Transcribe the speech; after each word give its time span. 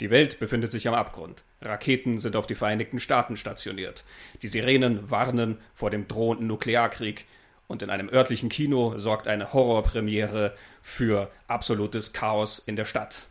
Die 0.00 0.10
Welt 0.10 0.38
befindet 0.38 0.72
sich 0.72 0.88
am 0.88 0.94
Abgrund. 0.94 1.42
Raketen 1.62 2.18
sind 2.18 2.36
auf 2.36 2.46
die 2.46 2.54
Vereinigten 2.54 2.98
Staaten 2.98 3.36
stationiert. 3.36 4.04
Die 4.42 4.48
Sirenen 4.48 5.10
warnen 5.10 5.58
vor 5.74 5.90
dem 5.90 6.06
drohenden 6.06 6.46
Nuklearkrieg. 6.46 7.24
Und 7.68 7.82
in 7.82 7.90
einem 7.90 8.08
örtlichen 8.08 8.48
Kino 8.48 8.96
sorgt 8.96 9.26
eine 9.26 9.52
Horrorpremiere 9.52 10.54
für 10.82 11.30
absolutes 11.48 12.12
Chaos 12.12 12.58
in 12.58 12.76
der 12.76 12.84
Stadt. 12.84 13.24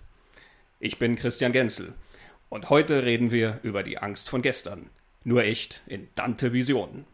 Ich 0.80 1.00
bin 1.00 1.16
Christian 1.16 1.54
Genzel 1.54 1.94
und 2.50 2.70
heute 2.70 3.04
reden 3.04 3.32
wir 3.32 3.60
über 3.64 3.82
die 3.82 3.98
Angst 3.98 4.30
von 4.30 4.42
gestern. 4.42 4.90
Nur 5.24 5.44
echt 5.44 5.82
in 5.88 6.10
Dante 6.16 6.52
Visionen. 6.52 7.06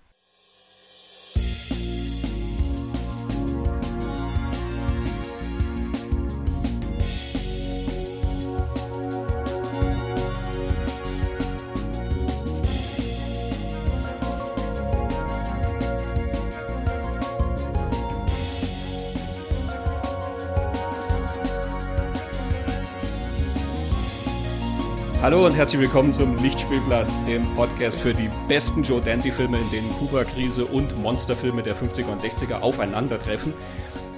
Hallo 25.31 25.45
und 25.45 25.53
herzlich 25.53 25.79
willkommen 25.79 26.13
zum 26.13 26.35
Lichtspielplatz, 26.39 27.23
dem 27.23 27.45
Podcast 27.55 28.01
für 28.01 28.13
die 28.13 28.29
besten 28.49 28.83
Joe 28.83 29.01
Dante-Filme, 29.01 29.59
in 29.59 29.71
denen 29.71 29.89
Kuba-Krise 29.93 30.65
und 30.65 31.01
Monsterfilme 31.01 31.63
der 31.63 31.73
50er 31.73 32.07
und 32.07 32.21
60er 32.21 32.59
aufeinandertreffen. 32.59 33.53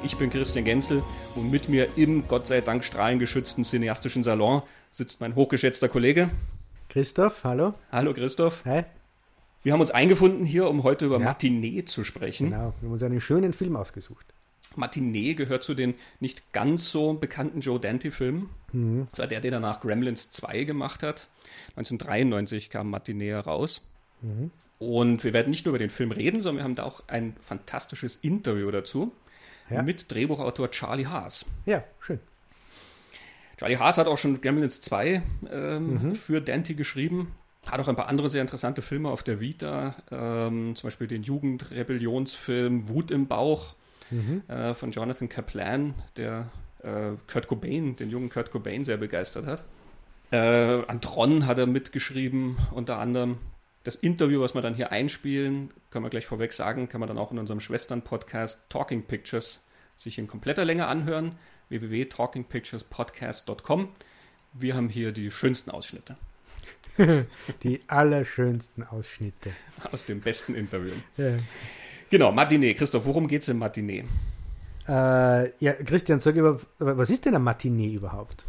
Ich 0.02 0.18
bin 0.18 0.32
Christian 0.32 0.66
Genzel 0.66 1.04
und 1.36 1.52
mit 1.52 1.70
mir 1.70 1.88
im 1.98 2.28
Gott 2.28 2.48
sei 2.48 2.62
Dank 2.62 2.84
strahlengeschützten 2.84 3.64
cineastischen 3.64 4.24
Salon 4.24 4.64
sitzt 4.90 5.22
mein 5.22 5.36
hochgeschätzter 5.36 5.88
Kollege. 5.88 6.32
Christoph, 6.90 7.44
hallo. 7.44 7.76
Hallo 7.92 8.16
Christoph. 8.16 8.66
Hi. 8.66 8.86
Wir 9.62 9.74
haben 9.74 9.82
uns 9.82 9.92
eingefunden 9.92 10.48
hier, 10.48 10.68
um 10.68 10.82
heute 10.82 11.06
über 11.06 11.20
ja. 11.20 11.26
Matinee 11.26 11.86
zu 11.86 12.04
sprechen. 12.04 12.50
Genau, 12.50 12.74
wir 12.80 12.88
haben 12.88 12.94
uns 12.94 13.04
einen 13.04 13.22
schönen 13.22 13.54
Film 13.54 13.76
ausgesucht. 13.76 14.34
Matinee 14.76 15.34
gehört 15.34 15.64
zu 15.64 15.74
den 15.74 15.96
nicht 16.20 16.52
ganz 16.54 16.90
so 16.90 17.14
bekannten 17.14 17.62
Joe 17.62 17.80
Dante-Filmen. 17.80 18.50
Mhm. 18.72 19.08
Das 19.10 19.20
war 19.20 19.28
der, 19.28 19.42
der 19.42 19.52
danach 19.52 19.82
Gremlins 19.82 20.32
2 20.32 20.64
gemacht 20.64 21.04
hat. 21.04 21.28
1993 21.76 22.70
kam 22.70 22.90
Matinee 22.90 23.30
heraus. 23.30 23.82
Mhm. 24.22 24.52
Und 24.80 25.24
wir 25.24 25.34
werden 25.34 25.50
nicht 25.50 25.66
nur 25.66 25.72
über 25.72 25.80
den 25.80 25.90
Film 25.90 26.12
reden, 26.12 26.42
sondern 26.42 26.62
wir 26.62 26.64
haben 26.66 26.76
da 26.76 26.84
auch 26.84 27.04
ein 27.08 27.36
fantastisches 27.42 28.18
Interview 28.18 28.70
dazu 28.72 29.14
ja. 29.70 29.82
mit 29.82 30.12
Drehbuchautor 30.12 30.72
Charlie 30.72 31.08
Haas. 31.08 31.46
Ja, 31.66 31.84
schön. 32.00 32.20
Charlie 33.58 33.78
Haas 33.78 33.98
hat 33.98 34.08
auch 34.08 34.18
schon 34.18 34.42
Gremlins 34.42 34.82
2 34.82 35.22
ähm, 35.52 35.94
mhm. 35.94 36.16
für 36.16 36.42
Dante 36.42 36.76
geschrieben. 36.76 37.34
Hat 37.66 37.80
auch 37.80 37.88
ein 37.88 37.96
paar 37.96 38.08
andere 38.08 38.30
sehr 38.30 38.42
interessante 38.42 38.82
Filme 38.82 39.10
auf 39.10 39.24
der 39.24 39.40
Vita, 39.40 39.96
ähm, 40.12 40.76
zum 40.76 40.88
Beispiel 40.88 41.08
den 41.08 41.24
Jugendrebellionsfilm 41.24 42.90
Wut 42.90 43.10
im 43.10 43.28
Bauch 43.28 43.76
mhm. 44.12 44.44
äh, 44.48 44.74
von 44.74 44.92
Jonathan 44.92 45.30
Kaplan, 45.30 45.94
der 46.18 46.50
äh, 46.84 47.12
Kurt 47.32 47.48
Cobain, 47.48 47.96
den 47.96 48.10
jungen 48.10 48.30
Kurt 48.30 48.50
Cobain 48.52 48.84
sehr 48.84 48.98
begeistert 48.98 49.46
hat. 49.46 49.64
Äh, 50.32 50.84
an 50.88 51.00
Tron 51.02 51.46
hat 51.46 51.60
er 51.60 51.68
mitgeschrieben, 51.68 52.58
unter 52.72 52.98
anderem. 53.00 53.38
Das 53.84 53.96
Interview, 53.96 54.42
was 54.42 54.56
wir 54.56 54.62
dann 54.62 54.76
hier 54.76 54.92
einspielen, 54.92 55.72
können 55.90 56.06
wir 56.06 56.10
gleich 56.10 56.26
vorweg 56.26 56.54
sagen, 56.54 56.88
kann 56.90 57.02
man 57.02 57.08
dann 57.08 57.18
auch 57.18 57.32
in 57.32 57.38
unserem 57.38 57.60
Schwestern-Podcast 57.60 58.70
Talking 58.70 59.04
Pictures 59.04 59.68
sich 59.96 60.18
in 60.18 60.28
kompletter 60.28 60.66
Länge 60.66 60.88
anhören. 60.88 61.38
www.talkingpicturespodcast.com. 61.70 63.90
Wir 64.54 64.76
haben 64.76 64.90
hier 64.90 65.12
die 65.12 65.30
schönsten 65.32 65.72
Ausschnitte. 65.72 66.16
die 67.64 67.82
allerschönsten 67.88 68.84
Ausschnitte. 68.84 69.52
Aus 69.92 70.06
dem 70.06 70.22
besten 70.22 70.54
Interview. 70.56 70.94
Ja. 71.18 71.34
Genau, 72.10 72.32
Matinee. 72.32 72.74
Christoph, 72.74 73.06
worum 73.06 73.28
geht 73.28 73.42
es 73.42 73.48
im 73.48 73.60
Matinee? 73.60 74.06
Äh, 74.88 75.50
ja, 75.64 75.74
Christian, 75.74 76.20
sag 76.20 76.36
über, 76.36 76.60
was 76.80 77.10
ist 77.10 77.26
denn 77.26 77.36
ein 77.36 77.44
Matinee 77.44 77.94
überhaupt? 77.94 78.46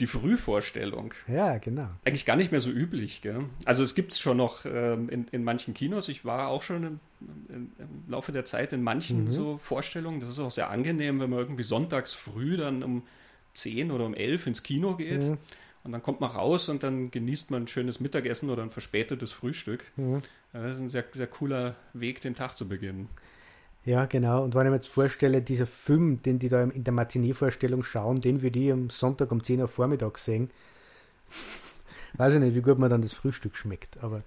Die 0.00 0.06
Frühvorstellung. 0.06 1.14
Ja, 1.28 1.58
genau. 1.58 1.88
Eigentlich 2.04 2.24
gar 2.24 2.36
nicht 2.36 2.50
mehr 2.50 2.60
so 2.60 2.70
üblich. 2.70 3.20
Gell? 3.22 3.44
Also 3.64 3.82
es 3.84 3.94
gibt 3.94 4.12
es 4.12 4.18
schon 4.18 4.38
noch 4.38 4.64
ähm, 4.64 5.08
in, 5.08 5.26
in 5.30 5.44
manchen 5.44 5.74
Kinos. 5.74 6.08
Ich 6.08 6.24
war 6.24 6.48
auch 6.48 6.62
schon 6.62 6.84
im, 6.84 7.00
im, 7.48 7.72
im 7.78 8.10
Laufe 8.10 8.32
der 8.32 8.44
Zeit 8.44 8.72
in 8.72 8.82
manchen 8.82 9.24
mhm. 9.24 9.28
so 9.28 9.58
Vorstellungen. 9.62 10.20
Das 10.20 10.30
ist 10.30 10.40
auch 10.40 10.50
sehr 10.50 10.70
angenehm, 10.70 11.20
wenn 11.20 11.30
man 11.30 11.38
irgendwie 11.38 11.62
sonntags 11.62 12.14
früh 12.14 12.56
dann 12.56 12.82
um 12.82 13.02
10 13.54 13.90
oder 13.92 14.06
um 14.06 14.14
11 14.14 14.48
ins 14.48 14.62
Kino 14.62 14.96
geht. 14.96 15.22
Mhm. 15.22 15.38
Und 15.84 15.92
dann 15.92 16.02
kommt 16.02 16.20
man 16.20 16.30
raus 16.30 16.68
und 16.68 16.82
dann 16.82 17.10
genießt 17.10 17.50
man 17.50 17.64
ein 17.64 17.68
schönes 17.68 18.00
Mittagessen 18.00 18.50
oder 18.50 18.62
ein 18.62 18.70
verspätetes 18.70 19.32
Frühstück. 19.32 19.84
Mhm. 19.96 20.22
Das 20.52 20.76
ist 20.76 20.80
ein 20.80 20.88
sehr, 20.88 21.04
sehr 21.12 21.26
cooler 21.26 21.76
Weg, 21.94 22.20
den 22.20 22.34
Tag 22.34 22.56
zu 22.56 22.68
beginnen. 22.68 23.08
Ja, 23.84 24.04
genau. 24.04 24.44
Und 24.44 24.54
wenn 24.54 24.66
ich 24.66 24.70
mir 24.70 24.76
jetzt 24.76 24.88
vorstelle, 24.88 25.42
dieser 25.42 25.66
Film, 25.66 26.22
den 26.22 26.38
die 26.38 26.48
da 26.48 26.62
in 26.62 26.84
der 26.84 26.92
Matinee-Vorstellung 26.92 27.82
schauen, 27.82 28.20
den 28.20 28.42
würde 28.42 28.58
ich 28.58 28.70
am 28.70 28.90
Sonntag 28.90 29.32
um 29.32 29.42
10 29.42 29.60
Uhr 29.60 29.68
Vormittag 29.68 30.18
sehen. 30.18 30.50
Weiß 32.14 32.34
ich 32.34 32.40
nicht, 32.40 32.54
wie 32.54 32.60
gut 32.60 32.78
mir 32.78 32.88
dann 32.88 33.02
das 33.02 33.12
Frühstück 33.12 33.56
schmeckt. 33.56 34.02
Aber 34.02 34.22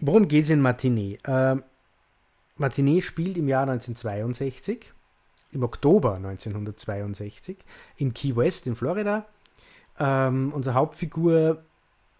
worum 0.00 0.28
geht 0.28 0.44
es 0.44 0.50
in 0.50 0.60
Matinee? 0.60 1.18
Ähm, 1.24 1.64
Matinee 2.56 3.00
spielt 3.00 3.36
im 3.36 3.48
Jahr 3.48 3.62
1962, 3.62 4.92
im 5.52 5.62
Oktober 5.62 6.14
1962, 6.14 7.56
in 7.96 8.14
Key 8.14 8.36
West 8.36 8.66
in 8.66 8.76
Florida. 8.76 9.26
Ähm, 9.98 10.52
unsere 10.54 10.74
Hauptfigur 10.74 11.64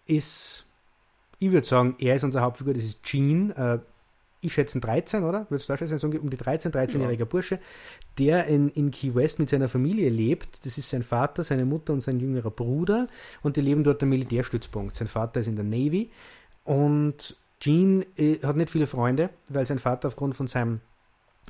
ist, 0.05 0.66
ich 1.39 1.51
würde 1.51 1.67
sagen, 1.67 1.95
er 1.99 2.15
ist 2.15 2.23
unsere 2.23 2.43
Hauptfigur, 2.43 2.73
das 2.73 2.83
ist 2.83 3.03
Gene. 3.03 3.55
Äh, 3.55 3.79
ich 4.39 4.53
schätze 4.53 4.79
13, 4.79 5.23
oder? 5.23 5.47
Würdest 5.49 5.67
du 5.67 5.73
da 5.73 5.77
schätzen, 5.77 5.97
so 5.97 6.07
um 6.07 6.29
die 6.29 6.37
13, 6.37 6.71
13-jähriger 6.71 7.19
ja. 7.19 7.25
Bursche, 7.25 7.59
der 8.19 8.45
in, 8.45 8.69
in 8.69 8.91
Key 8.91 9.15
West 9.15 9.39
mit 9.39 9.49
seiner 9.49 9.67
Familie 9.67 10.09
lebt. 10.09 10.65
Das 10.65 10.77
ist 10.77 10.89
sein 10.89 11.03
Vater, 11.03 11.43
seine 11.43 11.65
Mutter 11.65 11.93
und 11.93 12.01
sein 12.01 12.19
jüngerer 12.19 12.51
Bruder. 12.51 13.07
Und 13.41 13.57
die 13.57 13.61
leben 13.61 13.83
dort 13.83 14.01
am 14.03 14.09
Militärstützpunkt. 14.09 14.95
Sein 14.95 15.07
Vater 15.07 15.39
ist 15.39 15.47
in 15.47 15.55
der 15.55 15.65
Navy. 15.65 16.11
Und 16.63 17.35
Gene 17.59 18.05
äh, 18.15 18.39
hat 18.43 18.55
nicht 18.55 18.69
viele 18.69 18.87
Freunde, 18.87 19.31
weil 19.49 19.65
sein 19.65 19.79
Vater 19.79 20.07
aufgrund 20.09 20.35
von 20.35 20.47
seinem 20.47 20.81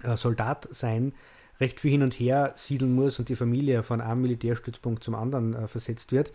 äh, 0.03 0.16
Soldatsein 0.16 1.14
recht 1.59 1.80
viel 1.80 1.92
hin 1.92 2.03
und 2.03 2.14
her 2.14 2.53
siedeln 2.56 2.94
muss 2.94 3.20
und 3.20 3.30
die 3.30 3.36
Familie 3.36 3.84
von 3.84 4.00
einem 4.00 4.22
Militärstützpunkt 4.22 5.03
zum 5.03 5.16
anderen 5.16 5.56
äh, 5.56 5.68
versetzt 5.68 6.12
wird. 6.12 6.31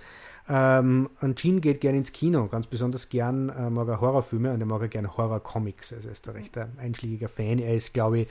Ähm, 0.49 1.09
und 1.21 1.39
Gene 1.41 1.61
geht 1.61 1.81
gerne 1.81 1.99
ins 1.99 2.13
Kino, 2.13 2.47
ganz 2.49 2.67
besonders 2.67 3.09
gern 3.09 3.49
äh, 3.51 3.71
mag 3.71 3.89
er 3.89 4.01
Horrorfilme 4.01 4.53
und 4.53 4.61
er 4.61 4.67
mag 4.67 4.83
er 4.83 4.89
gerne 4.89 5.17
Horrorcomics. 5.17 5.93
Also 5.93 6.09
er 6.09 6.13
ist 6.13 6.27
da 6.27 6.33
recht 6.33 6.59
ein 6.59 6.79
einschlägiger 6.79 7.29
Fan. 7.29 7.59
Er 7.59 7.75
ist, 7.75 7.95
glaube 7.95 8.21
ich, 8.21 8.29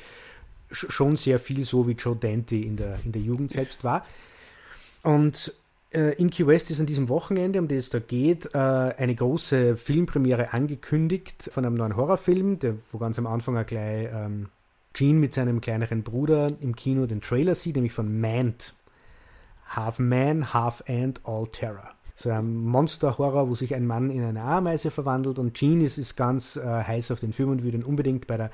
schon 0.72 1.16
sehr 1.18 1.40
viel 1.40 1.64
so 1.66 1.88
wie 1.88 1.94
Joe 1.94 2.16
Dante 2.16 2.56
in 2.56 2.76
der, 2.76 3.00
in 3.06 3.12
der 3.12 3.22
Jugend 3.22 3.52
selbst 3.52 3.84
war. 3.84 4.06
Und 5.04 5.54
äh, 5.92 6.14
in 6.16 6.30
Key 6.30 6.48
West 6.48 6.70
ist 6.72 6.80
an 6.80 6.86
diesem 6.86 7.10
Wochenende, 7.10 7.60
um 7.60 7.68
das 7.68 7.78
es 7.78 7.90
da 7.90 8.00
geht, 8.00 8.54
äh, 8.54 8.58
eine 8.58 9.16
große 9.16 9.78
Filmpremiere 9.78 10.54
angekündigt 10.54 11.50
von 11.52 11.66
einem 11.66 11.76
neuen 11.76 11.96
Horrorfilm, 11.96 12.60
der, 12.60 12.76
wo 12.92 12.98
ganz 12.98 13.20
am 13.20 13.28
Anfang 13.28 13.58
auch 13.58 13.66
gleich 13.66 14.10
ähm, 14.14 14.48
Gene 14.94 15.20
mit 15.20 15.34
seinem 15.34 15.62
kleineren 15.62 16.04
Bruder 16.04 16.52
im 16.62 16.76
Kino 16.76 17.06
den 17.06 17.22
Trailer 17.22 17.56
sieht, 17.56 17.76
nämlich 17.76 17.94
von 17.94 18.20
Mant. 18.20 18.74
Half 19.70 20.00
Man, 20.00 20.54
Half 20.54 20.84
Ant, 20.88 21.22
All 21.24 21.48
Terror. 21.48 21.92
So 22.16 22.30
ein 22.30 22.56
Monster-Horror, 22.66 23.50
wo 23.50 23.56
sich 23.56 23.76
ein 23.76 23.88
Mann 23.88 24.10
in 24.10 24.24
eine 24.24 24.42
Ameise 24.42 24.92
verwandelt 24.92 25.40
und 25.40 25.54
Gene 25.54 25.84
ist, 25.84 25.98
ist 25.98 26.16
ganz 26.16 26.56
äh, 26.56 26.62
heiß 26.62 27.12
auf 27.12 27.20
den 27.20 27.34
Film 27.34 27.50
und 27.50 27.64
würde 27.64 27.78
ihn 27.78 27.84
unbedingt 27.84 28.28
bei 28.28 28.38
der 28.38 28.52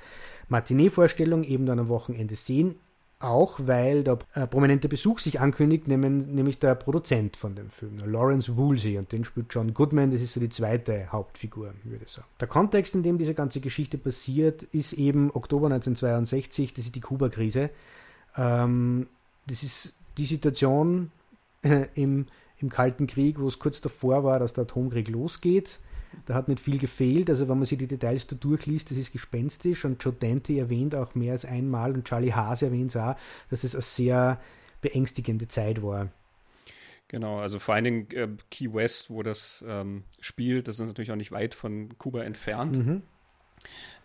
Matinee-Vorstellung 0.50 1.44
eben 1.44 1.66
dann 1.66 1.80
am 1.80 1.90
Wochenende 1.90 2.36
sehen. 2.36 2.76
Auch 3.20 3.60
weil 3.64 4.04
der 4.04 4.20
äh, 4.36 4.46
prominente 4.46 4.88
Besuch 4.88 5.20
sich 5.20 5.40
ankündigt, 5.40 5.88
nehmen, 5.88 6.36
nämlich 6.36 6.60
der 6.60 6.76
Produzent 6.76 7.36
von 7.36 7.56
dem 7.56 7.72
Film, 7.72 7.98
Lawrence 8.06 8.56
Woolsey, 8.56 9.00
und 9.00 9.12
den 9.12 9.24
spielt 9.24 9.48
John 9.50 9.74
Goodman, 9.74 10.12
das 10.12 10.22
ist 10.22 10.34
so 10.34 10.40
die 10.40 10.50
zweite 10.50 11.12
Hauptfigur, 11.12 11.74
würde 11.84 12.06
ich 12.06 12.12
sagen. 12.12 12.28
Der 12.40 12.48
Kontext, 12.48 12.94
in 12.94 13.02
dem 13.02 13.18
diese 13.18 13.34
ganze 13.34 13.60
Geschichte 13.60 13.98
passiert, 13.98 14.62
ist 14.62 14.94
eben 14.94 15.32
Oktober 15.34 15.66
1962, 15.66 16.76
das 16.76 16.86
ist 16.86 16.96
die 16.96 17.00
Kuba-Krise. 17.00 17.72
Ähm, 18.36 19.08
das 19.48 19.64
ist 19.64 19.94
die 20.20 20.26
Situation 20.26 21.12
äh, 21.64 21.88
im, 21.96 22.28
im 22.60 22.70
Kalten 22.70 23.08
Krieg, 23.08 23.40
wo 23.40 23.48
es 23.48 23.60
kurz 23.60 23.82
davor 23.82 24.24
war, 24.24 24.40
dass 24.40 24.54
der 24.54 24.64
Atomkrieg 24.64 25.08
losgeht. 25.10 25.80
Da 26.26 26.34
hat 26.34 26.48
nicht 26.48 26.60
viel 26.60 26.80
gefehlt. 26.80 27.30
Also 27.30 27.48
wenn 27.48 27.58
man 27.58 27.66
sich 27.66 27.78
die 27.78 27.88
Details 27.88 28.28
da 28.28 28.36
durchliest, 28.36 28.92
das 28.92 28.98
ist 28.98 29.12
gespenstisch. 29.12 29.86
Und 29.86 30.04
Joe 30.04 30.14
Dante 30.14 30.58
erwähnt 30.58 30.96
auch 30.96 31.16
mehr 31.16 31.34
als 31.34 31.46
einmal 31.46 31.94
und 31.94 32.06
Charlie 32.06 32.34
Haas 32.34 32.62
erwähnt 32.62 32.92
es 32.92 32.98
auch, 32.98 33.16
dass 33.50 33.64
es 33.64 33.76
eine 33.76 33.82
sehr 33.82 34.42
beängstigende 34.82 35.48
Zeit 35.48 35.84
war. 35.84 36.10
Genau, 37.10 37.40
also 37.40 37.60
vor 37.60 37.76
allen 37.76 37.84
Dingen 37.86 38.12
äh, 38.12 38.28
Key 38.52 38.74
West, 38.74 39.10
wo 39.10 39.24
das 39.24 39.64
ähm, 39.68 40.04
spielt, 40.20 40.68
das 40.68 40.80
ist 40.80 40.88
natürlich 40.88 41.12
auch 41.12 41.16
nicht 41.16 41.32
weit 41.32 41.56
von 41.56 41.98
Kuba 41.98 42.24
entfernt. 42.24 42.78
Mhm. 42.78 43.02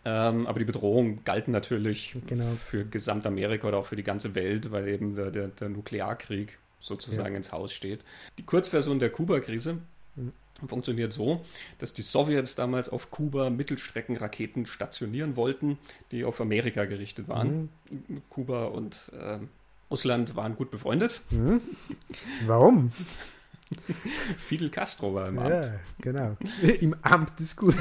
Ähm, 0.05 0.47
aber 0.47 0.59
die 0.59 0.65
Bedrohung 0.65 1.23
galt 1.23 1.47
natürlich 1.47 2.15
genau. 2.27 2.51
für 2.63 2.85
Gesamtamerika 2.85 3.67
oder 3.67 3.77
auch 3.77 3.85
für 3.85 3.95
die 3.95 4.03
ganze 4.03 4.35
Welt, 4.35 4.71
weil 4.71 4.87
eben 4.87 5.15
der, 5.15 5.31
der, 5.31 5.47
der 5.49 5.69
Nuklearkrieg 5.69 6.59
sozusagen 6.83 7.33
ja. 7.33 7.37
ins 7.37 7.51
Haus 7.51 7.73
steht. 7.73 8.01
Die 8.37 8.43
Kurzversion 8.43 8.99
der 8.99 9.09
Kuba-Krise 9.09 9.77
mhm. 10.15 10.33
funktioniert 10.67 11.13
so, 11.13 11.41
dass 11.79 11.93
die 11.93 12.01
Sowjets 12.01 12.55
damals 12.55 12.89
auf 12.89 13.09
Kuba 13.11 13.49
Mittelstreckenraketen 13.49 14.65
stationieren 14.65 15.35
wollten, 15.35 15.77
die 16.11 16.25
auf 16.25 16.41
Amerika 16.41 16.85
gerichtet 16.85 17.27
waren. 17.27 17.69
Mhm. 17.89 18.21
Kuba 18.29 18.65
und 18.65 19.11
äh, 19.17 19.39
Russland 19.89 20.35
waren 20.35 20.55
gut 20.55 20.71
befreundet. 20.71 21.21
Mhm. 21.29 21.61
Warum? 22.45 22.91
Fidel 24.37 24.69
Castro 24.69 25.13
war 25.13 25.27
im 25.27 25.39
Amt. 25.39 25.65
Ja, 25.65 25.79
genau. 25.99 26.37
Im 26.79 26.95
Amt 27.01 27.39
ist 27.39 27.55
gut. 27.55 27.75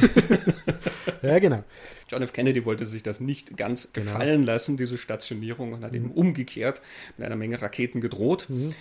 ja, 1.22 1.38
genau. 1.38 1.64
John 2.08 2.22
F. 2.22 2.32
Kennedy 2.32 2.64
wollte 2.64 2.84
sich 2.84 3.02
das 3.02 3.20
nicht 3.20 3.56
ganz 3.56 3.92
genau. 3.92 4.06
gefallen 4.06 4.44
lassen, 4.44 4.76
diese 4.76 4.98
Stationierung, 4.98 5.72
und 5.72 5.84
hat 5.84 5.92
mhm. 5.92 5.96
eben 5.96 6.10
umgekehrt 6.12 6.82
mit 7.16 7.26
einer 7.26 7.36
Menge 7.36 7.60
Raketen 7.60 8.00
gedroht. 8.00 8.46
Mhm. 8.48 8.74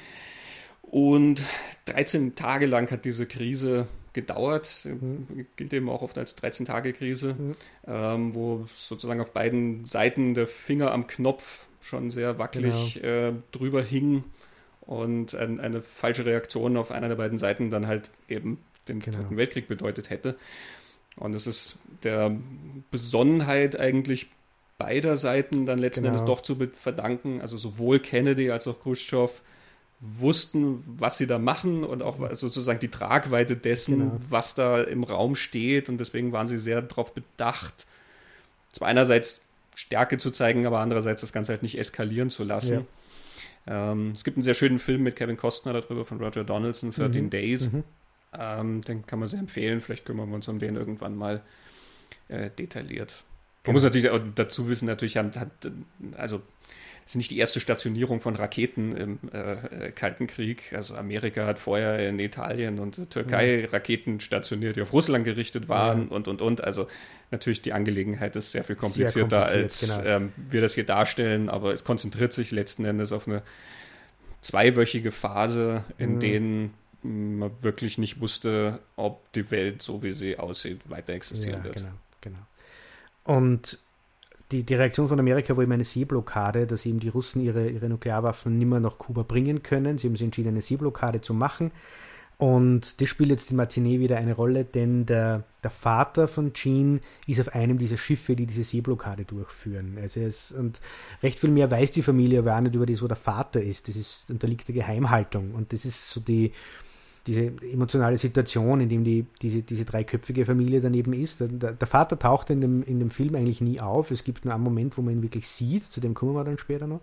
Und 0.82 1.42
13 1.86 2.36
Tage 2.36 2.66
lang 2.66 2.92
hat 2.92 3.06
diese 3.06 3.26
Krise 3.26 3.88
gedauert, 4.14 4.86
mhm. 4.86 5.46
gilt 5.56 5.74
eben 5.74 5.90
auch 5.90 6.02
oft 6.02 6.18
als 6.18 6.38
13-Tage-Krise, 6.38 7.36
mhm. 7.38 7.56
ähm, 7.88 8.36
wo 8.36 8.68
sozusagen 8.74 9.22
auf 9.22 9.32
beiden 9.32 9.86
Seiten 9.86 10.34
der 10.34 10.48
Finger 10.48 10.92
am 10.92 11.08
Knopf 11.08 11.68
schon 11.80 12.12
sehr 12.12 12.38
wackelig 12.38 12.96
genau. 12.96 13.08
äh, 13.08 13.34
drüber 13.52 13.82
hing 13.82 14.24
und 14.92 15.34
ein, 15.36 15.62
eine 15.62 15.82
falsche 15.82 16.26
Reaktion 16.26 16.76
auf 16.76 16.92
einer 16.92 17.08
der 17.08 17.16
beiden 17.16 17.38
Seiten 17.38 17.70
dann 17.70 17.88
halt 17.88 18.10
eben 18.28 18.58
den 18.90 19.00
genau. 19.00 19.20
Dritten 19.20 19.38
Weltkrieg 19.38 19.70
bedeutet 19.70 20.10
hätte. 20.10 20.36
Und 21.16 21.34
es 21.34 21.48
ist 21.48 21.80
der 22.04 22.36
Besonnenheit 22.92 23.80
eigentlich 23.80 24.28
beider 24.78 25.16
Seiten 25.16 25.66
dann 25.66 25.80
letzten 25.80 26.04
genau. 26.04 26.16
Endes 26.16 26.26
doch 26.26 26.42
zu 26.42 26.58
verdanken. 26.74 27.40
Also 27.40 27.58
sowohl 27.58 28.00
Kennedy 28.00 28.52
als 28.52 28.68
auch 28.68 28.82
Khrushchev 28.82 29.32
wussten, 30.02 30.84
was 30.86 31.18
sie 31.18 31.28
da 31.28 31.40
machen 31.40 31.86
und 31.86 32.02
auch 32.02 32.18
sozusagen 32.34 32.82
die 32.82 32.90
Tragweite 32.90 33.56
dessen, 33.56 34.00
genau. 34.00 34.18
was 34.28 34.56
da 34.56 34.82
im 34.82 35.06
Raum 35.06 35.38
steht. 35.38 35.88
Und 35.88 36.00
deswegen 36.00 36.34
waren 36.34 36.50
sie 36.50 36.60
sehr 36.60 36.82
darauf 36.82 37.14
bedacht, 37.14 37.88
zwar 38.74 38.90
einerseits 38.90 39.46
Stärke 39.74 40.18
zu 40.18 40.32
zeigen, 40.32 40.66
aber 40.66 40.80
andererseits 40.80 41.22
das 41.22 41.32
Ganze 41.32 41.54
halt 41.54 41.64
nicht 41.64 41.78
eskalieren 41.78 42.30
zu 42.30 42.44
lassen. 42.44 42.74
Ja. 42.74 42.86
Ähm, 43.68 44.12
es 44.16 44.24
gibt 44.24 44.38
einen 44.38 44.44
sehr 44.44 44.54
schönen 44.54 44.80
Film 44.80 45.04
mit 45.04 45.16
Kevin 45.16 45.38
Costner 45.38 45.74
darüber 45.74 46.06
von 46.06 46.20
Roger 46.20 46.44
Donaldson, 46.44 46.92
13 46.92 47.26
mhm. 47.26 47.30
Days. 47.30 47.72
Mhm. 47.72 47.84
Ähm, 48.34 48.82
den 48.84 49.06
kann 49.06 49.20
man 49.20 49.28
sehr 49.28 49.40
empfehlen. 49.40 49.82
Vielleicht 49.82 50.06
kümmern 50.06 50.30
wir 50.30 50.36
uns 50.36 50.48
um 50.48 50.60
den 50.60 50.76
irgendwann 50.76 51.16
mal 51.16 51.42
äh, 52.28 52.50
detailliert. 52.50 53.24
Man 53.64 53.64
genau. 53.64 53.74
muss 53.74 53.84
natürlich 53.84 54.10
auch 54.10 54.20
dazu 54.36 54.70
wissen, 54.70 54.86
natürlich 54.86 55.18
hat, 55.18 55.38
hat 55.38 55.52
also 56.18 56.42
ist 57.06 57.16
nicht 57.16 57.32
die 57.32 57.40
erste 57.40 57.60
Stationierung 57.60 58.22
von 58.22 58.36
Raketen 58.36 58.96
im 58.96 59.20
äh, 59.34 59.88
äh, 59.88 59.92
Kalten 59.92 60.28
Krieg. 60.28 60.74
Also 60.74 60.96
Amerika 60.96 61.46
hat 61.46 61.60
vorher 61.60 62.08
in 62.08 62.20
Italien 62.20 62.80
und 62.80 63.10
Türkei 63.10 63.62
ja. 63.62 63.70
Raketen 63.70 64.20
stationiert, 64.20 64.76
die 64.76 64.82
auf 64.82 64.94
Russland 64.94 65.26
gerichtet 65.26 65.68
waren 65.68 66.08
ja. 66.10 66.16
und, 66.16 66.28
und, 66.28 66.42
und. 66.42 66.64
Also 66.64 66.88
natürlich 67.32 67.62
die 67.62 67.74
Angelegenheit 67.74 68.36
ist 68.36 68.52
sehr 68.52 68.64
viel 68.64 68.76
komplizierter, 68.76 69.48
sehr 69.48 69.60
kompliziert, 69.60 69.64
als 69.64 70.04
genau. 70.04 70.16
ähm, 70.16 70.34
wir 70.38 70.62
das 70.62 70.74
hier 70.76 70.86
darstellen, 70.86 71.50
aber 71.50 71.74
es 71.74 71.84
konzentriert 71.84 72.34
sich 72.34 72.52
letzten 72.52 72.86
Endes 72.86 73.12
auf 73.12 73.28
eine 73.28 73.42
zweiwöchige 74.42 75.12
Phase, 75.12 75.84
in 75.98 76.16
mhm. 76.16 76.20
denen 76.20 76.74
man 77.04 77.52
wirklich 77.62 77.98
nicht 77.98 78.20
wusste, 78.20 78.80
ob 78.96 79.32
die 79.34 79.50
Welt, 79.52 79.82
so 79.82 80.04
wie 80.04 80.14
sie 80.14 80.38
aussieht, 80.38 80.82
weiter 80.86 81.14
existieren 81.14 81.60
ja, 81.60 81.64
wird. 81.64 81.76
Genau, 81.76 81.92
genau. 82.22 82.40
Und 83.24 83.80
die, 84.52 84.64
die 84.64 84.76
Reaktion 84.76 85.08
von 85.08 85.20
Amerika 85.20 85.56
war 85.56 85.64
eben 85.64 85.72
eine 85.72 85.84
Seeblockade, 85.84 86.68
dass 86.68 86.86
eben 86.86 87.00
die 87.00 87.10
Russen 87.10 87.42
ihre, 87.42 87.70
ihre 87.70 87.90
Nuklearwaffen 87.90 88.58
nimmer 88.58 88.80
nach 88.80 88.98
Kuba 88.98 89.24
bringen 89.24 89.64
können. 89.64 89.98
Sie 89.98 90.08
haben 90.08 90.16
sich 90.16 90.26
entschieden, 90.26 90.50
eine 90.50 90.62
Seeblockade 90.62 91.22
zu 91.22 91.34
machen. 91.34 91.72
Und 92.38 93.00
das 93.00 93.08
spielt 93.08 93.30
jetzt 93.30 93.52
die 93.52 93.54
Matinee 93.54 94.00
wieder 94.00 94.18
eine 94.18 94.34
Rolle, 94.34 94.66
denn 94.66 95.06
der, 95.06 95.44
der 95.64 95.70
Vater 95.70 96.28
von 96.28 96.54
Jean 96.54 97.00
ist 97.28 97.40
auf 97.40 97.54
einem 97.54 97.78
dieser 97.78 97.98
Schiffe, 97.98 98.36
die 98.36 98.48
diese 98.48 98.64
Seeblockade 98.64 99.26
durchführen. 99.26 100.00
Also 100.02 100.22
es, 100.22 100.52
und 100.52 100.82
recht 101.22 101.40
viel 101.40 101.52
mehr 101.52 101.70
weiß 101.70 101.92
die 101.92 102.02
Familie 102.02 102.40
aber 102.40 102.56
auch 102.56 102.62
nicht 102.62 102.74
über 102.74 102.88
das, 102.88 103.04
wo 103.04 103.08
der 103.08 103.16
Vater 103.16 103.62
ist. 103.62 103.88
Das 103.88 103.96
ist, 103.96 104.32
und 104.32 104.42
da 104.42 104.48
liegt 104.48 104.68
die 104.68 104.74
Geheimhaltung. 104.74 105.54
Und 105.54 105.72
das 105.72 105.86
ist 105.86 106.10
so 106.10 106.20
die, 106.20 106.52
diese 107.28 107.54
emotionale 107.62 108.18
Situation, 108.18 108.82
in 108.82 108.90
dem 108.90 109.04
die, 109.04 109.26
diese, 109.42 109.62
diese 109.62 109.86
dreiköpfige 109.86 110.46
Familie 110.46 110.82
daneben 110.82 111.14
ist. 111.14 111.40
Der, 111.40 111.74
der, 111.74 111.88
Vater 111.88 112.18
taucht 112.18 112.50
in 112.50 112.62
dem, 112.62 112.84
in 112.84 112.98
dem 112.98 113.12
Film 113.12 113.36
eigentlich 113.36 113.62
nie 113.62 113.80
auf. 113.80 114.10
Es 114.10 114.24
gibt 114.24 114.44
nur 114.44 114.56
einen 114.56 114.64
Moment, 114.64 114.98
wo 114.98 115.04
man 115.04 115.14
ihn 115.14 115.22
wirklich 115.22 115.48
sieht, 115.48 115.84
zu 115.84 116.00
dem 116.00 116.16
kommen 116.16 116.34
wir 116.34 116.44
dann 116.44 116.58
später 116.58 116.88
noch. 116.88 117.02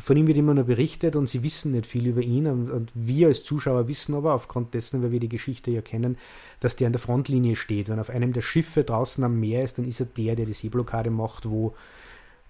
Von 0.00 0.16
ihm 0.16 0.26
wird 0.26 0.38
immer 0.38 0.54
nur 0.54 0.64
berichtet 0.64 1.14
und 1.14 1.28
sie 1.28 1.44
wissen 1.44 1.70
nicht 1.72 1.86
viel 1.86 2.08
über 2.08 2.20
ihn. 2.20 2.48
Und, 2.48 2.70
und 2.70 2.90
wir 2.94 3.28
als 3.28 3.44
Zuschauer 3.44 3.86
wissen 3.86 4.14
aber 4.16 4.34
aufgrund 4.34 4.74
dessen, 4.74 5.02
weil 5.02 5.12
wir 5.12 5.20
die 5.20 5.28
Geschichte 5.28 5.70
ja 5.70 5.82
kennen, 5.82 6.18
dass 6.58 6.74
der 6.74 6.88
an 6.88 6.92
der 6.92 7.00
Frontlinie 7.00 7.54
steht. 7.54 7.88
Wenn 7.88 8.00
auf 8.00 8.10
einem 8.10 8.32
der 8.32 8.42
Schiffe 8.42 8.82
draußen 8.82 9.22
am 9.22 9.38
Meer 9.38 9.62
ist, 9.62 9.78
dann 9.78 9.84
ist 9.84 10.00
er 10.00 10.06
der, 10.06 10.34
der 10.34 10.46
die 10.46 10.52
Seeblockade 10.52 11.10
macht, 11.10 11.48
wo 11.48 11.74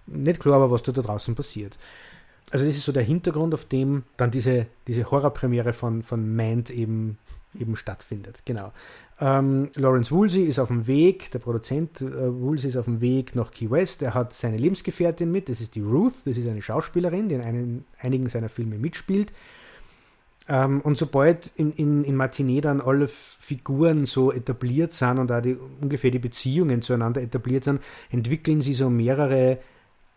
nicht 0.06 0.40
klar 0.40 0.58
war, 0.60 0.70
was 0.70 0.82
da, 0.82 0.92
da 0.92 1.02
draußen 1.02 1.34
passiert 1.34 1.76
also 2.50 2.64
das 2.64 2.76
ist 2.76 2.84
so 2.84 2.92
der 2.92 3.02
Hintergrund, 3.02 3.54
auf 3.54 3.66
dem 3.66 4.02
dann 4.16 4.30
diese, 4.30 4.66
diese 4.86 5.10
Horrorpremiere 5.10 5.72
von, 5.72 6.02
von 6.02 6.34
Mand 6.34 6.70
eben, 6.70 7.18
eben 7.58 7.76
stattfindet. 7.76 8.42
Genau. 8.44 8.72
Ähm, 9.20 9.68
Lawrence 9.74 10.10
Woolsey 10.10 10.44
ist 10.44 10.58
auf 10.58 10.68
dem 10.68 10.86
Weg, 10.86 11.30
der 11.30 11.38
Produzent 11.38 12.00
äh, 12.00 12.32
Woolsey 12.32 12.68
ist 12.68 12.76
auf 12.76 12.86
dem 12.86 13.00
Weg 13.00 13.36
nach 13.36 13.52
Key 13.52 13.70
West. 13.70 14.02
Er 14.02 14.14
hat 14.14 14.32
seine 14.32 14.56
Lebensgefährtin 14.56 15.30
mit, 15.30 15.48
das 15.48 15.60
ist 15.60 15.74
die 15.74 15.80
Ruth, 15.80 16.14
das 16.24 16.36
ist 16.36 16.48
eine 16.48 16.62
Schauspielerin, 16.62 17.28
die 17.28 17.36
in 17.36 17.40
einen, 17.42 17.84
einigen 18.00 18.28
seiner 18.28 18.48
Filme 18.48 18.78
mitspielt. 18.78 19.32
Ähm, 20.48 20.80
und 20.80 20.98
sobald 20.98 21.50
in, 21.54 21.72
in, 21.74 22.02
in 22.02 22.16
Matinee 22.16 22.60
dann 22.60 22.80
alle 22.80 23.06
Figuren 23.06 24.06
so 24.06 24.32
etabliert 24.32 24.92
sind 24.92 25.18
und 25.18 25.30
auch 25.30 25.40
die, 25.40 25.56
ungefähr 25.80 26.10
die 26.10 26.18
Beziehungen 26.18 26.82
zueinander 26.82 27.22
etabliert 27.22 27.62
sind, 27.62 27.80
entwickeln 28.10 28.60
sie 28.60 28.74
so 28.74 28.90
mehrere 28.90 29.58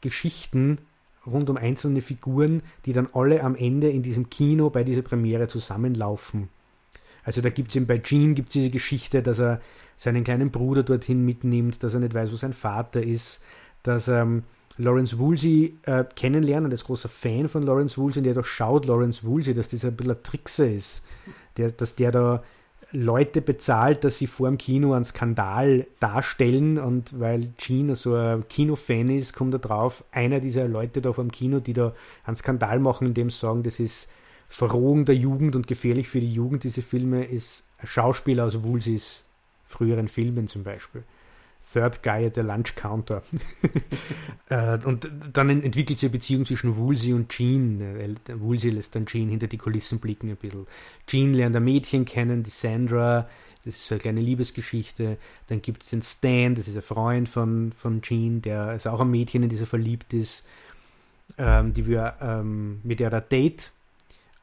Geschichten, 0.01 0.80
rund 1.25 1.50
um 1.50 1.58
einzelne 1.58 2.02
Figuren, 2.02 2.62
die 2.86 2.94
dann 2.94 3.08
alle 3.14 3.44
am 3.44 3.56
Ende 3.56 3.90
in 3.90 4.04
diesem 4.04 4.30
Kino 4.30 4.70
bei 4.70 4.84
dieser 4.84 5.02
Premiere 5.02 5.48
zusammenlaufen. 5.48 6.50
Also 7.24 7.42
da 7.42 7.50
gibt 7.50 7.70
es 7.70 7.75
eben 7.75 7.88
bei 7.88 7.98
Gene 7.98 8.34
gibt's 8.34 8.54
diese 8.54 8.70
Geschichte, 8.70 9.24
dass 9.24 9.40
er 9.40 9.62
seinen 9.96 10.24
kleinen 10.24 10.52
Bruder 10.52 10.84
dorthin 10.84 11.24
mitnimmt, 11.25 11.84
dass 11.84 11.94
er 11.94 12.02
nicht 12.02 12.14
weiß, 12.14 12.31
wo 12.31 12.36
sein 12.36 12.54
Vater 12.54 13.02
ist, 13.02 13.42
dass 13.84 14.08
ähm, 14.08 14.44
Lawrence 14.78 15.18
Woolsey 15.20 15.78
äh, 15.84 16.04
kennenlernt 16.16 16.66
und 16.66 16.72
er 16.72 16.75
ist 16.75 16.86
großer 16.86 17.10
Fan 17.10 17.48
von 17.48 17.64
Lawrence 17.64 17.98
Woolsey 17.98 18.19
und 18.19 18.26
der 18.26 18.34
doch 18.34 18.46
schaut 18.46 18.86
Lawrence 18.86 19.24
Woolsey, 19.24 19.54
dass 19.54 19.69
das 19.69 19.86
ein 19.86 19.96
bisschen 19.96 20.14
ein 20.14 20.24
Trickser 20.24 20.69
ist, 20.69 21.04
der, 21.58 21.72
dass 21.72 21.96
der 21.96 22.12
da 22.12 22.44
Leute 22.94 23.42
bezahlt, 23.42 24.04
dass 24.04 24.19
sie 24.19 24.28
vor 24.28 24.48
dem 24.48 24.57
Kino 24.57 24.94
einen 24.94 25.04
Skandal 25.04 25.88
darstellen 26.00 26.78
und 26.78 27.19
weil 27.19 27.52
Gene 27.57 27.95
so 27.95 28.16
ein 28.16 28.47
Kinofan 28.47 29.09
ist, 29.09 29.33
kommt 29.33 29.54
er 29.54 29.59
drauf, 29.59 30.04
einer 30.12 30.40
dieser 30.40 30.68
Leute 30.68 31.02
da 31.02 31.12
vor 31.12 31.23
dem 31.23 31.31
Kino, 31.31 31.59
die 31.59 31.73
da 31.73 31.94
einen 32.23 32.35
Skandal 32.35 32.80
machen, 32.80 33.07
indem 33.07 33.30
sie 33.30 33.40
sagen, 33.40 33.64
das 33.64 33.80
ist 33.80 34.12
Verrohung 34.47 35.06
der 35.06 35.16
Jugend 35.16 35.56
und 35.56 35.66
gefährlich 35.66 36.07
für 36.07 36.19
die 36.19 36.31
Jugend, 36.31 36.64
diese 36.64 36.83
Filme, 36.83 37.26
ist 37.26 37.66
ein 37.80 37.88
Schauspieler 37.88 38.45
aus 38.45 38.64
Woolseys 38.64 39.23
früheren 39.66 40.07
Filmen 40.07 40.47
zum 40.47 40.64
Beispiel. 40.64 41.04
Third 41.72 42.04
Guy 42.04 42.26
at 42.26 42.36
the 42.36 42.42
Lunch 42.42 42.76
Counter. 42.76 43.24
Äh, 44.50 44.78
und 44.84 45.10
dann 45.32 45.50
entwickelt 45.50 45.98
sich 45.98 46.10
eine 46.10 46.18
Beziehung 46.18 46.46
zwischen 46.46 46.76
Woolsey 46.78 47.14
und 47.14 47.30
Jean. 47.30 47.80
Äh, 47.82 48.16
Woolsey 48.36 48.70
lässt 48.70 48.94
dann 48.94 49.06
Jean 49.06 49.30
hinter 49.30 49.48
die 49.48 49.58
Kulissen 49.58 50.00
blicken 50.00 50.30
ein 50.30 50.36
bisschen. 50.36 50.68
Jean 51.08 51.34
lernt 51.34 51.56
ein 51.56 51.64
Mädchen 51.64 52.04
kennen, 52.04 52.44
die 52.44 52.50
Sandra. 52.50 53.28
Das 53.64 53.76
ist 53.76 53.88
so 53.88 53.96
eine 53.96 54.02
kleine 54.02 54.20
Liebesgeschichte. 54.20 55.18
Dann 55.48 55.62
gibt 55.62 55.84
es 55.84 55.90
den 55.90 56.02
Stan, 56.02 56.54
das 56.54 56.68
ist 56.68 56.76
ein 56.76 56.82
Freund 56.82 57.30
von, 57.30 57.72
von 57.72 58.02
Jean, 58.02 58.42
der 58.42 58.76
ist 58.76 58.86
auch 58.86 59.00
ein 59.00 59.10
Mädchen, 59.10 59.44
in 59.44 59.50
die 59.50 59.56
sie 59.56 59.66
verliebt 59.66 60.14
ist. 60.14 60.46
Ähm, 61.38 61.74
die 61.74 61.88
wir, 61.88 62.16
ähm, 62.22 62.82
mit 62.84 63.00
der 63.00 63.12
er 63.12 63.22
Date. 63.22 63.72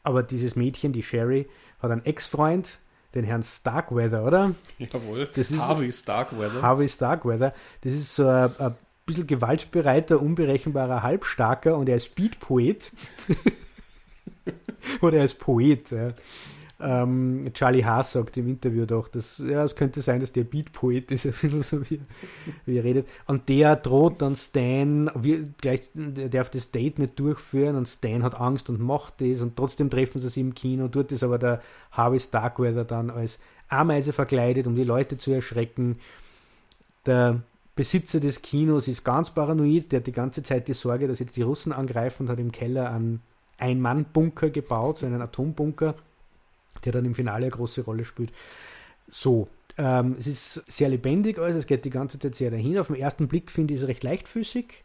Aber 0.03 0.23
dieses 0.23 0.57
Mädchen, 0.57 0.93
die 0.93 1.03
Sherry, 1.03 1.47
hat 1.81 1.91
einen 1.91 2.05
Ex-Freund, 2.05 2.81
den 3.15 3.25
Herrn 3.25 3.43
Starkweather, 3.43 4.25
oder? 4.25 4.55
Jawohl, 4.79 5.29
das 5.35 5.51
ist 5.51 5.61
Harvey 5.61 5.91
Starkweather. 5.91 6.63
Harvey 6.63 6.89
Starkweather. 6.89 7.55
Das 7.81 7.93
ist 7.93 8.15
so 8.15 8.29
ein, 8.29 8.51
ein 8.59 8.75
bisschen 9.07 9.27
gewaltbereiter, 9.27 10.21
unberechenbarer 10.21 11.03
Halbstarker 11.03 11.77
und 11.77 11.89
er 11.89 11.97
ist 11.97 12.15
Beatpoet. 12.15 12.93
oder 15.01 15.19
er 15.19 15.25
ist 15.25 15.39
Poet. 15.39 15.91
Ja. 15.91 16.13
Ähm, 16.83 17.51
Charlie 17.53 17.85
Haas 17.85 18.13
sagt 18.13 18.37
im 18.37 18.49
Interview 18.49 18.87
doch, 18.87 19.09
dass 19.09 19.39
ja, 19.39 19.63
es 19.63 19.77
könnte 19.77 20.03
sein, 20.03 20.21
dass 20.21 20.33
der 20.33 20.45
Beat-Poet 20.45 21.11
ist, 21.11 21.27
ein 21.27 21.33
bisschen 21.33 21.63
so 21.63 21.91
wie, 21.91 22.01
wie 22.67 22.79
er 22.79 22.85
redet. 22.85 23.09
Und 23.27 23.49
der 23.49 23.77
droht 23.77 24.23
dann 24.23 24.35
Stan, 24.37 25.11
wie, 25.15 25.49
gleich, 25.61 25.91
der 25.95 26.29
darf 26.29 26.51
das 26.51 26.71
Date 26.71 26.99
nicht 26.99 27.19
durchführen 27.19 27.77
und 27.77 27.87
Stan 27.87 28.23
hat 28.23 28.35
Angst 28.35 28.69
und 28.71 28.81
macht 28.81 29.21
das 29.21 29.41
und 29.41 29.57
trotzdem 29.57 29.91
treffen 29.91 30.21
sie 30.21 30.29
sich 30.29 30.41
im 30.41 30.55
Kino. 30.55 30.89
Dort 30.89 31.13
ist 31.13 31.23
aber 31.23 31.39
der 31.39 31.61
Harvey 31.93 32.21
Starkweather 32.21 32.85
dann 32.85 33.11
als 33.11 33.39
Ameise 33.69 34.13
verkleidet, 34.13 34.67
um 34.67 34.75
die 34.75 34.85
Leute 34.85 35.19
zu 35.19 35.33
erschrecken. 35.33 35.99
Der 37.07 37.43
Besitzer 37.77 38.21
des 38.21 38.43
Kinos 38.43 38.89
ist 38.89 39.05
ganz 39.05 39.31
paranoid, 39.31 39.91
der 39.93 40.01
hat 40.01 40.07
die 40.07 40.13
ganze 40.13 40.43
Zeit 40.43 40.69
die 40.69 40.75
Sorge, 40.75 41.09
dass 41.09 41.19
jetzt 41.19 41.37
die 41.37 41.43
Russen 41.43 41.73
angreifen 41.73 42.25
und 42.25 42.29
hat 42.29 42.39
im 42.39 42.53
Keller 42.53 42.91
einen 42.91 43.23
Ein-Mann-Bunker 43.59 44.51
gebaut, 44.51 44.99
so 44.99 45.07
einen 45.07 45.23
Atombunker, 45.23 45.95
der 46.85 46.93
dann 46.93 47.05
im 47.05 47.15
Finale 47.15 47.47
eine 47.47 47.51
große 47.51 47.83
Rolle 47.83 48.05
spielt. 48.05 48.33
So, 49.09 49.49
ähm, 49.77 50.17
es 50.19 50.27
ist 50.27 50.71
sehr 50.71 50.89
lebendig, 50.89 51.39
also 51.39 51.59
es 51.59 51.67
geht 51.67 51.85
die 51.85 51.91
ganze 51.91 52.19
Zeit 52.19 52.35
sehr 52.35 52.51
dahin. 52.51 52.79
Auf 52.79 52.89
den 52.89 52.97
ersten 52.97 53.29
Blick 53.29 53.51
finde 53.51 53.75
ich 53.75 53.81
es 53.81 53.89
recht 53.89 54.03
leichtfüßig, 54.03 54.85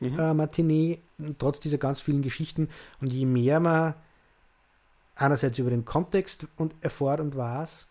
mhm. 0.00 0.18
äh, 0.18 0.34
Matinee, 0.34 0.98
trotz 1.38 1.60
dieser 1.60 1.78
ganz 1.78 2.00
vielen 2.00 2.22
Geschichten. 2.22 2.68
Und 3.00 3.12
je 3.12 3.26
mehr 3.26 3.60
man 3.60 3.94
einerseits 5.16 5.58
über 5.58 5.70
den 5.70 5.84
Kontext 5.84 6.46
und 6.56 6.74
erfahrt 6.80 7.20
und 7.20 7.36
weiß, 7.36 7.88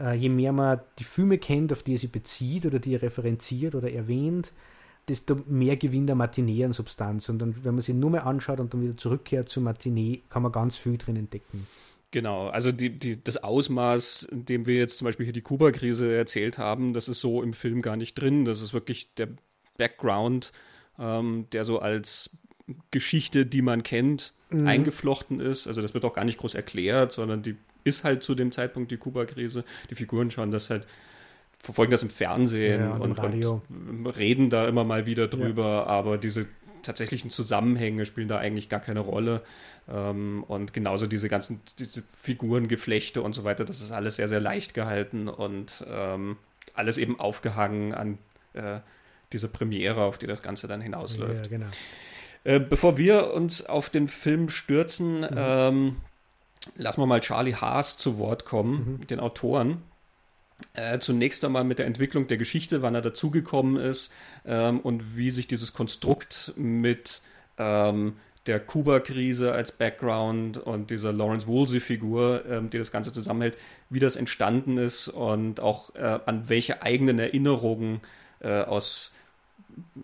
äh, 0.00 0.14
je 0.14 0.28
mehr 0.28 0.52
man 0.52 0.80
die 0.98 1.04
Filme 1.04 1.38
kennt, 1.38 1.72
auf 1.72 1.82
die 1.82 1.94
er 1.94 1.98
sich 1.98 2.12
bezieht 2.12 2.66
oder 2.66 2.78
die 2.78 2.94
er 2.94 3.02
referenziert 3.02 3.74
oder 3.74 3.92
erwähnt, 3.92 4.52
desto 5.08 5.42
mehr 5.46 5.76
gewinnt 5.76 6.08
der 6.08 6.16
Matinee 6.16 6.64
an 6.64 6.72
Substanz. 6.72 7.28
Und 7.28 7.40
dann, 7.40 7.64
wenn 7.64 7.74
man 7.74 7.82
sie 7.82 7.92
nur 7.92 8.10
mehr 8.10 8.26
anschaut 8.26 8.60
und 8.60 8.72
dann 8.72 8.82
wieder 8.82 8.96
zurückkehrt 8.96 9.48
zu 9.48 9.60
Matinee, 9.60 10.22
kann 10.30 10.42
man 10.42 10.52
ganz 10.52 10.78
viel 10.78 10.96
drin 10.96 11.16
entdecken. 11.16 11.66
Genau, 12.12 12.48
also 12.48 12.72
die, 12.72 12.90
die, 12.90 13.24
das 13.24 13.42
Ausmaß, 13.42 14.24
in 14.24 14.44
dem 14.44 14.66
wir 14.66 14.76
jetzt 14.76 14.98
zum 14.98 15.06
Beispiel 15.06 15.24
hier 15.24 15.32
die 15.32 15.40
Kuba-Krise 15.40 16.14
erzählt 16.14 16.58
haben, 16.58 16.92
das 16.92 17.08
ist 17.08 17.20
so 17.20 17.42
im 17.42 17.54
Film 17.54 17.80
gar 17.80 17.96
nicht 17.96 18.14
drin. 18.14 18.44
Das 18.44 18.60
ist 18.60 18.74
wirklich 18.74 19.14
der 19.14 19.28
Background, 19.78 20.52
ähm, 20.98 21.46
der 21.52 21.64
so 21.64 21.78
als 21.78 22.30
Geschichte, 22.90 23.46
die 23.46 23.62
man 23.62 23.82
kennt, 23.82 24.34
mhm. 24.50 24.66
eingeflochten 24.66 25.40
ist. 25.40 25.66
Also 25.66 25.80
das 25.80 25.94
wird 25.94 26.04
auch 26.04 26.12
gar 26.12 26.26
nicht 26.26 26.36
groß 26.36 26.54
erklärt, 26.54 27.12
sondern 27.12 27.42
die 27.42 27.56
ist 27.82 28.04
halt 28.04 28.22
zu 28.22 28.34
dem 28.34 28.52
Zeitpunkt 28.52 28.90
die 28.90 28.98
Kuba-Krise. 28.98 29.64
Die 29.88 29.94
Figuren 29.94 30.30
schauen 30.30 30.50
das 30.50 30.68
halt, 30.68 30.86
verfolgen 31.58 31.92
das 31.92 32.02
im 32.02 32.10
Fernsehen 32.10 32.82
ja, 32.82 32.92
und, 32.92 33.18
und, 33.18 34.06
reden 34.18 34.50
da 34.50 34.68
immer 34.68 34.84
mal 34.84 35.06
wieder 35.06 35.28
drüber, 35.28 35.64
ja. 35.64 35.86
aber 35.86 36.18
diese 36.18 36.46
tatsächlichen 36.82 37.30
Zusammenhänge 37.30 38.04
spielen 38.06 38.28
da 38.28 38.38
eigentlich 38.38 38.68
gar 38.68 38.80
keine 38.80 39.00
Rolle. 39.00 39.42
Ähm, 39.88 40.44
und 40.46 40.72
genauso 40.72 41.06
diese 41.06 41.28
ganzen 41.28 41.60
diese 41.78 42.02
Figurengeflechte 42.02 43.22
und 43.22 43.34
so 43.34 43.44
weiter, 43.44 43.64
das 43.64 43.80
ist 43.80 43.92
alles 43.92 44.16
sehr, 44.16 44.28
sehr 44.28 44.40
leicht 44.40 44.74
gehalten 44.74 45.28
und 45.28 45.84
ähm, 45.88 46.36
alles 46.74 46.98
eben 46.98 47.18
aufgehangen 47.18 47.94
an 47.94 48.18
äh, 48.54 48.80
diese 49.32 49.48
Premiere, 49.48 50.02
auf 50.02 50.18
die 50.18 50.26
das 50.26 50.42
Ganze 50.42 50.68
dann 50.68 50.80
hinausläuft. 50.80 51.46
Ja, 51.46 51.50
genau. 51.58 51.66
Äh, 52.44 52.60
bevor 52.60 52.98
wir 52.98 53.32
uns 53.32 53.64
auf 53.66 53.88
den 53.88 54.08
Film 54.08 54.48
stürzen, 54.48 55.20
mhm. 55.20 55.28
ähm, 55.36 55.96
lassen 56.76 57.00
wir 57.00 57.06
mal 57.06 57.20
Charlie 57.20 57.54
Haas 57.54 57.98
zu 57.98 58.18
Wort 58.18 58.44
kommen, 58.44 58.98
mhm. 59.00 59.06
den 59.06 59.20
Autoren. 59.20 59.82
Äh, 60.74 60.98
zunächst 60.98 61.44
einmal 61.44 61.64
mit 61.64 61.78
der 61.78 61.86
Entwicklung 61.86 62.26
der 62.28 62.36
Geschichte, 62.36 62.82
wann 62.82 62.94
er 62.94 63.02
dazugekommen 63.02 63.76
ist 63.76 64.12
ähm, 64.46 64.80
und 64.80 65.16
wie 65.16 65.30
sich 65.30 65.46
dieses 65.46 65.72
Konstrukt 65.72 66.52
mit 66.56 67.22
ähm, 67.58 68.16
der 68.46 68.58
Kuba-Krise 68.58 69.52
als 69.52 69.72
Background 69.72 70.58
und 70.58 70.90
dieser 70.90 71.12
Lawrence 71.12 71.46
Woolsey-Figur, 71.46 72.44
ähm, 72.48 72.70
die 72.70 72.78
das 72.78 72.90
Ganze 72.90 73.12
zusammenhält, 73.12 73.56
wie 73.88 74.00
das 74.00 74.16
entstanden 74.16 74.78
ist 74.78 75.08
und 75.08 75.60
auch 75.60 75.94
äh, 75.94 76.18
an 76.26 76.48
welche 76.48 76.82
eigenen 76.82 77.18
Erinnerungen 77.18 78.00
äh, 78.40 78.62
aus, 78.62 79.12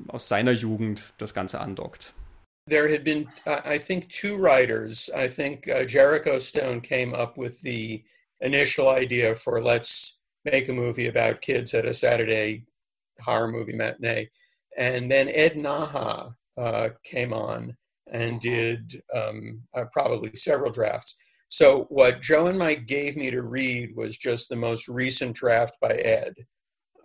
aus 0.06 0.28
seiner 0.28 0.52
Jugend 0.52 1.14
das 1.18 1.34
Ganze 1.34 1.60
andockt. 1.60 2.14
There 2.68 2.92
had 2.92 3.02
been, 3.02 3.28
I 3.46 3.78
think, 3.78 4.10
two 4.10 4.36
writers. 4.36 5.10
I 5.16 5.28
think 5.28 5.66
uh, 5.68 5.86
Jericho 5.86 6.38
Stone 6.38 6.82
came 6.82 7.14
up 7.14 7.38
with 7.38 7.62
the 7.62 8.04
initial 8.40 8.88
idea 8.88 9.34
for 9.34 9.62
let's 9.62 10.17
make 10.50 10.68
a 10.68 10.72
movie 10.72 11.06
about 11.06 11.40
kids 11.40 11.74
at 11.74 11.86
a 11.86 11.94
Saturday 11.94 12.64
horror 13.20 13.48
movie 13.48 13.74
matinee. 13.74 14.28
And 14.76 15.10
then 15.10 15.28
Ed 15.28 15.54
Naha 15.54 16.34
uh, 16.56 16.88
came 17.04 17.32
on 17.32 17.76
and 18.10 18.40
did 18.40 19.02
um, 19.14 19.62
uh, 19.76 19.84
probably 19.92 20.34
several 20.34 20.70
drafts. 20.70 21.16
So 21.48 21.86
what 21.88 22.20
Joe 22.20 22.46
and 22.46 22.58
Mike 22.58 22.86
gave 22.86 23.16
me 23.16 23.30
to 23.30 23.42
read 23.42 23.96
was 23.96 24.16
just 24.16 24.48
the 24.48 24.56
most 24.56 24.86
recent 24.88 25.34
draft 25.34 25.74
by 25.80 25.92
Ed, 25.92 26.34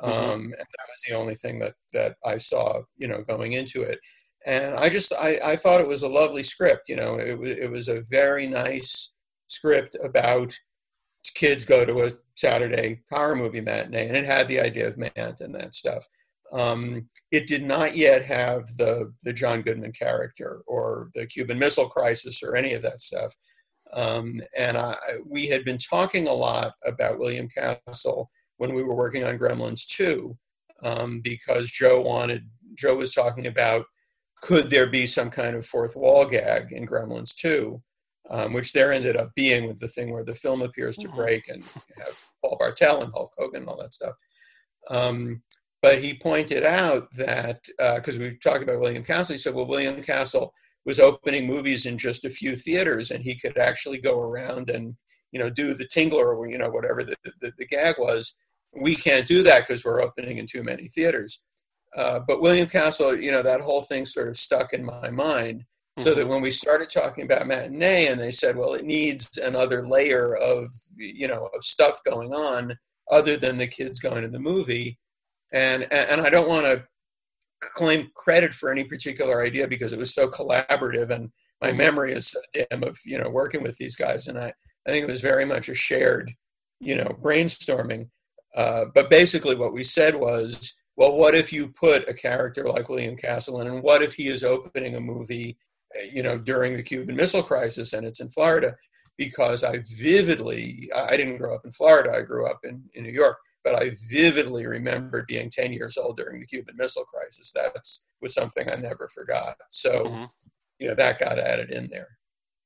mm-hmm. 0.02 0.12
um, 0.12 0.14
mm-hmm. 0.14 0.44
and 0.44 0.52
that 0.52 0.58
was 0.60 1.02
the 1.08 1.16
only 1.16 1.36
thing 1.36 1.60
that 1.60 1.76
that 1.94 2.16
I 2.26 2.38
saw, 2.38 2.82
you 2.98 3.08
know, 3.08 3.24
going 3.24 3.54
into 3.54 3.82
it. 3.84 4.00
And 4.46 4.76
I 4.76 4.90
just 4.90 5.14
I, 5.14 5.40
I 5.44 5.56
thought 5.56 5.80
it 5.80 5.88
was 5.88 6.04
a 6.04 6.10
lovely 6.10 6.44
script. 6.44 6.90
You 6.90 6.98
know, 6.98 7.20
it 7.20 7.38
was 7.38 7.52
it 7.52 7.72
was 7.72 7.88
a 7.88 8.02
very 8.10 8.48
nice 8.48 9.14
script 9.48 9.96
about 10.04 10.54
kids 11.36 11.66
go 11.66 11.86
to 11.86 12.04
a 12.04 12.12
Saturday 12.36 13.02
horror 13.10 13.36
movie 13.36 13.62
matinee, 13.62 14.08
and 14.08 14.18
it 14.18 14.26
had 14.26 14.48
the 14.48 14.60
idea 14.60 14.88
of 14.88 14.98
Mant 14.98 15.40
and 15.40 15.56
that 15.56 15.76
stuff. 15.76 16.08
Um, 16.52 17.10
it 17.32 17.48
did 17.48 17.64
not 17.64 17.96
yet 17.98 18.24
have 18.26 18.68
the 18.78 19.12
the 19.24 19.34
John 19.34 19.62
Goodman 19.62 19.94
character 19.94 20.62
or 20.68 21.10
the 21.16 21.26
Cuban 21.26 21.58
Missile 21.58 21.90
Crisis 21.90 22.44
or 22.44 22.56
any 22.56 22.74
of 22.74 22.82
that 22.84 23.02
stuff. 23.02 23.36
Um, 23.94 24.42
and 24.58 24.78
I, 24.78 24.96
we 25.26 25.48
had 25.48 25.66
been 25.66 25.78
talking 25.78 26.28
a 26.28 26.34
lot 26.34 26.74
about 26.86 27.20
William 27.20 27.48
Castle 27.48 28.30
when 28.58 28.74
we 28.74 28.84
were 28.84 28.96
working 28.96 29.24
on 29.24 29.38
Gremlins 29.38 29.86
2, 29.88 30.36
um, 30.84 31.22
because 31.22 31.70
Joe 31.70 32.02
wanted 32.02 32.50
Joe 32.76 32.96
was 32.96 33.14
talking 33.14 33.48
about 33.48 33.86
could 34.42 34.70
there 34.70 34.88
be 34.88 35.08
some 35.08 35.30
kind 35.30 35.56
of 35.56 35.66
fourth 35.66 35.96
wall 35.96 36.26
gag 36.26 36.72
in 36.72 36.86
Gremlins 36.86 37.34
2, 37.36 37.82
um, 38.30 38.54
which 38.54 38.74
there 38.74 38.94
ended 38.94 39.18
up 39.18 39.32
being 39.36 39.68
with 39.68 39.80
the 39.80 39.88
thing 39.88 40.12
where 40.12 40.24
the 40.24 40.36
film 40.36 40.62
appears 40.62 40.98
to 40.98 41.08
mm-hmm. 41.08 41.18
break 41.18 41.48
and 41.50 41.64
have 41.98 42.18
Paul 42.42 42.58
Bartel 42.60 43.04
and 43.04 43.14
Hulk 43.14 43.34
Hogan 43.38 43.62
and 43.62 43.70
all 43.70 43.78
that 43.78 43.94
stuff. 43.94 44.16
Um, 44.90 45.42
but 45.82 46.02
he 46.02 46.14
pointed 46.14 46.64
out 46.64 47.14
that 47.16 47.62
because 47.78 48.18
uh, 48.18 48.22
we 48.22 48.38
talked 48.38 48.64
about 48.64 48.80
William 48.80 49.04
Castle, 49.04 49.34
he 49.34 49.38
said, 49.38 49.54
"Well, 49.54 49.68
William 49.68 50.02
Castle 50.02 50.54
was 50.86 51.00
opening 51.00 51.46
movies 51.46 51.86
in 51.86 51.98
just 51.98 52.26
a 52.26 52.30
few 52.30 52.56
theaters, 52.56 53.12
and 53.12 53.24
he 53.24 53.36
could 53.36 53.58
actually 53.58 54.00
go 54.00 54.20
around 54.20 54.70
and 54.70 54.96
you 55.32 55.40
know 55.40 55.50
do 55.50 55.74
the 55.74 55.88
tingler 55.88 56.38
or 56.38 56.48
you 56.48 56.58
know 56.58 56.70
whatever 56.70 57.04
the, 57.04 57.16
the, 57.42 57.52
the 57.58 57.66
gag 57.66 57.96
was. 58.00 58.34
We 58.76 58.96
can't 58.96 59.28
do 59.28 59.44
that 59.44 59.68
because 59.68 59.84
we're 59.84 60.02
opening 60.02 60.38
in 60.38 60.48
too 60.48 60.64
many 60.64 60.88
theaters." 60.88 61.42
Uh, 61.96 62.20
but 62.26 62.42
William 62.42 62.68
Castle, 62.68 63.16
you 63.16 63.32
know, 63.32 63.44
that 63.44 63.62
whole 63.62 63.82
thing 63.82 64.06
sort 64.06 64.28
of 64.28 64.38
stuck 64.38 64.74
in 64.74 64.84
my 64.84 65.10
mind. 65.12 65.64
Mm-hmm. 65.98 66.10
So 66.10 66.16
that 66.16 66.28
when 66.28 66.42
we 66.42 66.50
started 66.50 66.90
talking 66.90 67.24
about 67.24 67.46
matinee, 67.46 68.08
and 68.08 68.20
they 68.20 68.32
said, 68.32 68.56
"Well, 68.56 68.74
it 68.74 68.84
needs 68.84 69.38
another 69.38 69.88
layer 69.88 70.36
of 70.36 70.72
you 70.96 71.28
know 71.28 71.50
of 71.56 71.64
stuff 71.64 72.02
going 72.04 72.34
on 72.34 72.78
other 73.12 73.38
than 73.38 73.58
the 73.58 73.68
kids 73.68 74.00
going 74.00 74.24
to 74.24 74.30
the 74.30 74.40
movie." 74.40 74.98
and 75.54 75.88
and 75.94 76.20
I 76.20 76.30
don't 76.30 76.50
want 76.50 76.66
to 76.66 76.84
claim 77.62 78.10
credit 78.16 78.54
for 78.54 78.70
any 78.72 78.84
particular 78.84 79.42
idea 79.42 79.68
because 79.68 79.94
it 79.94 80.00
was 80.00 80.14
so 80.14 80.28
collaborative 80.28 81.12
and 81.12 81.32
my 81.62 81.70
mm-hmm. 81.70 81.78
memory 81.78 82.14
is 82.14 82.28
so 82.28 82.42
dim 82.54 82.84
of 82.84 83.00
you 83.06 83.18
know 83.18 83.30
working 83.30 83.64
with 83.64 83.78
these 83.78 83.96
guys 83.96 84.28
and 84.28 84.38
I 84.38 84.52
I 84.86 84.92
think 84.92 85.04
it 85.04 85.12
was 85.12 85.22
very 85.22 85.46
much 85.46 85.70
a 85.70 85.74
shared 85.74 86.34
you 86.82 86.96
know 86.96 87.18
brainstorming. 87.22 88.10
Uh, 88.56 88.86
but 88.94 89.10
basically, 89.10 89.56
what 89.56 89.74
we 89.74 89.84
said 89.84 90.14
was, 90.14 90.74
well, 90.96 91.16
what 91.16 91.34
if 91.34 91.52
you 91.52 91.70
put 91.70 92.08
a 92.08 92.14
character 92.14 92.70
like 92.70 92.88
William 92.88 93.16
Castle 93.16 93.62
in, 93.62 93.68
and 93.68 93.82
what 93.82 94.04
if 94.04 94.14
he 94.14 94.28
is 94.28 94.44
opening 94.44 94.96
a 94.96 95.00
movie, 95.00 95.58
you 96.12 96.24
know, 96.24 96.38
during 96.38 96.76
the 96.76 96.84
Cuban 96.84 97.16
Missile 97.16 97.44
Crisis 97.44 97.94
and 97.94 98.06
it's 98.06 98.20
in 98.20 98.30
Florida? 98.30 98.76
Because 99.18 99.64
I 99.64 99.84
vividly, 99.96 100.90
I 100.96 101.16
didn't 101.16 101.38
grow 101.38 101.56
up 101.56 101.66
in 101.66 101.72
Florida, 101.72 102.14
I 102.14 102.22
grew 102.22 102.50
up 102.50 102.60
in, 102.64 102.84
in 102.94 103.04
New 103.04 103.12
York 103.12 103.38
but 103.64 103.76
I 103.76 103.92
vividly 104.10 104.66
remember 104.66 105.26
being 105.28 105.50
10 105.50 105.74
years 105.74 105.98
old 105.98 106.18
during 106.18 106.40
the 106.40 106.46
Cuban 106.46 106.76
Missile 106.78 107.06
Crisis. 107.06 107.52
That 107.54 107.76
was 108.22 108.34
something 108.34 108.70
I 108.70 108.76
never 108.76 109.08
forgot. 109.08 109.56
So, 109.70 110.04
mm-hmm. 110.04 110.24
you 110.80 110.90
know, 110.90 110.96
that 110.96 111.20
got 111.20 111.40
added 111.40 111.72
in 111.72 111.88
there. 111.90 112.10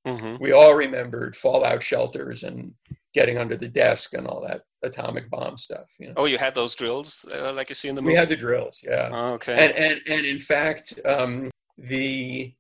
Mm-hmm. 0.08 0.42
We 0.42 0.54
all 0.54 0.74
remembered 0.74 1.36
fallout 1.36 1.84
shelters 1.84 2.44
and 2.44 2.74
getting 3.14 3.38
under 3.38 3.58
the 3.58 3.68
desk 3.68 4.14
and 4.14 4.26
all 4.26 4.42
that 4.42 4.62
atomic 4.84 5.30
bomb 5.30 5.58
stuff. 5.58 5.94
You 6.00 6.08
know? 6.08 6.14
Oh, 6.18 6.26
you 6.26 6.38
had 6.38 6.56
those 6.56 6.74
drills 6.76 7.26
uh, 7.32 7.54
like 7.54 7.70
you 7.70 7.76
see 7.76 7.90
in 7.90 7.96
the 7.96 8.02
movie? 8.02 8.14
We 8.14 8.18
had 8.18 8.30
the 8.30 8.38
drills, 8.38 8.80
yeah. 8.84 9.10
Oh, 9.12 9.34
okay. 9.34 9.54
And, 9.54 9.74
and, 9.76 10.02
and 10.08 10.26
in 10.26 10.40
fact, 10.40 10.94
um, 11.06 11.52
the 11.78 12.54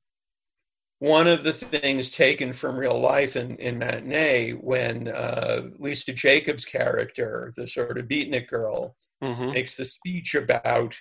one 0.99 1.27
of 1.27 1.43
the 1.43 1.53
things 1.53 2.09
taken 2.09 2.53
from 2.53 2.79
real 2.79 2.99
life 2.99 3.35
in, 3.35 3.55
in 3.57 3.77
Matinee 3.77 4.51
when 4.51 5.07
uh, 5.09 5.67
Lisa 5.77 6.11
Jacobs' 6.11 6.65
character, 6.65 7.53
the 7.55 7.67
sort 7.67 7.97
of 7.97 8.07
beatnik 8.07 8.47
girl, 8.47 8.95
mm-hmm. 9.23 9.51
makes 9.51 9.75
the 9.75 9.85
speech 9.85 10.33
about 10.33 10.95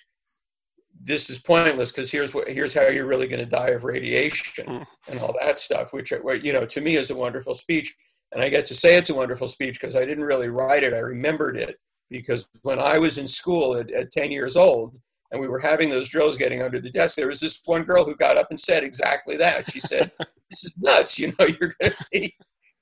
this 1.01 1.29
is 1.31 1.39
pointless 1.39 1.93
because 1.93 2.11
here's 2.11 2.33
what 2.33 2.49
here's 2.49 2.73
how 2.73 2.87
you're 2.87 3.07
really 3.07 3.29
going 3.29 3.43
to 3.43 3.51
die 3.51 3.69
of 3.69 3.85
radiation 3.85 4.65
mm. 4.67 4.87
and 5.09 5.21
all 5.21 5.35
that 5.39 5.61
stuff, 5.61 5.93
which 5.93 6.11
you 6.11 6.53
know 6.53 6.65
to 6.65 6.81
me 6.81 6.97
is 6.97 7.11
a 7.11 7.15
wonderful 7.15 7.55
speech, 7.55 7.95
and 8.33 8.43
I 8.43 8.49
get 8.49 8.67
to 8.67 8.75
say 8.75 8.97
it's 8.97 9.11
a 9.11 9.15
wonderful 9.15 9.49
speech 9.49 9.79
because 9.81 9.97
I 9.97 10.05
didn't 10.05 10.25
really 10.25 10.49
write 10.49 10.83
it, 10.83 10.95
I 10.95 10.99
remembered 10.99 11.57
it 11.57 11.77
because 12.11 12.49
when 12.63 12.79
I 12.79 12.99
was 12.99 13.19
in 13.19 13.29
school 13.29 13.77
at, 13.77 13.91
at 13.91 14.13
10 14.13 14.31
years 14.31 14.57
old, 14.57 14.97
and 15.31 15.41
we 15.41 15.49
were 15.49 15.59
having 15.59 15.91
those 15.91 16.09
drills 16.09 16.37
getting 16.37 16.63
under 16.63 16.81
the 16.81 16.91
desk, 16.91 17.17
there 17.17 17.27
was 17.27 17.41
this 17.41 17.61
one 17.65 17.83
girl 17.83 18.05
who 18.05 18.17
got 18.17 18.39
up 18.39 18.49
and 18.51 18.59
said 18.59 18.85
exactly 18.85 19.37
that. 19.37 19.71
She 19.71 19.81
said, 19.81 20.13
"This 20.51 20.65
is 20.65 20.73
nuts. 20.77 21.19
You 21.19 21.35
know, 21.39 21.47
you're 21.47 21.75
going 21.81 21.93
to 21.93 22.07
be." 22.13 22.37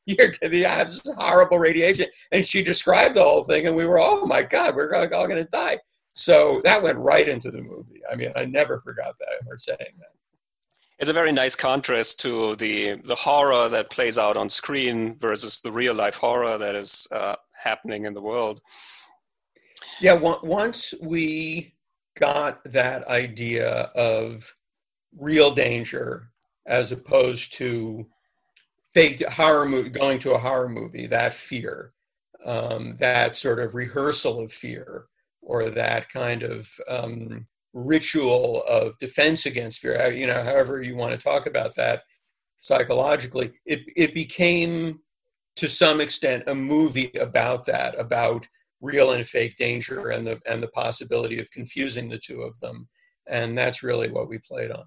You're 0.07 0.33
going 0.39 0.53
to 0.53 0.63
have 0.65 0.89
this 0.89 1.01
horrible 1.17 1.59
radiation. 1.59 2.09
And 2.31 2.45
she 2.45 2.63
described 2.63 3.15
the 3.15 3.25
whole 3.25 3.45
thing, 3.45 3.67
and 3.67 3.75
we 3.75 3.87
were, 3.87 3.99
oh 3.99 4.27
my 4.27 4.43
God, 4.43 4.77
we're 4.77 4.95
all 4.95 5.07
going 5.07 5.31
to 5.31 5.45
die. 5.45 5.79
So 6.13 6.61
that 6.65 6.83
went 6.83 6.99
right 6.99 7.29
into 7.29 7.51
the 7.51 7.63
movie. 7.63 8.01
I 8.11 8.15
mean, 8.15 8.31
I 8.37 8.45
never 8.45 8.79
forgot 8.81 9.15
that, 9.19 9.49
her 9.49 9.57
saying 9.57 9.79
that. 9.79 10.15
It's 11.01 11.11
a 11.11 11.13
very 11.13 11.33
nice 11.33 11.57
contrast 11.57 12.21
to 12.21 12.55
the 12.57 13.01
the 13.05 13.17
horror 13.17 13.69
that 13.69 13.91
plays 13.91 14.17
out 14.17 14.37
on 14.37 14.49
screen 14.49 15.17
versus 15.21 15.59
the 15.61 15.73
real 15.73 15.95
life 15.95 16.15
horror 16.15 16.57
that 16.57 16.77
is 16.77 17.09
uh, 17.11 17.35
happening 17.53 18.05
in 18.05 18.15
the 18.15 18.21
world. 18.21 18.61
Yeah, 20.01 20.15
once 20.15 20.95
we 21.03 21.74
got 22.19 22.63
that 22.65 23.07
idea 23.09 23.91
of 23.95 24.55
real 25.19 25.55
danger 25.55 26.31
as 26.67 26.93
opposed 26.93 27.53
to 27.55 28.07
fake 28.93 29.27
horror 29.29 29.67
movie, 29.67 29.91
going 29.91 30.19
to 30.21 30.33
a 30.33 30.39
horror 30.39 30.69
movie, 30.69 31.07
that 31.07 31.35
fear, 31.35 31.93
um, 32.45 32.97
that 32.99 33.37
sort 33.37 33.59
of 33.59 33.75
rehearsal 33.75 34.41
of 34.41 34.53
fear, 34.53 35.07
or 35.43 35.69
that 35.71 36.09
kind 36.09 36.43
of 36.43 36.71
um, 36.89 37.47
ritual 37.75 38.63
of 38.69 38.97
defense 38.99 39.47
against 39.47 39.81
fear, 39.81 40.13
you 40.13 40.27
know, 40.27 40.43
however 40.43 40.81
you 40.81 40.97
want 40.97 41.13
to 41.13 41.23
talk 41.23 41.47
about 41.47 41.75
that 41.75 42.03
psychologically, 42.61 43.53
it, 43.67 43.81
it 43.97 44.15
became 44.15 45.01
to 45.57 45.69
some 45.69 46.01
extent 46.01 46.45
a 46.47 46.55
movie 46.55 47.13
about 47.21 47.65
that, 47.67 47.99
about 47.99 48.47
real 48.85 49.13
and 49.13 49.25
fake 49.25 49.57
danger 49.57 50.11
and 50.11 50.27
the, 50.27 50.39
and 50.47 50.63
the 50.63 50.69
possibility 50.69 51.41
of 51.41 51.51
confusing 51.51 52.11
the 52.11 52.19
two 52.19 52.43
of 52.43 52.59
them. 52.61 52.89
And 53.27 53.57
that's 53.57 53.83
really 53.83 54.11
what 54.11 54.29
we 54.29 54.39
played 54.39 54.71
on. 54.71 54.87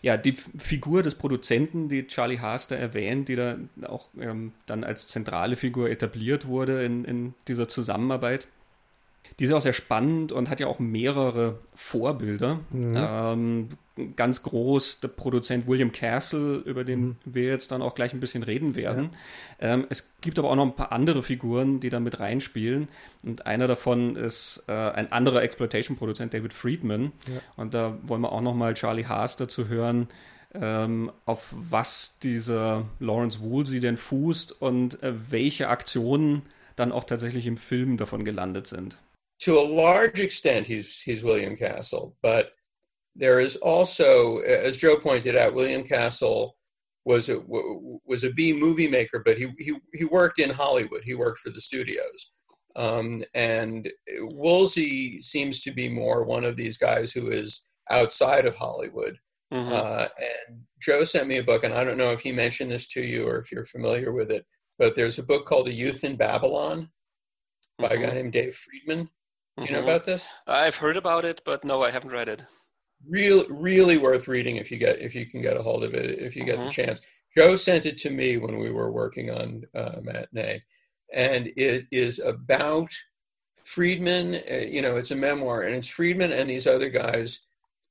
Ja, 0.00 0.16
die 0.16 0.32
Figur 0.32 1.02
des 1.02 1.16
Produzenten, 1.16 1.90
die 1.90 2.06
Charlie 2.06 2.38
Haas 2.38 2.66
da 2.68 2.76
erwähnt, 2.76 3.28
die 3.28 3.36
da 3.36 3.58
auch 3.86 4.08
ähm, 4.18 4.52
dann 4.64 4.84
als 4.84 5.06
zentrale 5.06 5.56
Figur 5.56 5.90
etabliert 5.90 6.46
wurde 6.46 6.82
in, 6.82 7.04
in 7.04 7.34
dieser 7.46 7.68
Zusammenarbeit, 7.68 8.48
die 9.38 9.44
ist 9.44 9.52
auch 9.52 9.60
sehr 9.60 9.74
spannend 9.74 10.32
und 10.32 10.48
hat 10.48 10.60
ja 10.60 10.66
auch 10.66 10.78
mehrere 10.78 11.58
Vorbilder. 11.74 12.60
Mhm. 12.70 12.94
Ähm, 12.96 13.68
ganz 14.14 14.42
groß 14.42 15.00
der 15.00 15.08
Produzent 15.08 15.66
William 15.66 15.92
Castle, 15.92 16.56
über 16.58 16.84
den 16.84 17.00
mhm. 17.00 17.16
wir 17.24 17.44
jetzt 17.44 17.72
dann 17.72 17.82
auch 17.82 17.94
gleich 17.94 18.12
ein 18.12 18.20
bisschen 18.20 18.42
reden 18.42 18.74
werden. 18.74 19.10
Ja. 19.60 19.74
Ähm, 19.74 19.86
es 19.88 20.16
gibt 20.20 20.38
aber 20.38 20.50
auch 20.50 20.56
noch 20.56 20.66
ein 20.66 20.76
paar 20.76 20.92
andere 20.92 21.22
Figuren, 21.22 21.80
die 21.80 21.88
da 21.88 22.00
mit 22.00 22.20
reinspielen. 22.20 22.88
Und 23.24 23.46
einer 23.46 23.66
davon 23.66 24.16
ist 24.16 24.64
äh, 24.68 24.72
ein 24.72 25.12
anderer 25.12 25.42
Exploitation-Produzent, 25.42 26.34
David 26.34 26.52
Friedman. 26.52 27.12
Ja. 27.26 27.40
Und 27.56 27.74
da 27.74 27.98
wollen 28.02 28.20
wir 28.20 28.32
auch 28.32 28.42
noch 28.42 28.54
mal 28.54 28.74
Charlie 28.74 29.06
Haas 29.06 29.36
dazu 29.36 29.68
hören, 29.68 30.08
ähm, 30.54 31.10
auf 31.24 31.48
was 31.52 32.18
dieser 32.18 32.86
Lawrence 33.00 33.40
Woolsey 33.40 33.80
denn 33.80 33.96
fußt 33.96 34.60
und 34.60 35.02
äh, 35.02 35.12
welche 35.30 35.68
Aktionen 35.68 36.42
dann 36.76 36.92
auch 36.92 37.04
tatsächlich 37.04 37.46
im 37.46 37.56
Film 37.56 37.96
davon 37.96 38.24
gelandet 38.24 38.66
sind. 38.66 38.98
To 39.40 39.58
a 39.58 39.68
large 39.68 40.22
extent, 40.22 40.66
he's 40.66 41.00
he's 41.04 41.22
William 41.22 41.56
Castle, 41.56 42.12
but 42.22 42.52
there 43.18 43.40
is 43.40 43.56
also, 43.56 44.38
as 44.38 44.76
Joe 44.76 44.96
pointed 44.96 45.36
out, 45.36 45.54
William 45.54 45.82
Castle 45.82 46.56
was 47.04 47.28
a 47.28 47.40
was 47.46 48.24
a 48.24 48.32
B 48.32 48.52
movie 48.52 48.88
maker, 48.88 49.22
but 49.24 49.38
he 49.38 49.48
he 49.58 49.76
he 49.94 50.04
worked 50.04 50.38
in 50.38 50.50
Hollywood. 50.50 51.02
He 51.04 51.14
worked 51.14 51.38
for 51.38 51.50
the 51.50 51.60
studios, 51.60 52.32
um, 52.74 53.24
and 53.34 53.88
Woolsey 54.20 55.22
seems 55.22 55.62
to 55.62 55.72
be 55.72 55.88
more 55.88 56.24
one 56.24 56.44
of 56.44 56.56
these 56.56 56.76
guys 56.76 57.12
who 57.12 57.28
is 57.28 57.62
outside 57.90 58.44
of 58.44 58.56
Hollywood. 58.56 59.18
Mm-hmm. 59.54 59.72
Uh, 59.72 60.08
and 60.18 60.62
Joe 60.80 61.04
sent 61.04 61.28
me 61.28 61.38
a 61.38 61.44
book, 61.44 61.62
and 61.62 61.72
I 61.72 61.84
don't 61.84 61.98
know 61.98 62.10
if 62.10 62.20
he 62.20 62.32
mentioned 62.32 62.72
this 62.72 62.88
to 62.88 63.00
you 63.00 63.28
or 63.28 63.38
if 63.38 63.52
you're 63.52 63.64
familiar 63.64 64.12
with 64.12 64.32
it, 64.32 64.44
but 64.76 64.96
there's 64.96 65.20
a 65.20 65.22
book 65.22 65.46
called 65.46 65.68
A 65.68 65.72
Youth 65.72 66.02
in 66.02 66.16
Babylon 66.16 66.90
by 67.78 67.90
mm-hmm. 67.90 67.94
a 67.94 67.98
guy 67.98 68.06
mm-hmm. 68.06 68.14
named 68.16 68.32
Dave 68.32 68.56
Friedman. 68.56 69.04
Do 69.56 69.62
you 69.62 69.64
mm-hmm. 69.66 69.74
know 69.74 69.84
about 69.84 70.04
this? 70.04 70.24
I've 70.48 70.74
heard 70.74 70.96
about 70.96 71.24
it, 71.24 71.40
but 71.46 71.64
no, 71.64 71.84
I 71.84 71.92
haven't 71.92 72.10
read 72.10 72.28
it 72.28 72.42
really 73.08 73.46
really 73.50 73.98
worth 73.98 74.28
reading 74.28 74.56
if 74.56 74.70
you 74.70 74.78
get 74.78 75.00
if 75.00 75.14
you 75.14 75.26
can 75.26 75.40
get 75.40 75.56
a 75.56 75.62
hold 75.62 75.84
of 75.84 75.94
it 75.94 76.18
if 76.18 76.34
you 76.36 76.44
get 76.44 76.56
mm-hmm. 76.56 76.66
the 76.66 76.70
chance 76.70 77.00
joe 77.36 77.56
sent 77.56 77.86
it 77.86 77.98
to 77.98 78.10
me 78.10 78.36
when 78.36 78.58
we 78.58 78.70
were 78.70 78.90
working 78.90 79.30
on 79.30 79.62
uh, 79.74 79.96
matinee 80.02 80.60
and 81.12 81.52
it 81.56 81.86
is 81.90 82.18
about 82.18 82.90
friedman 83.64 84.36
uh, 84.50 84.56
you 84.56 84.82
know 84.82 84.96
it's 84.96 85.10
a 85.10 85.16
memoir 85.16 85.62
and 85.62 85.74
it's 85.74 85.88
friedman 85.88 86.32
and 86.32 86.48
these 86.48 86.66
other 86.66 86.88
guys 86.88 87.40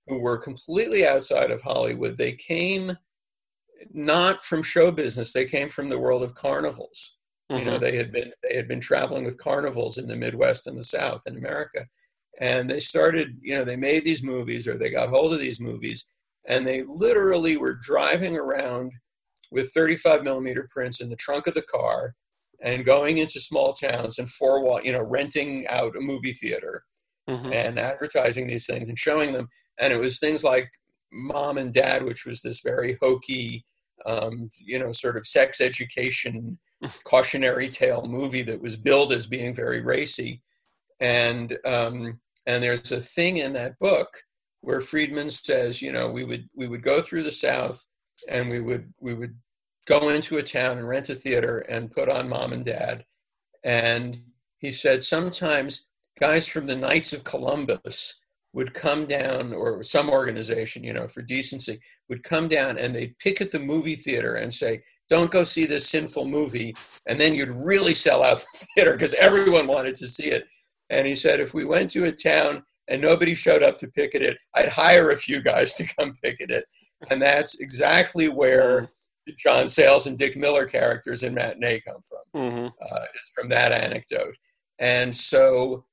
who 0.08 0.20
were 0.20 0.38
completely 0.38 1.06
outside 1.06 1.52
of 1.52 1.62
hollywood 1.62 2.18
they 2.18 2.34
came 2.34 2.98
not 3.94 4.44
from 4.44 4.64
show 4.64 4.92
business 4.92 5.32
they 5.32 5.46
came 5.46 5.70
from 5.70 5.88
the 5.88 6.00
world 6.00 6.24
of 6.24 6.36
carnivals 6.36 7.16
mm-hmm. 7.52 7.60
you 7.60 7.66
know 7.66 7.74
mm-hmm. 7.74 7.84
they 7.84 7.96
had 7.96 8.12
been 8.12 8.32
they 8.44 8.56
had 8.56 8.68
been 8.68 8.80
traveling 8.80 9.24
with 9.24 9.38
carnivals 9.38 9.98
in 9.98 10.08
the 10.08 10.16
midwest 10.16 10.68
and 10.68 10.78
the 10.78 10.84
south 10.84 11.24
in 11.26 11.38
america 11.38 11.86
and 12.40 12.70
they 12.70 12.80
started 12.80 13.38
you 13.42 13.56
know 13.56 13.64
they 13.64 13.76
made 13.76 14.04
these 14.04 14.24
movies 14.24 14.68
or 14.68 14.78
they 14.78 14.90
got 14.90 15.10
hold 15.10 15.34
of 15.34 15.40
these 15.40 15.60
movies 15.60 16.06
and 16.48 16.66
they 16.66 16.84
literally 16.88 17.58
were 17.58 17.80
driving 17.82 18.38
around 18.38 18.92
with 19.52 19.72
35 19.74 20.24
millimeter 20.24 20.68
prints 20.72 21.02
in 21.02 21.10
the 21.10 21.16
trunk 21.16 21.48
of 21.48 21.54
the 21.54 21.62
car 21.64 22.14
and 22.62 22.86
going 22.86 23.18
into 23.18 23.40
small 23.40 23.74
towns 23.74 24.18
and 24.20 24.30
four 24.30 24.62
wall 24.64 24.82
you 24.84 24.92
know 24.92 25.04
renting 25.04 25.68
out 25.68 25.96
a 25.96 26.02
movie 26.02 26.34
theater 26.34 26.84
mm-hmm. 27.30 27.52
and 27.52 27.80
advertising 27.80 28.48
these 28.48 28.66
things 28.66 28.90
and 28.90 29.00
showing 29.00 29.32
them 29.32 29.48
and 29.80 29.94
it 29.94 30.00
was 30.00 30.20
things 30.20 30.44
like 30.44 30.70
mom 31.12 31.58
and 31.58 31.74
dad 31.74 32.04
which 32.04 32.26
was 32.26 32.42
this 32.42 32.62
very 32.62 32.98
hokey 33.02 33.66
um, 34.06 34.50
you 34.60 34.78
know 34.78 34.92
sort 34.92 35.18
of 35.18 35.26
sex 35.26 35.62
education 35.62 36.60
cautionary 37.06 37.70
tale 37.70 38.04
movie 38.06 38.44
that 38.44 38.62
was 38.62 38.76
billed 38.76 39.14
as 39.14 39.26
being 39.26 39.56
very 39.56 39.82
racy 39.82 40.42
and 41.00 41.58
um, 41.66 42.20
and 42.46 42.64
there's 42.64 42.92
a 42.92 43.02
thing 43.02 43.38
in 43.38 43.54
that 43.54 43.80
book 43.80 44.10
where 44.62 44.82
Friedman 44.82 45.30
says, 45.30 45.82
you 45.82 45.92
know, 45.92 46.10
we 46.10 46.24
would 46.24 46.50
we 46.56 46.68
would 46.68 46.84
go 46.84 47.02
through 47.02 47.24
the 47.24 47.32
South 47.32 47.86
and 48.28 48.50
we 48.50 48.60
would 48.60 48.94
we 49.00 49.14
would 49.14 49.36
go 49.86 50.10
into 50.10 50.38
a 50.38 50.44
town 50.44 50.78
and 50.78 50.88
rent 50.88 51.10
a 51.10 51.16
theater 51.16 51.60
and 51.60 51.92
put 51.92 52.10
on 52.10 52.30
mom 52.30 52.54
and 52.54 52.66
dad. 52.66 53.06
And 53.64 54.22
he 54.58 54.72
said 54.72 55.04
sometimes 55.04 55.86
guys 56.20 56.48
from 56.48 56.66
the 56.66 56.76
Knights 56.76 57.14
of 57.14 57.24
Columbus 57.24 58.20
would 58.54 58.74
come 58.74 59.06
down, 59.06 59.52
or 59.54 59.84
some 59.84 60.10
organization, 60.10 60.82
you 60.82 60.94
know, 60.94 61.08
for 61.10 61.22
decency, 61.22 61.78
would 62.10 62.24
come 62.24 62.48
down 62.48 62.78
and 62.78 62.96
they'd 62.96 63.18
pick 63.20 63.42
at 63.42 63.52
the 63.52 63.60
movie 63.60 63.96
theater 63.96 64.36
and 64.36 64.54
say, 64.54 64.82
don't 65.10 65.30
go 65.30 65.44
see 65.44 65.66
this 65.66 65.90
sinful 65.90 66.26
movie. 66.26 66.74
And 67.06 67.20
then 67.20 67.36
you'd 67.36 67.50
really 67.50 67.94
sell 67.94 68.24
out 68.24 68.40
the 68.40 68.66
theater 68.76 68.94
because 68.94 69.14
everyone 69.16 69.68
wanted 69.68 69.98
to 69.98 70.08
see 70.08 70.28
it. 70.28 70.48
And 70.90 71.08
he 71.08 71.16
said, 71.16 71.40
if 71.40 71.54
we 71.54 71.66
went 71.66 71.92
to 71.92 72.06
a 72.06 72.12
town 72.12 72.64
and 72.88 73.02
nobody 73.02 73.36
showed 73.36 73.64
up 73.64 73.80
to 73.80 73.88
picket 73.88 74.22
it, 74.22 74.38
I'd 74.54 74.70
hire 74.70 75.12
a 75.12 75.18
few 75.18 75.42
guys 75.42 75.74
to 75.74 75.88
come 75.98 76.18
picket 76.24 76.52
it. 76.52 76.66
And 77.10 77.22
that's 77.22 77.60
exactly 77.60 78.30
where 78.30 78.90
the 79.26 79.34
John 79.34 79.68
Sayles 79.68 80.06
and 80.06 80.18
Dick 80.18 80.38
Miller 80.38 80.66
characters 80.66 81.24
in 81.24 81.34
Matinee 81.34 81.82
come 81.82 82.02
from, 82.08 82.42
mm-hmm. 82.42 82.68
uh, 82.82 83.06
from 83.34 83.50
that 83.50 83.72
anecdote. 83.72 84.36
And 84.80 85.16
so, 85.16 85.86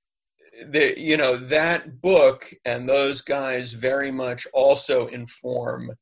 the, 0.66 0.98
you 1.00 1.16
know, 1.16 1.36
that 1.36 2.00
book 2.02 2.52
and 2.64 2.86
those 2.86 3.22
guys 3.22 3.72
very 3.72 4.10
much 4.10 4.46
also 4.52 5.06
inform 5.06 5.92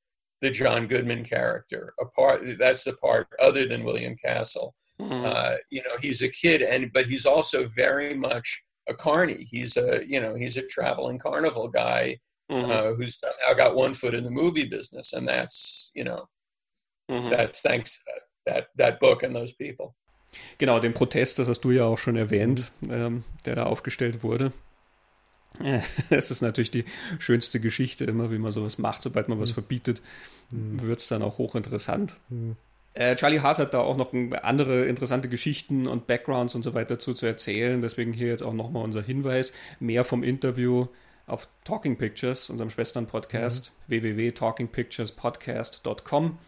the 0.40 0.50
John 0.50 0.86
Goodman 0.86 1.24
character. 1.24 1.94
A 2.00 2.06
part 2.06 2.42
that's 2.58 2.84
the 2.84 2.94
part 2.94 3.28
other 3.40 3.66
than 3.66 3.84
William 3.84 4.16
Castle. 4.16 4.74
Mm-hmm. 5.00 5.26
Uh, 5.26 5.56
you 5.70 5.82
know, 5.82 5.96
he's 6.00 6.22
a 6.22 6.28
kid, 6.28 6.62
and 6.62 6.92
but 6.92 7.06
he's 7.06 7.26
also 7.26 7.66
very 7.66 8.14
much 8.14 8.62
a 8.90 8.94
carny. 8.94 9.46
He's 9.50 9.76
a 9.76 10.02
you 10.06 10.20
know 10.20 10.34
he's 10.34 10.56
a 10.56 10.66
traveling 10.66 11.18
carnival 11.18 11.68
guy 11.68 12.20
mm-hmm. 12.50 12.70
uh, 12.70 12.94
who's 12.94 13.18
somehow 13.18 13.54
got 13.54 13.74
one 13.74 13.94
foot 13.94 14.14
in 14.14 14.24
the 14.24 14.30
movie 14.30 14.68
business, 14.68 15.12
and 15.12 15.26
that's 15.26 15.90
you 15.94 16.04
know 16.04 16.28
mm-hmm. 17.10 17.30
that's 17.30 17.60
thanks 17.60 17.92
to 17.92 17.98
that, 18.06 18.22
that 18.46 18.68
that 18.76 19.00
book 19.00 19.22
and 19.22 19.34
those 19.34 19.52
people. 19.52 19.94
Genau, 20.58 20.78
den 20.78 20.94
Protest, 20.94 21.38
das 21.38 21.48
hast 21.48 21.62
du 21.62 21.72
ja 21.72 21.84
auch 21.84 21.98
schon 21.98 22.16
erwähnt, 22.16 22.70
ähm, 22.88 23.24
der 23.46 23.56
da 23.56 23.64
aufgestellt 23.64 24.22
wurde. 24.22 24.52
Es 26.10 26.30
ist 26.30 26.42
natürlich 26.42 26.70
die 26.70 26.84
schönste 27.18 27.58
Geschichte 27.58 28.04
immer, 28.04 28.30
wie 28.30 28.38
man 28.38 28.52
sowas 28.52 28.78
macht. 28.78 29.02
Sobald 29.02 29.28
man 29.28 29.40
was 29.40 29.50
mhm. 29.50 29.54
verbietet, 29.54 30.02
mhm. 30.52 30.80
wird 30.82 31.00
es 31.00 31.08
dann 31.08 31.22
auch 31.22 31.38
hochinteressant. 31.38 32.16
Mhm. 32.28 32.56
Äh, 32.94 33.14
Charlie 33.16 33.40
Haas 33.40 33.58
hat 33.58 33.72
da 33.72 33.80
auch 33.80 33.96
noch 33.96 34.12
andere 34.42 34.84
interessante 34.86 35.28
Geschichten 35.28 35.86
und 35.86 36.06
Backgrounds 36.06 36.54
und 36.54 36.62
so 36.62 36.74
weiter 36.74 36.96
dazu 36.96 37.14
zu 37.14 37.26
erzählen. 37.26 37.80
Deswegen 37.80 38.12
hier 38.12 38.28
jetzt 38.28 38.42
auch 38.42 38.54
nochmal 38.54 38.84
unser 38.84 39.02
Hinweis. 39.02 39.52
Mehr 39.78 40.04
vom 40.04 40.24
Interview 40.24 40.88
auf 41.26 41.48
Talking 41.64 41.96
Pictures, 41.96 42.50
unserem 42.50 42.70
Schwestern-Podcast, 42.70 43.72
mhm. 43.86 43.92
www.talkingpicturespodcast.com. 43.92 46.38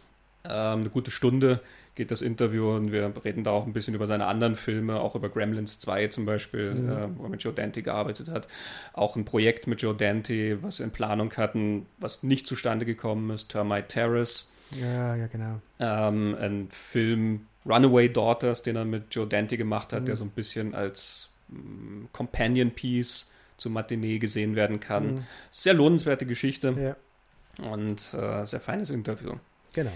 Ähm, 0.45 0.51
eine 0.51 0.89
gute 0.89 1.11
Stunde 1.11 1.61
geht 1.95 2.11
das 2.11 2.21
Interview 2.21 2.75
und 2.75 2.91
wir 2.91 3.13
reden 3.23 3.43
da 3.43 3.51
auch 3.51 3.65
ein 3.65 3.73
bisschen 3.73 3.93
über 3.93 4.07
seine 4.07 4.25
anderen 4.25 4.55
Filme, 4.55 4.99
auch 4.99 5.15
über 5.15 5.29
Gremlins 5.29 5.79
2 5.79 6.07
zum 6.07 6.25
Beispiel, 6.25 6.73
mhm. 6.73 6.89
äh, 6.89 7.17
wo 7.17 7.23
er 7.23 7.29
mit 7.29 7.43
Joe 7.43 7.53
Dante 7.53 7.83
gearbeitet 7.83 8.29
hat. 8.29 8.47
Auch 8.93 9.15
ein 9.15 9.25
Projekt 9.25 9.67
mit 9.67 9.81
Joe 9.81 9.95
Dante, 9.95 10.61
was 10.63 10.79
wir 10.79 10.85
in 10.85 10.91
Planung 10.91 11.33
hatten, 11.37 11.85
was 11.99 12.23
nicht 12.23 12.47
zustande 12.47 12.85
gekommen 12.85 13.29
ist, 13.29 13.49
Termite 13.49 13.87
Terrace. 13.87 14.49
Ja, 14.71 15.15
ja, 15.15 15.27
genau. 15.27 15.61
Ähm, 15.79 16.35
ein 16.39 16.67
Film 16.71 17.47
Runaway 17.65 18.09
Daughters, 18.09 18.63
den 18.63 18.75
er 18.75 18.85
mit 18.85 19.13
Joe 19.13 19.27
Dante 19.27 19.57
gemacht 19.57 19.93
hat, 19.93 20.01
mhm. 20.01 20.05
der 20.05 20.15
so 20.15 20.23
ein 20.23 20.31
bisschen 20.31 20.75
als 20.75 21.29
mm, 21.49 22.05
Companion 22.11 22.71
Piece 22.71 23.31
zu 23.57 23.69
Matinee 23.69 24.19
gesehen 24.19 24.55
werden 24.55 24.79
kann. 24.79 25.15
Mhm. 25.15 25.23
Sehr 25.51 25.73
lohnenswerte 25.73 26.25
Geschichte. 26.25 26.95
Ja. 27.59 27.71
Und 27.71 28.13
äh, 28.13 28.45
sehr 28.45 28.59
feines 28.59 28.89
Interview. 28.89 29.33
Genau. 29.73 29.91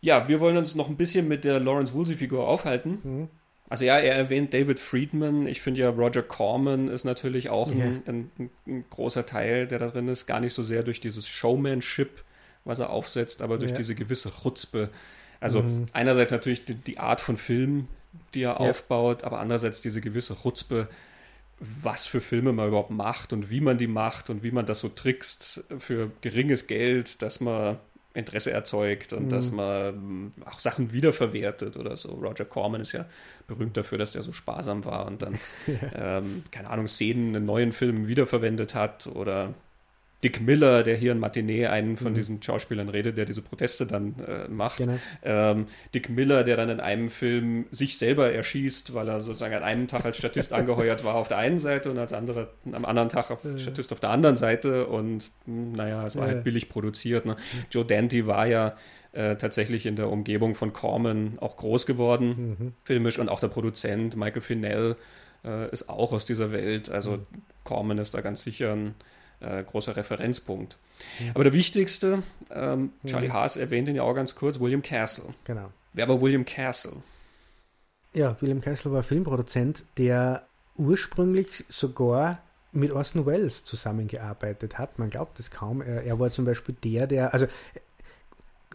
Ja, 0.00 0.28
wir 0.28 0.38
wollen 0.40 0.56
uns 0.56 0.74
noch 0.74 0.88
ein 0.88 0.96
bisschen 0.96 1.28
mit 1.28 1.44
der 1.44 1.60
Lawrence 1.60 1.92
Woolsey-Figur 1.94 2.46
aufhalten. 2.46 2.98
Mhm. 3.02 3.28
Also 3.68 3.84
ja, 3.84 3.98
er 3.98 4.14
erwähnt 4.14 4.52
David 4.52 4.78
Friedman. 4.78 5.46
Ich 5.46 5.62
finde 5.62 5.80
ja, 5.80 5.88
Roger 5.88 6.22
Corman 6.22 6.88
ist 6.88 7.04
natürlich 7.04 7.48
auch 7.48 7.70
yeah. 7.74 7.86
ein, 8.06 8.30
ein, 8.38 8.50
ein, 8.66 8.84
großer 8.90 9.24
Teil, 9.24 9.66
der 9.66 9.78
da 9.78 9.88
drin 9.88 10.08
ist. 10.08 10.26
Gar 10.26 10.40
nicht 10.40 10.52
so 10.52 10.62
sehr 10.62 10.82
durch 10.82 11.00
dieses 11.00 11.26
Showmanship, 11.26 12.22
was 12.64 12.78
er 12.78 12.90
aufsetzt, 12.90 13.42
aber 13.42 13.58
durch 13.58 13.72
yeah. 13.72 13.78
diese 13.78 13.94
gewisse 13.94 14.30
Chutzpe. 14.30 14.90
Also 15.40 15.62
mhm. 15.62 15.86
einerseits 15.92 16.32
natürlich 16.32 16.64
die, 16.64 16.74
die, 16.74 16.98
Art 16.98 17.20
von 17.20 17.36
Film, 17.36 17.88
die 18.32 18.42
er 18.42 18.60
yeah. 18.60 18.70
aufbaut, 18.70 19.24
aber 19.24 19.40
andererseits 19.40 19.80
diese 19.80 20.00
gewisse 20.00 20.36
Chutzpe, 20.36 20.88
was 21.60 22.06
für 22.06 22.20
Filme 22.20 22.52
man 22.52 22.68
überhaupt 22.68 22.90
macht 22.90 23.32
und 23.32 23.50
wie 23.50 23.60
man 23.60 23.78
die 23.78 23.86
macht 23.86 24.30
und 24.30 24.42
wie 24.42 24.50
man 24.50 24.66
das 24.66 24.80
so 24.80 24.88
trickst 24.88 25.64
für 25.78 26.10
geringes 26.20 26.66
Geld, 26.66 27.22
dass 27.22 27.40
man 27.40 27.78
Interesse 28.14 28.52
erzeugt 28.52 29.12
und 29.12 29.24
mhm. 29.24 29.28
dass 29.28 29.50
man 29.50 30.32
auch 30.44 30.60
Sachen 30.60 30.92
wiederverwertet 30.92 31.76
oder 31.76 31.96
so. 31.96 32.12
Roger 32.14 32.44
Corman 32.44 32.80
ist 32.80 32.92
ja 32.92 33.06
berühmt 33.48 33.76
dafür, 33.76 33.98
dass 33.98 34.12
der 34.12 34.22
so 34.22 34.32
sparsam 34.32 34.84
war 34.84 35.06
und 35.06 35.22
dann, 35.22 35.38
ja. 35.66 36.18
ähm, 36.18 36.44
keine 36.52 36.70
Ahnung, 36.70 36.86
Szenen 36.86 37.34
in 37.34 37.44
neuen 37.44 37.72
Filmen 37.72 38.06
wiederverwendet 38.06 38.74
hat 38.74 39.08
oder 39.08 39.52
Dick 40.24 40.40
Miller, 40.40 40.82
der 40.82 40.96
hier 40.96 41.12
in 41.12 41.18
Matinee 41.18 41.66
einen 41.66 41.98
von 41.98 42.12
mhm. 42.12 42.16
diesen 42.16 42.42
Schauspielern 42.42 42.88
redet, 42.88 43.18
der 43.18 43.26
diese 43.26 43.42
Proteste 43.42 43.86
dann 43.86 44.14
äh, 44.26 44.48
macht. 44.48 44.78
Genau. 44.78 44.98
Ähm, 45.22 45.66
Dick 45.94 46.08
Miller, 46.08 46.44
der 46.44 46.56
dann 46.56 46.70
in 46.70 46.80
einem 46.80 47.10
Film 47.10 47.66
sich 47.70 47.98
selber 47.98 48.32
erschießt, 48.32 48.94
weil 48.94 49.08
er 49.08 49.20
sozusagen 49.20 49.54
an 49.54 49.62
einem 49.62 49.86
Tag 49.86 50.06
als 50.06 50.16
Statist 50.16 50.52
angeheuert 50.54 51.04
war 51.04 51.16
auf 51.16 51.28
der 51.28 51.36
einen 51.36 51.58
Seite 51.58 51.90
und 51.90 51.98
als 51.98 52.14
andere, 52.14 52.48
am 52.72 52.86
anderen 52.86 53.10
Tag 53.10 53.30
als 53.30 53.44
ja. 53.44 53.58
Statist 53.58 53.92
auf 53.92 54.00
der 54.00 54.10
anderen 54.10 54.36
Seite 54.36 54.86
und 54.86 55.30
hm, 55.44 55.72
naja, 55.72 56.06
es 56.06 56.16
war 56.16 56.26
ja. 56.26 56.34
halt 56.34 56.44
billig 56.44 56.70
produziert. 56.70 57.26
Ne? 57.26 57.36
Joe 57.70 57.84
Dante 57.84 58.26
war 58.26 58.46
ja 58.46 58.74
äh, 59.12 59.36
tatsächlich 59.36 59.84
in 59.84 59.96
der 59.96 60.08
Umgebung 60.08 60.54
von 60.54 60.72
Corman 60.72 61.38
auch 61.38 61.58
groß 61.58 61.84
geworden, 61.84 62.56
mhm. 62.58 62.72
filmisch 62.82 63.18
und 63.18 63.28
auch 63.28 63.40
der 63.40 63.48
Produzent 63.48 64.16
Michael 64.16 64.40
Finell 64.40 64.96
äh, 65.44 65.70
ist 65.70 65.90
auch 65.90 66.12
aus 66.12 66.24
dieser 66.24 66.50
Welt. 66.50 66.90
Also 66.90 67.18
mhm. 67.18 67.26
Corman 67.62 67.98
ist 67.98 68.14
da 68.14 68.22
ganz 68.22 68.42
sicher 68.42 68.72
ein 68.72 68.94
äh, 69.44 69.64
großer 69.64 69.96
Referenzpunkt. 69.96 70.76
Aber 71.34 71.44
der 71.44 71.52
wichtigste, 71.52 72.22
ähm, 72.50 72.92
Charlie 73.06 73.28
ja. 73.28 73.34
Haas 73.34 73.56
erwähnt 73.56 73.88
ihn 73.88 73.96
ja 73.96 74.02
auch 74.02 74.14
ganz 74.14 74.34
kurz, 74.34 74.60
William 74.60 74.82
Castle. 74.82 75.26
Genau. 75.44 75.70
Wer 75.92 76.08
war 76.08 76.20
William 76.20 76.44
Castle? 76.44 76.94
Ja, 78.12 78.36
William 78.40 78.60
Castle 78.60 78.92
war 78.92 79.02
Filmproduzent, 79.02 79.84
der 79.96 80.46
ursprünglich 80.76 81.64
sogar 81.68 82.38
mit 82.72 82.92
Orson 82.92 83.26
Welles 83.26 83.64
zusammengearbeitet 83.64 84.78
hat. 84.78 84.98
Man 84.98 85.10
glaubt 85.10 85.38
es 85.38 85.50
kaum. 85.50 85.80
Er, 85.80 86.02
er, 86.02 86.18
war 86.18 86.30
zum 86.30 86.44
Beispiel 86.44 86.74
der, 86.82 87.06
der, 87.06 87.32
also 87.32 87.46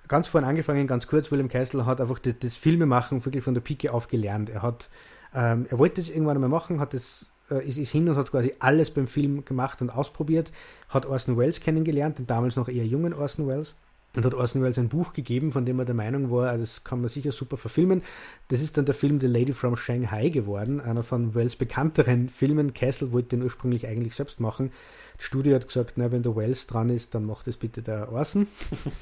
ganz 0.08 0.28
vorhin 0.28 0.50
angefangen, 0.50 0.88
ganz 0.88 1.08
kurz, 1.08 1.32
William 1.32 1.50
Castle 1.50 1.86
hat 1.86 2.02
einfach 2.02 2.20
das, 2.20 2.36
das 2.40 2.56
Filmemachen 2.56 3.24
wirklich 3.26 3.44
von 3.44 3.54
der 3.54 3.62
Pike 3.62 3.94
auf 3.94 4.08
gelernt. 4.08 4.50
Er 4.50 4.62
hat, 4.62 4.90
ähm, 5.34 5.68
er 5.70 5.80
wollte 5.80 6.02
es 6.02 6.10
irgendwann 6.10 6.38
einmal 6.38 6.50
machen, 6.50 6.80
hat 6.80 6.94
es 6.94 7.30
äh, 7.52 7.68
ist, 7.68 7.78
ist 7.78 7.92
hin 7.92 8.10
und 8.10 8.16
hat 8.16 8.32
quasi 8.32 8.54
alles 8.60 8.92
beim 8.92 9.08
Film 9.08 9.46
gemacht 9.46 9.82
und 9.82 9.90
ausprobiert, 9.90 10.52
hat 10.90 11.06
Orson 11.06 11.38
Welles 11.38 11.60
kennengelernt, 11.60 12.20
den 12.20 12.28
damals 12.28 12.56
noch 12.56 12.70
eher 12.70 12.86
jungen 12.86 13.14
Orson 13.14 13.48
Welles 13.48 13.76
und 14.16 14.26
hat 14.26 14.34
Orson 14.34 14.64
Welles 14.64 14.80
ein 14.80 14.90
Buch 14.90 15.14
gegeben, 15.14 15.52
von 15.52 15.66
dem 15.66 15.80
er 15.80 15.86
der 15.86 15.96
Meinung 15.96 16.32
war, 16.32 16.50
also 16.50 16.64
das 16.64 16.84
kann 16.84 17.02
man 17.02 17.10
sicher 17.10 17.32
super 17.32 17.58
verfilmen. 17.58 18.02
Das 18.48 18.62
ist 18.62 18.78
dann 18.78 18.86
der 18.86 18.96
Film 18.96 19.20
The 19.20 19.28
Lady 19.28 19.54
from 19.54 19.76
Shanghai 19.76 20.30
geworden, 20.30 20.82
einer 20.82 21.04
von 21.04 21.36
Wells 21.36 21.56
bekannteren 21.56 22.30
Filmen. 22.30 22.74
Castle 22.74 23.12
wollte 23.12 23.30
den 23.30 23.44
ursprünglich 23.44 23.88
eigentlich 23.88 24.16
selbst 24.16 24.40
machen. 24.40 24.72
Das 25.18 25.26
Studio 25.26 25.56
hat 25.56 25.68
gesagt, 25.68 25.94
na, 25.98 26.12
wenn 26.12 26.24
der 26.24 26.36
Wells 26.36 26.66
dran 26.66 26.90
ist, 26.90 27.14
dann 27.14 27.26
macht 27.26 27.48
das 27.48 27.58
bitte 27.58 27.82
der 27.82 28.12
Orson. 28.12 28.48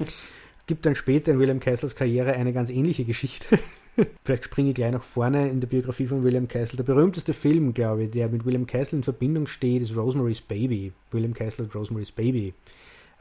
Gibt 0.66 0.84
dann 0.84 0.94
später 0.94 1.32
in 1.32 1.38
William 1.38 1.60
Castles 1.60 1.94
Karriere 1.94 2.34
eine 2.34 2.52
ganz 2.52 2.68
ähnliche 2.68 3.04
Geschichte. 3.06 3.58
Vielleicht 4.24 4.44
springe 4.44 4.70
ich 4.70 4.74
gleich 4.74 4.92
nach 4.92 5.02
vorne 5.02 5.48
in 5.48 5.60
der 5.60 5.68
Biografie 5.68 6.06
von 6.06 6.22
William 6.22 6.48
Castle. 6.48 6.76
Der 6.76 6.84
berühmteste 6.84 7.34
Film, 7.34 7.72
glaube 7.72 8.04
ich, 8.04 8.10
der 8.10 8.28
mit 8.28 8.44
William 8.44 8.66
Castle 8.66 8.98
in 8.98 9.02
Verbindung 9.02 9.46
steht, 9.46 9.82
ist 9.82 9.96
Rosemary's 9.96 10.40
Baby. 10.40 10.92
William 11.10 11.34
Castle 11.34 11.66
hat 11.66 11.74
Rosemary's 11.74 12.12
Baby 12.12 12.54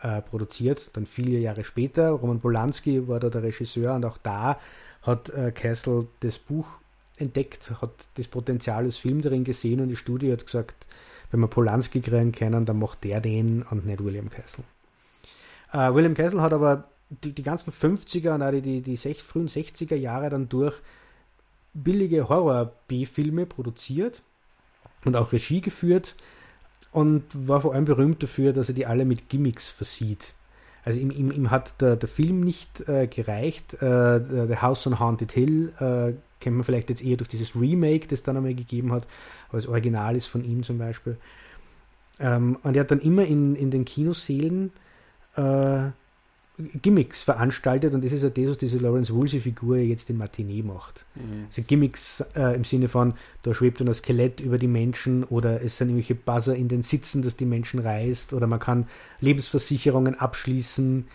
äh, 0.02 0.22
produziert, 0.22 0.90
dann 0.94 1.06
viele 1.06 1.40
Jahre 1.40 1.64
später. 1.64 2.10
Roman 2.12 2.40
Polanski 2.40 3.08
war 3.08 3.20
da 3.20 3.30
der 3.30 3.44
Regisseur 3.44 3.96
und 3.96 4.06
auch 4.06 4.18
da 4.18 4.60
hat 5.02 5.30
äh, 5.30 5.52
Castle 5.52 6.08
das 6.20 6.38
Buch 6.38 6.68
entdeckt, 7.18 7.72
hat 7.82 7.92
das 8.16 8.28
Potenzial 8.28 8.86
des 8.86 8.98
Films 8.98 9.24
darin 9.24 9.44
gesehen 9.44 9.80
und 9.80 9.90
die 9.90 9.96
Studie 9.96 10.32
hat 10.32 10.46
gesagt, 10.46 10.86
wenn 11.32 11.40
wir 11.40 11.48
Polanski 11.48 12.02
kriegen 12.02 12.32
können, 12.32 12.66
dann 12.66 12.80
macht 12.80 13.04
der 13.04 13.20
den 13.20 13.64
und 13.64 13.86
nicht 13.86 14.04
William 14.04 14.30
Castle. 14.30 14.64
Äh, 15.74 15.94
William 15.94 16.14
Castle 16.14 16.42
hat 16.42 16.54
aber 16.54 16.86
die, 17.10 17.34
die 17.34 17.44
ganzen 17.44 17.72
50er 17.72 18.36
und 18.36 18.44
auch 18.44 18.52
die, 18.52 18.62
die, 18.62 18.82
die 18.82 18.98
sech, 18.98 19.24
frühen 19.24 19.48
60er 19.48 19.96
Jahre 19.96 20.30
dann 20.30 20.50
durch 20.50 20.82
billige 21.74 22.28
Horror-B-Filme 22.28 23.46
produziert 23.46 24.24
und 25.06 25.16
auch 25.16 25.32
Regie 25.32 25.62
geführt 25.62 26.16
und 26.92 27.24
war 27.34 27.62
vor 27.62 27.74
allem 27.74 27.86
berühmt 27.86 28.24
dafür, 28.24 28.54
dass 28.54 28.70
er 28.70 28.76
die 28.76 28.86
alle 28.86 29.06
mit 29.06 29.30
Gimmicks 29.30 29.70
versieht. 29.70 30.34
Also 30.84 31.00
ihm, 31.00 31.12
ihm, 31.12 31.32
ihm 31.32 31.52
hat 31.52 31.82
der, 31.82 31.98
der 31.98 32.10
Film 32.10 32.42
nicht 32.42 32.88
äh, 32.88 33.08
gereicht. 33.08 33.74
Äh, 33.82 34.48
The 34.48 34.58
House 34.62 34.88
on 34.88 35.00
Haunted 35.00 35.32
Hill 35.34 35.74
äh, 35.80 36.14
kennt 36.40 36.56
man 36.56 36.64
vielleicht 36.64 36.90
jetzt 36.90 37.04
eher 37.04 37.18
durch 37.18 37.28
dieses 37.28 37.56
Remake, 37.56 38.08
das 38.08 38.24
dann 38.24 38.38
einmal 38.38 38.56
gegeben 38.56 38.94
hat, 38.94 39.06
aber 39.50 39.58
das 39.58 39.68
Original 39.68 40.16
ist 40.16 40.28
von 40.28 40.44
ihm 40.44 40.64
zum 40.64 40.78
Beispiel. 40.78 41.18
Ähm, 42.20 42.58
und 42.64 42.76
er 42.76 42.82
hat 42.82 42.92
dann 42.92 43.02
immer 43.02 43.26
in, 43.26 43.56
in 43.56 43.70
den 43.70 43.86
Kinosälen 43.86 44.72
äh, 45.36 45.90
Gimmicks 46.82 47.22
veranstaltet 47.22 47.94
und 47.94 48.04
das 48.04 48.12
ist 48.12 48.24
ja 48.24 48.30
das, 48.30 48.48
was 48.48 48.58
diese 48.58 48.80
Lawrence 48.80 49.14
Woolsey-Figur 49.14 49.78
jetzt 49.78 50.10
in 50.10 50.18
Matinee 50.18 50.64
macht. 50.64 51.06
Mhm. 51.14 51.46
Also 51.50 51.62
Gimmicks 51.62 52.22
äh, 52.36 52.56
im 52.56 52.64
Sinne 52.64 52.88
von, 52.88 53.14
da 53.44 53.54
schwebt 53.54 53.80
dann 53.80 53.88
ein 53.88 53.94
Skelett 53.94 54.42
über 54.42 54.58
die 54.58 54.68
Menschen 54.68 55.24
oder 55.24 55.62
es 55.62 55.78
sind 55.78 55.90
irgendwelche 55.90 56.16
Buzzer 56.16 56.56
in 56.56 56.68
den 56.68 56.82
Sitzen, 56.82 57.22
dass 57.22 57.36
die 57.36 57.46
Menschen 57.46 57.80
reißt 57.80 58.34
oder 58.34 58.48
man 58.48 58.60
kann 58.60 58.88
Lebensversicherungen 59.20 60.16
abschließen 60.16 61.06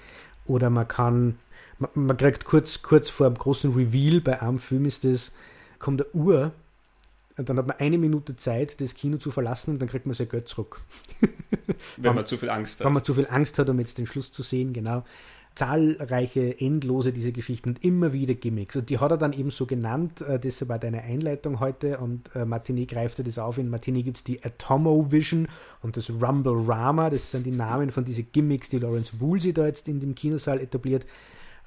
oder 0.47 0.71
man 0.71 0.87
kann, 0.87 1.39
man, 1.79 1.91
man 1.95 2.17
kriegt 2.17 2.45
kurz, 2.45 2.83
kurz 2.83 3.09
vor 3.09 3.29
dem 3.29 3.37
großen 3.37 3.73
Reveal, 3.73 4.21
bei 4.21 4.41
einem 4.41 4.61
Film 4.61 4.85
ist 4.85 5.03
das, 5.03 5.33
kommt 5.81 5.99
der 5.99 6.15
Uhr 6.15 6.53
und 7.37 7.49
dann 7.49 7.57
hat 7.59 7.66
man 7.66 7.79
eine 7.79 7.99
Minute 7.99 8.37
Zeit, 8.37 8.81
das 8.81 8.95
Kino 8.95 9.16
zu 9.16 9.31
verlassen 9.31 9.73
und 9.73 9.79
dann 9.81 9.88
kriegt 9.88 10.07
man 10.07 10.14
sein 10.14 10.29
Geld 10.29 10.49
zurück. 10.49 10.81
Wenn 11.97 12.14
man 12.14 12.27
zu 12.27 12.37
viel 12.37 12.51
Angst 12.51 12.81
hat. 12.81 12.87
Wenn 12.87 12.92
man 12.92 13.05
zu 13.05 13.14
viel 13.14 13.27
Angst 13.29 13.59
hat, 13.59 13.68
um 13.68 13.79
jetzt 13.79 13.99
den 13.99 14.07
Schluss 14.07 14.33
zu 14.33 14.42
sehen, 14.42 14.73
genau. 14.73 15.05
Zahlreiche, 15.55 16.59
endlose 16.61 17.12
diese 17.12 17.31
Geschichten 17.31 17.71
und 17.71 17.85
immer 17.85 18.12
wieder 18.12 18.35
Gimmicks. 18.35 18.75
Und 18.77 18.88
die 18.88 18.99
hat 18.99 19.11
er 19.11 19.18
dann 19.18 19.35
eben 19.35 19.51
so 19.51 19.66
genannt, 19.66 20.23
äh, 20.23 20.38
das 20.38 20.66
war 20.68 20.79
deine 20.79 21.03
Einleitung 21.03 21.61
heute 21.61 21.99
und 21.99 22.35
äh, 22.35 22.45
Martini 22.45 22.87
greift 22.87 23.27
das 23.27 23.38
auf. 23.38 23.59
In 23.59 23.68
Martini 23.68 24.03
gibt 24.03 24.18
es 24.18 24.25
die 24.25 24.42
Atomo 24.42 25.11
Vision 25.11 25.49
und 25.83 25.97
das 25.97 26.11
Rumble 26.11 26.64
Rama, 26.66 27.11
das 27.11 27.31
sind 27.31 27.45
die 27.45 27.51
Namen 27.51 27.90
von 27.90 28.05
diesen 28.05 28.31
Gimmicks, 28.33 28.71
die 28.71 28.79
Lawrence 28.79 29.21
Woolsey 29.21 29.53
da 29.53 29.66
jetzt 29.66 29.88
in 29.88 30.01
dem 30.01 30.14
Kinosaal 30.14 30.59
etabliert. 30.61 31.05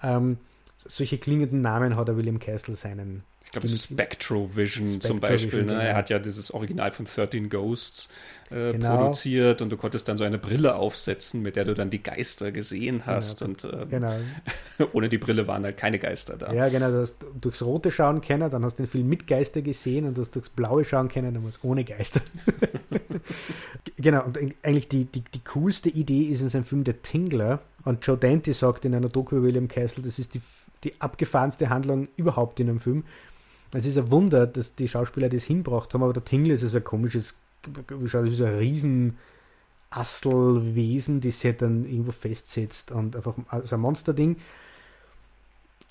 Ähm, 0.02 0.38
solche 0.78 1.18
klingenden 1.18 1.62
Namen 1.62 1.96
hat 1.96 2.10
er 2.10 2.18
William 2.18 2.40
Castle 2.40 2.76
seinen 2.76 3.24
ich 3.46 3.52
glaube, 3.52 3.68
Spectrovision 3.68 5.00
zum 5.00 5.20
Beispiel. 5.20 5.62
Ne? 5.62 5.68
Genau. 5.68 5.80
Er 5.80 5.96
hat 5.96 6.10
ja 6.10 6.20
dieses 6.20 6.52
Original 6.52 6.92
von 6.92 7.06
13 7.06 7.50
Ghosts 7.50 8.10
äh, 8.50 8.74
genau. 8.74 8.98
produziert 8.98 9.62
und 9.62 9.70
du 9.70 9.78
konntest 9.78 10.08
dann 10.08 10.18
so 10.18 10.24
eine 10.24 10.38
Brille 10.38 10.76
aufsetzen, 10.76 11.42
mit 11.42 11.56
der 11.56 11.64
du 11.64 11.74
dann 11.74 11.90
die 11.90 12.04
Geister 12.04 12.52
gesehen 12.52 13.00
genau. 13.00 13.06
hast. 13.08 13.40
Genau. 13.40 13.52
Und 13.52 13.64
ähm, 13.64 13.90
genau. 13.90 14.14
ohne 14.94 15.10
die 15.10 15.18
Brille 15.18 15.48
waren 15.48 15.64
halt 15.64 15.78
keine 15.78 16.00
Geister 16.00 16.38
da. 16.38 16.54
Ja, 16.54 16.70
genau. 16.70 16.90
Du 16.90 17.00
hast 17.00 17.18
durchs 17.40 17.62
Rote 17.62 17.92
schauen 17.92 18.22
können, 18.22 18.50
dann 18.50 18.66
hast 18.66 18.78
du 18.78 18.84
den 18.84 18.90
Film 18.90 19.08
mit 19.08 19.28
Geister 19.28 19.62
gesehen 19.62 20.06
und 20.06 20.18
du 20.18 20.22
hast 20.22 20.32
durchs 20.32 20.50
Blaue 20.50 20.84
schauen 20.84 21.08
können, 21.08 21.34
dann 21.34 21.44
war 21.44 21.50
es 21.50 21.60
ohne 21.64 21.84
Geister. 21.84 22.22
genau. 23.98 24.26
Und 24.26 24.38
eigentlich 24.64 24.90
die, 24.90 25.06
die, 25.06 25.22
die 25.22 25.44
coolste 25.44 25.90
Idee 25.90 26.24
ist 26.24 26.42
in 26.42 26.50
seinem 26.50 26.66
Film 26.66 26.84
Der 26.84 27.02
Tingler. 27.02 27.62
Und 27.84 28.06
Joe 28.06 28.18
Dante 28.18 28.54
sagt 28.54 28.86
in 28.86 28.96
einer 28.96 29.10
Doku 29.10 29.42
William 29.42 29.68
Castle, 29.68 30.04
das 30.04 30.18
ist 30.18 30.34
die, 30.34 30.42
die 30.84 31.00
abgefahrenste 31.00 31.70
Handlung 31.70 32.08
überhaupt 32.16 32.60
in 32.60 32.70
einem 32.70 32.80
Film 32.80 33.04
es 33.76 33.86
ist 33.86 33.98
ein 33.98 34.12
Wunder, 34.12 34.48
dass 34.48 34.76
die 34.76 34.88
Schauspieler 34.88 35.30
das 35.30 35.44
hinbracht 35.44 35.94
haben, 35.94 36.04
aber 36.04 36.14
der 36.14 36.26
Tingle 36.26 36.54
ist 36.54 36.64
also 36.64 36.78
ein 36.78 36.84
komisches, 36.84 37.36
schaut 38.08 38.26
wie 38.26 38.36
so 38.36 38.46
ein 38.46 38.56
riesen 38.56 39.18
Astelwesen, 39.90 41.22
das 41.22 41.40
sich 41.40 41.58
dann 41.58 41.86
irgendwo 41.86 42.12
festsetzt 42.12 42.92
und 42.92 43.16
einfach 43.16 43.36
so 43.64 43.76
ein 43.76 43.82
Monsterding. 43.82 44.38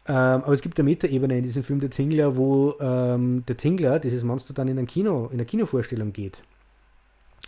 Ähm, 0.06 0.14
aber 0.14 0.52
es 0.52 0.60
gibt 0.60 0.78
eine 0.78 0.88
Metaebene 0.88 1.38
in 1.38 1.44
diesem 1.44 1.64
Film 1.64 1.80
Der 1.80 1.90
Tingler, 1.90 2.36
wo 2.36 2.74
ähm, 2.80 3.44
der 3.46 3.56
Tingler, 3.56 3.98
dieses 3.98 4.22
Monster, 4.22 4.52
dann 4.52 4.68
in 4.68 4.78
ein 4.78 4.86
Kino, 4.86 5.26
in 5.26 5.34
eine 5.34 5.46
Kinovorstellung 5.46 6.12
geht 6.12 6.42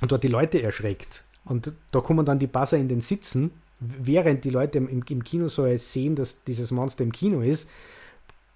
und 0.00 0.10
dort 0.10 0.22
die 0.24 0.28
Leute 0.28 0.62
erschreckt. 0.62 1.24
Und 1.44 1.72
da 1.92 2.00
kommen 2.00 2.24
dann 2.24 2.38
die 2.38 2.46
Buzzer 2.46 2.78
in 2.78 2.88
den 2.88 3.02
Sitzen, 3.02 3.50
während 3.78 4.44
die 4.44 4.50
Leute 4.50 4.78
im, 4.78 4.88
im 4.88 5.22
Kinosaal 5.22 5.78
sehen, 5.78 6.16
dass 6.16 6.42
dieses 6.44 6.70
Monster 6.70 7.04
im 7.04 7.12
Kino 7.12 7.40
ist 7.40 7.68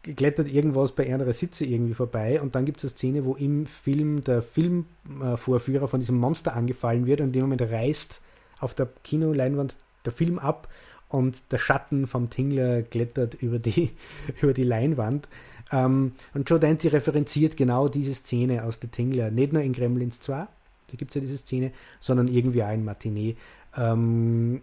klettert 0.02 0.48
irgendwas 0.48 0.92
bei 0.92 1.12
einer 1.12 1.32
Sitze 1.32 1.64
irgendwie 1.64 1.94
vorbei 1.94 2.40
und 2.40 2.54
dann 2.54 2.64
gibt 2.64 2.78
es 2.78 2.84
eine 2.84 2.90
Szene, 2.90 3.24
wo 3.24 3.34
im 3.34 3.66
Film 3.66 4.22
der 4.24 4.42
Filmvorführer 4.42 5.88
von 5.88 6.00
diesem 6.00 6.16
Monster 6.16 6.54
angefallen 6.56 7.06
wird 7.06 7.20
und 7.20 7.28
in 7.28 7.32
dem 7.32 7.42
Moment 7.42 7.62
reißt 7.62 8.20
auf 8.60 8.74
der 8.74 8.88
Kinoleinwand 9.04 9.76
der 10.04 10.12
Film 10.12 10.38
ab 10.38 10.68
und 11.08 11.42
der 11.50 11.58
Schatten 11.58 12.06
vom 12.06 12.30
Tingler 12.30 12.82
klettert 12.82 13.34
über 13.34 13.58
die, 13.58 13.90
über 14.40 14.54
die 14.54 14.64
Leinwand. 14.64 15.28
Ähm, 15.72 16.12
und 16.34 16.48
Joe 16.48 16.58
Dante 16.58 16.92
referenziert 16.92 17.56
genau 17.56 17.88
diese 17.88 18.14
Szene 18.14 18.64
aus 18.64 18.80
der 18.80 18.90
Tingler, 18.90 19.30
nicht 19.30 19.52
nur 19.52 19.62
in 19.62 19.72
Gremlins 19.72 20.20
2, 20.20 20.34
da 20.34 20.96
gibt 20.96 21.10
es 21.10 21.14
ja 21.16 21.20
diese 21.20 21.38
Szene, 21.38 21.72
sondern 22.00 22.28
irgendwie 22.28 22.62
auch 22.62 22.72
in 22.72 22.84
Matinee. 22.84 23.36
Ähm, 23.76 24.62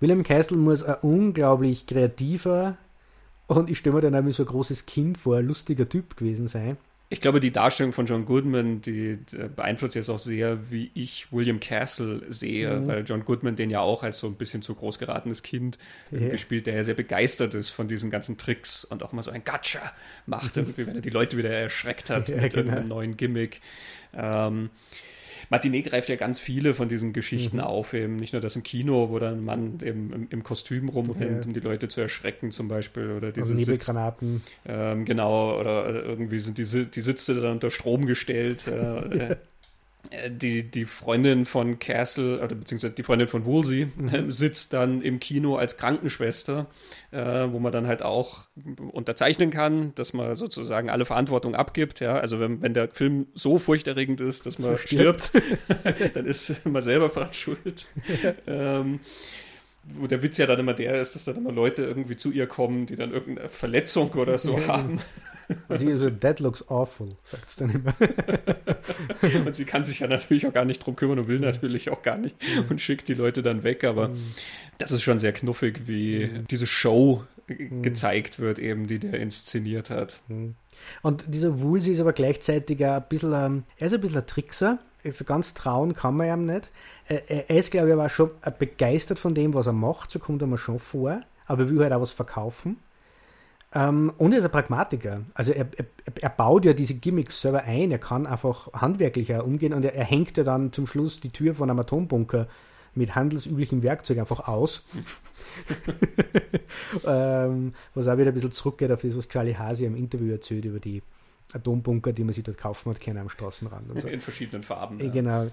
William 0.00 0.22
Castle 0.22 0.58
muss 0.58 0.82
ein 0.82 0.96
unglaublich 1.02 1.86
kreativer 1.86 2.76
und 3.46 3.70
ich 3.70 3.78
stelle 3.78 3.96
mir 3.96 4.02
dann 4.02 4.14
einmal 4.14 4.32
so 4.32 4.42
ein 4.42 4.48
großes 4.48 4.86
Kind 4.86 5.18
vor, 5.18 5.36
ein 5.36 5.46
lustiger 5.46 5.88
Typ 5.88 6.16
gewesen 6.16 6.46
sein. 6.46 6.76
Ich 7.10 7.20
glaube, 7.20 7.38
die 7.38 7.52
Darstellung 7.52 7.92
von 7.92 8.06
John 8.06 8.24
Goodman, 8.24 8.80
die, 8.80 9.18
die 9.18 9.36
beeinflusst 9.54 9.94
jetzt 9.94 10.08
auch 10.08 10.18
sehr, 10.18 10.70
wie 10.70 10.90
ich 10.94 11.30
William 11.30 11.60
Castle 11.60 12.22
sehe, 12.28 12.80
mhm. 12.80 12.86
weil 12.88 13.04
John 13.04 13.24
Goodman 13.24 13.56
den 13.56 13.70
ja 13.70 13.80
auch 13.80 14.02
als 14.02 14.18
so 14.18 14.26
ein 14.26 14.34
bisschen 14.34 14.62
zu 14.62 14.74
groß 14.74 14.98
geratenes 14.98 15.42
Kind 15.42 15.78
ja. 16.10 16.30
gespielt, 16.30 16.66
der 16.66 16.74
ja 16.74 16.82
sehr 16.82 16.94
begeistert 16.94 17.54
ist 17.54 17.70
von 17.70 17.88
diesen 17.88 18.10
ganzen 18.10 18.38
Tricks 18.38 18.84
und 18.84 19.02
auch 19.02 19.12
mal 19.12 19.22
so 19.22 19.30
ein 19.30 19.44
Gotcha 19.44 19.92
macht, 20.26 20.56
irgendwie, 20.56 20.86
wenn 20.86 20.96
er 20.96 21.02
die 21.02 21.10
Leute 21.10 21.36
wieder 21.36 21.50
erschreckt 21.50 22.08
hat 22.08 22.30
ja, 22.30 22.36
mit 22.36 22.52
genau. 22.52 22.64
irgendeinem 22.64 22.88
neuen 22.88 23.16
Gimmick. 23.16 23.60
Ähm, 24.14 24.70
Matinee 25.50 25.82
greift 25.82 26.08
ja 26.08 26.16
ganz 26.16 26.38
viele 26.38 26.74
von 26.74 26.88
diesen 26.88 27.12
Geschichten 27.12 27.56
mhm. 27.56 27.64
auf, 27.64 27.94
eben 27.94 28.16
nicht 28.16 28.32
nur 28.32 28.42
das 28.42 28.56
im 28.56 28.62
Kino, 28.62 29.10
wo 29.10 29.18
dann 29.18 29.38
ein 29.38 29.44
Mann 29.44 29.78
eben 29.82 30.12
im, 30.12 30.26
im 30.30 30.42
Kostüm 30.42 30.88
rumrennt, 30.88 31.44
ja. 31.44 31.46
um 31.46 31.54
die 31.54 31.60
Leute 31.60 31.88
zu 31.88 32.00
erschrecken 32.00 32.50
zum 32.50 32.68
Beispiel, 32.68 33.10
oder 33.10 33.32
diese 33.32 33.52
also 33.52 33.60
Nebelgranaten. 33.60 34.42
ähm, 34.66 35.04
genau, 35.04 35.58
oder 35.58 36.04
irgendwie 36.04 36.40
sind 36.40 36.58
die, 36.58 36.64
die 36.64 37.00
Sitze 37.00 37.40
dann 37.40 37.52
unter 37.52 37.70
Strom 37.70 38.06
gestellt. 38.06 38.66
Äh, 38.66 39.04
Äh, 39.24 39.36
die, 40.28 40.70
die 40.70 40.84
Freundin 40.84 41.46
von 41.46 41.78
Castle, 41.78 42.40
oder 42.42 42.54
beziehungsweise 42.54 42.94
die 42.94 43.02
Freundin 43.02 43.28
von 43.28 43.44
Woolsey, 43.44 43.88
äh, 44.12 44.22
sitzt 44.28 44.72
dann 44.72 45.02
im 45.02 45.20
Kino 45.20 45.56
als 45.56 45.76
Krankenschwester, 45.76 46.66
äh, 47.10 47.46
wo 47.50 47.58
man 47.58 47.72
dann 47.72 47.86
halt 47.86 48.02
auch 48.02 48.44
unterzeichnen 48.92 49.50
kann, 49.50 49.94
dass 49.94 50.12
man 50.12 50.34
sozusagen 50.34 50.90
alle 50.90 51.04
Verantwortung 51.04 51.54
abgibt. 51.54 52.00
Ja? 52.00 52.18
Also 52.18 52.40
wenn, 52.40 52.62
wenn 52.62 52.74
der 52.74 52.88
Film 52.88 53.26
so 53.34 53.58
furchterregend 53.58 54.20
ist, 54.20 54.46
dass 54.46 54.58
man 54.58 54.72
so 54.72 54.76
stirbt, 54.78 55.30
dann 56.14 56.26
ist 56.26 56.64
man 56.66 56.82
selber 56.82 57.08
dran 57.08 57.32
schuld. 57.32 57.86
ähm, 58.46 59.00
wo 59.86 60.06
der 60.06 60.22
Witz 60.22 60.38
ja 60.38 60.46
dann 60.46 60.58
immer 60.58 60.72
der 60.74 60.94
ist, 61.00 61.14
dass 61.14 61.24
dann 61.26 61.36
immer 61.36 61.52
Leute 61.52 61.82
irgendwie 61.82 62.16
zu 62.16 62.30
ihr 62.30 62.46
kommen, 62.46 62.86
die 62.86 62.96
dann 62.96 63.12
irgendeine 63.12 63.48
Verletzung 63.48 64.10
oder 64.12 64.38
so 64.38 64.66
haben. 64.66 64.98
Und 65.68 65.78
sie 65.78 65.96
so, 65.96 66.10
that 66.10 66.40
looks 66.40 66.66
awful, 66.68 67.16
sagt 67.24 67.48
es 67.48 67.56
dann 67.56 67.70
immer. 67.70 67.94
und 69.46 69.54
sie 69.54 69.64
kann 69.64 69.84
sich 69.84 70.00
ja 70.00 70.06
natürlich 70.06 70.46
auch 70.46 70.52
gar 70.52 70.64
nicht 70.64 70.84
drum 70.84 70.96
kümmern 70.96 71.18
und 71.18 71.28
will 71.28 71.40
natürlich 71.40 71.90
auch 71.90 72.02
gar 72.02 72.16
nicht 72.16 72.36
und 72.68 72.80
schickt 72.80 73.08
die 73.08 73.14
Leute 73.14 73.42
dann 73.42 73.62
weg, 73.62 73.84
aber 73.84 74.08
mhm. 74.08 74.34
das 74.78 74.92
ist 74.92 75.02
schon 75.02 75.18
sehr 75.18 75.32
knuffig, 75.32 75.82
wie 75.86 76.26
mhm. 76.26 76.46
diese 76.48 76.66
Show 76.66 77.24
mhm. 77.46 77.82
gezeigt 77.82 78.38
wird, 78.38 78.58
eben, 78.58 78.86
die 78.86 78.98
der 78.98 79.20
inszeniert 79.20 79.90
hat. 79.90 80.20
Und 81.02 81.24
dieser 81.28 81.60
Woolsey 81.60 81.92
ist 81.92 82.00
aber 82.00 82.12
gleichzeitig 82.12 82.84
ein 82.84 83.04
bisschen, 83.08 83.32
ähm, 83.32 83.64
er 83.78 83.86
ist 83.86 83.94
ein 83.94 84.00
bisschen 84.00 84.18
ein 84.18 84.26
Trickser. 84.26 84.78
Also 85.04 85.24
ganz 85.24 85.52
trauen 85.52 85.92
kann 85.92 86.16
man 86.16 86.28
ihm 86.28 86.46
nicht. 86.46 86.70
Er, 87.06 87.50
ist, 87.50 87.70
glaube 87.70 87.88
ich, 87.88 87.92
aber 87.92 88.08
schon 88.08 88.30
begeistert 88.58 89.18
von 89.18 89.34
dem, 89.34 89.52
was 89.52 89.66
er 89.66 89.74
macht, 89.74 90.10
so 90.10 90.18
kommt 90.18 90.40
er 90.40 90.48
mir 90.48 90.56
schon 90.56 90.78
vor. 90.78 91.20
Aber 91.46 91.64
er 91.64 91.70
will 91.70 91.80
halt 91.80 91.92
auch 91.92 92.00
was 92.00 92.12
verkaufen. 92.12 92.78
Ähm, 93.74 94.12
und 94.18 94.32
er 94.32 94.38
ist 94.38 94.44
ein 94.44 94.52
Pragmatiker. 94.52 95.22
Also 95.34 95.52
er, 95.52 95.66
er, 95.76 95.86
er, 96.20 96.28
baut 96.28 96.64
ja 96.64 96.72
diese 96.72 96.94
Gimmicks 96.94 97.40
selber 97.40 97.64
ein, 97.64 97.90
er 97.90 97.98
kann 97.98 98.26
einfach 98.26 98.72
handwerklicher 98.72 99.44
umgehen 99.44 99.72
und 99.72 99.84
er, 99.84 99.94
er 99.94 100.04
hängt 100.04 100.36
ja 100.36 100.44
dann 100.44 100.72
zum 100.72 100.86
Schluss 100.86 101.20
die 101.20 101.30
Tür 101.30 101.54
von 101.54 101.68
einem 101.68 101.80
Atombunker 101.80 102.46
mit 102.94 103.16
handelsüblichem 103.16 103.82
Werkzeug 103.82 104.18
einfach 104.18 104.46
aus. 104.46 104.84
ähm, 107.06 107.74
was 107.94 108.06
auch 108.06 108.16
wieder 108.16 108.28
ein 108.28 108.34
bisschen 108.34 108.52
zurückgeht 108.52 108.92
auf 108.92 109.02
das, 109.02 109.16
was 109.16 109.28
Charlie 109.28 109.56
Hase 109.56 109.84
im 109.84 109.96
Interview 109.96 110.30
erzählt 110.30 110.64
über 110.64 110.78
die 110.78 111.02
Atombunker, 111.52 112.12
die 112.12 112.22
man 112.22 112.32
sich 112.32 112.44
dort 112.44 112.58
kaufen 112.58 112.90
hat, 112.90 113.00
keiner 113.00 113.22
am 113.22 113.28
Straßenrand. 113.28 114.00
So. 114.00 114.06
In 114.06 114.20
verschiedenen 114.20 114.62
Farben. 114.62 115.00
Ja. 115.00 115.10
Genau. 115.10 115.46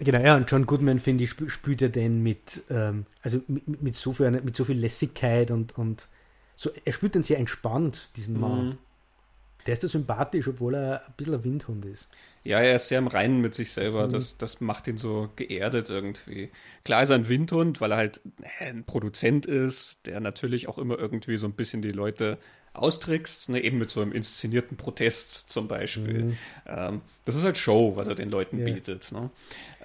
Genau, 0.00 0.18
ja, 0.18 0.36
und 0.36 0.50
John 0.50 0.66
Goodman, 0.66 0.98
finde 0.98 1.22
ich, 1.22 1.30
spielt 1.30 1.80
er 1.80 1.88
den 1.88 2.20
mit, 2.20 2.64
ähm, 2.68 3.06
also 3.22 3.40
mit, 3.46 3.80
mit, 3.80 3.94
so 3.94 4.12
viel, 4.12 4.28
mit 4.30 4.56
so 4.56 4.64
viel 4.64 4.76
Lässigkeit 4.76 5.52
und, 5.52 5.78
und 5.78 6.08
so, 6.56 6.70
er 6.84 6.92
spielt 6.92 7.14
dann 7.14 7.22
sehr 7.22 7.38
entspannt, 7.38 8.10
diesen 8.16 8.38
Mann. 8.38 8.68
Mhm. 8.68 8.78
Der 9.66 9.72
ist 9.72 9.82
ja 9.82 9.88
sympathisch, 9.88 10.46
obwohl 10.46 10.74
er 10.74 11.06
ein 11.06 11.14
bisschen 11.16 11.34
ein 11.34 11.44
Windhund 11.44 11.84
ist. 11.86 12.08
Ja, 12.44 12.60
er 12.60 12.76
ist 12.76 12.88
sehr 12.88 12.98
im 12.98 13.06
Reinen 13.06 13.40
mit 13.40 13.54
sich 13.54 13.72
selber. 13.72 14.06
Mhm. 14.06 14.10
Das, 14.10 14.36
das 14.36 14.60
macht 14.60 14.86
ihn 14.86 14.98
so 14.98 15.30
geerdet 15.36 15.88
irgendwie. 15.88 16.50
Klar 16.84 17.02
ist 17.02 17.08
er 17.08 17.16
ein 17.16 17.28
Windhund, 17.28 17.80
weil 17.80 17.92
er 17.92 17.96
halt 17.96 18.20
äh, 18.60 18.66
ein 18.66 18.84
Produzent 18.84 19.46
ist, 19.46 20.06
der 20.06 20.20
natürlich 20.20 20.68
auch 20.68 20.76
immer 20.76 20.98
irgendwie 20.98 21.38
so 21.38 21.46
ein 21.46 21.54
bisschen 21.54 21.80
die 21.80 21.90
Leute 21.90 22.38
austrickst, 22.74 23.50
ne, 23.50 23.62
eben 23.62 23.78
mit 23.78 23.88
so 23.88 24.02
einem 24.02 24.12
inszenierten 24.12 24.76
Protest 24.76 25.48
zum 25.48 25.68
Beispiel. 25.68 26.24
Mhm. 26.24 26.36
Ähm, 26.66 27.00
das 27.24 27.36
ist 27.36 27.44
halt 27.44 27.56
Show, 27.56 27.96
was 27.96 28.08
er 28.08 28.16
den 28.16 28.30
Leuten 28.30 28.58
yeah. 28.58 28.74
bietet. 28.74 29.12
Ne? 29.12 29.30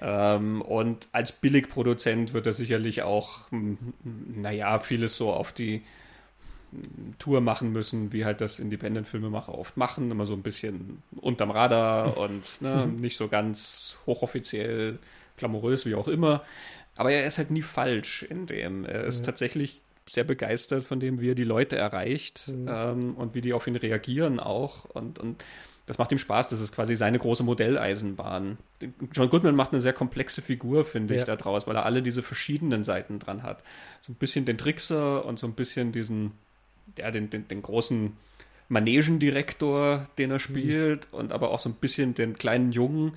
Ähm, 0.00 0.60
und 0.60 1.08
als 1.12 1.32
Billigproduzent 1.32 2.34
wird 2.34 2.46
er 2.46 2.52
sicherlich 2.52 3.02
auch, 3.02 3.46
naja, 4.02 4.78
vieles 4.80 5.16
so 5.16 5.32
auf 5.32 5.52
die 5.52 5.82
Tour 7.18 7.40
machen 7.40 7.72
müssen, 7.72 8.12
wie 8.12 8.24
halt 8.24 8.40
das 8.40 8.58
Independent-Filmemacher 8.58 9.56
oft 9.56 9.76
machen, 9.76 10.10
immer 10.10 10.26
so 10.26 10.34
ein 10.34 10.42
bisschen 10.42 11.02
unterm 11.20 11.50
Radar 11.50 12.16
und 12.18 12.62
ne, 12.62 12.86
nicht 12.86 13.16
so 13.16 13.28
ganz 13.28 13.96
hochoffiziell, 14.06 14.98
glamourös, 15.36 15.86
wie 15.86 15.94
auch 15.94 16.08
immer. 16.08 16.42
Aber 16.96 17.12
er 17.12 17.26
ist 17.26 17.38
halt 17.38 17.50
nie 17.50 17.62
falsch 17.62 18.22
in 18.22 18.46
dem. 18.46 18.84
Er 18.84 19.04
ist 19.04 19.20
ja. 19.20 19.26
tatsächlich 19.26 19.80
sehr 20.08 20.24
begeistert 20.24 20.84
von 20.84 21.00
dem, 21.00 21.20
wie 21.20 21.30
er 21.30 21.34
die 21.34 21.44
Leute 21.44 21.76
erreicht 21.76 22.48
mhm. 22.48 22.68
ähm, 22.68 23.14
und 23.14 23.34
wie 23.34 23.40
die 23.40 23.52
auf 23.52 23.66
ihn 23.66 23.76
reagieren 23.76 24.40
auch. 24.40 24.84
Und, 24.86 25.18
und 25.18 25.42
das 25.86 25.98
macht 25.98 26.12
ihm 26.12 26.18
Spaß. 26.18 26.48
Das 26.48 26.60
ist 26.60 26.72
quasi 26.72 26.94
seine 26.96 27.18
große 27.18 27.42
Modelleisenbahn. 27.42 28.58
John 29.12 29.30
Goodman 29.30 29.56
macht 29.56 29.72
eine 29.72 29.80
sehr 29.80 29.92
komplexe 29.92 30.42
Figur, 30.42 30.84
finde 30.84 31.14
ja. 31.14 31.20
ich, 31.20 31.26
daraus, 31.26 31.66
weil 31.66 31.76
er 31.76 31.86
alle 31.86 32.02
diese 32.02 32.22
verschiedenen 32.22 32.84
Seiten 32.84 33.18
dran 33.18 33.42
hat. 33.42 33.62
So 34.00 34.12
ein 34.12 34.16
bisschen 34.16 34.44
den 34.44 34.58
Trickser 34.58 35.24
und 35.24 35.38
so 35.38 35.46
ein 35.46 35.54
bisschen 35.54 35.92
diesen 35.92 36.32
ja, 36.98 37.10
den, 37.10 37.30
den, 37.30 37.48
den 37.48 37.62
großen 37.62 38.16
Manegendirektor, 38.68 40.06
den 40.18 40.30
er 40.30 40.36
mhm. 40.36 40.40
spielt, 40.40 41.12
mhm. 41.12 41.18
und 41.18 41.32
aber 41.32 41.50
auch 41.50 41.60
so 41.60 41.68
ein 41.68 41.74
bisschen 41.74 42.14
den 42.14 42.34
kleinen 42.34 42.72
Jungen, 42.72 43.16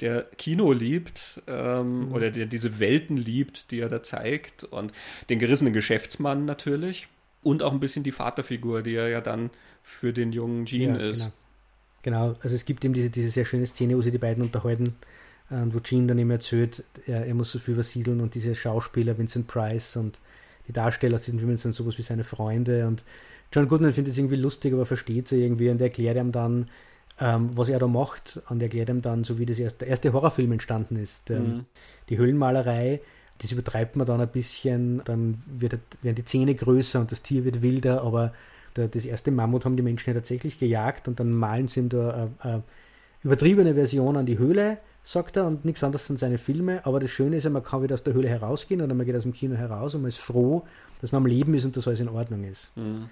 der 0.00 0.22
Kino 0.36 0.72
liebt 0.72 1.42
ähm, 1.46 2.06
mhm. 2.06 2.12
oder 2.12 2.30
der 2.30 2.46
diese 2.46 2.78
Welten 2.78 3.16
liebt, 3.16 3.70
die 3.70 3.80
er 3.80 3.88
da 3.88 4.02
zeigt, 4.02 4.64
und 4.64 4.92
den 5.30 5.38
gerissenen 5.38 5.72
Geschäftsmann 5.72 6.44
natürlich 6.44 7.08
und 7.42 7.62
auch 7.62 7.72
ein 7.72 7.80
bisschen 7.80 8.04
die 8.04 8.12
Vaterfigur, 8.12 8.82
die 8.82 8.94
er 8.94 9.08
ja 9.08 9.20
dann 9.20 9.50
für 9.82 10.12
den 10.12 10.32
jungen 10.32 10.64
Gene 10.64 10.98
ja, 11.00 11.08
ist. 11.08 11.32
Genau. 12.02 12.28
genau. 12.28 12.40
also 12.42 12.54
es 12.54 12.64
gibt 12.64 12.84
eben 12.84 12.94
diese, 12.94 13.10
diese 13.10 13.30
sehr 13.30 13.44
schöne 13.44 13.66
Szene, 13.66 13.96
wo 13.96 14.02
sie 14.02 14.10
die 14.10 14.18
beiden 14.18 14.42
unterhalten, 14.42 14.96
äh, 15.50 15.56
wo 15.66 15.80
Gene 15.80 16.06
dann 16.06 16.18
immer 16.18 16.34
erzählt, 16.34 16.84
er, 17.06 17.26
er 17.26 17.34
muss 17.34 17.52
so 17.52 17.58
viel 17.58 17.74
übersiedeln 17.74 18.20
und 18.20 18.34
diese 18.34 18.54
Schauspieler, 18.54 19.18
Vincent 19.18 19.46
Price 19.46 19.96
und 19.96 20.18
die 20.68 20.72
Darsteller 20.72 21.16
aus 21.16 21.22
diesen 21.22 21.38
Filmen 21.38 21.56
sind 21.56 21.74
sowas 21.74 21.98
wie 21.98 22.02
seine 22.02 22.24
Freunde 22.24 22.86
und 22.86 23.04
John 23.52 23.68
Goodman 23.68 23.92
findet 23.92 24.12
es 24.12 24.18
irgendwie 24.18 24.36
lustig, 24.36 24.72
aber 24.72 24.86
versteht 24.86 25.28
sie 25.28 25.42
irgendwie 25.42 25.68
und 25.68 25.80
erklärt 25.80 26.16
ihm 26.16 26.32
dann, 26.32 26.68
ähm, 27.20 27.50
was 27.54 27.68
er 27.68 27.78
da 27.78 27.86
macht 27.86 28.40
und 28.48 28.62
erklärt 28.62 28.88
ihm 28.88 29.02
dann, 29.02 29.24
so 29.24 29.38
wie 29.38 29.46
das 29.46 29.58
erste, 29.58 29.80
der 29.80 29.88
erste 29.88 30.12
Horrorfilm 30.12 30.52
entstanden 30.52 30.96
ist, 30.96 31.30
ähm, 31.30 31.42
mhm. 31.42 31.64
die 32.08 32.16
Höhlenmalerei. 32.16 33.00
Das 33.38 33.52
übertreibt 33.52 33.96
man 33.96 34.06
dann 34.06 34.20
ein 34.20 34.28
bisschen, 34.28 35.02
dann 35.04 35.42
wird, 35.46 35.78
werden 36.00 36.16
die 36.16 36.24
Zähne 36.24 36.54
größer 36.54 37.00
und 37.00 37.12
das 37.12 37.22
Tier 37.22 37.44
wird 37.44 37.60
wilder, 37.60 38.02
aber 38.02 38.32
der, 38.76 38.88
das 38.88 39.04
erste 39.04 39.30
Mammut 39.30 39.64
haben 39.64 39.76
die 39.76 39.82
Menschen 39.82 40.10
ja 40.10 40.14
tatsächlich 40.14 40.58
gejagt 40.58 41.06
und 41.06 41.20
dann 41.20 41.32
malen 41.32 41.68
sie 41.68 41.80
ihm 41.80 41.88
da 41.90 42.10
eine, 42.10 42.30
eine 42.38 42.62
übertriebene 43.22 43.74
Version 43.74 44.16
an 44.16 44.26
die 44.26 44.38
Höhle 44.38 44.78
sagt 45.04 45.36
er, 45.36 45.46
und 45.46 45.64
nichts 45.64 45.82
anderes 45.82 46.06
sind 46.06 46.18
seine 46.18 46.38
Filme. 46.38 46.84
Aber 46.86 47.00
das 47.00 47.10
Schöne 47.10 47.36
ist 47.36 47.44
ja, 47.44 47.50
man 47.50 47.62
kann 47.62 47.82
wieder 47.82 47.94
aus 47.94 48.02
der 48.02 48.14
Höhle 48.14 48.28
herausgehen 48.28 48.80
oder 48.80 48.94
man 48.94 49.06
geht 49.06 49.16
aus 49.16 49.22
dem 49.22 49.32
Kino 49.32 49.56
heraus 49.56 49.94
und 49.94 50.02
man 50.02 50.08
ist 50.08 50.20
froh, 50.20 50.66
dass 51.00 51.12
man 51.12 51.22
am 51.22 51.26
Leben 51.26 51.54
ist 51.54 51.64
und 51.64 51.76
dass 51.76 51.86
alles 51.86 52.00
in 52.00 52.08
Ordnung 52.08 52.44
ist. 52.44 52.76
Mhm. 52.76 53.08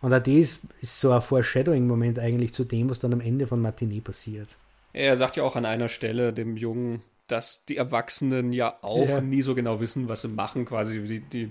Und 0.00 0.12
auch 0.12 0.22
das 0.22 0.60
ist 0.80 1.00
so 1.00 1.12
ein 1.12 1.20
Foreshadowing-Moment 1.20 2.18
eigentlich 2.18 2.52
zu 2.52 2.64
dem, 2.64 2.90
was 2.90 2.98
dann 2.98 3.12
am 3.12 3.20
Ende 3.20 3.46
von 3.46 3.60
Matinee 3.60 4.00
passiert. 4.00 4.48
Er 4.92 5.16
sagt 5.16 5.36
ja 5.36 5.44
auch 5.44 5.56
an 5.56 5.64
einer 5.64 5.88
Stelle 5.88 6.32
dem 6.32 6.56
Jungen, 6.56 7.02
dass 7.28 7.64
die 7.64 7.76
Erwachsenen 7.76 8.52
ja 8.52 8.76
auch 8.82 9.08
ja. 9.08 9.20
nie 9.20 9.42
so 9.42 9.54
genau 9.54 9.80
wissen, 9.80 10.08
was 10.08 10.22
sie 10.22 10.28
machen, 10.28 10.64
quasi. 10.64 11.02
Die, 11.02 11.20
die 11.20 11.50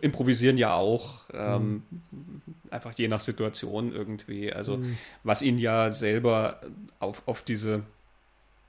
improvisieren 0.00 0.58
ja 0.58 0.74
auch, 0.74 1.22
ähm, 1.32 1.82
mhm. 1.90 2.42
einfach 2.70 2.92
je 2.96 3.08
nach 3.08 3.20
Situation 3.20 3.92
irgendwie. 3.92 4.52
Also, 4.52 4.78
mhm. 4.78 4.96
was 5.24 5.42
ihn 5.42 5.58
ja 5.58 5.90
selber 5.90 6.60
auf, 7.00 7.22
auf 7.26 7.42
diese 7.42 7.82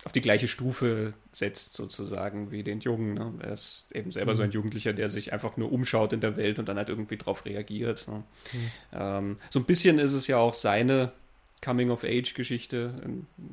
auf 0.06 0.14
die 0.14 0.22
gleiche 0.22 0.48
Stufe 0.48 1.14
setzt, 1.32 1.74
sozusagen, 1.74 2.52
wie 2.52 2.64
den 2.64 2.80
Jungen. 2.80 3.16
Ne? 3.16 3.34
Er 3.42 3.54
ist 3.54 3.88
eben 3.94 4.12
selber 4.12 4.34
mhm. 4.34 4.38
so 4.38 4.44
ein 4.44 4.50
mhm. 4.50 4.54
Jugendlicher, 4.54 4.94
der 4.94 5.10
sich 5.10 5.34
einfach 5.34 5.58
nur 5.58 5.72
umschaut 5.72 6.14
in 6.14 6.22
der 6.22 6.38
Welt 6.38 6.58
und 6.58 6.70
dann 6.70 6.78
halt 6.78 6.90
irgendwie 6.90 7.18
drauf 7.18 7.46
reagiert. 7.46 8.08
Ne? 8.08 8.24
Mhm. 8.54 8.72
Ähm, 8.94 9.38
so 9.50 9.60
ein 9.60 9.66
bisschen 9.66 10.00
ist 10.00 10.14
es 10.14 10.28
ja 10.28 10.38
auch 10.38 10.54
seine 10.54 11.12
Coming-of-Age-Geschichte, 11.62 12.94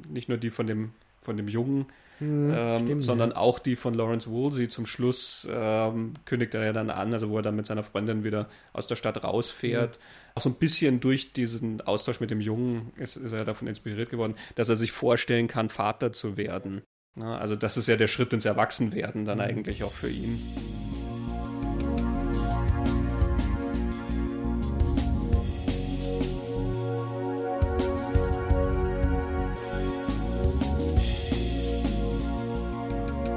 nicht 0.08 0.28
nur 0.28 0.38
die 0.38 0.50
von 0.50 0.68
dem 0.68 0.92
von 1.26 1.36
dem 1.36 1.48
Jungen, 1.48 1.86
mhm, 2.20 2.52
ähm, 2.54 3.02
sondern 3.02 3.30
ja. 3.30 3.36
auch 3.36 3.58
die 3.58 3.76
von 3.76 3.94
Lawrence 3.94 4.30
Woolsey. 4.30 4.68
Zum 4.68 4.86
Schluss 4.86 5.46
ähm, 5.50 6.14
kündigt 6.24 6.54
er 6.54 6.64
ja 6.64 6.72
dann 6.72 6.90
an, 6.90 7.12
also 7.12 7.30
wo 7.30 7.36
er 7.36 7.42
dann 7.42 7.56
mit 7.56 7.66
seiner 7.66 7.82
Freundin 7.82 8.24
wieder 8.24 8.48
aus 8.72 8.86
der 8.86 8.96
Stadt 8.96 9.22
rausfährt. 9.22 9.98
Mhm. 9.98 10.32
Auch 10.34 10.42
so 10.42 10.48
ein 10.50 10.56
bisschen 10.56 11.00
durch 11.00 11.32
diesen 11.32 11.80
Austausch 11.80 12.20
mit 12.20 12.30
dem 12.30 12.40
Jungen 12.40 12.92
ist, 12.96 13.16
ist 13.16 13.32
er 13.32 13.44
davon 13.44 13.68
inspiriert 13.68 14.10
geworden, 14.10 14.34
dass 14.54 14.68
er 14.68 14.76
sich 14.76 14.92
vorstellen 14.92 15.48
kann, 15.48 15.68
Vater 15.68 16.12
zu 16.12 16.36
werden. 16.36 16.82
Ja, 17.16 17.38
also 17.38 17.56
das 17.56 17.76
ist 17.76 17.88
ja 17.88 17.96
der 17.96 18.08
Schritt 18.08 18.32
ins 18.32 18.44
Erwachsenwerden 18.44 19.24
dann 19.24 19.38
mhm. 19.38 19.44
eigentlich 19.44 19.84
auch 19.84 19.92
für 19.92 20.10
ihn. 20.10 20.38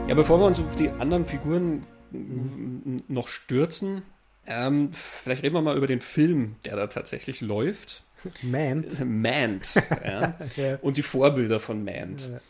Ja, 0.09 0.15
bevor 0.15 0.39
wir 0.39 0.47
uns 0.47 0.59
auf 0.59 0.75
die 0.75 0.89
anderen 0.89 1.23
Figuren 1.27 1.85
noch 3.07 3.27
stürzen, 3.27 4.01
ähm, 4.47 4.89
vielleicht 4.91 5.43
reden 5.43 5.53
wir 5.53 5.61
mal 5.61 5.77
über 5.77 5.85
den 5.85 6.01
Film, 6.01 6.55
der 6.65 6.75
da 6.75 6.87
tatsächlich 6.87 7.41
läuft. 7.41 8.01
Mant. 8.41 9.05
Mant, 9.05 9.75
ja. 10.03 10.33
ja. 10.55 10.79
Und 10.81 10.97
die 10.97 11.03
Vorbilder 11.03 11.59
von 11.59 11.83
Mant. 11.83 12.27
Ja. 12.27 12.41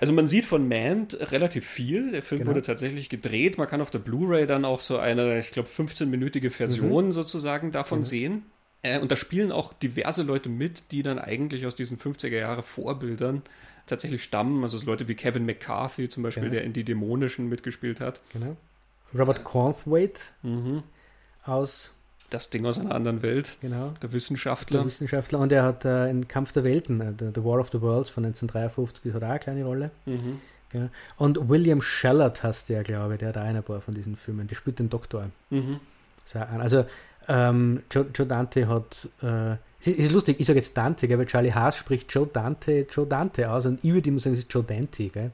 Also 0.00 0.12
man 0.12 0.26
sieht 0.26 0.46
von 0.46 0.66
Mant 0.66 1.16
relativ 1.30 1.64
viel. 1.64 2.10
Der 2.10 2.24
Film 2.24 2.40
genau. 2.40 2.50
wurde 2.50 2.62
tatsächlich 2.62 3.08
gedreht. 3.08 3.56
Man 3.56 3.68
kann 3.68 3.80
auf 3.80 3.92
der 3.92 4.00
Blu-ray 4.00 4.48
dann 4.48 4.64
auch 4.64 4.80
so 4.80 4.98
eine, 4.98 5.38
ich 5.38 5.52
glaube, 5.52 5.68
15-minütige 5.68 6.50
Version 6.50 7.06
mhm. 7.06 7.12
sozusagen 7.12 7.70
davon 7.70 8.00
mhm. 8.00 8.04
sehen. 8.04 8.42
Äh, 8.82 8.98
und 8.98 9.12
da 9.12 9.16
spielen 9.16 9.52
auch 9.52 9.72
diverse 9.74 10.24
Leute 10.24 10.48
mit, 10.48 10.90
die 10.90 11.04
dann 11.04 11.20
eigentlich 11.20 11.66
aus 11.66 11.76
diesen 11.76 11.98
50er 11.98 12.36
Jahre 12.36 12.64
Vorbildern 12.64 13.42
tatsächlich 13.90 14.22
stammen. 14.22 14.62
Also 14.62 14.78
Leute 14.86 15.08
wie 15.08 15.14
Kevin 15.14 15.44
McCarthy 15.44 16.08
zum 16.08 16.22
Beispiel, 16.22 16.44
genau. 16.44 16.54
der 16.54 16.64
in 16.64 16.72
Die 16.72 16.84
Dämonischen 16.84 17.48
mitgespielt 17.48 18.00
hat. 18.00 18.20
Genau. 18.32 18.56
Robert 19.16 19.44
Cornthwaite 19.44 20.20
mhm. 20.42 20.82
aus 21.44 21.92
das 22.30 22.48
Ding 22.48 22.64
aus 22.64 22.78
einer 22.78 22.94
anderen 22.94 23.22
Welt. 23.22 23.56
Genau. 23.60 23.92
Der 24.02 24.12
Wissenschaftler. 24.12 24.78
Der 24.78 24.86
Wissenschaftler. 24.86 25.40
Und 25.40 25.52
er 25.52 25.64
hat 25.64 25.84
äh, 25.84 26.08
in 26.08 26.28
Kampf 26.28 26.52
der 26.52 26.64
Welten, 26.64 27.00
äh, 27.00 27.12
The 27.18 27.44
War 27.44 27.58
of 27.58 27.70
the 27.72 27.80
Worlds 27.80 28.08
von 28.08 28.24
1953, 28.24 29.12
hat 29.12 29.22
auch 29.22 29.28
eine 29.28 29.38
kleine 29.38 29.64
Rolle. 29.64 29.90
Mhm. 30.06 30.40
Ja. 30.72 30.88
Und 31.16 31.48
William 31.48 31.82
Shallard 31.82 32.44
hast 32.44 32.68
du 32.68 32.74
ja, 32.74 32.82
glaube 32.82 33.14
ich, 33.14 33.18
der 33.18 33.30
hat 33.30 33.38
auch 33.38 33.42
ein 33.42 33.60
paar 33.62 33.80
von 33.80 33.94
diesen 33.94 34.14
Filmen. 34.14 34.46
Der 34.46 34.54
spielt 34.54 34.78
den 34.78 34.88
Doktor. 34.88 35.30
Mhm. 35.50 35.80
Also 36.32 36.84
ähm, 37.26 37.82
Joe, 37.90 38.06
Joe, 38.14 38.26
Dante 38.26 38.68
hat 38.68 39.08
äh, 39.22 39.56
es 39.80 39.86
ist 39.86 40.12
lustig, 40.12 40.38
ich 40.38 40.46
sage 40.46 40.58
jetzt 40.58 40.76
Dante, 40.76 41.08
gell, 41.08 41.18
weil 41.18 41.26
Charlie 41.26 41.52
Haas 41.52 41.76
spricht 41.76 42.12
Joe 42.12 42.26
Dante, 42.26 42.86
Joe 42.90 43.06
Dante 43.06 43.50
aus 43.50 43.64
und 43.66 43.78
ich 43.82 43.92
würde 43.92 44.08
immer 44.08 44.20
sagen, 44.20 44.34
es 44.34 44.42
ist 44.42 44.52
Joe 44.52 44.62
Dante. 44.62 45.08
Gell? 45.08 45.30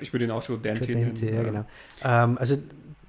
Ich 0.00 0.12
würde 0.12 0.24
ihn 0.24 0.30
auch 0.30 0.42
Joe 0.46 0.58
Dante, 0.58 0.92
Joe 0.92 1.04
Dante 1.04 1.24
nennen. 1.26 1.34
Ja, 1.34 1.42
genau. 1.42 1.64
Ähm, 2.02 2.38
also 2.38 2.56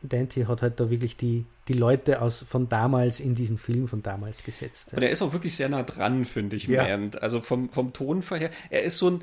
Dante 0.01 0.47
hat 0.47 0.61
halt 0.61 0.79
da 0.79 0.89
wirklich 0.89 1.15
die, 1.15 1.45
die 1.69 1.73
Leute 1.73 2.21
aus, 2.21 2.43
von 2.43 2.67
damals 2.67 3.19
in 3.21 3.35
diesen 3.35 3.57
Film 3.57 3.87
von 3.87 4.03
damals 4.03 4.43
gesetzt. 4.43 4.91
Ja. 4.91 4.97
Und 4.97 5.03
er 5.03 5.11
ist 5.11 5.21
auch 5.21 5.31
wirklich 5.31 5.55
sehr 5.55 5.69
nah 5.69 5.83
dran, 5.83 6.25
finde 6.25 6.57
ich, 6.57 6.67
ja. 6.67 6.85
Also 7.21 7.39
vom, 7.39 7.69
vom 7.69 7.93
Tonfall 7.93 8.39
her. 8.39 8.49
Er 8.69 8.83
ist 8.83 8.97
so 8.97 9.09
ein 9.09 9.21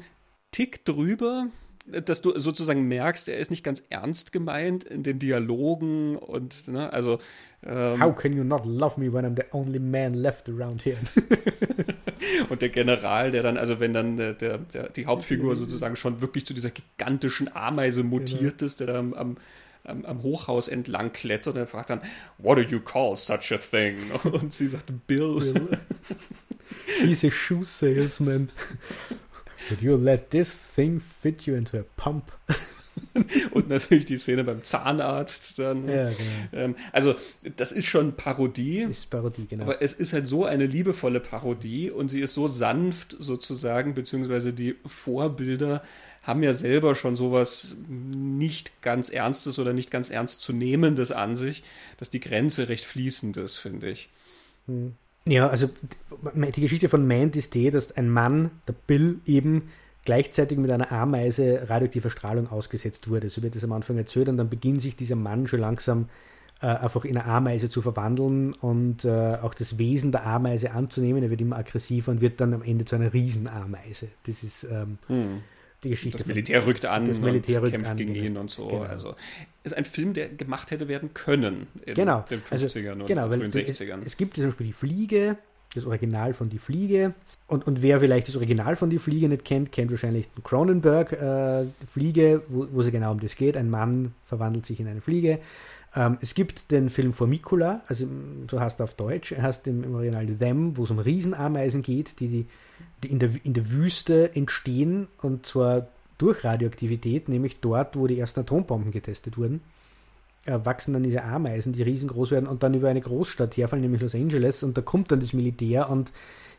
Tick 0.53 0.85
drüber, 0.87 1.49
dass 1.87 2.23
du 2.23 2.38
sozusagen 2.38 2.88
merkst, 2.88 3.29
er 3.29 3.38
ist 3.38 3.51
nicht 3.51 3.64
ganz 3.64 3.83
ernst 3.90 4.33
gemeint 4.33 4.85
in 4.85 5.03
den 5.03 5.18
Dialogen 5.18 6.16
und, 6.16 6.68
ne, 6.68 6.90
also. 6.92 7.18
Ähm, 7.66 8.01
How 8.01 8.14
can 8.14 8.33
you 8.33 8.42
not 8.42 8.64
love 8.64 8.99
me 8.99 9.12
when 9.12 9.25
I'm 9.25 9.37
the 9.37 9.44
only 9.53 9.79
man 9.79 10.14
left 10.14 10.49
around 10.49 10.83
here? 10.83 10.99
und 12.49 12.62
der 12.62 12.70
General, 12.70 13.31
der 13.31 13.42
dann, 13.42 13.59
also 13.59 13.81
wenn 13.81 13.92
dann 13.92 14.16
der, 14.16 14.33
der, 14.33 14.59
der, 14.59 14.88
die 14.88 15.07
Hauptfigur 15.07 15.57
sozusagen 15.57 15.96
schon 15.96 16.23
wirklich 16.23 16.46
zu 16.46 16.55
dieser 16.55 16.70
gigantischen 16.70 17.55
Ameise 17.55 18.03
mutiert 18.03 18.59
genau. 18.59 18.66
ist, 18.66 18.81
der 18.81 18.87
da 18.87 18.99
am, 18.99 19.14
am 19.14 19.37
am, 19.85 20.05
am, 20.05 20.23
Hochhaus 20.23 20.68
entlang 20.68 21.12
klettert 21.12 21.55
und 21.55 21.61
er 21.61 21.66
fragt 21.66 21.90
dann, 21.90 22.03
What 22.38 22.59
do 22.59 22.62
you 22.62 22.81
call 22.81 23.16
such 23.16 23.53
a 23.53 23.57
thing? 23.57 23.96
Und 24.25 24.53
sie 24.53 24.68
sagt, 24.68 24.92
Bill. 25.07 25.40
Bill. 25.40 25.79
He's 27.03 27.25
a 27.25 27.31
shoe 27.31 27.62
salesman. 27.62 28.51
Would 29.70 29.81
you 29.81 29.96
let 29.96 30.31
this 30.31 30.55
thing 30.55 31.01
fit 31.01 31.46
you 31.46 31.55
into 31.55 31.79
a 31.79 31.85
pump? 31.96 32.33
und 33.53 33.68
natürlich 33.68 34.07
die 34.07 34.18
Szene 34.18 34.44
beim 34.44 34.62
Zahnarzt 34.62 35.59
dann. 35.59 35.88
Ja, 35.88 36.05
genau. 36.05 36.14
ähm, 36.53 36.75
also, 36.92 37.14
das 37.57 37.73
ist 37.73 37.87
schon 37.87 38.16
Parodie. 38.16 38.87
Das 38.87 38.99
ist 38.99 39.11
Parodie, 39.11 39.46
genau. 39.49 39.64
Aber 39.64 39.83
es 39.83 39.92
ist 39.92 40.12
halt 40.12 40.27
so 40.27 40.44
eine 40.44 40.66
liebevolle 40.66 41.20
Parodie 41.20 41.90
und 41.90 42.09
sie 42.11 42.20
ist 42.20 42.35
so 42.35 42.49
sanft 42.49 43.16
sozusagen, 43.18 43.94
beziehungsweise 43.94 44.53
die 44.53 44.77
Vorbilder 44.85 45.83
haben 46.23 46.42
ja 46.42 46.53
selber 46.53 46.94
schon 46.94 47.16
sowas 47.16 47.77
nicht 47.88 48.83
ganz 48.83 49.09
Ernstes 49.09 49.59
oder 49.59 49.73
nicht 49.73 49.90
ganz 49.90 50.11
ernst 50.11 50.42
zu 50.42 50.53
nehmendes 50.53 51.12
an 51.12 51.35
sich, 51.35 51.64
dass 51.99 52.11
die 52.11 52.20
Grenze 52.20 52.68
recht 52.68 52.85
fließend 52.85 53.37
ist, 53.38 53.57
finde 53.57 53.90
ich. 53.90 54.11
Hm. 54.66 54.94
Ja, 55.27 55.49
also 55.49 55.70
die 56.35 56.61
Geschichte 56.61 56.88
von 56.88 57.07
Mand 57.07 57.37
ist 57.37 57.55
die, 57.55 57.70
dass 57.70 57.92
ein 57.92 58.11
Mann, 58.11 58.51
der 58.66 58.73
Bill, 58.73 59.20
eben 59.27 59.70
gleichzeitig 60.04 60.58
mit 60.58 60.70
einer 60.70 60.90
Ameise 60.92 61.68
radioaktiver 61.68 62.10
Strahlung 62.10 62.48
ausgesetzt 62.48 63.08
wurde. 63.08 63.28
So 63.28 63.42
wird 63.42 63.56
es 63.56 63.64
am 63.64 63.72
Anfang 63.72 63.96
erzählt 63.96 64.28
und 64.28 64.36
dann 64.36 64.48
beginnt 64.48 64.80
sich 64.80 64.96
dieser 64.96 65.16
Mann 65.16 65.46
schon 65.46 65.60
langsam 65.60 66.08
äh, 66.62 66.66
einfach 66.66 67.04
in 67.04 67.16
eine 67.16 67.26
Ameise 67.26 67.70
zu 67.70 67.82
verwandeln 67.82 68.52
und 68.52 69.04
äh, 69.04 69.08
auch 69.08 69.54
das 69.54 69.78
Wesen 69.78 70.12
der 70.12 70.26
Ameise 70.26 70.72
anzunehmen. 70.72 71.22
Er 71.22 71.30
wird 71.30 71.40
immer 71.40 71.56
aggressiver 71.56 72.12
und 72.12 72.20
wird 72.20 72.40
dann 72.40 72.54
am 72.54 72.62
Ende 72.62 72.84
zu 72.84 72.96
einer 72.96 73.12
Riesenameise. 73.12 74.08
Das 74.26 74.42
ist 74.42 74.64
ähm, 74.64 74.98
hm. 75.06 75.42
die 75.84 75.90
Geschichte. 75.90 76.18
Das 76.18 76.26
Militär 76.26 76.66
rückt 76.66 76.84
an 76.84 77.06
das 77.06 77.20
Militär 77.20 77.62
rückt 77.62 77.72
kämpft 77.72 77.90
an, 77.90 77.96
gegen 77.96 78.12
genau. 78.14 78.26
ihn 78.26 78.36
und 78.36 78.50
so. 78.50 78.68
Genau. 78.68 78.82
Also 78.82 79.14
ist 79.64 79.74
ein 79.74 79.84
Film, 79.84 80.12
der 80.14 80.28
gemacht 80.28 80.70
hätte 80.70 80.88
werden 80.88 81.14
können 81.14 81.66
in 81.84 81.94
genau. 81.94 82.24
den 82.30 82.42
50ern 82.42 82.50
also, 82.50 82.92
und 82.92 83.06
genau, 83.06 83.28
frühen 83.28 83.50
60ern. 83.50 84.00
Es, 84.00 84.08
es, 84.08 84.16
gibt 84.16 84.34
zum 84.36 84.46
Beispiel 84.46 84.66
die 84.66 84.72
Fliege, 84.72 85.36
das 85.74 85.84
Original 85.84 86.34
von 86.34 86.48
Die 86.48 86.58
Fliege. 86.58 87.14
Und, 87.50 87.66
und 87.66 87.82
wer 87.82 87.98
vielleicht 87.98 88.28
das 88.28 88.36
Original 88.36 88.76
von 88.76 88.90
Die 88.90 88.98
Fliege 88.98 89.28
nicht 89.28 89.44
kennt, 89.44 89.72
kennt 89.72 89.90
wahrscheinlich 89.90 90.28
den 90.36 90.44
Cronenberg 90.44 91.12
äh, 91.12 91.64
Fliege, 91.84 92.42
wo, 92.48 92.68
wo 92.70 92.80
es 92.80 92.92
genau 92.92 93.10
um 93.10 93.18
das 93.18 93.34
geht. 93.34 93.56
Ein 93.56 93.68
Mann 93.68 94.14
verwandelt 94.24 94.66
sich 94.66 94.78
in 94.78 94.86
eine 94.86 95.00
Fliege. 95.00 95.40
Ähm, 95.96 96.16
es 96.20 96.34
gibt 96.34 96.70
den 96.70 96.90
Film 96.90 97.12
Formicula, 97.12 97.80
also 97.88 98.06
so 98.48 98.60
heißt 98.60 98.80
er 98.80 98.84
auf 98.84 98.94
Deutsch, 98.94 99.32
er 99.32 99.42
heißt 99.42 99.66
im, 99.66 99.82
im 99.82 99.96
Original 99.96 100.26
Them, 100.26 100.76
wo 100.76 100.84
es 100.84 100.92
um 100.92 101.00
Riesenameisen 101.00 101.82
geht, 101.82 102.20
die, 102.20 102.28
die, 102.28 102.46
die 103.02 103.08
in, 103.08 103.18
der, 103.18 103.30
in 103.42 103.54
der 103.54 103.68
Wüste 103.72 104.36
entstehen 104.36 105.08
und 105.20 105.44
zwar 105.44 105.88
durch 106.18 106.44
Radioaktivität, 106.44 107.28
nämlich 107.28 107.58
dort, 107.60 107.96
wo 107.96 108.06
die 108.06 108.20
ersten 108.20 108.40
Atombomben 108.40 108.92
getestet 108.92 109.36
wurden, 109.36 109.60
äh, 110.44 110.56
wachsen 110.62 110.92
dann 110.92 111.02
diese 111.02 111.24
Ameisen, 111.24 111.72
die 111.72 111.82
riesengroß 111.82 112.30
werden 112.30 112.46
und 112.46 112.62
dann 112.62 112.74
über 112.74 112.90
eine 112.90 113.00
Großstadt 113.00 113.56
herfallen, 113.56 113.82
nämlich 113.82 114.02
Los 114.02 114.14
Angeles, 114.14 114.62
und 114.62 114.76
da 114.76 114.82
kommt 114.82 115.10
dann 115.10 115.18
das 115.18 115.32
Militär 115.32 115.90
und 115.90 116.12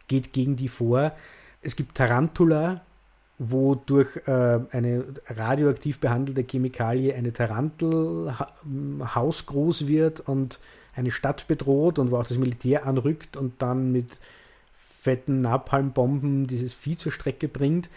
geht 0.08 0.34
gegen 0.34 0.56
die 0.56 0.68
vor. 0.68 1.14
Es 1.62 1.76
gibt 1.76 1.96
Tarantula, 1.96 2.82
wo 3.38 3.76
durch 3.76 4.18
äh, 4.28 4.60
eine 4.72 5.06
radioaktiv 5.28 6.00
behandelte 6.00 6.44
Chemikalie 6.44 7.16
eine 7.16 7.34
Tarantel 7.34 8.34
ha 8.38 8.54
hausgroß 9.16 9.88
wird 9.88 10.20
und 10.20 10.60
eine 10.96 11.12
Stadt 11.12 11.48
bedroht 11.48 11.98
und 11.98 12.12
wo 12.12 12.18
auch 12.18 12.28
das 12.28 12.38
Militär 12.38 12.86
anrückt 12.86 13.38
und 13.38 13.62
dann 13.62 13.92
mit 13.92 14.20
fetten 14.74 15.42
Napalmbomben 15.42 16.46
dieses 16.46 16.74
Vieh 16.74 16.98
zur 16.98 17.12
Strecke 17.12 17.48
bringt. 17.48 17.90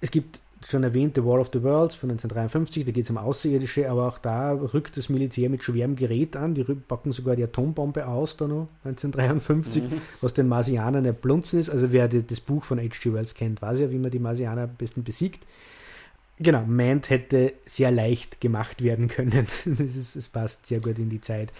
Es 0.00 0.10
gibt 0.10 0.40
schon 0.70 0.82
erwähnt 0.82 1.14
The 1.14 1.24
War 1.24 1.40
of 1.40 1.50
the 1.52 1.62
Worlds 1.62 1.94
von 1.94 2.10
1953, 2.10 2.84
da 2.84 2.92
geht 2.92 3.04
es 3.04 3.10
um 3.10 3.18
Außerirdische, 3.18 3.88
aber 3.90 4.08
auch 4.08 4.18
da 4.18 4.52
rückt 4.52 4.96
das 4.96 5.08
Militär 5.08 5.48
mit 5.48 5.62
schwerem 5.62 5.96
Gerät 5.96 6.36
an. 6.36 6.54
Die 6.54 6.64
packen 6.64 7.12
sogar 7.12 7.36
die 7.36 7.44
Atombombe 7.44 8.06
aus, 8.06 8.36
da 8.36 8.46
noch 8.46 8.68
1953, 8.84 9.82
mhm. 9.82 10.00
was 10.20 10.34
den 10.34 10.48
Marsianern 10.48 11.04
erblunzen 11.04 11.60
ist. 11.60 11.70
Also 11.70 11.92
wer 11.92 12.08
die, 12.08 12.26
das 12.26 12.40
Buch 12.40 12.64
von 12.64 12.78
H.G. 12.78 13.12
Wells 13.12 13.34
kennt, 13.34 13.62
weiß 13.62 13.80
ja, 13.80 13.90
wie 13.90 13.98
man 13.98 14.10
die 14.10 14.18
Marsianer 14.18 14.62
am 14.62 14.74
besten 14.76 15.04
besiegt. 15.04 15.44
Genau, 16.38 16.64
Mant 16.66 17.08
hätte 17.08 17.54
sehr 17.64 17.90
leicht 17.90 18.40
gemacht 18.40 18.82
werden 18.82 19.08
können. 19.08 19.46
das, 19.64 19.96
ist, 19.96 20.16
das 20.16 20.28
passt 20.28 20.66
sehr 20.66 20.80
gut 20.80 20.98
in 20.98 21.08
die 21.08 21.20
Zeit. 21.20 21.52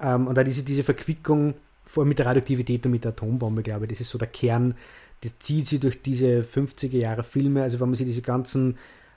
Ähm, 0.00 0.26
und 0.26 0.34
da 0.36 0.44
diese, 0.44 0.62
diese 0.62 0.82
Verquickung 0.82 1.54
vor 1.84 2.04
mit 2.04 2.18
der 2.18 2.26
Radioaktivität 2.26 2.84
und 2.84 2.92
mit 2.92 3.04
der 3.04 3.12
Atombombe, 3.12 3.62
glaube 3.62 3.84
ich, 3.84 3.90
das 3.90 4.00
ist 4.00 4.10
so 4.10 4.18
der 4.18 4.28
Kern, 4.28 4.74
das 5.22 5.38
zieht 5.38 5.66
sie 5.66 5.78
durch 5.78 6.02
diese 6.02 6.40
50er 6.40 6.98
Jahre 6.98 7.22
Filme. 7.22 7.62
Also 7.62 7.80
wenn 7.80 7.88
man 7.88 7.96
sich 7.96 8.06
diese 8.06 8.22
ganzen 8.22 8.76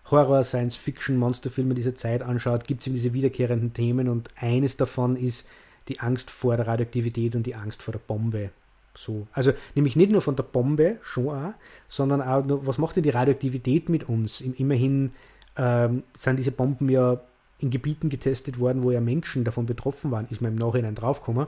Horror, 0.09 0.43
Science 0.43 0.75
Fiction, 0.75 1.17
Monsterfilme 1.17 1.73
dieser 1.73 1.95
Zeit 1.95 2.21
anschaut, 2.21 2.65
gibt 2.65 2.81
es 2.81 2.87
eben 2.87 2.95
diese 2.95 3.13
wiederkehrenden 3.13 3.73
Themen 3.73 4.07
und 4.07 4.29
eines 4.35 4.77
davon 4.77 5.15
ist 5.15 5.47
die 5.87 5.99
Angst 5.99 6.29
vor 6.29 6.57
der 6.57 6.67
Radioaktivität 6.67 7.35
und 7.35 7.43
die 7.43 7.55
Angst 7.55 7.83
vor 7.83 7.91
der 7.91 7.99
Bombe. 7.99 8.51
So. 8.95 9.27
Also 9.33 9.53
nämlich 9.75 9.95
nicht 9.95 10.11
nur 10.11 10.21
von 10.21 10.35
der 10.35 10.43
Bombe, 10.43 10.97
schon 11.01 11.29
auch, 11.29 11.53
sondern 11.87 12.21
auch, 12.21 12.43
was 12.47 12.77
macht 12.77 12.95
denn 12.95 13.03
die 13.03 13.09
Radioaktivität 13.09 13.89
mit 13.89 14.09
uns? 14.09 14.41
Immerhin 14.41 15.11
ähm, 15.57 16.03
sind 16.15 16.37
diese 16.37 16.51
Bomben 16.51 16.89
ja 16.89 17.21
in 17.59 17.69
Gebieten 17.69 18.09
getestet 18.09 18.59
worden, 18.59 18.83
wo 18.83 18.91
ja 18.91 19.01
Menschen 19.01 19.43
davon 19.43 19.65
betroffen 19.65 20.11
waren, 20.11 20.27
ist 20.29 20.41
man 20.41 20.53
im 20.53 20.57
Nachhinein 20.57 20.95
draufgekommen. 20.95 21.47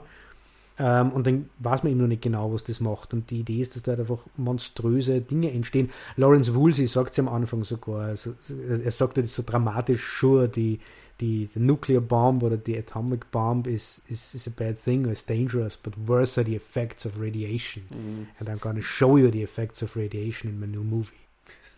Ähm, 0.78 1.12
und 1.12 1.26
dann 1.26 1.50
weiß 1.58 1.82
man 1.82 1.92
eben 1.92 2.00
noch 2.00 2.08
nicht 2.08 2.22
genau, 2.22 2.52
was 2.52 2.64
das 2.64 2.80
macht. 2.80 3.12
Und 3.12 3.30
die 3.30 3.40
Idee 3.40 3.60
ist, 3.60 3.76
dass 3.76 3.82
da 3.82 3.92
einfach 3.92 4.20
monströse 4.36 5.20
Dinge 5.20 5.50
entstehen. 5.52 5.90
Lawrence 6.16 6.54
Woolsey 6.54 6.86
sagt 6.86 7.12
es 7.12 7.18
am 7.18 7.28
Anfang 7.28 7.64
sogar. 7.64 8.06
Also, 8.06 8.34
er 8.48 8.90
sagt 8.90 9.18
das 9.18 9.34
so 9.34 9.42
dramatisch, 9.44 10.02
sure, 10.18 10.48
die, 10.48 10.80
die, 11.20 11.48
the 11.52 11.60
nuclear 11.60 12.00
bomb 12.00 12.42
oder 12.42 12.56
die 12.56 12.76
atomic 12.76 13.30
bomb 13.30 13.66
is, 13.66 14.00
is, 14.08 14.34
is 14.34 14.46
a 14.46 14.50
bad 14.50 14.82
thing, 14.82 15.06
it's 15.08 15.24
dangerous, 15.24 15.76
but 15.76 15.94
worse 16.06 16.38
are 16.40 16.44
the 16.44 16.56
effects 16.56 17.06
of 17.06 17.20
radiation. 17.20 17.84
Mhm. 17.90 18.26
And 18.38 18.48
I'm 18.48 18.74
to 18.74 18.82
show 18.82 19.16
you 19.16 19.30
the 19.30 19.42
effects 19.42 19.82
of 19.82 19.96
radiation 19.96 20.50
in 20.50 20.58
my 20.58 20.66
new 20.66 20.82
movie. 20.82 21.12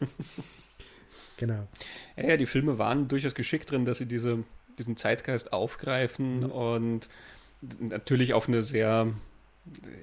genau. 1.37 1.67
Ja, 2.17 2.29
ja, 2.29 2.37
die 2.37 2.47
Filme 2.47 2.79
waren 2.79 3.09
durchaus 3.09 3.35
geschickt 3.35 3.71
drin, 3.71 3.85
dass 3.85 3.99
sie 3.99 4.07
diese, 4.07 4.45
diesen 4.79 4.97
Zeitgeist 4.97 5.53
aufgreifen 5.53 6.41
mhm. 6.41 6.51
und 6.51 7.09
natürlich 7.81 8.35
auf 8.35 8.49
eine 8.49 8.63
sehr, 8.63 9.09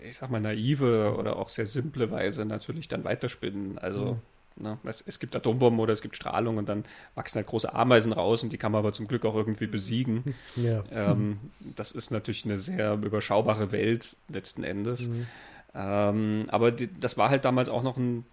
ich 0.08 0.18
sag 0.18 0.30
mal, 0.30 0.42
naive 0.42 1.16
oder 1.18 1.38
auch 1.38 1.50
sehr 1.50 1.66
simple 1.66 2.12
Weise 2.12 2.46
natürlich 2.46 2.88
dann 2.88 3.04
weiterspinnen. 3.04 3.78
Also 3.78 4.18
mhm. 4.56 4.64
ne, 4.64 4.78
es, 4.84 5.02
es, 5.06 5.20
gibt 5.20 5.36
Atombomben 5.36 5.80
oder 5.80 5.94
es 5.94 6.02
gibt 6.02 6.16
Strahlung 6.16 6.58
und 6.58 6.70
dann 6.70 6.84
wachsen 7.16 7.38
halt 7.38 7.48
große 7.48 7.74
Ameisen 7.74 8.14
raus 8.14 8.44
und 8.44 8.54
die 8.54 8.58
kann 8.58 8.72
man 8.72 8.80
aber 8.80 8.94
zum 8.94 9.08
Glück 9.08 9.26
auch 9.26 9.36
irgendwie 9.36 9.68
besiegen. 9.68 10.36
Ja. 10.56 10.84
Ähm, 10.92 11.40
das 11.76 11.92
ist 11.92 12.12
natürlich 12.12 12.46
eine 12.46 12.58
sehr 12.58 12.94
überschaubare 12.94 13.72
Welt 13.72 14.16
letzten 14.28 14.64
Endes. 14.64 15.08
Mhm. 15.08 15.28
Ähm, 15.74 16.46
aber 16.50 16.72
die, 16.72 16.90
das 17.00 17.18
war 17.18 17.30
halt 17.30 17.46
damals 17.46 17.70
auch 17.70 17.84
noch 17.84 17.98
ein 17.98 18.26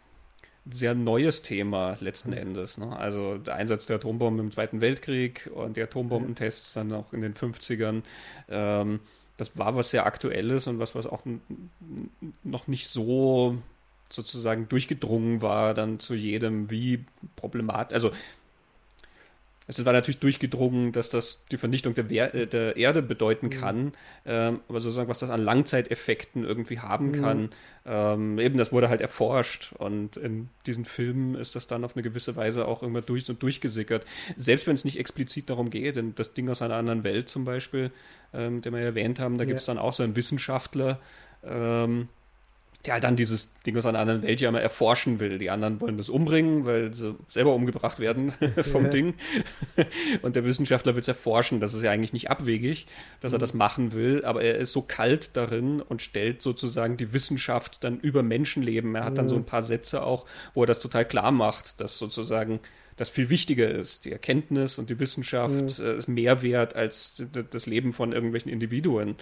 sehr 0.71 0.95
neues 0.95 1.43
Thema 1.43 1.97
letzten 2.01 2.33
Endes. 2.33 2.79
Ne? 2.79 2.97
Also 2.97 3.39
der 3.39 3.55
Einsatz 3.55 3.87
der 3.87 3.97
Atombomben 3.97 4.47
im 4.47 4.51
Zweiten 4.51 4.81
Weltkrieg 4.81 5.51
und 5.55 5.77
die 5.77 5.83
Atombombentests 5.83 6.75
dann 6.75 6.93
auch 6.93 7.13
in 7.13 7.23
den 7.23 7.35
50ern. 7.35 8.03
Ähm, 8.49 9.01
das 9.39 9.57
war 9.57 9.75
was 9.75 9.91
sehr 9.91 10.05
Aktuelles 10.05 10.67
und 10.67 10.79
was, 10.79 10.95
was 10.95 11.07
auch 11.07 11.23
noch 12.45 12.67
nicht 12.67 12.89
so 12.89 13.57
sozusagen 14.11 14.69
durchgedrungen 14.69 15.43
war 15.43 15.75
dann 15.75 15.99
zu 15.99 16.15
jedem, 16.15 16.71
wie 16.71 17.05
problematisch, 17.37 17.95
also 17.95 18.11
es 19.69 19.85
war 19.85 19.93
natürlich 19.93 20.19
durchgedrungen, 20.19 20.93
dass 20.93 21.11
das 21.11 21.45
die 21.53 21.59
Vernichtung 21.59 21.93
der, 21.93 22.09
Wehr, 22.09 22.35
äh, 22.35 22.47
der 22.47 22.77
Erde 22.77 23.03
bedeuten 23.03 23.47
mhm. 23.47 23.51
kann, 23.51 23.85
mhm. 23.85 23.93
ähm, 24.25 24.61
aber 24.69 24.81
sozusagen, 24.81 25.09
was 25.09 25.19
das 25.19 25.31
an 25.31 25.43
Langzeiteffekten 25.43 26.45
irgendwie 26.45 26.81
haben 26.81 27.09
mhm. 27.11 27.21
kann, 27.21 27.51
ähm, 27.85 28.39
eben 28.39 28.57
das 28.57 28.73
wurde 28.73 28.89
halt 28.89 29.03
erforscht 29.03 29.75
und 29.79 30.17
in 30.17 30.49
diesen 30.67 30.87
Filmen 30.87 31.35
ist 31.35 31.55
das 31.55 31.67
dann 31.67 31.85
auf 31.85 31.95
eine 31.95 32.03
gewisse 32.03 32.35
Weise 32.35 32.67
auch 32.67 32.83
immer 32.83 33.03
durch 33.03 33.29
und 33.29 33.43
durchgesickert. 33.43 34.07
Selbst 34.37 34.67
wenn 34.67 34.75
es 34.75 34.87
nicht 34.87 34.99
explizit 34.99 35.51
darum 35.51 35.69
geht, 35.69 35.97
denn 35.97 36.15
das 36.15 36.33
Ding 36.33 36.49
aus 36.49 36.63
einer 36.63 36.77
anderen 36.77 37.05
Welt 37.05 37.29
zum 37.29 37.45
Beispiel, 37.45 37.91
ähm, 38.33 38.63
den 38.63 38.73
wir 38.73 38.81
erwähnt 38.81 39.21
haben, 39.21 39.37
da 39.37 39.45
ja. 39.45 39.49
gibt 39.49 39.61
es 39.61 39.67
dann 39.67 39.79
auch 39.79 39.93
so 39.93 40.03
einen 40.03 40.17
Wissenschaftler, 40.17 40.99
ähm, 41.45 42.09
der 42.87 42.95
halt 42.95 43.05
dann 43.05 43.17
dieses 43.17 43.55
Ding 43.63 43.77
aus 43.77 43.87
einer 43.87 43.99
anderen 43.99 44.23
Welt 44.23 44.41
ja 44.41 44.49
immer 44.49 44.61
erforschen 44.61 45.19
will. 45.19 45.39
Die 45.39 45.51
anderen 45.51 45.81
wollen 45.81 45.99
das 45.99 46.09
umbringen, 46.09 46.65
weil 46.65 46.95
sie 46.95 47.17
selber 47.27 47.55
umgebracht 47.55 47.99
werden 47.99 48.33
vom 48.73 48.85
ja. 48.85 48.91
Ding. 48.91 49.15
Und 50.23 50.37
der 50.37 50.45
Wissenschaftler 50.45 50.95
will 50.95 51.01
es 51.01 51.09
erforschen. 51.09 51.61
Das 51.61 51.75
ist 51.75 51.83
ja 51.83 51.91
eigentlich 51.91 52.13
nicht 52.13 52.31
abwegig, 52.31 52.87
dass 53.21 53.33
er 53.33 53.39
mhm. 53.39 53.41
das 53.41 53.55
machen 53.55 53.93
will, 53.93 54.25
aber 54.25 54.43
er 54.43 54.57
ist 54.59 54.73
so 54.73 54.83
kalt 54.83 55.37
darin 55.37 55.83
und 55.83 56.03
stellt 56.03 56.41
sozusagen 56.41 56.97
die 56.97 57.13
Wissenschaft 57.13 57.83
dann 57.83 57.99
über 57.99 58.23
Menschenleben. 58.23 58.95
Er 58.95 59.05
hat 59.05 59.19
dann 59.19 59.29
so 59.29 59.35
mhm. 59.35 59.43
ein 59.43 59.47
paar 59.47 59.63
Sätze 59.63 60.05
auch, 60.05 60.25
wo 60.55 60.63
er 60.63 60.67
das 60.67 60.79
total 60.79 61.05
klar 61.05 61.33
macht, 61.33 61.81
dass 61.81 61.99
sozusagen 61.99 62.61
das 62.99 63.09
viel 63.09 63.31
wichtiger 63.31 63.71
ist. 63.71 64.05
Die 64.05 64.13
Erkenntnis 64.13 64.77
und 64.77 64.91
die 64.91 64.99
Wissenschaft 64.99 65.79
mhm. 65.79 65.99
ist 65.99 66.09
mehr 66.09 66.43
wert 66.43 66.77
als 66.77 67.25
das 67.51 67.67
Leben 67.67 67.93
von 67.93 68.13
irgendwelchen 68.13 68.53
Individuen 68.53 69.15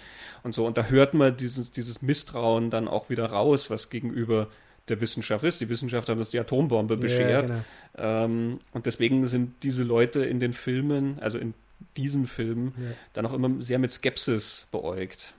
und 0.43 0.53
so. 0.53 0.65
Und 0.65 0.77
da 0.77 0.87
hört 0.87 1.13
man 1.13 1.37
dieses, 1.37 1.71
dieses 1.71 2.01
Misstrauen 2.01 2.69
dann 2.69 2.87
auch 2.87 3.09
wieder 3.09 3.27
raus, 3.27 3.69
was 3.69 3.89
gegenüber 3.89 4.49
der 4.89 4.99
Wissenschaft 4.99 5.43
ist. 5.43 5.61
Die 5.61 5.69
Wissenschaft 5.69 6.09
hat 6.09 6.17
uns 6.17 6.31
die 6.31 6.39
Atombombe 6.39 6.97
beschert. 6.97 7.49
Ja, 7.49 7.63
genau. 7.95 8.25
ähm, 8.25 8.59
und 8.71 8.85
deswegen 8.85 9.25
sind 9.27 9.63
diese 9.63 9.83
Leute 9.83 10.25
in 10.25 10.39
den 10.39 10.53
Filmen, 10.53 11.19
also 11.19 11.37
in 11.37 11.53
diesen 11.95 12.25
Filmen, 12.27 12.73
ja. 12.77 12.95
dann 13.13 13.25
auch 13.27 13.33
immer 13.33 13.61
sehr 13.61 13.79
mit 13.79 13.91
Skepsis 13.91 14.67
beäugt. 14.71 15.35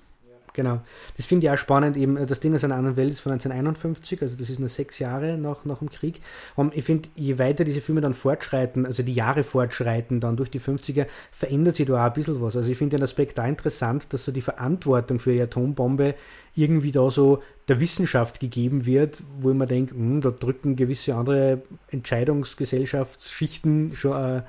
Genau. 0.58 0.80
Das 1.16 1.24
finde 1.24 1.46
ich 1.46 1.52
auch 1.52 1.56
spannend. 1.56 1.96
Eben, 1.96 2.16
äh, 2.16 2.26
das 2.26 2.40
Ding 2.40 2.52
aus 2.52 2.64
einer 2.64 2.74
anderen 2.74 2.96
Welt 2.96 3.12
ist 3.12 3.20
von 3.20 3.30
1951, 3.30 4.22
also 4.22 4.34
das 4.34 4.50
ist 4.50 4.58
nur 4.58 4.68
sechs 4.68 4.98
Jahre 4.98 5.38
nach, 5.38 5.64
nach 5.64 5.78
dem 5.78 5.88
Krieg. 5.88 6.20
Und 6.56 6.76
ich 6.76 6.84
finde, 6.84 7.08
je 7.14 7.38
weiter 7.38 7.62
diese 7.62 7.80
Filme 7.80 8.00
dann 8.00 8.12
fortschreiten, 8.12 8.84
also 8.84 9.04
die 9.04 9.12
Jahre 9.12 9.44
fortschreiten, 9.44 10.18
dann 10.18 10.36
durch 10.36 10.50
die 10.50 10.60
50er, 10.60 11.06
verändert 11.30 11.76
sich 11.76 11.86
da 11.86 11.94
auch 11.94 12.08
ein 12.08 12.12
bisschen 12.12 12.42
was. 12.42 12.56
Also 12.56 12.72
ich 12.72 12.76
finde 12.76 12.96
den 12.96 13.04
Aspekt 13.04 13.38
da 13.38 13.46
interessant, 13.46 14.12
dass 14.12 14.24
so 14.24 14.32
die 14.32 14.40
Verantwortung 14.40 15.20
für 15.20 15.32
die 15.32 15.40
Atombombe 15.40 16.16
irgendwie 16.56 16.90
da 16.90 17.08
so 17.08 17.40
der 17.68 17.78
Wissenschaft 17.78 18.40
gegeben 18.40 18.84
wird, 18.84 19.22
wo 19.38 19.50
ich 19.50 19.56
mir 19.56 19.68
denke, 19.68 19.94
hm, 19.94 20.22
da 20.22 20.32
drücken 20.32 20.74
gewisse 20.74 21.14
andere 21.14 21.62
Entscheidungsgesellschaftsschichten 21.92 23.94
schon 23.94 24.14
ein 24.14 24.42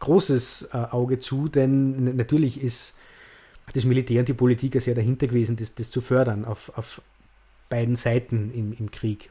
großes 0.00 0.68
äh, 0.74 0.76
Auge 0.90 1.18
zu, 1.18 1.48
denn 1.48 2.14
natürlich 2.14 2.62
ist 2.62 2.94
das 3.72 3.84
Militär 3.84 4.20
und 4.20 4.28
die 4.28 4.34
Politik 4.34 4.74
ja 4.74 4.80
sehr 4.80 4.94
dahinter 4.94 5.26
gewesen, 5.26 5.56
das, 5.56 5.74
das 5.74 5.90
zu 5.90 6.00
fördern 6.00 6.44
auf, 6.44 6.76
auf 6.76 7.02
beiden 7.68 7.96
Seiten 7.96 8.50
im, 8.54 8.72
im 8.72 8.90
Krieg. 8.90 9.30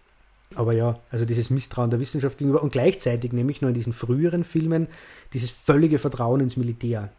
Aber 0.56 0.74
ja, 0.74 1.00
also 1.12 1.26
dieses 1.26 1.50
Misstrauen 1.50 1.92
der 1.92 2.00
Wissenschaft 2.00 2.38
gegenüber 2.38 2.64
und 2.64 2.72
gleichzeitig 2.72 3.34
nämlich 3.34 3.62
nur 3.62 3.70
in 3.70 3.76
diesen 3.76 3.94
früheren 3.94 4.44
Filmen 4.44 4.88
dieses 5.34 5.52
völlige 5.52 6.00
Vertrauen 6.00 6.40
ins 6.40 6.58
Militär. 6.58 7.10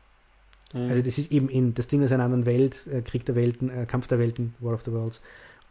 Mhm. 0.73 0.89
Also 0.89 1.03
das 1.03 1.19
ist 1.19 1.31
eben 1.31 1.49
in 1.49 1.75
das 1.75 1.87
Ding 1.87 2.03
aus 2.03 2.11
einer 2.11 2.25
anderen 2.25 2.47
Welt, 2.47 2.87
äh, 2.93 3.03
Krieg 3.03 3.25
der 3.27 3.37
Welten, 3.37 3.71
äh, 3.71 3.87
Kampf 3.87 4.09
der 4.09 4.19
Welten, 4.19 4.55
War 4.59 4.75
of 4.75 4.83
the 4.85 4.93
Worlds 4.93 5.21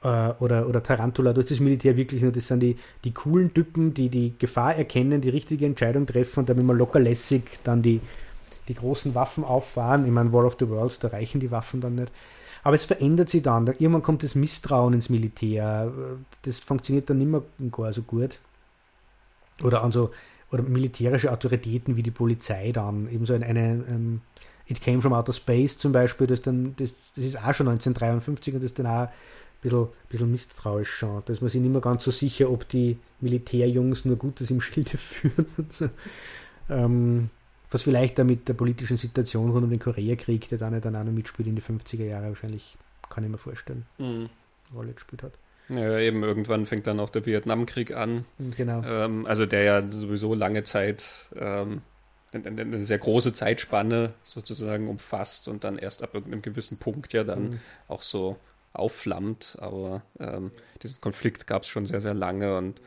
äh, 0.04 0.30
oder, 0.40 0.68
oder 0.68 0.82
Tarantula, 0.82 1.34
da 1.34 1.42
ist 1.42 1.52
das 1.52 1.60
Militär 1.60 1.98
wirklich 1.98 2.22
nur, 2.22 2.32
das 2.32 2.48
sind 2.48 2.62
die, 2.62 2.78
die 3.04 3.12
coolen 3.12 3.54
Typen, 3.54 3.94
die 3.94 4.10
die 4.10 4.34
Gefahr 4.38 4.76
erkennen, 4.76 5.22
die 5.22 5.30
richtige 5.30 5.66
Entscheidung 5.66 6.06
treffen 6.06 6.42
und 6.42 6.50
dann 6.50 6.58
immer 6.58 6.74
locker 6.74 7.00
lässig 7.00 7.44
dann 7.64 7.82
die, 7.82 8.00
die 8.70 8.76
großen 8.76 9.16
Waffen 9.16 9.44
auffahren. 9.44 10.06
Ich 10.06 10.12
meine, 10.12 10.32
War 10.32 10.46
of 10.46 10.56
the 10.60 10.70
Worlds, 10.70 11.00
da 11.00 11.10
reichen 11.10 11.42
die 11.42 11.52
Waffen 11.52 11.82
dann 11.82 11.96
nicht. 11.96 12.12
Aber 12.64 12.76
es 12.76 12.86
verändert 12.86 13.30
sich 13.30 13.42
dann. 13.42 13.68
Irgendwann 13.68 14.02
kommt 14.02 14.24
das 14.24 14.36
Misstrauen 14.36 14.94
ins 14.94 15.10
Militär. 15.10 15.92
Das 16.44 16.60
funktioniert 16.60 17.10
dann 17.10 17.18
nicht 17.18 17.30
mehr 17.30 17.42
gar 17.72 17.92
so 17.92 18.04
gut. 18.04 18.40
Oder 19.62 19.84
an 19.84 19.92
so 19.92 20.12
oder 20.52 20.64
militärische 20.64 21.32
Autoritäten 21.32 21.96
wie 21.96 22.04
die 22.04 22.12
Polizei 22.12 22.72
dann. 22.72 23.10
Ebenso 23.12 23.34
eine, 23.34 23.46
eine 23.46 23.74
um, 23.74 23.84
ähm, 23.88 24.22
It 24.68 24.82
Came 24.82 25.02
from 25.02 25.14
Outer 25.14 25.34
Space 25.34 25.78
zum 25.78 25.92
Beispiel, 25.92 26.28
das, 26.28 26.42
dann, 26.42 26.76
das, 26.78 26.94
das 27.16 27.26
ist 27.26 27.38
auch 27.38 27.54
schon 27.54 27.68
1953 27.68 28.54
und 28.54 28.60
das 28.62 28.72
ist 28.72 28.80
dann 28.80 28.86
auch 28.86 29.08
ein 29.08 29.10
bisschen, 29.62 29.88
bisschen 30.10 30.32
misstrauisch 30.32 30.92
schon. 30.92 31.24
Da 31.26 31.34
ist 31.34 31.42
man 31.42 31.50
sich 31.50 31.62
nicht 31.62 31.72
mehr 31.72 31.82
ganz 31.82 32.04
so 32.04 32.12
sicher, 32.12 32.52
ob 32.52 32.68
die 32.70 32.98
Militärjungs 33.20 34.06
nur 34.06 34.18
Gutes 34.18 34.52
im 34.52 34.62
Schilde 34.62 34.98
führen. 34.98 35.48
Und 35.58 35.74
so. 35.74 35.90
ähm, 36.70 37.30
was 37.72 37.82
vielleicht 37.82 38.18
da 38.18 38.24
mit 38.24 38.48
der 38.48 38.54
politischen 38.54 38.98
Situation 38.98 39.52
rund 39.52 39.64
um 39.64 39.70
den 39.70 39.80
Koreakrieg, 39.80 40.48
der 40.50 40.58
dann, 40.58 40.80
dann 40.82 40.96
auch 40.96 41.04
noch 41.04 41.12
mitspielt 41.12 41.48
in 41.48 41.56
die 41.56 41.62
50er 41.62 42.06
Jahre, 42.06 42.30
wahrscheinlich, 42.30 42.78
kann 43.10 43.24
ich 43.24 43.30
mir 43.30 43.38
vorstellen, 43.38 43.86
mhm. 43.98 44.30
Rolle 44.74 44.94
gespielt 44.94 45.24
hat. 45.24 45.34
Ja, 45.70 46.00
eben 46.00 46.24
irgendwann 46.24 46.66
fängt 46.66 46.88
dann 46.88 47.00
auch 47.00 47.12
der 47.12 47.26
Vietnamkrieg 47.26 47.96
an. 47.96 48.26
Genau. 48.58 48.84
Ähm, 48.84 49.28
also 49.28 49.46
der 49.46 49.64
ja 49.64 49.92
sowieso 49.92 50.34
lange 50.34 50.64
Zeit 50.64 51.30
ähm, 51.36 51.82
eine, 52.34 52.62
eine, 52.62 52.86
sehr 52.86 52.98
große 52.98 53.34
Zeitspanne 53.34 54.14
sozusagen 54.24 54.88
umfasst 54.88 55.48
und 55.48 55.64
dann 55.64 55.78
erst 55.78 56.04
ab 56.04 56.16
irgendeinem 56.16 56.42
gewissen 56.42 56.78
Punkt 56.78 57.14
ja 57.14 57.24
dann 57.24 57.50
mhm. 57.50 57.60
auch 57.88 58.02
so 58.02 58.38
aufflammt. 58.74 59.58
Aber 59.60 60.02
ähm, 60.20 60.52
diesen 60.82 61.02
Konflikt 61.02 61.46
gab 61.46 61.64
es 61.64 61.68
schon 61.68 61.86
sehr, 61.86 62.02
sehr 62.02 62.16
lange 62.16 62.58
und 62.58 62.82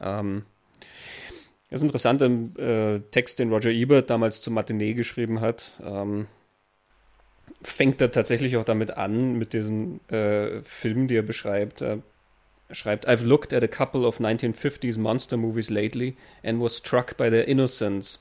ähm, 0.00 0.44
das 1.72 1.80
ist 1.80 1.84
interessant 1.84 2.20
im 2.20 2.54
äh, 2.58 3.00
Text, 3.12 3.38
den 3.38 3.50
Roger 3.50 3.70
Ebert 3.70 4.10
damals 4.10 4.42
zur 4.42 4.52
Matinee 4.52 4.92
geschrieben 4.92 5.40
hat. 5.40 5.72
Ähm, 5.82 6.26
fängt 7.62 7.98
er 8.02 8.10
tatsächlich 8.10 8.58
auch 8.58 8.64
damit 8.64 8.98
an, 8.98 9.38
mit 9.38 9.54
diesen 9.54 10.06
äh, 10.10 10.60
Filmen, 10.64 11.08
die 11.08 11.16
er 11.16 11.22
beschreibt. 11.22 11.80
Er 11.80 12.02
schreibt, 12.70 13.08
I've 13.08 13.24
looked 13.24 13.54
at 13.54 13.64
a 13.64 13.68
couple 13.68 14.06
of 14.06 14.20
1950s 14.20 14.98
monster 14.98 15.38
movies 15.38 15.70
lately 15.70 16.14
and 16.44 16.60
was 16.60 16.76
struck 16.76 17.16
by 17.16 17.30
their 17.30 17.48
innocence. 17.48 18.18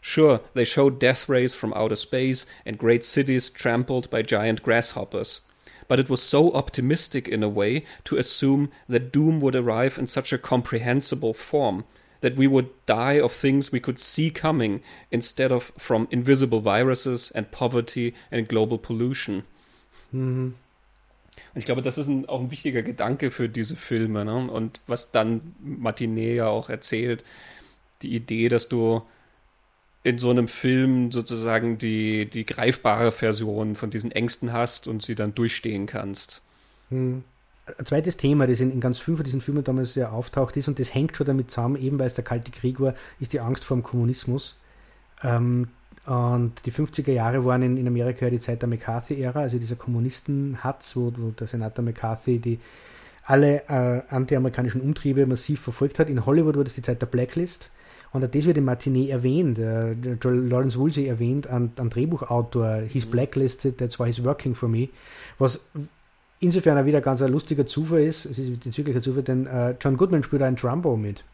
Sure, 0.00 0.40
they 0.54 0.64
show 0.64 0.90
death 0.90 1.28
rays 1.28 1.54
from 1.54 1.72
outer 1.74 1.96
space 1.96 2.46
and 2.66 2.78
great 2.78 3.04
cities 3.04 3.52
trampled 3.52 4.10
by 4.10 4.22
giant 4.22 4.64
grasshoppers. 4.64 5.42
But 5.86 6.00
it 6.00 6.10
was 6.10 6.20
so 6.20 6.52
optimistic 6.52 7.28
in 7.28 7.44
a 7.44 7.48
way 7.48 7.84
to 8.06 8.16
assume 8.16 8.72
that 8.88 9.12
doom 9.12 9.40
would 9.40 9.54
arrive 9.54 9.98
in 9.98 10.08
such 10.08 10.32
a 10.32 10.38
comprehensible 10.38 11.32
form 11.32 11.84
that 12.20 12.36
we 12.36 12.50
would 12.50 12.66
die 12.86 13.20
of 13.22 13.32
things 13.32 13.72
we 13.72 13.80
could 13.80 13.98
see 13.98 14.30
coming 14.30 14.82
instead 15.10 15.52
of 15.52 15.72
from 15.76 16.06
invisible 16.10 16.62
viruses 16.62 17.32
and 17.32 17.50
poverty 17.50 18.14
and 18.30 18.48
global 18.48 18.78
pollution. 18.78 19.44
Mhm. 20.12 20.54
Und 21.54 21.58
ich 21.58 21.66
glaube, 21.66 21.82
das 21.82 21.98
ist 21.98 22.08
ein, 22.08 22.28
auch 22.28 22.40
ein 22.40 22.50
wichtiger 22.50 22.82
Gedanke 22.82 23.30
für 23.30 23.48
diese 23.48 23.76
Filme. 23.76 24.24
Ne? 24.24 24.50
Und 24.50 24.80
was 24.86 25.12
dann 25.12 25.54
Martinet 25.60 26.36
ja 26.36 26.48
auch 26.48 26.68
erzählt, 26.68 27.24
die 28.02 28.14
Idee, 28.14 28.48
dass 28.48 28.68
du 28.68 29.02
in 30.04 30.18
so 30.18 30.30
einem 30.30 30.48
Film 30.48 31.10
sozusagen 31.10 31.78
die, 31.78 32.26
die 32.26 32.46
greifbare 32.46 33.12
Version 33.12 33.74
von 33.74 33.90
diesen 33.90 34.12
Ängsten 34.12 34.52
hast 34.52 34.86
und 34.86 35.02
sie 35.02 35.14
dann 35.14 35.34
durchstehen 35.34 35.86
kannst. 35.86 36.42
Hm. 36.90 37.24
Ein 37.76 37.86
zweites 37.86 38.16
Thema, 38.16 38.46
das 38.46 38.60
in, 38.60 38.70
in, 38.70 38.80
ganz 38.80 38.98
vielen 38.98 39.16
von 39.16 39.24
diesen 39.24 39.40
Filmen 39.40 39.64
damals 39.64 39.94
sehr 39.94 40.12
auftaucht 40.12 40.56
ist, 40.56 40.68
und 40.68 40.78
das 40.78 40.94
hängt 40.94 41.16
schon 41.16 41.26
damit 41.26 41.50
zusammen, 41.50 41.76
eben 41.76 41.98
weil 41.98 42.06
es 42.06 42.14
der 42.14 42.24
Kalte 42.24 42.50
Krieg 42.50 42.80
war, 42.80 42.94
ist 43.20 43.32
die 43.32 43.40
Angst 43.40 43.64
vor 43.64 43.76
dem 43.76 43.82
Kommunismus. 43.82 44.56
Ähm, 45.22 45.68
und 46.06 46.52
die 46.64 46.72
50er 46.72 47.12
Jahre 47.12 47.44
waren 47.44 47.62
in, 47.62 47.76
in 47.76 47.86
Amerika 47.86 48.30
die 48.30 48.40
Zeit 48.40 48.62
der 48.62 48.68
McCarthy-Ära, 48.68 49.40
also 49.40 49.58
dieser 49.58 49.76
Kommunisten-Hatz, 49.76 50.96
wo, 50.96 51.12
wo, 51.16 51.30
der 51.30 51.46
Senator 51.46 51.84
McCarthy 51.84 52.38
die 52.38 52.58
alle 53.24 53.68
äh, 53.68 54.02
antiamerikanischen 54.08 54.80
Umtriebe 54.80 55.26
massiv 55.26 55.60
verfolgt 55.60 55.98
hat. 55.98 56.08
In 56.08 56.24
Hollywood 56.24 56.56
war 56.56 56.64
das 56.64 56.74
die 56.74 56.82
Zeit 56.82 57.02
der 57.02 57.06
Blacklist. 57.06 57.70
Und 58.10 58.22
das 58.22 58.44
wird 58.46 58.56
im 58.56 58.64
Matinee 58.64 59.10
erwähnt. 59.10 59.58
Äh, 59.58 59.94
Lawrence 60.22 60.78
Woolsey 60.78 61.06
erwähnt, 61.06 61.46
ein, 61.46 61.72
ein 61.76 61.90
Drehbuchautor, 61.90 62.82
he's 62.88 63.04
blacklisted, 63.04 63.76
that's 63.76 63.98
why 63.98 64.06
he's 64.06 64.24
working 64.24 64.54
for 64.54 64.68
me. 64.68 64.88
Was 65.38 65.60
insofern 66.40 66.78
auch 66.78 66.84
wieder 66.84 67.00
ganz 67.00 67.22
ein 67.22 67.30
lustiger 67.32 67.66
Zufall 67.66 68.02
ist, 68.02 68.24
es 68.26 68.38
ist 68.38 68.64
jetzt 68.64 68.78
wirklich 68.78 68.96
ein 68.96 69.02
Zufall, 69.02 69.22
denn 69.22 69.46
äh, 69.46 69.74
John 69.80 69.96
Goodman 69.96 70.22
spielt 70.22 70.42
einen 70.42 70.56
Trumbo 70.56 70.96
mit. 70.96 71.24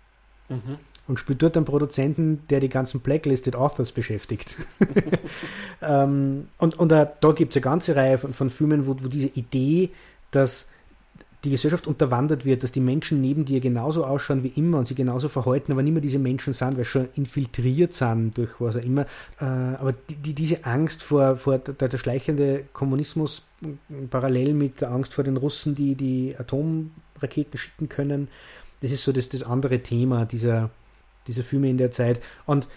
Mhm 0.48 0.78
und 1.06 1.18
spielt 1.18 1.42
dort 1.42 1.56
einen 1.56 1.66
Produzenten, 1.66 2.42
der 2.48 2.60
die 2.60 2.68
ganzen 2.68 3.00
Blacklisted 3.00 3.56
Authors 3.56 3.92
beschäftigt. 3.92 4.56
ähm, 5.82 6.48
und 6.58 6.78
und 6.78 6.88
da, 6.88 7.04
da 7.04 7.32
gibt 7.32 7.52
es 7.52 7.56
eine 7.56 7.70
ganze 7.70 7.96
Reihe 7.96 8.18
von, 8.18 8.32
von 8.32 8.50
Filmen, 8.50 8.86
wo, 8.86 8.96
wo 9.02 9.08
diese 9.08 9.28
Idee, 9.28 9.90
dass 10.30 10.68
die 11.44 11.50
Gesellschaft 11.50 11.86
unterwandert 11.86 12.46
wird, 12.46 12.62
dass 12.62 12.72
die 12.72 12.80
Menschen 12.80 13.20
neben 13.20 13.44
dir 13.44 13.60
genauso 13.60 14.06
ausschauen 14.06 14.42
wie 14.42 14.52
immer 14.56 14.78
und 14.78 14.88
sie 14.88 14.94
genauso 14.94 15.28
verhalten, 15.28 15.72
aber 15.72 15.82
nicht 15.82 15.92
mehr 15.92 16.00
diese 16.00 16.18
Menschen 16.18 16.54
sind, 16.54 16.78
weil 16.78 16.86
schon 16.86 17.08
infiltriert 17.16 17.92
sind 17.92 18.38
durch 18.38 18.60
was 18.60 18.76
auch 18.76 18.82
immer. 18.82 19.02
Äh, 19.40 19.44
aber 19.44 19.92
die, 19.92 20.16
die, 20.16 20.32
diese 20.32 20.64
Angst 20.64 21.02
vor, 21.02 21.36
vor 21.36 21.58
der, 21.58 21.88
der, 21.88 21.98
schleichende 21.98 22.64
Kommunismus 22.72 23.42
parallel 24.10 24.54
mit 24.54 24.80
der 24.80 24.90
Angst 24.90 25.14
vor 25.14 25.24
den 25.24 25.36
Russen, 25.36 25.74
die 25.74 25.94
die 25.94 26.34
Atomraketen 26.38 27.58
schicken 27.58 27.88
können, 27.88 28.28
das 28.80 28.92
ist 28.92 29.04
so 29.04 29.12
das, 29.12 29.28
das 29.28 29.42
andere 29.42 29.82
Thema 29.82 30.26
dieser, 30.26 30.70
diese 31.26 31.42
Filme 31.42 31.70
in 31.70 31.78
der 31.78 31.90
Zeit. 31.90 32.20
Und 32.44 32.68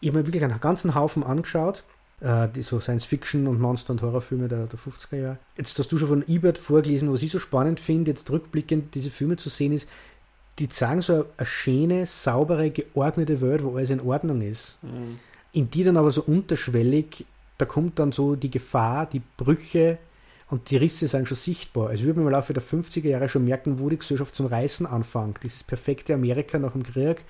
ich 0.00 0.08
habe 0.08 0.18
mir 0.18 0.26
wirklich 0.26 0.44
einen 0.44 0.60
ganzen 0.60 0.94
Haufen 0.94 1.24
angeschaut, 1.24 1.84
äh, 2.20 2.48
die 2.48 2.62
so 2.62 2.78
Science-Fiction 2.78 3.46
und 3.46 3.60
Monster- 3.60 3.92
und 3.92 4.02
Horrorfilme 4.02 4.48
der, 4.48 4.66
der 4.66 4.78
50er 4.78 5.16
Jahre. 5.16 5.38
Jetzt 5.56 5.78
hast 5.78 5.90
du 5.90 5.98
schon 5.98 6.08
von 6.08 6.28
Ebert 6.28 6.58
vorgelesen, 6.58 7.12
was 7.12 7.22
ich 7.22 7.32
so 7.32 7.38
spannend 7.38 7.80
finde, 7.80 8.12
jetzt 8.12 8.30
rückblickend 8.30 8.94
diese 8.94 9.10
Filme 9.10 9.36
zu 9.36 9.48
sehen, 9.48 9.72
ist, 9.72 9.88
die 10.58 10.68
zeigen 10.68 11.02
so 11.02 11.12
eine, 11.14 11.24
eine 11.36 11.46
schöne, 11.46 12.06
saubere, 12.06 12.70
geordnete 12.70 13.40
Welt, 13.40 13.64
wo 13.64 13.76
alles 13.76 13.90
in 13.90 14.00
Ordnung 14.00 14.42
ist. 14.42 14.78
Mhm. 14.82 15.18
In 15.52 15.70
die 15.70 15.82
dann 15.82 15.96
aber 15.96 16.12
so 16.12 16.22
unterschwellig, 16.22 17.24
da 17.58 17.64
kommt 17.64 17.98
dann 17.98 18.12
so 18.12 18.36
die 18.36 18.50
Gefahr, 18.50 19.06
die 19.06 19.22
Brüche, 19.36 19.98
und 20.52 20.68
die 20.68 20.76
Risse 20.76 21.08
sind 21.08 21.26
schon 21.26 21.36
sichtbar. 21.38 21.88
Also 21.88 22.04
würde 22.04 22.20
man 22.20 22.28
im 22.28 22.32
Laufe 22.32 22.52
der 22.52 22.62
50er 22.62 23.08
Jahre 23.08 23.26
schon 23.26 23.46
merken, 23.46 23.78
wo 23.78 23.88
die 23.88 23.96
Gesellschaft 23.96 24.34
zum 24.34 24.44
Reißen 24.44 24.84
anfängt. 24.84 25.38
Dieses 25.42 25.62
perfekte 25.64 26.12
Amerika 26.12 26.58
nach 26.58 26.72
dem 26.72 26.82
Krieg. 26.82 27.24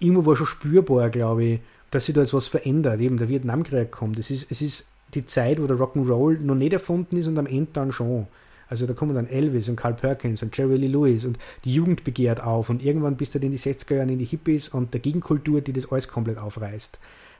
Irgendwo 0.00 0.24
war 0.24 0.36
schon 0.36 0.46
spürbar, 0.46 1.10
glaube 1.10 1.44
ich, 1.44 1.60
dass 1.90 2.06
sich 2.06 2.14
da 2.14 2.22
jetzt 2.22 2.32
was 2.32 2.48
verändert. 2.48 2.98
Eben 2.98 3.18
der 3.18 3.28
Vietnamkrieg 3.28 3.90
kommt. 3.90 4.18
Es 4.18 4.30
ist, 4.30 4.50
es 4.50 4.62
ist 4.62 4.86
die 5.12 5.26
Zeit, 5.26 5.60
wo 5.60 5.66
der 5.66 5.76
Rock'n'Roll 5.76 6.40
noch 6.40 6.54
nicht 6.54 6.72
erfunden 6.72 7.18
ist 7.18 7.26
und 7.26 7.38
am 7.38 7.44
Ende 7.44 7.68
dann 7.74 7.92
schon. 7.92 8.26
Also 8.70 8.86
da 8.86 8.94
kommen 8.94 9.14
dann 9.14 9.26
Elvis 9.26 9.68
und 9.68 9.76
Carl 9.76 9.92
Perkins 9.92 10.42
und 10.42 10.56
Jerry 10.56 10.76
Lee 10.76 10.86
Lewis 10.86 11.26
und 11.26 11.38
die 11.66 11.74
Jugend 11.74 12.04
begehrt 12.04 12.42
auf 12.42 12.70
und 12.70 12.82
irgendwann 12.82 13.18
bist 13.18 13.34
du 13.34 13.38
dann 13.38 13.52
in 13.52 13.52
die 13.52 13.58
60er 13.58 13.96
Jahre 13.96 14.10
in 14.10 14.18
die 14.18 14.24
Hippies 14.24 14.70
und 14.70 14.94
der 14.94 15.00
Gegenkultur, 15.00 15.60
die 15.60 15.74
das 15.74 15.92
alles 15.92 16.08
komplett 16.08 16.38
aufreißt. 16.38 16.98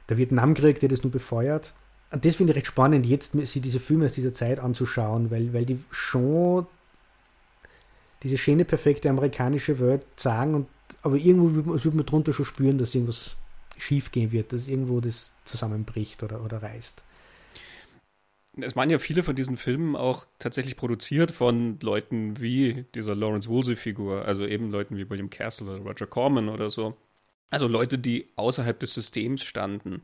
Der 0.09 0.17
Vietnamkrieg, 0.17 0.79
der 0.79 0.89
das 0.89 1.01
nur 1.01 1.11
befeuert 1.11 1.73
das 2.21 2.35
finde 2.35 2.51
ich 2.51 2.57
recht 2.57 2.67
spannend, 2.67 3.05
jetzt 3.05 3.33
sich 3.33 3.61
diese 3.61 3.79
Filme 3.79 4.05
aus 4.05 4.13
dieser 4.13 4.33
Zeit 4.33 4.59
anzuschauen, 4.59 5.31
weil, 5.31 5.53
weil 5.53 5.65
die 5.65 5.79
schon 5.91 6.67
diese 8.21 8.37
schöne, 8.37 8.65
perfekte 8.65 9.09
amerikanische 9.09 9.79
Welt 9.79 10.05
sagen, 10.15 10.55
und, 10.55 10.67
aber 11.01 11.17
irgendwo 11.17 11.55
wird, 11.55 11.85
wird 11.85 11.95
man 11.95 12.05
drunter 12.05 12.33
schon 12.33 12.45
spüren, 12.45 12.77
dass 12.77 12.95
irgendwas 12.95 13.37
schief 13.77 14.11
gehen 14.11 14.31
wird, 14.31 14.53
dass 14.53 14.67
irgendwo 14.67 15.01
das 15.01 15.31
zusammenbricht 15.45 16.23
oder, 16.23 16.43
oder 16.43 16.61
reißt. 16.61 17.03
Es 18.61 18.75
waren 18.75 18.91
ja 18.91 18.99
viele 18.99 19.23
von 19.23 19.35
diesen 19.35 19.57
Filmen 19.57 19.95
auch 19.95 20.27
tatsächlich 20.37 20.75
produziert 20.75 21.31
von 21.31 21.79
Leuten 21.81 22.39
wie 22.39 22.85
dieser 22.93 23.15
Lawrence 23.15 23.49
Woolsey-Figur, 23.49 24.25
also 24.25 24.45
eben 24.45 24.69
Leuten 24.69 24.95
wie 24.95 25.09
William 25.09 25.31
Castle 25.31 25.67
oder 25.67 25.83
Roger 25.83 26.05
Corman 26.05 26.49
oder 26.49 26.69
so. 26.69 26.95
Also 27.49 27.67
Leute, 27.67 27.97
die 27.97 28.29
außerhalb 28.35 28.79
des 28.79 28.93
Systems 28.93 29.43
standen. 29.43 30.01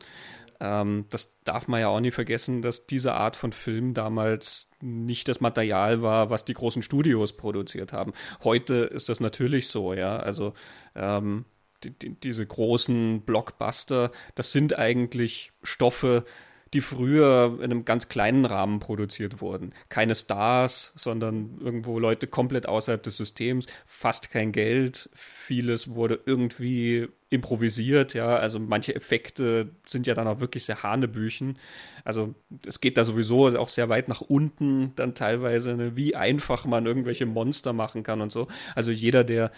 Ähm, 0.60 1.06
das 1.10 1.40
darf 1.44 1.68
man 1.68 1.82
ja 1.82 1.88
auch 1.88 2.00
nie 2.00 2.12
vergessen, 2.12 2.62
dass 2.62 2.86
diese 2.86 3.14
Art 3.14 3.36
von 3.36 3.54
Film 3.54 3.94
damals 3.94 4.72
nicht 4.82 5.28
das 5.28 5.42
Material 5.42 6.02
war, 6.02 6.30
was 6.30 6.46
die 6.46 6.54
großen 6.54 6.82
Studios 6.82 7.36
produziert 7.38 7.94
haben. 7.94 8.14
Heute 8.44 8.76
ist 8.76 9.10
das 9.10 9.20
natürlich 9.20 9.68
so, 9.68 9.94
ja. 9.94 10.18
Also 10.18 10.54
ähm, 10.96 11.46
die, 11.84 11.98
die, 11.98 12.20
diese 12.20 12.46
großen 12.46 13.22
Blockbuster, 13.22 14.12
das 14.36 14.52
sind 14.52 14.78
eigentlich 14.78 15.54
Stoffe, 15.64 16.26
die 16.74 16.82
früher 16.82 17.58
in 17.58 17.66
einem 17.66 17.86
ganz 17.86 18.10
kleinen 18.10 18.46
Rahmen 18.46 18.80
produziert 18.80 19.42
wurden. 19.42 19.74
Keine 19.90 20.16
Stars, 20.16 20.94
sondern 20.96 21.60
irgendwo 21.62 22.00
Leute 22.00 22.28
komplett 22.28 22.68
außerhalb 22.68 23.02
des 23.02 23.18
Systems, 23.18 23.68
fast 23.86 24.32
kein 24.32 24.52
Geld, 24.52 25.10
vieles 25.14 25.96
wurde 25.96 26.20
irgendwie 26.26 27.08
improvisiert, 27.32 28.16
ja, 28.16 28.38
also 28.38 28.60
manche 28.60 28.96
Effekte 28.96 29.70
sind 29.86 30.08
ja 30.08 30.16
dann 30.16 30.28
auch 30.28 30.40
wirklich 30.40 30.66
sehr 30.66 30.82
Hanebüchen. 30.82 31.60
Also 32.04 32.34
es 32.66 32.82
geht 32.82 32.98
da 32.98 33.04
sowieso 33.04 33.56
auch 33.58 33.70
sehr 33.70 33.88
weit 33.88 34.08
nach 34.08 34.22
unten, 34.22 34.96
dann 34.96 35.14
teilweise, 35.14 35.76
ne, 35.76 35.96
wie 35.96 36.16
einfach 36.16 36.66
man 36.66 36.88
irgendwelche 36.88 37.28
Monster 37.28 37.72
machen 37.72 38.02
kann 38.02 38.22
und 38.22 38.32
so. 38.32 38.48
Also 38.74 38.90
jeder, 38.90 39.24
der 39.24 39.52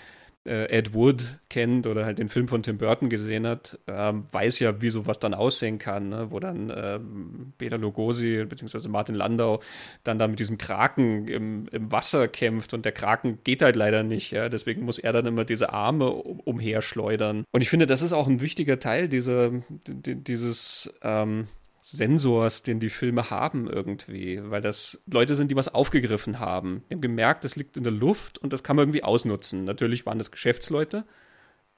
Ed 0.44 0.96
Wood 0.96 1.39
kennt 1.50 1.86
oder 1.86 2.04
halt 2.04 2.18
den 2.18 2.30
Film 2.30 2.48
von 2.48 2.64
Tim 2.64 2.80
Burton 2.80 3.10
gesehen 3.10 3.46
hat, 3.46 3.78
ähm, 3.88 4.26
weiß 4.32 4.58
ja, 4.60 4.82
wie 4.82 4.89
sowas 4.89 5.20
dann 5.20 5.36
aussehen 5.36 5.78
kann, 5.78 6.10
ne? 6.10 6.28
wo 6.32 6.39
dann 6.39 6.74
ähm, 6.76 7.54
Peter 7.60 7.78
Lugosi 7.78 8.46
bzw. 8.46 8.89
Martin 8.89 9.14
Landau 9.14 9.60
dann 10.04 10.18
da 10.18 10.28
mit 10.28 10.39
diesem 10.39 10.58
Kraken 10.58 11.28
im, 11.28 11.68
im 11.72 11.92
Wasser 11.92 12.28
kämpft 12.28 12.74
und 12.74 12.86
der 12.86 12.92
Kraken 12.92 13.38
geht 13.44 13.62
halt 13.62 13.76
leider 13.76 14.02
nicht, 14.02 14.32
ja? 14.32 14.50
deswegen 14.50 14.84
muss 14.84 14.98
er 14.98 15.14
dann 15.14 15.28
immer 15.28 15.46
diese 15.46 15.74
Arme 15.74 16.10
um, 16.10 16.39
umherschleudern. 16.39 17.44
Und 17.52 17.62
ich 17.62 17.70
finde, 17.70 17.86
das 17.86 18.02
ist 18.02 18.14
auch 18.14 18.28
ein 18.28 18.42
wichtiger 18.42 18.80
Teil 18.80 19.10
dieser, 19.10 19.52
dieses 19.86 20.92
ähm, 21.04 21.48
Sensors, 21.84 22.62
den 22.62 22.80
die 22.80 22.92
Filme 22.92 23.32
haben 23.32 23.68
irgendwie, 23.68 24.40
weil 24.44 24.62
das 24.62 25.02
Leute 25.12 25.36
sind, 25.36 25.50
die 25.50 25.56
was 25.56 25.68
aufgegriffen 25.68 26.40
haben. 26.40 26.84
Die 26.88 26.94
haben 26.94 27.02
gemerkt, 27.02 27.44
das 27.44 27.56
liegt 27.56 27.76
in 27.76 27.84
der 27.84 27.92
Luft 27.92 28.38
und 28.38 28.54
das 28.54 28.62
kann 28.62 28.76
man 28.76 28.84
irgendwie 28.84 29.04
ausnutzen. 29.04 29.66
Natürlich 29.66 30.06
waren 30.06 30.20
das 30.20 30.30
Geschäftsleute, 30.30 31.06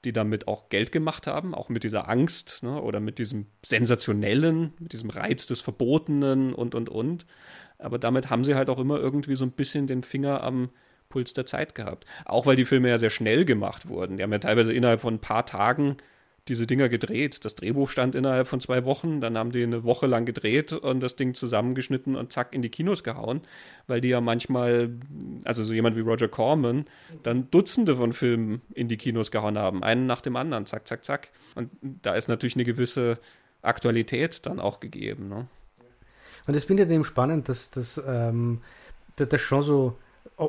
die 0.03 0.11
damit 0.11 0.49
auch 0.49 0.67
Geld 0.67 0.91
gemacht 0.91 1.25
haben, 1.25 1.55
auch 1.55 1.69
mit 1.69 1.85
dieser 1.85 2.09
Angst 2.09 2.63
ne, 2.63 2.81
oder 2.81 2.99
mit 2.99 3.17
diesem 3.17 3.45
Sensationellen, 3.65 4.73
mit 4.77 4.91
diesem 4.91 5.09
Reiz 5.09 5.47
des 5.47 5.61
Verbotenen 5.61 6.53
und, 6.53 6.75
und, 6.75 6.89
und. 6.89 7.25
Aber 7.77 7.97
damit 7.97 8.29
haben 8.29 8.43
sie 8.43 8.55
halt 8.55 8.69
auch 8.69 8.79
immer 8.79 8.99
irgendwie 8.99 9.37
so 9.37 9.45
ein 9.45 9.51
bisschen 9.53 9.87
den 9.87 10.03
Finger 10.03 10.43
am 10.43 10.69
Puls 11.07 11.31
der 11.31 11.45
Zeit 11.45 11.75
gehabt. 11.75 12.05
Auch 12.25 12.45
weil 12.45 12.57
die 12.57 12.65
Filme 12.65 12.89
ja 12.89 12.97
sehr 12.97 13.09
schnell 13.09 13.45
gemacht 13.45 13.87
wurden. 13.87 14.17
Die 14.17 14.23
haben 14.23 14.33
ja 14.33 14.39
teilweise 14.39 14.73
innerhalb 14.73 14.99
von 14.99 15.13
ein 15.13 15.21
paar 15.21 15.45
Tagen 15.45 15.95
diese 16.47 16.67
Dinger 16.67 16.89
gedreht. 16.89 17.45
Das 17.45 17.55
Drehbuch 17.55 17.89
stand 17.89 18.15
innerhalb 18.15 18.47
von 18.47 18.59
zwei 18.59 18.83
Wochen, 18.83 19.21
dann 19.21 19.37
haben 19.37 19.51
die 19.51 19.63
eine 19.63 19.83
Woche 19.83 20.07
lang 20.07 20.25
gedreht 20.25 20.73
und 20.73 21.01
das 21.01 21.15
Ding 21.15 21.33
zusammengeschnitten 21.33 22.15
und 22.15 22.33
zack 22.33 22.53
in 22.53 22.61
die 22.61 22.69
Kinos 22.69 23.03
gehauen, 23.03 23.41
weil 23.87 24.01
die 24.01 24.09
ja 24.09 24.19
manchmal, 24.19 24.91
also 25.45 25.63
so 25.63 25.73
jemand 25.73 25.95
wie 25.95 26.01
Roger 26.01 26.27
Corman, 26.27 26.85
dann 27.23 27.49
Dutzende 27.49 27.95
von 27.95 28.13
Filmen 28.13 28.61
in 28.73 28.89
die 28.89 28.97
Kinos 28.97 29.31
gehauen 29.31 29.57
haben, 29.57 29.83
einen 29.83 30.05
nach 30.05 30.21
dem 30.21 30.35
anderen, 30.35 30.65
zack, 30.65 30.87
zack, 30.87 31.05
zack. 31.05 31.29
Und 31.55 31.69
da 31.81 32.15
ist 32.15 32.27
natürlich 32.27 32.55
eine 32.55 32.65
gewisse 32.65 33.19
Aktualität 33.61 34.45
dann 34.45 34.59
auch 34.59 34.79
gegeben. 34.79 35.29
Ne? 35.29 35.47
Und 36.45 36.55
das 36.55 36.65
finde 36.65 36.83
ich 36.83 36.89
eben 36.89 37.05
spannend, 37.05 37.47
dass 37.47 37.71
das 37.71 38.01
ähm, 38.05 38.61
das 39.15 39.39
schon 39.39 39.61
so 39.61 39.97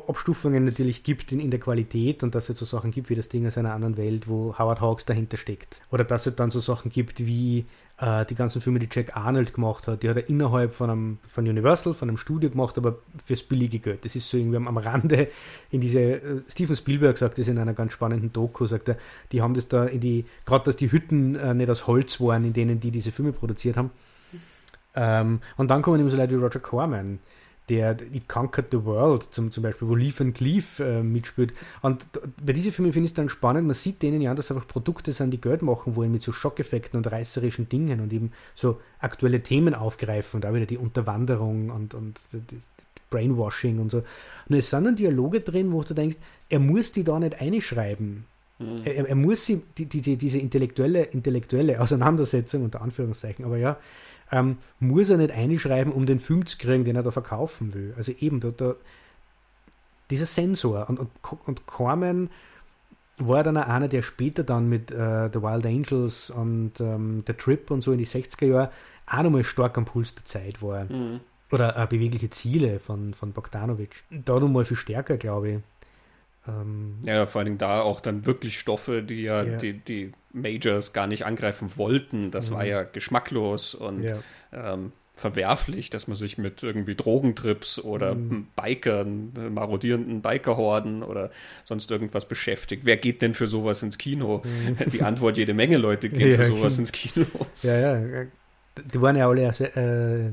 Abstufungen 0.07 0.63
natürlich 0.63 1.03
gibt 1.03 1.31
in, 1.31 1.39
in, 1.39 1.51
der 1.51 1.59
Qualität 1.59 2.23
und 2.23 2.35
dass 2.35 2.49
es 2.49 2.57
so 2.57 2.65
Sachen 2.65 2.91
gibt 2.91 3.09
wie 3.09 3.15
das 3.15 3.29
Ding 3.29 3.45
aus 3.47 3.57
einer 3.57 3.73
anderen 3.73 3.97
Welt, 3.97 4.27
wo 4.27 4.57
Howard 4.57 4.81
Hawks 4.81 5.05
dahinter 5.05 5.37
steckt. 5.37 5.81
Oder 5.91 6.03
dass 6.03 6.27
es 6.27 6.35
dann 6.35 6.51
so 6.51 6.59
Sachen 6.59 6.91
gibt 6.91 7.25
wie 7.25 7.65
äh, 7.97 8.25
die 8.25 8.35
ganzen 8.35 8.61
Filme, 8.61 8.79
die 8.79 8.89
Jack 8.91 9.15
Arnold 9.15 9.53
gemacht 9.53 9.87
hat. 9.87 10.03
Die 10.03 10.09
hat 10.09 10.17
er 10.17 10.27
innerhalb 10.29 10.73
von, 10.73 10.89
einem, 10.89 11.17
von 11.27 11.47
Universal, 11.47 11.93
von 11.93 12.09
einem 12.09 12.17
Studio 12.17 12.49
gemacht, 12.49 12.77
aber 12.77 12.97
fürs 13.23 13.43
billige 13.43 13.79
Geld. 13.79 14.05
Das 14.05 14.15
ist 14.15 14.29
so 14.29 14.37
irgendwie 14.37 14.57
am, 14.57 14.67
am 14.67 14.77
Rande 14.77 15.29
in 15.71 15.81
diese, 15.81 15.99
äh, 15.99 16.41
Steven 16.47 16.75
Spielberg 16.75 17.17
sagt 17.17 17.37
das 17.37 17.47
in 17.47 17.57
einer 17.57 17.73
ganz 17.73 17.93
spannenden 17.93 18.33
Doku, 18.33 18.65
sagt 18.65 18.89
er, 18.89 18.97
die 19.31 19.41
haben 19.41 19.53
das 19.53 19.67
da 19.67 19.85
in 19.85 20.01
die, 20.01 20.25
gerade 20.45 20.65
dass 20.65 20.75
die 20.75 20.91
Hütten 20.91 21.35
äh, 21.35 21.53
nicht 21.53 21.69
aus 21.69 21.87
Holz 21.87 22.19
waren, 22.19 22.43
in 22.43 22.53
denen 22.53 22.79
die 22.79 22.91
diese 22.91 23.11
Filme 23.11 23.33
produziert 23.33 23.77
haben. 23.77 23.91
Ähm, 24.95 25.39
und 25.57 25.69
dann 25.71 25.81
kommen 25.81 25.99
eben 25.99 26.09
so 26.09 26.17
Leute 26.17 26.37
wie 26.37 26.43
Roger 26.43 26.59
Corman, 26.59 27.19
der 27.69 27.97
It 28.13 28.29
Conquered 28.29 28.67
the 28.71 28.83
World 28.85 29.27
zum, 29.31 29.51
zum 29.51 29.63
Beispiel, 29.63 29.87
wo 29.87 29.95
Leaf 29.95 30.21
and 30.21 30.35
Cleave 30.35 30.83
äh, 30.83 31.03
mitspielt. 31.03 31.53
Und 31.81 32.05
bei 32.43 32.53
diesen 32.53 32.71
Filmen 32.71 32.93
finde 32.93 33.05
ich 33.05 33.11
es 33.11 33.15
dann 33.15 33.29
spannend, 33.29 33.65
man 33.65 33.75
sieht 33.75 34.01
denen 34.01 34.21
ja 34.21 34.35
dass 34.35 34.51
einfach 34.51 34.67
Produkte 34.67 35.13
sind, 35.13 35.31
die 35.31 35.41
Geld 35.41 35.61
machen 35.61 35.95
wollen 35.95 36.11
mit 36.11 36.21
so 36.21 36.31
Schockeffekten 36.31 36.97
und 36.97 37.11
reißerischen 37.11 37.69
Dingen 37.69 38.01
und 38.01 38.13
eben 38.13 38.31
so 38.53 38.79
aktuelle 38.99 39.41
Themen 39.41 39.73
aufgreifen 39.73 40.37
und 40.37 40.45
auch 40.45 40.53
wieder 40.53 40.65
die 40.65 40.77
Unterwanderung 40.77 41.69
und, 41.69 41.93
und 41.93 42.19
die, 42.31 42.61
Brainwashing 43.09 43.79
und 43.79 43.91
so. 43.91 43.99
Und 44.49 44.55
es 44.55 44.69
sind 44.69 44.83
dann 44.83 44.95
Dialoge 44.95 45.41
drin, 45.41 45.71
wo 45.71 45.83
du 45.83 45.93
denkst, 45.93 46.17
er 46.49 46.59
muss 46.59 46.91
die 46.91 47.03
da 47.03 47.19
nicht 47.19 47.39
einschreiben. 47.39 48.25
Mhm. 48.59 48.75
Er, 48.83 49.09
er, 49.09 49.15
muss 49.15 49.45
sie, 49.45 49.61
die, 49.77 49.85
diese, 49.85 50.17
diese 50.17 50.39
intellektuelle, 50.39 51.03
intellektuelle 51.03 51.79
Auseinandersetzung, 51.79 52.63
unter 52.63 52.81
Anführungszeichen, 52.81 53.45
aber 53.45 53.57
ja, 53.57 53.77
ähm, 54.35 54.57
muss 54.79 55.09
er 55.09 55.17
nicht 55.17 55.31
einschreiben, 55.31 55.93
um 55.93 56.05
den 56.05 56.19
Film 56.19 56.45
zu 56.45 56.57
kriegen, 56.57 56.83
den 56.83 56.97
er 56.97 57.03
da 57.03 57.11
verkaufen 57.11 57.73
will. 57.73 57.93
Also 57.95 58.11
eben, 58.19 58.41
da, 58.41 58.49
da 58.51 58.75
dieser 60.09 60.25
Sensor 60.25 60.89
und, 60.89 60.99
und, 60.99 61.09
und 61.45 61.65
Corman 61.65 62.29
war 63.17 63.43
dann 63.43 63.57
auch 63.57 63.67
einer, 63.67 63.87
der 63.87 64.01
später 64.01 64.43
dann 64.43 64.67
mit 64.67 64.91
äh, 64.91 65.29
The 65.31 65.41
Wild 65.41 65.65
Angels 65.65 66.29
und 66.29 66.73
ähm, 66.81 67.23
The 67.25 67.33
Trip 67.33 67.71
und 67.71 67.81
so 67.81 67.93
in 67.93 67.97
die 67.97 68.05
60er 68.05 68.45
Jahre 68.45 68.71
auch 69.07 69.23
nochmal 69.23 69.45
stark 69.45 69.77
am 69.77 69.85
Puls 69.85 70.13
der 70.13 70.25
Zeit 70.25 70.61
war. 70.61 70.83
Mhm. 70.83 71.21
Oder 71.51 71.77
äh, 71.77 71.87
bewegliche 71.87 72.29
Ziele 72.29 72.79
von, 72.79 73.13
von 73.13 73.31
Bogdanovich. 73.31 74.03
Da 74.09 74.37
nochmal 74.37 74.65
viel 74.65 74.75
stärker, 74.75 75.15
glaube 75.15 75.49
ich. 75.49 75.59
Ähm, 76.47 76.97
ja, 77.05 77.25
vor 77.25 77.39
allen 77.39 77.45
Dingen 77.45 77.57
da 77.57 77.81
auch 77.81 78.01
dann 78.01 78.25
wirklich 78.25 78.59
Stoffe, 78.59 79.01
die 79.03 79.23
ja, 79.23 79.43
ja. 79.43 79.57
Die, 79.57 79.73
die 79.73 80.11
Majors 80.31 80.93
gar 80.93 81.07
nicht 81.07 81.25
angreifen 81.25 81.71
wollten. 81.75 82.31
Das 82.31 82.49
mhm. 82.49 82.55
war 82.55 82.65
ja 82.65 82.83
geschmacklos 82.83 83.73
und 83.75 84.03
ja. 84.03 84.19
ähm, 84.53 84.91
verwerflich, 85.13 85.89
dass 85.89 86.07
man 86.07 86.17
sich 86.17 86.37
mit 86.37 86.61
irgendwie 86.61 86.95
Drogentrips 86.95 87.79
oder 87.79 88.15
mhm. 88.15 88.47
Bikern, 88.55 89.31
marodierenden 89.53 90.21
Bikerhorden 90.21 91.03
oder 91.03 91.31
sonst 91.63 91.89
irgendwas 91.89 92.27
beschäftigt. 92.27 92.83
Wer 92.85 92.97
geht 92.97 93.21
denn 93.21 93.33
für 93.33 93.47
sowas 93.47 93.81
ins 93.81 93.97
Kino? 93.97 94.43
Mhm. 94.43 94.91
Die 94.91 95.01
Antwort, 95.01 95.37
jede 95.37 95.53
Menge 95.53 95.77
Leute 95.77 96.09
gehen 96.09 96.31
ja, 96.37 96.37
für 96.37 96.47
sowas 96.47 96.77
ins 96.77 96.91
Kino. 96.91 97.25
Ja, 97.63 97.77
ja, 97.77 98.25
die 98.77 99.01
waren 99.01 99.15
ja 99.15 99.27
alle 99.29 99.43
äh, 99.43 100.29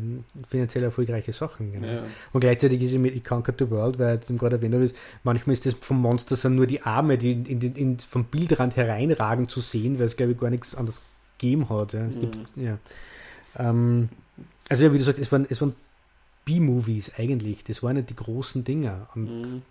finanziell 0.47 0.85
erfolgreiche 0.85 1.33
Sachen. 1.33 1.73
Genau. 1.73 1.87
Ja. 1.87 2.03
Und 2.33 2.41
gleichzeitig 2.41 2.83
ist 2.83 2.93
mit 2.95 3.25
Conquer 3.25 3.55
the 3.57 3.71
World, 3.71 3.99
weil 3.99 4.15
jetzt 4.15 4.37
gerade 4.37 4.57
erwähnt 4.57 4.75
habe, 4.75 4.91
manchmal 5.23 5.55
ist 5.55 5.67
das 5.67 5.75
vom 5.75 6.01
Monster 6.01 6.35
sind 6.35 6.57
nur 6.57 6.67
die 6.67 6.83
Arme, 6.83 7.19
die 7.19 7.33
in, 7.33 7.47
in, 7.47 7.77
in, 7.77 7.99
vom 7.99 8.25
Bildrand 8.25 8.77
hereinragen 8.77 9.49
zu 9.49 9.61
sehen, 9.61 9.99
weil 9.99 10.07
es 10.07 10.17
glaube 10.17 10.33
ich 10.33 10.39
gar 10.39 10.51
nichts 10.51 10.75
anderes 10.75 11.01
gegeben 11.39 11.69
hat. 11.69 11.93
Ja. 11.93 12.03
Mhm. 12.03 12.21
Gibt, 12.21 12.37
ja. 12.57 12.79
Ähm, 13.59 14.09
also 14.69 14.85
ja, 14.85 14.93
wie 14.93 14.99
du 14.99 15.05
sagst, 15.05 15.21
es 15.21 15.31
waren, 15.31 15.47
es 15.49 15.61
waren 15.61 15.75
B-Movies 16.45 17.13
eigentlich, 17.17 17.63
das 17.65 17.83
waren 17.83 17.97
nicht 17.97 18.11
die 18.11 18.17
großen 18.17 18.65
Dinger. 18.65 19.09
Mhm. 19.15 19.63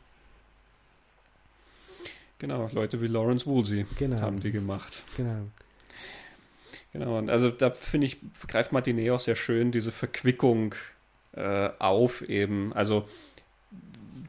Genau, 2.40 2.70
Leute 2.74 3.02
wie 3.02 3.08
Lawrence 3.08 3.46
Woolsey 3.46 3.86
genau. 4.00 4.20
haben 4.22 4.40
die 4.40 4.52
gemacht. 4.52 5.04
Genau. 5.16 5.48
Genau, 6.94 7.18
und 7.18 7.30
also 7.30 7.50
da 7.50 7.72
finde 7.72 8.08
ich, 8.08 8.18
greift 8.48 8.72
Martinet 8.72 9.12
auch 9.12 9.20
sehr 9.20 9.36
schön 9.36 9.72
diese 9.72 9.92
Verquickung 9.92 10.76
äh, 11.34 11.70
auf 11.80 12.28
eben. 12.28 12.74
Also 12.74 13.08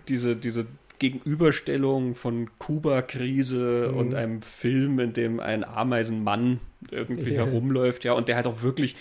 diese, 0.09 0.37
diese 0.37 0.67
Gegenüberstellung 0.99 2.15
von 2.15 2.51
Kuba-Krise 2.59 3.89
mhm. 3.91 3.99
und 3.99 4.15
einem 4.15 4.43
Film, 4.43 5.01
in 5.01 5.13
dem 5.13 5.41
ein 5.41 5.65
Ameisenmann 5.65 6.61
irgendwie 6.91 7.35
ja. 7.35 7.45
herumläuft, 7.45 8.05
ja, 8.05 8.13
und 8.13 8.29
der 8.29 8.37
halt 8.37 8.47
auch 8.47 8.63
wirklich 8.63 8.95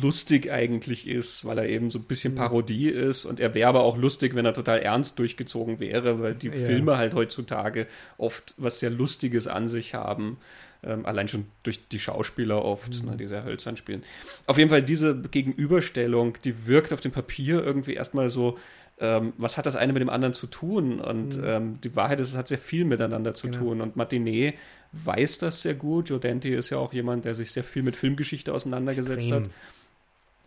lustig 0.00 0.50
eigentlich 0.50 1.06
ist, 1.06 1.44
weil 1.44 1.58
er 1.58 1.68
eben 1.68 1.90
so 1.90 1.98
ein 1.98 2.04
bisschen 2.04 2.34
mhm. 2.34 2.38
Parodie 2.38 2.88
ist 2.88 3.24
und 3.24 3.40
er 3.40 3.54
wäre 3.54 3.68
aber 3.68 3.82
auch 3.82 3.96
lustig, 3.96 4.34
wenn 4.34 4.44
er 4.44 4.54
total 4.54 4.80
ernst 4.80 5.18
durchgezogen 5.18 5.80
wäre, 5.80 6.20
weil 6.20 6.34
die 6.34 6.48
ja. 6.48 6.54
Filme 6.54 6.98
halt 6.98 7.14
heutzutage 7.14 7.86
oft 8.16 8.54
was 8.56 8.80
sehr 8.80 8.90
Lustiges 8.90 9.46
an 9.46 9.68
sich 9.68 9.94
haben. 9.94 10.38
Ähm, 10.84 11.06
allein 11.06 11.26
schon 11.26 11.46
durch 11.64 11.88
die 11.88 11.98
Schauspieler 11.98 12.64
oft, 12.64 13.02
mhm. 13.02 13.10
ne, 13.10 13.16
die 13.16 13.26
sehr 13.26 13.42
hölzern 13.42 13.76
spielen. 13.76 14.04
Auf 14.46 14.58
jeden 14.58 14.70
Fall 14.70 14.82
diese 14.82 15.16
Gegenüberstellung, 15.16 16.36
die 16.44 16.68
wirkt 16.68 16.92
auf 16.92 17.00
dem 17.00 17.10
Papier 17.10 17.64
irgendwie 17.64 17.94
erstmal 17.94 18.30
so, 18.30 18.58
ähm, 19.00 19.32
was 19.38 19.58
hat 19.58 19.66
das 19.66 19.74
eine 19.74 19.92
mit 19.92 20.02
dem 20.02 20.08
anderen 20.08 20.34
zu 20.34 20.46
tun? 20.46 21.00
Und 21.00 21.36
mhm. 21.36 21.44
ähm, 21.44 21.80
die 21.82 21.96
Wahrheit 21.96 22.20
ist, 22.20 22.28
es 22.28 22.36
hat 22.36 22.46
sehr 22.46 22.58
viel 22.58 22.84
miteinander 22.84 23.34
zu 23.34 23.48
genau. 23.48 23.64
tun. 23.64 23.80
Und 23.80 23.96
Martinet 23.96 24.54
weiß 24.92 25.38
das 25.38 25.62
sehr 25.62 25.74
gut. 25.74 26.10
Joe 26.10 26.20
Dante 26.20 26.48
ist 26.48 26.70
ja 26.70 26.78
auch 26.78 26.92
jemand, 26.92 27.24
der 27.24 27.34
sich 27.34 27.50
sehr 27.50 27.64
viel 27.64 27.82
mit 27.82 27.96
Filmgeschichte 27.96 28.52
auseinandergesetzt 28.52 29.10
Extrem. 29.10 29.44
hat. 29.44 29.50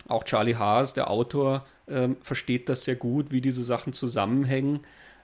Auch 0.08 0.24
Charlie 0.24 0.56
Haas, 0.56 0.94
der 0.94 1.10
Autor, 1.10 1.66
ähm, 1.90 2.18
versteht 2.22 2.70
das 2.70 2.86
sehr 2.86 2.96
gut, 2.96 3.32
wie 3.32 3.42
diese 3.42 3.64
Sachen 3.64 3.94
zusammenhängen 3.94 4.82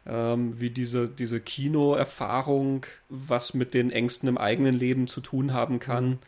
ähm, 0.08 0.60
wie 0.60 0.70
diese, 0.70 1.10
diese 1.10 1.40
Kinoerfahrung, 1.42 2.86
was 3.10 3.54
mit 3.54 3.74
den 3.74 3.92
Ängsten 3.92 4.30
im 4.30 4.38
eigenen 4.38 4.76
Leben 4.76 5.08
zu 5.08 5.22
tun 5.22 5.54
haben 5.54 5.80
kann, 5.80 6.10
mhm. 6.10 6.20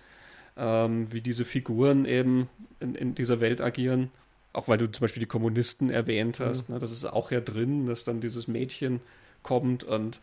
ähm, 0.57 1.13
wie 1.13 1.21
diese 1.21 1.45
Figuren 1.45 2.05
eben 2.05 2.49
in, 2.79 2.95
in, 2.95 3.15
dieser 3.15 3.39
Welt 3.39 3.61
agieren. 3.61 4.11
Auch 4.51 4.67
weil 4.67 4.77
du 4.77 4.91
zum 4.91 5.01
Beispiel 5.01 5.21
die 5.21 5.27
Kommunisten 5.27 5.89
erwähnt 5.89 6.39
hast, 6.39 6.69
mhm. 6.69 6.75
ne, 6.75 6.79
das 6.79 6.91
ist 6.91 7.05
auch 7.05 7.31
ja 7.31 7.39
drin, 7.39 7.85
dass 7.85 8.03
dann 8.03 8.19
dieses 8.19 8.47
Mädchen 8.47 8.99
kommt 9.43 9.83
und 9.83 10.19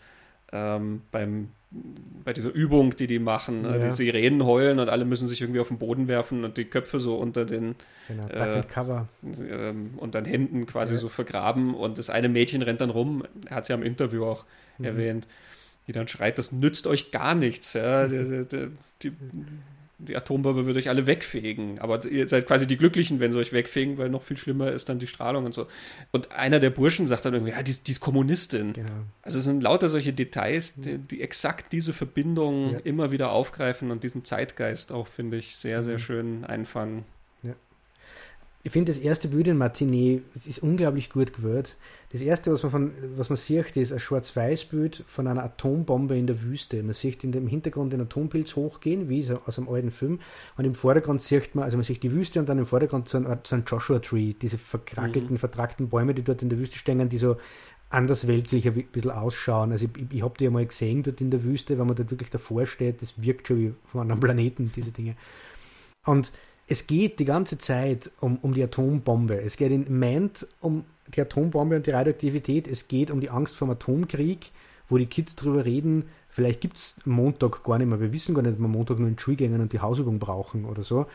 ähm, 0.53 1.03
beim 1.11 1.49
bei 2.25 2.33
dieser 2.33 2.53
Übung, 2.53 2.97
die 2.97 3.07
die 3.07 3.19
machen, 3.19 3.63
ne, 3.63 3.79
ja. 3.79 3.87
die 3.87 3.91
Sirenen 3.91 4.45
heulen 4.45 4.79
und 4.79 4.89
alle 4.89 5.05
müssen 5.05 5.29
sich 5.29 5.41
irgendwie 5.41 5.61
auf 5.61 5.69
den 5.69 5.79
Boden 5.79 6.09
werfen 6.09 6.45
und 6.45 6.57
die 6.57 6.65
Köpfe 6.65 7.01
so 7.01 7.17
unter 7.17 7.45
den 7.45 7.75
genau, 8.09 8.29
äh, 8.29 8.63
Cover. 8.63 9.09
Äh, 9.23 9.73
und 9.97 10.15
dann 10.15 10.25
Händen 10.25 10.67
quasi 10.67 10.95
ja. 10.95 11.01
so 11.01 11.09
vergraben 11.09 11.75
und 11.75 11.99
das 11.99 12.11
eine 12.11 12.29
Mädchen 12.29 12.63
rennt 12.63 12.81
dann 12.81 12.91
rum, 12.91 13.25
er 13.47 13.57
hat 13.57 13.65
es 13.65 13.69
ja 13.69 13.77
im 13.77 13.83
Interview 13.83 14.25
auch 14.25 14.45
mhm. 14.79 14.85
erwähnt, 14.85 15.29
die 15.87 15.93
dann 15.93 16.09
schreit, 16.09 16.39
das 16.39 16.53
nützt 16.53 16.87
euch 16.87 17.11
gar 17.11 17.35
nichts. 17.35 17.73
Ja? 17.75 18.07
Die, 18.09 18.45
die, 18.45 18.69
die, 19.03 19.13
die 19.99 20.17
Atombombe 20.17 20.67
wird 20.67 20.77
euch 20.77 20.89
alle 20.89 21.07
wegfegen. 21.07 21.79
Aber 21.79 22.05
ihr 22.05 22.29
seid 22.29 22.47
quasi 22.47 22.67
die 22.67 22.77
Glücklichen, 22.77 23.19
wenn 23.19 23.33
sie 23.33 23.39
euch 23.39 23.53
wegfegen, 23.53 23.97
weil 23.97 24.11
noch 24.11 24.23
viel 24.23 24.37
schlimmer 24.37 24.71
ist 24.71 24.89
dann 24.89 24.99
die 24.99 25.07
Strahlung 25.07 25.47
und 25.47 25.55
so. 25.55 25.67
Und 26.13 26.33
einer 26.33 26.61
der 26.61 26.71
Burschen 26.71 27.07
sagt 27.07 27.25
dann 27.25 27.33
irgendwie, 27.33 27.53
ja, 27.53 27.63
die, 27.63 27.73
die 27.73 27.91
ist 27.91 28.01
Kommunistin. 28.01 28.75
Genau. 28.75 28.89
Also 29.23 29.39
es 29.39 29.45
sind 29.45 29.63
lauter 29.63 29.89
solche 29.89 30.13
Details, 30.13 30.75
die, 30.75 30.99
die 30.99 31.23
exakt 31.23 31.73
diese 31.73 31.93
Verbindung 31.93 32.75
ja. 32.75 32.79
immer 32.81 33.11
wieder 33.11 33.31
aufgreifen 33.31 33.91
und 33.91 34.05
diesen 34.05 34.25
Zeitgeist 34.25 34.93
auch, 34.93 35.07
finde 35.07 35.39
ich, 35.39 35.57
sehr, 35.57 35.83
sehr 35.83 35.95
mhm. 35.95 35.99
schön 35.99 36.45
einfangen. 36.45 37.05
Ich 38.67 38.73
finde 38.73 38.93
das 38.93 39.01
erste 39.01 39.29
Bild 39.29 39.47
in 39.47 39.59
Matinee, 39.59 40.23
es 40.35 40.49
ist 40.49 40.59
unglaublich 40.59 41.09
gut 41.09 41.33
gewählt. 41.33 41.77
Das 42.11 42.21
erste, 42.21 42.51
was 42.51 42.65
man, 42.65 42.73
von, 42.73 42.93
was 43.17 43.29
man 43.29 43.37
sieht, 43.37 43.77
ist 43.77 43.93
ein 43.93 44.01
Schwarz-Weiß-Bild 44.01 45.05
von 45.07 45.29
einer 45.29 45.45
Atombombe 45.45 46.19
in 46.19 46.27
der 46.27 46.43
Wüste. 46.43 46.83
Man 46.83 46.93
sieht 46.93 47.23
in 47.23 47.31
dem 47.31 47.47
Hintergrund 47.47 47.93
den 47.93 48.01
Atompilz 48.01 48.57
hochgehen, 48.57 49.09
wie 49.09 49.25
aus 49.47 49.59
einem 49.59 49.69
alten 49.69 49.93
Film. 49.93 50.19
Und 50.57 50.65
im 50.65 50.75
Vordergrund 50.75 51.23
sieht 51.23 51.55
man, 51.55 51.63
also 51.63 51.77
man 51.77 51.85
sieht 51.85 52.03
die 52.03 52.11
Wüste 52.11 52.41
und 52.41 52.49
dann 52.49 52.59
im 52.59 52.67
Vordergrund 52.67 53.09
so 53.09 53.19
ein, 53.19 53.39
so 53.45 53.55
ein 53.55 53.63
Joshua-Tree, 53.65 54.33
diese 54.33 54.59
verkrackelten, 54.59 55.35
mhm. 55.35 55.39
vertrackten 55.39 55.89
Bäume, 55.89 56.13
die 56.13 56.25
dort 56.25 56.43
in 56.43 56.49
der 56.49 56.59
Wüste 56.59 56.77
stehen, 56.77 57.09
die 57.09 57.19
so 57.19 57.37
andersweltlich 57.91 58.67
ein 58.67 58.75
bisschen 58.91 59.13
ausschauen. 59.13 59.71
Also 59.71 59.87
ich, 59.87 60.07
ich 60.13 60.23
habe 60.25 60.35
die 60.41 60.43
ja 60.43 60.51
mal 60.51 60.67
gesehen 60.67 61.05
dort 61.05 61.21
in 61.21 61.31
der 61.31 61.45
Wüste, 61.45 61.79
wenn 61.79 61.87
man 61.87 61.95
dort 61.95 62.11
wirklich 62.11 62.31
davor 62.31 62.67
steht, 62.67 63.01
das 63.01 63.23
wirkt 63.23 63.47
schon 63.47 63.59
wie 63.61 63.75
von 63.85 64.11
einem 64.11 64.19
Planeten, 64.19 64.73
diese 64.75 64.91
Dinge. 64.91 65.15
Und 66.05 66.33
es 66.67 66.87
geht 66.87 67.19
die 67.21 67.25
ganze 67.25 67.59
Zeit 67.59 68.11
um, 68.21 68.39
um 68.43 68.53
die 68.53 68.63
Atombombe. 68.63 69.41
Es 69.41 69.57
geht 69.57 69.71
in 69.71 69.87
Ment 69.99 70.47
um 70.61 70.85
die 71.15 71.21
Atombombe 71.21 71.77
und 71.77 71.87
die 71.87 71.93
Radioaktivität. 71.93 72.67
Es 72.67 72.89
geht 72.89 73.11
um 73.11 73.21
die 73.21 73.31
Angst 73.31 73.57
vor 73.57 73.69
dem 73.69 73.73
Atomkrieg, 73.73 74.51
wo 74.89 74.99
die 74.99 75.07
Kids 75.07 75.37
drüber 75.37 75.65
reden. 75.65 76.07
Vielleicht 76.29 76.61
gibt 76.61 76.77
es 76.77 76.97
Montag 77.05 77.63
gar 77.63 77.79
nicht 77.79 77.87
mehr. 77.87 78.01
Wir 78.01 78.13
wissen 78.13 78.35
gar 78.35 78.43
nicht, 78.43 78.55
ob 78.55 78.61
wir 78.61 78.69
Montag 78.69 78.99
nur 78.99 79.09
in 79.09 79.17
die 79.17 79.23
Schule 79.23 79.47
und 79.47 79.73
die 79.73 79.81
Hausübung 79.81 80.19
brauchen 80.19 80.65
oder 80.65 80.83
so. 80.83 81.07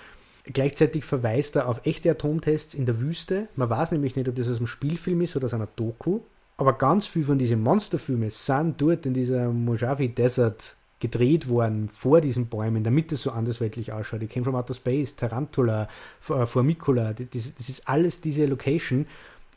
Gleichzeitig 0.45 1.03
verweist 1.03 1.57
er 1.57 1.67
auf 1.67 1.85
echte 1.85 2.09
Atomtests 2.09 2.73
in 2.73 2.85
der 2.85 2.99
Wüste. 2.99 3.47
Man 3.55 3.69
weiß 3.69 3.91
nämlich 3.91 4.15
nicht, 4.15 4.29
ob 4.29 4.35
das 4.35 4.49
aus 4.49 4.57
einem 4.57 4.67
Spielfilm 4.67 5.21
ist 5.21 5.35
oder 5.35 5.45
aus 5.45 5.53
einer 5.53 5.67
Doku. 5.75 6.21
Aber 6.57 6.73
ganz 6.73 7.07
viel 7.07 7.25
von 7.25 7.37
diesen 7.37 7.61
Monsterfilmen 7.61 8.29
sind 8.29 8.81
dort 8.81 9.05
in 9.05 9.13
dieser 9.13 9.49
Mojave 9.49 10.09
Desert 10.09 10.75
gedreht 11.01 11.49
worden 11.49 11.89
vor 11.89 12.21
diesen 12.21 12.47
Bäumen, 12.47 12.85
damit 12.85 13.11
es 13.11 13.23
so 13.23 13.31
andersweltlich 13.31 13.91
ausschaut. 13.91 14.21
Die 14.21 14.27
Came 14.27 14.45
from 14.45 14.55
Outer 14.55 14.73
Space, 14.73 15.15
Tarantula, 15.15 15.89
äh, 16.29 16.45
Formicula, 16.45 17.13
das, 17.13 17.53
das 17.55 17.67
ist 17.67 17.89
alles 17.89 18.21
diese 18.21 18.45
Location. 18.45 19.07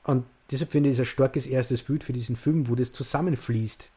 Und 0.03 0.25
deshalb 0.51 0.73
finde 0.73 0.89
ich 0.89 0.95
es 0.95 1.01
ein 1.01 1.07
starkes 1.07 1.47
erstes 1.47 1.83
Bild 1.83 2.03
für 2.03 2.13
diesen 2.13 2.35
Film, 2.35 2.69
wo 2.69 2.75
das 2.75 2.93
zusammenfließt. 2.93 3.91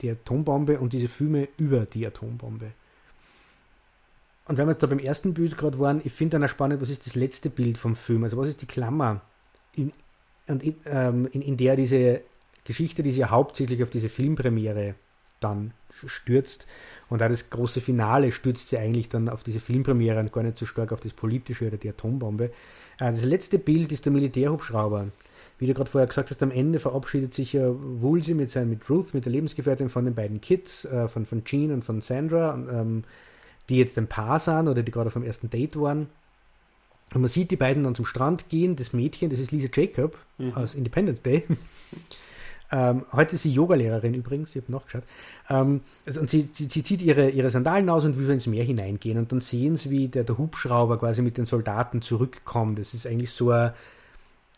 Die 0.00 0.10
Atombombe 0.10 0.80
und 0.80 0.92
diese 0.92 1.08
Filme 1.08 1.48
über 1.58 1.84
die 1.84 2.04
Atombombe. 2.04 2.72
Und 4.46 4.58
wenn 4.58 4.66
wir 4.66 4.72
jetzt 4.72 4.82
da 4.82 4.88
beim 4.88 4.98
ersten 4.98 5.34
Bild 5.34 5.56
gerade 5.56 5.78
waren, 5.78 6.00
ich 6.02 6.12
finde 6.12 6.38
dann 6.38 6.44
auch 6.44 6.48
spannend, 6.48 6.80
was 6.80 6.90
ist 6.90 7.06
das 7.06 7.14
letzte 7.14 7.50
Bild 7.50 7.78
vom 7.78 7.94
Film? 7.94 8.24
Also 8.24 8.36
was 8.38 8.48
ist 8.48 8.62
die 8.62 8.66
Klammer, 8.66 9.20
in, 9.76 9.92
in, 10.46 10.74
ähm, 10.86 11.28
in, 11.32 11.42
in 11.42 11.56
der 11.56 11.76
diese 11.76 12.22
Geschichte, 12.64 13.02
die 13.02 13.10
sich 13.10 13.20
ja 13.20 13.30
hauptsächlich 13.30 13.82
auf 13.82 13.90
diese 13.90 14.08
Filmpremiere 14.08 14.94
dann 15.42 15.72
stürzt. 16.06 16.66
Und 17.08 17.22
auch 17.22 17.28
das 17.28 17.50
große 17.50 17.80
Finale 17.80 18.32
stürzt 18.32 18.68
sie 18.68 18.78
eigentlich 18.78 19.08
dann 19.08 19.28
auf 19.28 19.42
diese 19.42 19.60
Filmpremiere 19.60 20.18
und 20.18 20.32
gar 20.32 20.42
nicht 20.42 20.58
so 20.58 20.66
stark 20.66 20.92
auf 20.92 21.00
das 21.00 21.12
Politische 21.12 21.66
oder 21.66 21.76
die 21.76 21.88
Atombombe. 21.88 22.44
Äh, 22.98 23.12
das 23.12 23.24
letzte 23.24 23.58
Bild 23.58 23.92
ist 23.92 24.04
der 24.06 24.12
Militärhubschrauber. 24.12 25.08
wie 25.58 25.66
du 25.66 25.74
gerade 25.74 25.90
vorher 25.90 26.08
gesagt 26.08 26.30
hast, 26.30 26.42
am 26.42 26.50
Ende 26.50 26.80
verabschiedet 26.80 27.34
sich 27.34 27.52
ja 27.52 27.68
Woolsey 27.68 28.34
mit, 28.34 28.50
seinen, 28.50 28.70
mit 28.70 28.88
Ruth, 28.88 29.14
mit 29.14 29.26
der 29.26 29.32
Lebensgefährtin 29.32 29.90
von 29.90 30.04
den 30.04 30.14
beiden 30.14 30.40
Kids, 30.40 30.84
äh, 30.86 31.08
von, 31.08 31.26
von 31.26 31.44
Jean 31.44 31.72
und 31.72 31.84
von 31.84 32.00
Sandra, 32.00 32.54
ähm, 32.54 33.04
die 33.68 33.76
jetzt 33.76 33.96
ein 33.98 34.08
Paar 34.08 34.38
sind 34.38 34.68
oder 34.68 34.82
die 34.82 34.90
gerade 34.90 35.08
auf 35.08 35.12
dem 35.12 35.22
ersten 35.22 35.50
Date 35.50 35.78
waren. 35.78 36.08
Und 37.14 37.20
man 37.20 37.28
sieht 37.28 37.50
die 37.50 37.56
beiden 37.56 37.84
dann 37.84 37.94
zum 37.94 38.06
Strand 38.06 38.48
gehen. 38.48 38.74
Das 38.76 38.92
Mädchen, 38.92 39.30
das 39.30 39.38
ist 39.38 39.52
Lisa 39.52 39.68
Jacob 39.72 40.16
mhm. 40.38 40.54
aus 40.54 40.74
Independence 40.74 41.22
Day. 41.22 41.44
ähm, 42.72 43.04
heute 43.12 43.34
ist 43.34 43.42
sie 43.42 43.52
Yogalehrerin 43.52 44.14
übrigens, 44.14 44.56
ich 44.56 44.62
habe 44.62 44.72
nachgeschaut. 44.72 45.02
Ähm, 45.50 45.82
also, 46.06 46.20
und 46.20 46.30
sie, 46.30 46.48
sie, 46.52 46.64
sie, 46.64 46.82
zieht 46.82 47.02
ihre, 47.02 47.28
ihre 47.28 47.50
Sandalen 47.50 47.90
aus 47.90 48.04
und 48.06 48.18
will 48.18 48.30
ins 48.30 48.46
Meer 48.46 48.64
hineingehen. 48.64 49.18
Und 49.18 49.30
dann 49.30 49.42
sehen 49.42 49.76
sie, 49.76 49.90
wie 49.90 50.08
der, 50.08 50.24
der 50.24 50.38
Hubschrauber 50.38 50.98
quasi 50.98 51.20
mit 51.20 51.36
den 51.36 51.44
Soldaten 51.44 52.00
zurückkommt. 52.00 52.78
Das 52.78 52.94
ist 52.94 53.06
eigentlich 53.06 53.30
so 53.30 53.50
ein, 53.50 53.72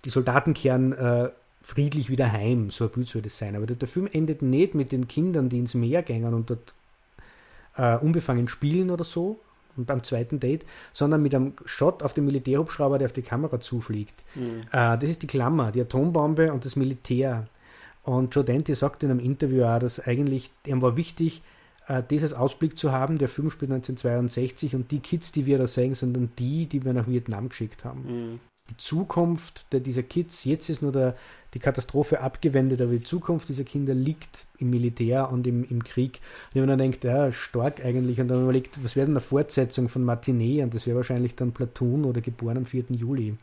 die 0.05 0.11
Soldaten 0.11 0.55
kehren 0.55 0.93
äh, 0.93 1.31
friedlich 1.63 2.09
wieder 2.09 2.31
heim. 2.31 2.71
So 2.71 2.85
ein 2.85 2.91
Bild 2.91 3.09
soll 3.09 3.23
das 3.23 3.37
sein. 3.37 3.57
Aber 3.57 3.67
der, 3.67 3.77
der 3.77 3.89
Film 3.89 4.09
endet 4.13 4.43
nicht 4.43 4.77
mit 4.77 4.93
den 4.93 5.09
Kindern, 5.09 5.49
die 5.49 5.59
ins 5.59 5.75
Meer 5.75 6.03
gehen 6.03 6.33
und 6.33 6.51
dort 6.51 6.73
äh, 7.77 7.97
unbefangen 7.97 8.47
spielen 8.47 8.91
oder 8.91 9.03
so, 9.03 9.41
beim 9.77 10.05
zweiten 10.05 10.39
Date, 10.39 10.65
sondern 10.93 11.21
mit 11.21 11.35
einem 11.35 11.55
Shot 11.65 12.05
auf 12.05 12.15
den 12.15 12.27
Militärhubschrauber, 12.27 12.99
der 12.99 13.07
auf 13.07 13.13
die 13.13 13.23
Kamera 13.23 13.59
zufliegt. 13.59 14.15
Mhm. 14.37 14.61
Äh, 14.71 14.99
das 14.99 15.05
ist 15.11 15.23
die 15.23 15.27
Klammer, 15.27 15.73
die 15.73 15.81
Atombombe 15.81 16.53
und 16.53 16.65
das 16.65 16.77
Militär. 16.77 17.49
Und 18.05 18.35
Joe 18.35 18.45
Dante 18.45 18.75
sagt 18.75 19.03
in 19.03 19.11
einem 19.11 19.21
Interview 19.21 19.65
auch, 19.65 19.79
dass 19.79 20.01
eigentlich, 20.01 20.51
ihm 20.67 20.83
war 20.83 20.97
wichtig, 20.97 21.43
äh, 21.89 22.03
als 22.11 22.33
Ausblick 22.33 22.79
zu 22.79 22.93
haben. 22.93 23.19
Der 23.19 23.29
Film 23.29 23.51
spielt 23.51 23.71
1962 23.71 24.75
und 24.75 24.91
die 24.91 25.01
Kids, 25.01 25.33
die 25.33 25.47
wir 25.47 25.59
da 25.59 25.67
sehen, 25.67 25.95
sind 25.95 26.15
dann 26.15 26.31
die, 26.39 26.67
die 26.67 26.85
wir 26.85 26.93
nach 26.93 27.09
Vietnam 27.09 27.49
geschickt 27.49 27.85
haben. 27.85 28.05
Mhm 28.07 28.41
die 28.71 28.77
Zukunft 28.79 29.73
der, 29.73 29.81
dieser 29.81 30.03
Kids, 30.03 30.45
jetzt 30.45 30.69
ist 30.71 30.81
nur 30.81 30.93
der, 30.93 31.17
die 31.53 31.59
Katastrophe 31.59 32.21
abgewendet, 32.21 32.81
aber 32.81 32.93
die 32.93 33.03
Zukunft 33.03 33.49
dieser 33.49 33.65
Kinder 33.65 33.95
liegt 33.95 34.47
im 34.59 34.71
Militär 34.71 35.31
und 35.31 35.47
im, 35.47 35.65
im 35.65 35.85
Krieg. 35.85 36.21
Und 36.49 36.55
wenn 36.55 36.63
man 36.63 36.71
dann 36.71 36.79
denkt, 36.79 37.05
ja, 37.05 37.31
stark 37.31 37.85
eigentlich, 37.85 38.21
und 38.21 38.29
dann 38.29 38.43
überlegt, 38.43 38.83
was 38.83 38.97
wäre 38.97 39.07
denn 39.07 39.15
eine 39.15 39.21
Fortsetzung 39.21 39.89
von 39.89 40.03
Matinee? 40.03 40.63
Und 40.63 40.75
das 40.75 40.87
wäre 40.87 40.97
wahrscheinlich 40.97 41.35
dann 41.37 41.53
Platoon 41.53 42.05
oder 42.05 42.21
geboren 42.23 42.57
am 42.57 42.67
4. 42.67 42.85
Juli. 42.89 43.37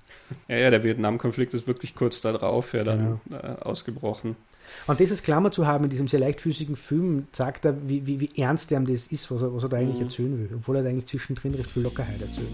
Ja, 0.48 0.58
ja, 0.58 0.70
der 0.72 0.84
Vietnamkonflikt 0.84 1.54
ist 1.54 1.68
wirklich 1.68 1.94
kurz 1.94 2.22
darauf 2.22 2.74
ja 2.74 2.84
dann 2.84 3.22
genau. 3.30 3.42
äh, 3.42 3.62
ausgebrochen. 3.62 4.36
Und 4.88 5.00
als 5.00 5.24
Klammer 5.24 5.52
zu 5.52 5.68
haben 5.68 5.84
in 5.86 5.90
diesem 5.90 6.08
sehr 6.08 6.20
leichtfüßigen 6.20 6.76
Film, 6.76 7.28
sagt 7.32 7.66
er, 7.66 7.88
wie, 7.88 8.06
wie, 8.06 8.20
wie 8.20 8.30
ernst 8.38 8.72
er 8.72 8.80
das 8.82 9.08
ist, 9.08 9.32
was 9.32 9.42
er, 9.42 9.54
was 9.54 9.64
er 9.64 9.70
da 9.70 9.78
eigentlich 9.78 9.98
mhm. 9.98 10.04
erzählen 10.04 10.40
will, 10.40 10.50
obwohl 10.56 10.78
er 10.78 10.84
da 10.84 10.90
eigentlich 10.90 11.06
zwischendrin 11.06 11.54
recht 11.54 11.70
viel 11.70 11.84
Lockerheit 11.84 12.22
erzählt. 12.22 12.48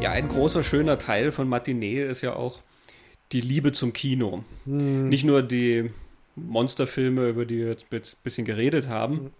Ja, 0.00 0.12
ein 0.12 0.28
großer, 0.28 0.62
schöner 0.62 0.98
Teil 0.98 1.32
von 1.32 1.48
Matinee 1.48 2.02
ist 2.02 2.22
ja 2.22 2.34
auch 2.34 2.62
die 3.32 3.40
Liebe 3.40 3.72
zum 3.72 3.92
Kino. 3.92 4.44
Mhm. 4.64 5.08
Nicht 5.08 5.24
nur 5.24 5.42
die 5.42 5.90
Monsterfilme, 6.46 7.28
über 7.28 7.44
die 7.44 7.58
wir 7.58 7.68
jetzt 7.68 7.92
ein 7.92 8.00
bisschen 8.22 8.44
geredet 8.44 8.88
haben, 8.88 9.14
mhm. 9.14 9.30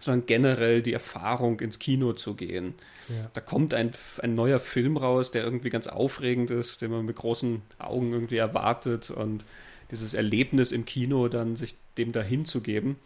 sondern 0.00 0.26
generell 0.26 0.82
die 0.82 0.92
Erfahrung, 0.92 1.60
ins 1.60 1.78
Kino 1.78 2.12
zu 2.12 2.34
gehen. 2.34 2.74
Ja. 3.08 3.30
Da 3.32 3.40
kommt 3.40 3.74
ein, 3.74 3.92
ein 4.22 4.34
neuer 4.34 4.60
Film 4.60 4.96
raus, 4.96 5.30
der 5.30 5.44
irgendwie 5.44 5.70
ganz 5.70 5.86
aufregend 5.86 6.50
ist, 6.50 6.82
den 6.82 6.90
man 6.90 7.04
mit 7.04 7.16
großen 7.16 7.62
Augen 7.78 8.12
irgendwie 8.12 8.36
erwartet 8.36 9.10
und 9.10 9.44
dieses 9.90 10.14
Erlebnis 10.14 10.72
im 10.72 10.84
Kino 10.84 11.28
dann 11.28 11.56
sich 11.56 11.74
dem 11.98 12.12
dahin 12.12 12.44
zu 12.44 12.60
geben. 12.62 12.96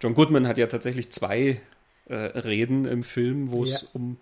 John 0.00 0.14
Goodman 0.14 0.46
hat 0.46 0.58
ja 0.58 0.66
tatsächlich 0.66 1.10
zwei 1.10 1.60
äh, 2.06 2.14
Reden 2.14 2.84
im 2.84 3.02
Film, 3.02 3.52
wo 3.52 3.62
es 3.62 3.82
ja. 3.82 3.88
um 3.92 4.16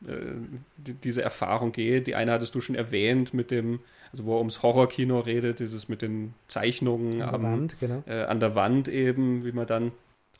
die, 0.00 0.94
diese 0.94 1.22
Erfahrung 1.22 1.72
geht. 1.72 2.06
Die 2.06 2.14
eine 2.14 2.32
hattest 2.32 2.54
du 2.54 2.60
schon 2.60 2.74
erwähnt 2.74 3.34
mit 3.34 3.50
dem, 3.50 3.80
also 4.12 4.24
wo 4.24 4.34
er 4.34 4.38
ums 4.38 4.62
Horrorkino 4.62 5.20
redet, 5.20 5.60
dieses 5.60 5.88
mit 5.88 6.02
den 6.02 6.34
Zeichnungen 6.48 7.14
an 7.14 7.18
der, 7.18 7.34
am, 7.34 7.42
Wand, 7.42 7.76
genau. 7.80 8.02
äh, 8.06 8.24
an 8.24 8.40
der 8.40 8.54
Wand 8.54 8.88
eben, 8.88 9.44
wie 9.44 9.52
man 9.52 9.66
dann 9.66 9.92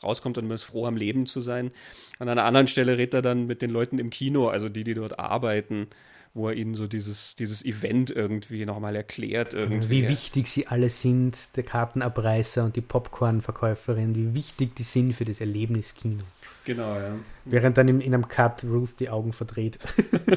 rauskommt 0.03 0.37
und 0.37 0.47
man 0.47 0.55
ist 0.55 0.63
froh, 0.63 0.87
am 0.87 0.97
Leben 0.97 1.25
zu 1.25 1.41
sein. 1.41 1.71
An 2.17 2.27
einer 2.27 2.43
anderen 2.43 2.67
Stelle 2.67 2.97
redet 2.97 3.13
er 3.13 3.21
dann 3.21 3.45
mit 3.45 3.61
den 3.61 3.69
Leuten 3.69 3.99
im 3.99 4.09
Kino, 4.09 4.47
also 4.47 4.67
die, 4.67 4.83
die 4.83 4.95
dort 4.95 5.19
arbeiten, 5.19 5.87
wo 6.33 6.47
er 6.47 6.55
ihnen 6.55 6.75
so 6.75 6.87
dieses, 6.87 7.35
dieses 7.35 7.63
Event 7.63 8.09
irgendwie 8.09 8.65
nochmal 8.65 8.95
erklärt. 8.95 9.53
Irgendwie. 9.53 9.89
Wie 9.89 10.07
wichtig 10.07 10.47
sie 10.47 10.67
alle 10.67 10.89
sind, 10.89 11.55
der 11.55 11.63
Kartenabreißer 11.63 12.63
und 12.63 12.75
die 12.75 12.81
Popcornverkäuferin, 12.81 14.15
wie 14.15 14.33
wichtig 14.33 14.75
die 14.75 14.83
sind 14.83 15.13
für 15.13 15.25
das 15.25 15.41
Erlebniskino. 15.41 16.23
Genau, 16.65 16.95
ja. 16.95 17.15
Während 17.45 17.77
dann 17.77 17.87
in, 17.87 18.01
in 18.01 18.13
einem 18.13 18.27
Cut 18.27 18.63
Ruth 18.63 18.99
die 18.99 19.09
Augen 19.09 19.33
verdreht. 19.33 19.79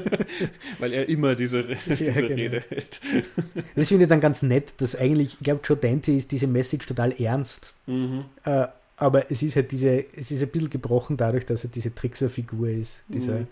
Weil 0.78 0.92
er 0.92 1.08
immer 1.08 1.34
diese, 1.34 1.64
diese 1.86 2.04
ja, 2.04 2.12
genau. 2.12 2.34
Rede 2.34 2.64
hält. 2.68 3.00
das 3.74 3.88
finde 3.88 4.04
ich 4.04 4.08
dann 4.08 4.20
ganz 4.20 4.42
nett, 4.42 4.74
dass 4.78 4.96
eigentlich, 4.96 5.34
ich 5.34 5.44
glaube, 5.44 5.60
Joe 5.64 5.76
Dante 5.76 6.12
ist 6.12 6.32
diese 6.32 6.46
Message 6.46 6.86
total 6.86 7.12
ernst. 7.20 7.74
Mhm. 7.86 8.24
Äh, 8.44 8.66
aber 8.96 9.30
es 9.30 9.42
ist 9.42 9.56
halt 9.56 9.72
diese, 9.72 10.04
es 10.16 10.30
ist 10.30 10.42
ein 10.42 10.48
bisschen 10.48 10.70
gebrochen 10.70 11.16
dadurch, 11.16 11.44
dass 11.44 11.64
er 11.64 11.70
diese 11.70 11.94
Trickser-Figur 11.94 12.68
ist, 12.68 13.02
dieser 13.08 13.40
mhm. 13.40 13.48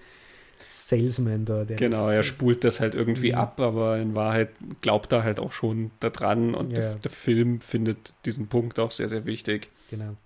Salesman 0.64 1.44
da. 1.44 1.64
genau, 1.64 2.08
er 2.08 2.22
spult 2.22 2.64
das 2.64 2.80
halt 2.80 2.94
irgendwie 2.94 3.32
mhm. 3.32 3.38
ab, 3.38 3.60
aber 3.60 3.98
in 3.98 4.14
Wahrheit 4.14 4.50
glaubt 4.80 5.12
er 5.12 5.24
halt 5.24 5.40
auch 5.40 5.52
schon 5.52 5.90
daran 6.00 6.54
und 6.54 6.70
ja. 6.70 6.76
der, 6.76 6.94
der 6.94 7.10
Film 7.10 7.60
findet 7.60 8.14
diesen 8.24 8.46
Punkt 8.46 8.78
auch 8.78 8.92
sehr, 8.92 9.08
sehr 9.08 9.26
wichtig. 9.26 9.68
Genau. 9.90 10.16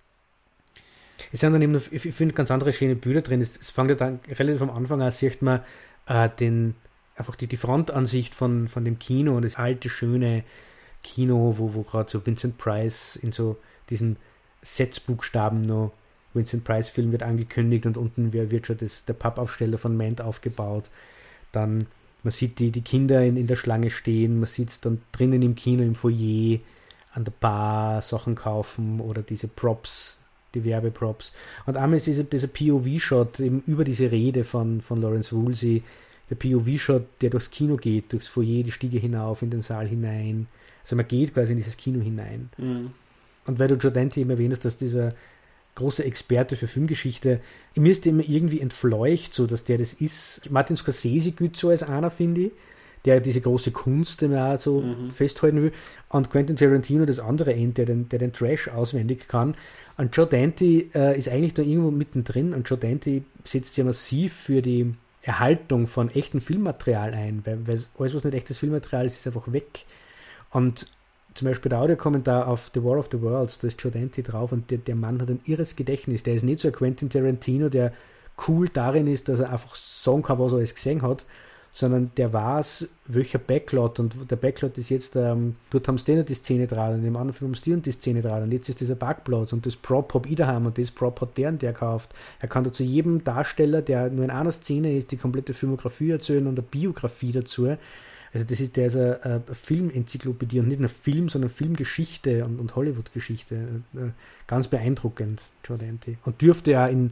Es 1.31 1.41
sind 1.41 1.53
dann 1.53 1.61
eben, 1.61 1.81
ich 1.91 2.01
finde, 2.13 2.33
ganz 2.33 2.51
andere 2.51 2.73
schöne 2.73 2.95
Bilder 2.95 3.21
drin. 3.21 3.41
Es, 3.41 3.57
es 3.57 3.69
fängt 3.71 3.89
ja 3.89 3.95
dann 3.95 4.19
relativ 4.29 4.61
am 4.61 4.69
Anfang 4.69 5.01
an, 5.01 5.11
sieht 5.11 5.41
man 5.41 5.61
äh, 6.07 6.29
den, 6.39 6.75
einfach 7.15 7.35
die, 7.35 7.47
die 7.47 7.57
Frontansicht 7.57 8.33
von, 8.33 8.67
von 8.67 8.85
dem 8.85 8.99
Kino 8.99 9.35
und 9.35 9.43
das 9.43 9.57
alte, 9.57 9.89
schöne 9.89 10.43
Kino, 11.03 11.55
wo, 11.57 11.73
wo 11.73 11.83
gerade 11.83 12.09
so 12.09 12.25
Vincent 12.25 12.57
Price 12.57 13.15
in 13.15 13.31
so 13.31 13.57
diesen 13.89 14.17
Setzbuchstaben 14.61 15.65
noch 15.65 15.93
Vincent 16.33 16.63
Price 16.63 16.89
Film 16.89 17.11
wird 17.11 17.23
angekündigt 17.23 17.85
und 17.85 17.97
unten 17.97 18.33
wird 18.33 18.67
schon 18.67 18.77
das, 18.77 19.05
der 19.05 19.13
Pappaufsteller 19.13 19.77
von 19.77 19.97
Mant 19.97 20.21
aufgebaut. 20.21 20.89
Dann 21.51 21.87
man 22.23 22.31
sieht 22.31 22.59
die, 22.59 22.71
die 22.71 22.81
Kinder 22.81 23.23
in, 23.23 23.37
in 23.37 23.47
der 23.47 23.55
Schlange 23.55 23.89
stehen, 23.89 24.39
man 24.39 24.47
sitzt 24.47 24.85
dann 24.85 25.01
drinnen 25.11 25.41
im 25.41 25.55
Kino, 25.55 25.83
im 25.83 25.95
Foyer, 25.95 26.59
an 27.13 27.23
der 27.23 27.31
Bar 27.31 28.01
Sachen 28.01 28.35
kaufen 28.35 28.99
oder 28.99 29.21
diese 29.21 29.47
Props, 29.47 30.19
die 30.57 30.63
Werbeprops. 30.63 31.33
Und 31.65 31.77
einmal 31.77 31.97
ist 31.97 32.07
dieser, 32.07 32.23
dieser 32.23 32.47
POV-Shot 32.47 33.39
über 33.39 33.83
diese 33.83 34.11
Rede 34.11 34.43
von, 34.43 34.81
von 34.81 35.01
Lawrence 35.01 35.35
Woolsey, 35.35 35.83
der 36.29 36.35
POV-Shot, 36.35 37.05
der 37.21 37.29
durchs 37.29 37.51
Kino 37.51 37.77
geht, 37.77 38.11
durchs 38.11 38.27
Foyer, 38.27 38.63
die 38.63 38.71
Stiege 38.71 38.99
hinauf, 38.99 39.41
in 39.41 39.49
den 39.49 39.61
Saal 39.61 39.87
hinein. 39.87 40.47
Also 40.83 40.95
man 40.95 41.07
geht 41.07 41.33
quasi 41.33 41.53
in 41.53 41.57
dieses 41.57 41.77
Kino 41.77 42.01
hinein. 42.01 42.49
Mhm. 42.57 42.91
Und 43.45 43.59
weil 43.59 43.69
du 43.69 43.77
Giordante 43.77 44.19
eben 44.19 44.29
erwähnt 44.29 44.53
hast, 44.53 44.65
dass 44.65 44.77
dieser 44.77 45.13
großer 45.75 46.05
Experte 46.05 46.55
für 46.55 46.67
Filmgeschichte, 46.67 47.39
mir 47.75 47.91
ist 47.91 48.05
immer 48.05 48.27
irgendwie 48.27 48.59
entfleucht, 48.59 49.33
so 49.33 49.45
dass 49.45 49.63
der 49.63 49.77
das 49.77 49.93
ist. 49.93 50.49
Martin 50.49 50.75
Scorsese 50.75 51.31
gilt 51.31 51.55
so 51.55 51.69
als 51.69 51.83
einer, 51.83 52.09
finde 52.09 52.41
ich 52.41 52.51
der 53.05 53.19
diese 53.19 53.41
große 53.41 53.71
Kunst 53.71 54.21
immer 54.23 54.57
so 54.57 54.81
mhm. 54.81 55.11
festhalten 55.11 55.61
will. 55.61 55.71
Und 56.09 56.29
Quentin 56.29 56.55
Tarantino 56.55 57.05
das 57.05 57.19
andere 57.19 57.53
End, 57.53 57.77
der 57.77 57.85
den, 57.85 58.09
der 58.09 58.19
den 58.19 58.33
Trash 58.33 58.67
auswendig 58.67 59.27
kann. 59.27 59.55
Und 59.97 60.15
Joe 60.15 60.27
Dante 60.27 60.65
äh, 60.93 61.17
ist 61.17 61.29
eigentlich 61.29 61.53
da 61.53 61.61
irgendwo 61.61 61.91
mittendrin 61.91 62.53
und 62.53 62.69
Joe 62.69 62.77
Dante 62.77 63.23
setzt 63.43 63.69
sich 63.69 63.77
ja 63.77 63.83
massiv 63.83 64.33
für 64.33 64.61
die 64.61 64.93
Erhaltung 65.23 65.87
von 65.87 66.09
echtem 66.09 66.39
Filmmaterial 66.39 67.13
ein, 67.13 67.41
weil, 67.45 67.67
weil 67.67 67.81
alles, 67.97 68.15
was 68.15 68.23
nicht 68.23 68.33
echtes 68.33 68.59
Filmmaterial 68.59 69.05
ist, 69.05 69.15
ist 69.15 69.27
einfach 69.27 69.51
weg. 69.51 69.85
Und 70.51 70.85
zum 71.33 71.47
Beispiel 71.47 71.69
der 71.69 71.79
Audiokommentar 71.79 72.47
auf 72.47 72.71
The 72.73 72.83
War 72.83 72.97
of 72.97 73.09
the 73.11 73.21
Worlds, 73.21 73.59
da 73.59 73.67
ist 73.67 73.81
Joe 73.81 73.91
Dante 73.91 74.23
drauf 74.23 74.51
und 74.51 74.71
der, 74.71 74.79
der 74.79 74.95
Mann 74.95 75.21
hat 75.21 75.29
ein 75.29 75.41
irres 75.45 75.75
Gedächtnis. 75.75 76.23
Der 76.23 76.33
ist 76.33 76.43
nicht 76.43 76.59
so 76.59 76.67
ein 76.67 76.73
Quentin 76.73 77.09
Tarantino, 77.09 77.69
der 77.69 77.93
cool 78.47 78.69
darin 78.69 79.07
ist, 79.07 79.29
dass 79.29 79.39
er 79.39 79.51
einfach 79.51 79.75
sagen 79.75 80.21
kann, 80.21 80.39
was 80.39 80.51
er 80.51 80.59
alles 80.59 80.75
gesehen 80.75 81.01
hat, 81.01 81.25
sondern 81.77 82.09
der 82.17 82.33
weiß, 82.33 82.87
welcher 83.05 83.37
Backlot 83.37 83.99
und 83.99 84.31
der 84.31 84.35
Backlot 84.35 84.79
ist 84.79 84.89
jetzt, 84.89 85.15
ähm, 85.15 85.57
dort 85.69 85.87
haben 85.87 85.99
sie 85.99 86.05
den 86.05 86.17
und 86.17 86.27
die 86.27 86.33
Szene 86.33 86.65
dran 86.65 86.95
und 86.95 87.05
im 87.05 87.15
anderen 87.15 87.33
Film 87.33 87.51
haben 87.51 87.55
sie 87.55 87.65
die 87.65 87.73
und 87.73 87.85
die 87.85 87.91
Szene 87.91 88.23
dran 88.23 88.41
und 88.41 88.51
jetzt 88.51 88.67
ist 88.67 88.79
dieser 88.79 88.95
Backplot 88.95 89.53
und 89.53 89.63
das 89.63 89.75
Prop 89.75 90.11
habe 90.15 90.27
ich 90.27 90.33
daheim 90.33 90.65
und 90.65 90.75
das 90.79 90.89
Prop 90.89 91.21
hat 91.21 91.37
der 91.37 91.49
und 91.49 91.61
der 91.61 91.73
gekauft. 91.73 92.15
Er 92.39 92.47
kann 92.47 92.63
dazu 92.63 92.81
jedem 92.81 93.23
Darsteller, 93.23 93.83
der 93.83 94.09
nur 94.09 94.25
in 94.25 94.31
einer 94.31 94.51
Szene 94.51 94.97
ist, 94.97 95.11
die 95.11 95.17
komplette 95.17 95.53
Filmografie 95.53 96.09
erzählen 96.09 96.47
und 96.47 96.57
eine 96.57 96.67
Biografie 96.67 97.31
dazu. 97.31 97.67
Also 98.33 98.47
das 98.49 98.59
ist 98.59 98.75
der 98.75 98.87
ist 98.87 98.97
eine, 98.97 99.43
Filmenzyklopädie 99.53 100.59
und 100.59 100.69
nicht 100.69 100.79
nur 100.79 100.89
Film, 100.89 101.29
sondern 101.29 101.51
Filmgeschichte 101.51 102.43
und, 102.43 102.59
und 102.59 102.75
Hollywood-Geschichte. 102.75 103.83
Äh, 103.95 103.99
ganz 104.47 104.67
beeindruckend, 104.67 105.43
Joe 105.63 105.77
Dante. 105.77 106.17
Und 106.25 106.41
dürfte 106.41 106.71
ja 106.71 106.87
in 106.87 107.11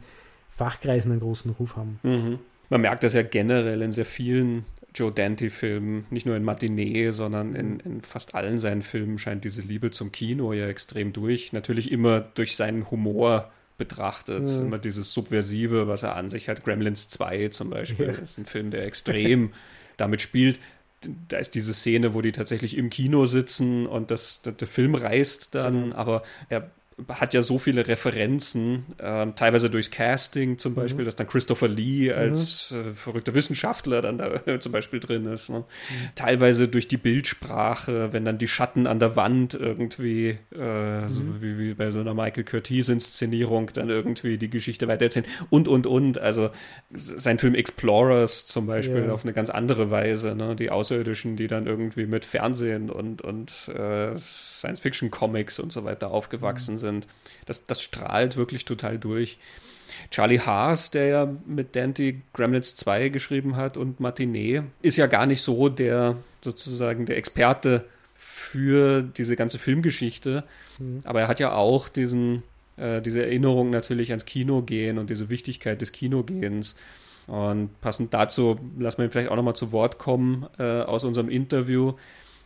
Fachkreisen 0.49 1.11
einen 1.11 1.21
großen 1.21 1.51
Ruf 1.51 1.75
haben. 1.75 1.99
Mhm. 2.01 2.39
Man 2.75 2.81
merkt 2.81 3.05
das 3.05 3.13
ja 3.13 3.21
generell 3.21 3.81
in 3.81 3.93
sehr 3.93 4.03
vielen 4.03 4.65
Joe 4.93 5.09
Dante-Filmen, 5.09 6.07
nicht 6.09 6.25
nur 6.25 6.35
in 6.35 6.43
Matinee, 6.43 7.11
sondern 7.11 7.55
in, 7.55 7.79
in, 7.79 8.01
fast 8.01 8.35
allen 8.35 8.59
seinen 8.59 8.81
Filmen 8.81 9.17
scheint 9.17 9.45
diese 9.45 9.61
Liebe 9.61 9.91
zum 9.91 10.11
Kino 10.11 10.51
ja 10.51 10.67
extrem 10.67 11.13
durch. 11.13 11.53
Natürlich 11.53 11.89
immer 11.89 12.19
durch 12.19 12.57
seinen 12.57 12.91
Humor 12.91 13.49
betrachtet. 13.77 14.43
Mhm. 14.43 14.65
Immer 14.65 14.77
dieses 14.77 15.13
Subversive, 15.13 15.87
was 15.87 16.03
er 16.03 16.17
an 16.17 16.27
sich 16.27 16.49
hat. 16.49 16.65
Gremlins 16.65 17.07
2 17.07 17.47
zum 17.47 17.69
Beispiel, 17.69 18.07
ja. 18.07 18.11
ist 18.11 18.37
ein 18.39 18.45
Film, 18.45 18.71
der 18.71 18.85
extrem 18.85 19.53
damit 19.95 20.19
spielt. 20.19 20.59
Da 21.29 21.37
ist 21.37 21.55
diese 21.55 21.73
Szene, 21.73 22.13
wo 22.13 22.19
die 22.19 22.33
tatsächlich 22.33 22.75
im 22.75 22.89
Kino 22.89 23.25
sitzen 23.25 23.87
und 23.87 24.11
das, 24.11 24.41
der 24.41 24.67
Film 24.67 24.95
reißt 24.95 25.55
dann, 25.55 25.81
genau. 25.81 25.95
aber 25.95 26.23
er 26.49 26.69
hat 27.09 27.33
ja 27.33 27.41
so 27.41 27.59
viele 27.59 27.87
Referenzen, 27.87 28.85
äh, 28.99 29.27
teilweise 29.35 29.69
durchs 29.69 29.91
Casting 29.91 30.57
zum 30.57 30.71
mhm. 30.73 30.75
Beispiel, 30.77 31.01
mhm. 31.01 31.05
dass 31.05 31.15
dann 31.17 31.27
Christopher 31.27 31.67
Lee 31.67 32.13
als 32.13 32.71
mhm. 32.71 32.91
äh, 32.91 32.93
verrückter 32.93 33.33
Wissenschaftler 33.33 34.01
dann 34.01 34.17
da 34.17 34.33
äh, 34.45 34.59
zum 34.59 34.71
Beispiel 34.71 35.01
drin 35.01 35.25
ist. 35.25 35.49
Ne? 35.49 35.59
Mhm. 35.59 35.63
Teilweise 36.15 36.69
durch 36.69 36.87
die 36.87 36.97
Bildsprache, 36.97 38.13
wenn 38.13 38.23
dann 38.23 38.37
die 38.37 38.47
Schatten 38.47 38.87
an 38.87 38.99
der 38.99 39.17
Wand 39.17 39.53
irgendwie, 39.55 40.37
äh, 40.53 41.07
so 41.07 41.21
mhm. 41.21 41.41
wie, 41.41 41.59
wie, 41.59 41.73
bei 41.73 41.91
so 41.91 41.99
einer 41.99 42.13
Michael 42.13 42.45
Curtiz-Inszenierung, 42.45 43.71
dann 43.73 43.89
irgendwie 43.89 44.37
die 44.37 44.49
Geschichte 44.49 44.87
weitererzählen 44.87 45.27
und, 45.49 45.67
und, 45.67 45.87
und. 45.87 46.17
Also 46.17 46.49
sein 46.91 47.39
Film 47.39 47.55
Explorers 47.55 48.45
zum 48.45 48.67
Beispiel 48.67 49.05
ja. 49.07 49.11
auf 49.11 49.23
eine 49.23 49.33
ganz 49.33 49.49
andere 49.49 49.91
Weise. 49.91 50.33
Ne? 50.33 50.55
Die 50.55 50.69
Außerirdischen, 50.69 51.35
die 51.35 51.47
dann 51.47 51.67
irgendwie 51.67 52.05
mit 52.05 52.23
Fernsehen 52.23 52.89
und, 52.89 53.21
und 53.21 53.67
äh, 53.67 54.15
Science-Fiction-Comics 54.15 55.59
und 55.59 55.73
so 55.73 55.83
weiter 55.83 56.11
aufgewachsen 56.11 56.75
mhm. 56.75 56.84
Sind. 56.85 57.07
Das, 57.45 57.65
das 57.65 57.81
strahlt 57.81 58.37
wirklich 58.37 58.65
total 58.65 58.97
durch. 58.97 59.37
Charlie 60.11 60.39
Haas, 60.39 60.91
der 60.91 61.05
ja 61.07 61.35
mit 61.45 61.75
Dante 61.75 62.15
Gremlins 62.33 62.75
2 62.75 63.09
geschrieben 63.09 63.55
hat 63.55 63.77
und 63.77 63.99
Matinee, 63.99 64.63
ist 64.81 64.97
ja 64.97 65.07
gar 65.07 65.25
nicht 65.25 65.41
so 65.41 65.69
der 65.69 66.17
sozusagen 66.41 67.05
der 67.05 67.17
Experte 67.17 67.85
für 68.15 69.01
diese 69.01 69.35
ganze 69.35 69.59
Filmgeschichte. 69.59 70.43
Mhm. 70.79 71.01
Aber 71.03 71.21
er 71.21 71.27
hat 71.27 71.39
ja 71.39 71.53
auch 71.53 71.89
diesen, 71.89 72.43
äh, 72.77 73.01
diese 73.01 73.23
Erinnerung 73.23 73.69
natürlich 73.69 74.11
ans 74.11 74.25
Kino 74.25 74.61
gehen 74.61 74.97
und 74.97 75.09
diese 75.09 75.29
Wichtigkeit 75.29 75.81
des 75.81 75.91
Kinogehens. 75.91 76.75
Und 77.27 77.81
passend 77.81 78.13
dazu 78.13 78.59
lassen 78.77 78.99
wir 78.99 79.05
ihn 79.05 79.11
vielleicht 79.11 79.31
auch 79.31 79.35
nochmal 79.35 79.55
zu 79.55 79.71
Wort 79.71 79.97
kommen 79.97 80.45
äh, 80.59 80.81
aus 80.81 81.03
unserem 81.03 81.29
Interview 81.29 81.93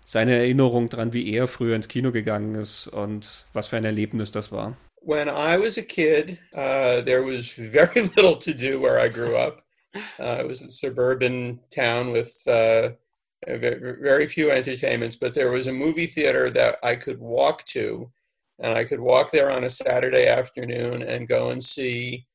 seine 0.09 0.35
Erinnerung 0.35 0.89
dran, 0.89 1.13
wie 1.13 1.31
er 1.35 1.47
früher 1.47 1.75
ins 1.75 1.87
Kino 1.87 2.11
gegangen 2.11 2.55
ist 2.55 2.87
und 2.87 3.45
was 3.53 3.67
für 3.67 3.77
ein 3.77 3.85
Erlebnis 3.85 4.31
das 4.31 4.51
war. 4.51 4.75
When 5.01 5.29
I 5.29 5.55
was 5.57 5.77
a 5.77 5.83
kid, 5.83 6.39
uh, 6.53 7.01
there 7.05 7.23
was 7.23 7.51
very 7.51 8.01
little 8.15 8.35
to 8.37 8.53
do 8.53 8.81
where 8.81 8.99
I 8.99 9.07
grew 9.07 9.37
up. 9.37 9.63
Uh, 10.19 10.39
it 10.41 10.47
was 10.47 10.61
a 10.63 10.71
suburban 10.71 11.59
town 11.69 12.11
with 12.11 12.33
uh, 12.47 12.91
very 13.45 14.27
few 14.27 14.51
entertainments, 14.51 15.15
but 15.15 15.33
there 15.33 15.51
was 15.51 15.67
a 15.67 15.71
movie 15.71 16.07
theater 16.07 16.49
that 16.49 16.79
I 16.83 16.95
could 16.95 17.19
walk 17.19 17.65
to, 17.67 18.11
and 18.59 18.77
I 18.77 18.85
could 18.85 18.99
walk 18.99 19.29
there 19.31 19.51
on 19.51 19.63
a 19.63 19.69
Saturday 19.69 20.27
afternoon 20.27 21.03
and 21.03 21.27
go 21.27 21.51
and 21.51 21.63
see 21.63 22.25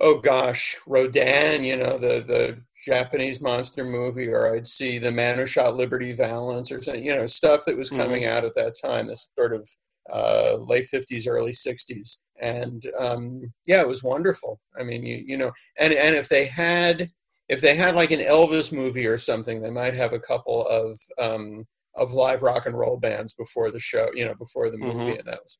oh 0.00 0.18
gosh, 0.18 0.76
Rodan, 0.86 1.64
you 1.64 1.76
know, 1.76 1.98
the 1.98 2.22
the 2.22 2.62
Japanese 2.84 3.40
monster 3.40 3.84
movie, 3.84 4.28
or 4.28 4.54
I'd 4.54 4.66
see 4.66 4.98
The 4.98 5.10
Man 5.10 5.38
Who 5.38 5.46
Shot 5.46 5.76
Liberty 5.76 6.12
Valance, 6.12 6.70
or 6.70 6.80
something, 6.80 7.04
you 7.04 7.14
know, 7.14 7.26
stuff 7.26 7.64
that 7.66 7.76
was 7.76 7.90
coming 7.90 8.22
mm-hmm. 8.22 8.36
out 8.36 8.44
at 8.44 8.54
that 8.54 8.74
time, 8.80 9.06
this 9.06 9.28
sort 9.38 9.54
of 9.54 9.68
uh, 10.12 10.56
late 10.56 10.86
50s, 10.92 11.26
early 11.28 11.52
60s. 11.52 12.18
And 12.40 12.82
um, 12.98 13.52
yeah, 13.66 13.80
it 13.80 13.88
was 13.88 14.02
wonderful. 14.02 14.60
I 14.78 14.82
mean, 14.82 15.04
you, 15.04 15.22
you 15.26 15.36
know, 15.36 15.52
and, 15.78 15.92
and 15.92 16.16
if 16.16 16.28
they 16.28 16.46
had, 16.46 17.08
if 17.48 17.60
they 17.60 17.74
had 17.74 17.94
like 17.94 18.10
an 18.10 18.20
Elvis 18.20 18.72
movie 18.72 19.06
or 19.06 19.18
something, 19.18 19.60
they 19.60 19.70
might 19.70 19.94
have 19.94 20.12
a 20.12 20.20
couple 20.20 20.66
of, 20.68 20.98
um, 21.18 21.66
of 21.94 22.12
live 22.12 22.42
rock 22.42 22.66
and 22.66 22.78
roll 22.78 22.96
bands 22.96 23.34
before 23.34 23.70
the 23.70 23.80
show, 23.80 24.08
you 24.14 24.24
know, 24.24 24.34
before 24.34 24.70
the 24.70 24.78
movie. 24.78 24.98
Mm-hmm. 24.98 25.18
And 25.18 25.26
that 25.26 25.40
was, 25.42 25.58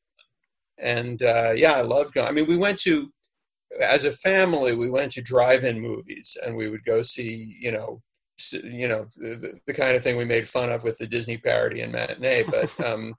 and 0.77 1.21
uh, 1.21 1.53
yeah, 1.55 1.73
I 1.73 1.81
loved 1.81 2.13
going. 2.13 2.27
I 2.27 2.31
mean, 2.31 2.47
we 2.47 2.57
went 2.57 2.79
to, 2.81 3.11
as 3.81 4.05
a 4.05 4.11
family, 4.11 4.75
we 4.75 4.89
went 4.89 5.11
to 5.13 5.21
drive-in 5.21 5.79
movies, 5.79 6.35
and 6.45 6.55
we 6.55 6.69
would 6.69 6.83
go 6.83 7.01
see, 7.01 7.55
you 7.59 7.71
know, 7.71 8.01
you 8.51 8.87
know, 8.87 9.05
the, 9.17 9.59
the 9.67 9.73
kind 9.73 9.95
of 9.95 10.03
thing 10.03 10.15
we 10.15 10.25
made 10.25 10.47
fun 10.47 10.71
of 10.71 10.83
with 10.83 10.97
the 10.97 11.07
Disney 11.07 11.37
parody 11.37 11.81
and 11.81 11.91
matinee. 11.91 12.43
But 12.43 12.79
um, 12.85 13.15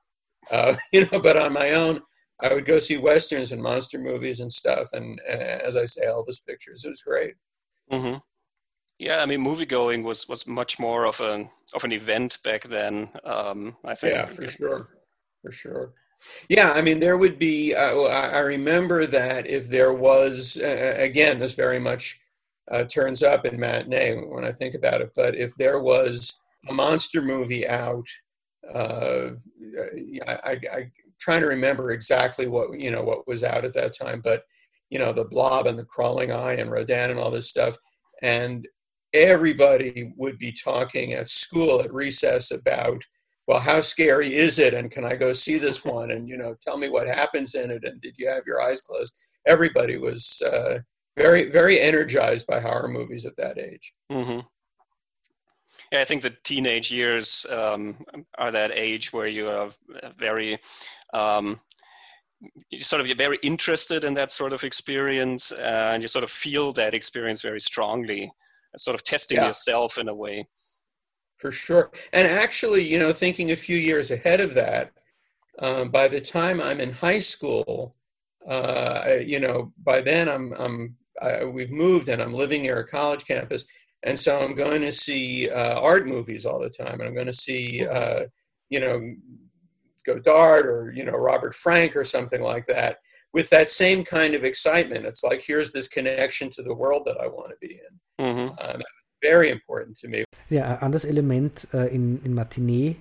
uh, 0.50 0.76
you 0.92 1.06
know, 1.10 1.20
but 1.20 1.36
on 1.36 1.52
my 1.52 1.72
own, 1.72 2.00
I 2.42 2.54
would 2.54 2.64
go 2.64 2.78
see 2.78 2.96
westerns 2.96 3.52
and 3.52 3.62
monster 3.62 3.98
movies 3.98 4.40
and 4.40 4.52
stuff, 4.52 4.92
and 4.92 5.20
uh, 5.28 5.32
as 5.32 5.76
I 5.76 5.84
say, 5.84 6.06
Elvis 6.06 6.44
pictures. 6.44 6.84
It 6.84 6.88
was 6.88 7.02
great. 7.02 7.34
Mm-hmm. 7.92 8.18
Yeah, 8.98 9.20
I 9.20 9.26
mean, 9.26 9.40
movie 9.40 9.66
going 9.66 10.02
was 10.02 10.28
was 10.28 10.46
much 10.46 10.78
more 10.78 11.06
of 11.06 11.20
an 11.20 11.50
of 11.74 11.84
an 11.84 11.92
event 11.92 12.38
back 12.42 12.68
then. 12.68 13.10
Um, 13.24 13.76
I 13.84 13.94
think. 13.94 14.12
Yeah, 14.14 14.26
for 14.26 14.46
sure, 14.46 14.88
for 15.42 15.52
sure. 15.52 15.92
Yeah, 16.48 16.72
I 16.72 16.82
mean, 16.82 17.00
there 17.00 17.16
would 17.16 17.38
be. 17.38 17.74
Uh, 17.74 18.02
I 18.02 18.40
remember 18.40 19.06
that 19.06 19.46
if 19.46 19.68
there 19.68 19.92
was, 19.92 20.58
uh, 20.62 20.94
again, 20.98 21.38
this 21.38 21.54
very 21.54 21.78
much 21.78 22.20
uh, 22.70 22.84
turns 22.84 23.22
up 23.22 23.44
in 23.46 23.58
matinee 23.58 24.14
when 24.16 24.44
I 24.44 24.52
think 24.52 24.74
about 24.74 25.00
it. 25.00 25.12
But 25.14 25.34
if 25.36 25.54
there 25.56 25.80
was 25.80 26.32
a 26.68 26.72
monster 26.72 27.22
movie 27.22 27.66
out, 27.66 28.06
uh, 28.72 29.30
I, 30.26 30.32
I, 30.32 30.60
I 30.72 30.90
trying 31.20 31.42
to 31.42 31.48
remember 31.48 31.90
exactly 31.90 32.46
what 32.46 32.78
you 32.78 32.90
know 32.90 33.02
what 33.02 33.26
was 33.26 33.44
out 33.44 33.64
at 33.64 33.74
that 33.74 33.94
time. 33.94 34.20
But 34.22 34.44
you 34.88 34.98
know, 34.98 35.12
the 35.12 35.24
Blob 35.24 35.66
and 35.66 35.78
the 35.78 35.84
Crawling 35.84 36.32
Eye 36.32 36.54
and 36.54 36.70
Rodan 36.70 37.10
and 37.10 37.20
all 37.20 37.30
this 37.30 37.48
stuff, 37.48 37.76
and 38.22 38.66
everybody 39.12 40.12
would 40.16 40.38
be 40.38 40.52
talking 40.52 41.12
at 41.12 41.28
school 41.28 41.80
at 41.80 41.92
recess 41.92 42.50
about 42.50 43.02
well, 43.50 43.58
how 43.58 43.80
scary 43.80 44.36
is 44.36 44.60
it? 44.60 44.74
And 44.74 44.92
can 44.92 45.04
I 45.04 45.16
go 45.16 45.32
see 45.32 45.58
this 45.58 45.84
one? 45.84 46.12
And, 46.12 46.28
you 46.28 46.36
know, 46.36 46.54
tell 46.62 46.76
me 46.76 46.88
what 46.88 47.08
happens 47.08 47.56
in 47.56 47.72
it. 47.72 47.82
And 47.82 48.00
did 48.00 48.14
you 48.16 48.28
have 48.28 48.44
your 48.46 48.62
eyes 48.62 48.80
closed? 48.80 49.12
Everybody 49.44 49.96
was 49.98 50.40
uh, 50.46 50.78
very, 51.16 51.50
very 51.50 51.80
energized 51.80 52.46
by 52.46 52.60
horror 52.60 52.86
movies 52.86 53.26
at 53.26 53.36
that 53.38 53.58
age. 53.58 53.92
Mm-hmm. 54.12 54.46
Yeah, 55.90 56.00
I 56.00 56.04
think 56.04 56.22
the 56.22 56.36
teenage 56.44 56.92
years 56.92 57.44
um, 57.50 57.96
are 58.38 58.52
that 58.52 58.70
age 58.70 59.12
where 59.12 59.26
you 59.26 59.48
are 59.48 59.72
very, 60.16 60.56
um, 61.12 61.58
you 62.70 62.78
sort 62.78 63.00
of 63.00 63.08
you're 63.08 63.16
very 63.16 63.40
interested 63.42 64.04
in 64.04 64.14
that 64.14 64.30
sort 64.30 64.52
of 64.52 64.62
experience, 64.62 65.50
uh, 65.50 65.90
and 65.92 66.04
you 66.04 66.08
sort 66.08 66.22
of 66.22 66.30
feel 66.30 66.72
that 66.74 66.94
experience 66.94 67.42
very 67.42 67.60
strongly, 67.60 68.30
sort 68.76 68.94
of 68.94 69.02
testing 69.02 69.38
yeah. 69.38 69.48
yourself 69.48 69.98
in 69.98 70.06
a 70.08 70.14
way 70.14 70.46
for 71.40 71.50
sure. 71.50 71.90
And 72.12 72.28
actually, 72.28 72.82
you 72.84 72.98
know, 72.98 73.12
thinking 73.12 73.50
a 73.50 73.56
few 73.56 73.76
years 73.76 74.10
ahead 74.10 74.40
of 74.40 74.54
that, 74.54 74.92
um, 75.58 75.90
by 75.90 76.06
the 76.06 76.20
time 76.20 76.60
I'm 76.60 76.80
in 76.80 76.92
high 76.92 77.18
school, 77.18 77.96
uh, 78.46 79.16
you 79.24 79.40
know, 79.40 79.72
by 79.82 80.00
then 80.00 80.28
I'm, 80.28 80.52
I'm 80.52 80.96
I, 81.20 81.44
we've 81.44 81.70
moved 81.70 82.08
and 82.08 82.22
I'm 82.22 82.34
living 82.34 82.62
near 82.62 82.78
a 82.78 82.86
college 82.86 83.26
campus, 83.26 83.64
and 84.02 84.18
so 84.18 84.40
I'm 84.40 84.54
going 84.54 84.80
to 84.82 84.92
see 84.92 85.50
uh, 85.50 85.78
art 85.80 86.06
movies 86.06 86.46
all 86.46 86.58
the 86.58 86.70
time, 86.70 87.00
and 87.00 87.02
I'm 87.02 87.14
going 87.14 87.26
to 87.26 87.32
see, 87.32 87.86
uh, 87.86 88.24
you 88.70 88.80
know, 88.80 89.14
Godard 90.06 90.66
or 90.66 90.92
you 90.94 91.04
know 91.04 91.12
Robert 91.12 91.54
Frank 91.54 91.94
or 91.96 92.04
something 92.04 92.40
like 92.40 92.66
that, 92.66 92.98
with 93.34 93.50
that 93.50 93.70
same 93.70 94.04
kind 94.04 94.34
of 94.34 94.44
excitement. 94.44 95.04
It's 95.04 95.22
like 95.22 95.42
here's 95.42 95.72
this 95.72 95.88
connection 95.88 96.50
to 96.50 96.62
the 96.62 96.74
world 96.74 97.02
that 97.04 97.20
I 97.20 97.26
want 97.26 97.50
to 97.50 97.56
be 97.60 97.74
in. 97.74 98.26
Mm-hmm. 98.26 98.54
Uh, 98.58 98.78
very 99.20 99.50
important 99.50 100.00
to 100.00 100.08
me. 100.08 100.24
Ja, 100.48 100.64
ein 100.64 100.78
anderes 100.78 101.04
Element 101.04 101.68
äh, 101.72 101.94
in, 101.94 102.20
in 102.24 102.34
Matinee, 102.34 102.96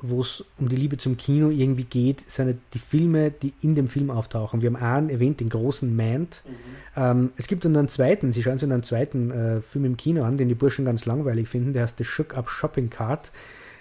wo 0.00 0.20
es 0.20 0.44
um 0.58 0.68
die 0.68 0.76
Liebe 0.76 0.98
zum 0.98 1.16
Kino 1.16 1.50
irgendwie 1.50 1.84
geht, 1.84 2.28
sind 2.28 2.58
die 2.74 2.78
Filme, 2.78 3.30
die 3.30 3.52
in 3.62 3.74
dem 3.74 3.88
Film 3.88 4.10
auftauchen. 4.10 4.60
Wir 4.60 4.68
haben 4.70 4.76
einen 4.76 5.10
erwähnt, 5.10 5.40
den 5.40 5.48
großen 5.48 5.94
Mant. 5.94 6.42
Mhm. 6.44 6.52
Ähm, 6.96 7.32
es 7.36 7.46
gibt 7.46 7.64
dann 7.64 7.76
einen 7.76 7.88
zweiten, 7.88 8.32
Sie 8.32 8.42
schauen 8.42 8.58
sich 8.58 8.70
einen 8.70 8.82
zweiten 8.82 9.30
äh, 9.30 9.60
Film 9.60 9.84
im 9.84 9.96
Kino 9.96 10.24
an, 10.24 10.38
den 10.38 10.48
die 10.48 10.54
Burschen 10.54 10.84
ganz 10.84 11.06
langweilig 11.06 11.48
finden, 11.48 11.72
der 11.72 11.82
heißt 11.82 11.98
The 11.98 12.04
Shook 12.04 12.36
Up 12.36 12.50
Shopping 12.50 12.90
Cart 12.90 13.30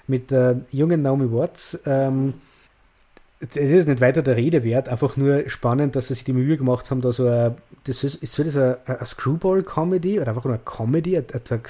mit 0.08 0.30
der 0.32 0.62
jungen 0.72 1.02
Naomi 1.02 1.32
Watts. 1.32 1.80
Ähm, 1.86 2.36
das 3.42 3.56
ist 3.56 3.88
nicht 3.88 4.02
weiter 4.02 4.22
der 4.22 4.36
Rede 4.36 4.64
wert, 4.64 4.88
einfach 4.88 5.18
nur 5.18 5.50
spannend, 5.50 5.96
dass 5.96 6.08
sie 6.08 6.14
sich 6.14 6.24
die 6.24 6.34
Mühe 6.34 6.58
gemacht 6.58 6.92
haben, 6.92 7.02
da 7.02 7.12
so 7.12 7.28
ein, 7.28 7.56
das 7.86 8.04
ist, 8.04 8.16
ist 8.16 8.34
so 8.34 8.44
das 8.44 8.56
eine, 8.56 8.78
eine 8.86 9.06
Screwball-Comedy 9.06 10.20
oder 10.20 10.30
einfach 10.30 10.46
nur 10.46 10.54
eine 10.54 10.64
Comedy, 10.64 11.18
eine, 11.18 11.26
eine, 11.34 11.62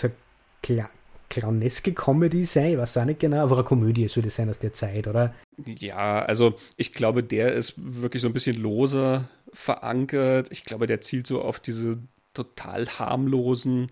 eine 0.70 0.90
clowneske 1.30 1.94
Comedy 1.94 2.44
sein, 2.44 2.72
ich 2.74 2.78
weiß 2.78 2.98
auch 2.98 3.06
nicht 3.06 3.22
genau, 3.22 3.44
aber 3.44 3.56
eine 3.56 3.64
Komödie 3.64 4.08
soll 4.08 4.24
das 4.24 4.36
sein 4.36 4.50
aus 4.50 4.60
der 4.60 4.74
Zeit, 4.74 5.08
oder? 5.08 5.34
Ja, 5.66 6.24
also 6.26 6.56
ich 6.76 6.94
glaube, 6.94 7.24
der 7.24 7.54
ist 7.54 7.76
wirklich 7.78 8.22
so 8.22 8.28
ein 8.28 8.34
bisschen 8.34 8.58
loser 8.62 9.30
verankert. 9.54 10.48
Ich 10.52 10.66
glaube, 10.66 10.88
der 10.88 11.02
zielt 11.02 11.28
so 11.28 11.42
auf 11.42 11.60
diese 11.60 12.00
total 12.34 12.88
harmlosen. 12.88 13.90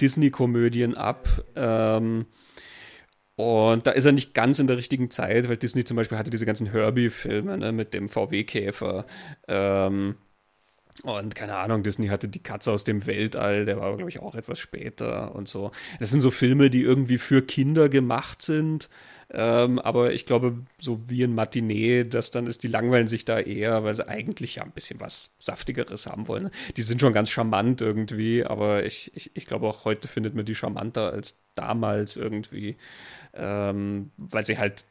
Disney-Komödien 0.00 0.96
ab. 0.96 1.28
Ähm, 1.54 2.26
und 3.40 3.86
da 3.86 3.92
ist 3.92 4.04
er 4.04 4.12
nicht 4.12 4.34
ganz 4.34 4.58
in 4.58 4.66
der 4.66 4.76
richtigen 4.76 5.10
Zeit, 5.10 5.48
weil 5.48 5.56
Disney 5.56 5.84
zum 5.84 5.96
Beispiel 5.96 6.18
hatte 6.18 6.30
diese 6.30 6.46
ganzen 6.46 6.70
Herbie-Filme 6.72 7.58
ne, 7.58 7.72
mit 7.72 7.94
dem 7.94 8.08
VW-Käfer. 8.08 9.06
Ähm, 9.48 10.16
Und 11.02 11.34
keine 11.34 11.56
Ahnung, 11.56 11.82
Disney 11.82 12.08
hatte 12.08 12.28
die 12.28 12.42
Katze 12.42 12.72
aus 12.72 12.84
dem 12.84 13.06
Weltall, 13.06 13.64
der 13.64 13.78
war, 13.78 13.96
glaube 13.96 14.10
ich, 14.10 14.20
auch 14.20 14.34
etwas 14.34 14.58
später 14.58 15.34
und 15.34 15.48
so. 15.48 15.70
Das 15.98 16.10
sind 16.10 16.20
so 16.20 16.30
Filme, 16.30 16.68
die 16.68 16.82
irgendwie 16.82 17.16
für 17.18 17.40
Kinder 17.42 17.88
gemacht 17.88 18.42
sind. 18.42 18.90
Ähm, 19.32 19.78
aber 19.78 20.12
ich 20.12 20.26
glaube, 20.26 20.58
so 20.78 21.00
wie 21.08 21.22
in 21.22 21.34
Matinee, 21.34 22.02
das 22.04 22.32
dann 22.32 22.48
ist, 22.48 22.64
die 22.64 22.68
langweilen 22.68 23.06
sich 23.06 23.24
da 23.24 23.38
eher, 23.38 23.84
weil 23.84 23.94
sie 23.94 24.08
eigentlich 24.08 24.56
ja 24.56 24.64
ein 24.64 24.72
bisschen 24.72 24.98
was 24.98 25.36
Saftigeres 25.38 26.06
haben 26.06 26.26
wollen. 26.26 26.50
Die 26.76 26.82
sind 26.82 27.00
schon 27.00 27.12
ganz 27.12 27.30
charmant 27.30 27.80
irgendwie, 27.80 28.44
aber 28.44 28.84
ich, 28.84 29.12
ich, 29.14 29.30
ich 29.34 29.46
glaube 29.46 29.68
auch 29.68 29.84
heute 29.84 30.08
findet 30.08 30.34
man 30.34 30.44
die 30.44 30.56
charmanter 30.56 31.12
als 31.12 31.38
damals 31.54 32.16
irgendwie, 32.16 32.76
ähm, 33.34 34.10
weil 34.16 34.44
sie 34.44 34.58
halt 34.58 34.84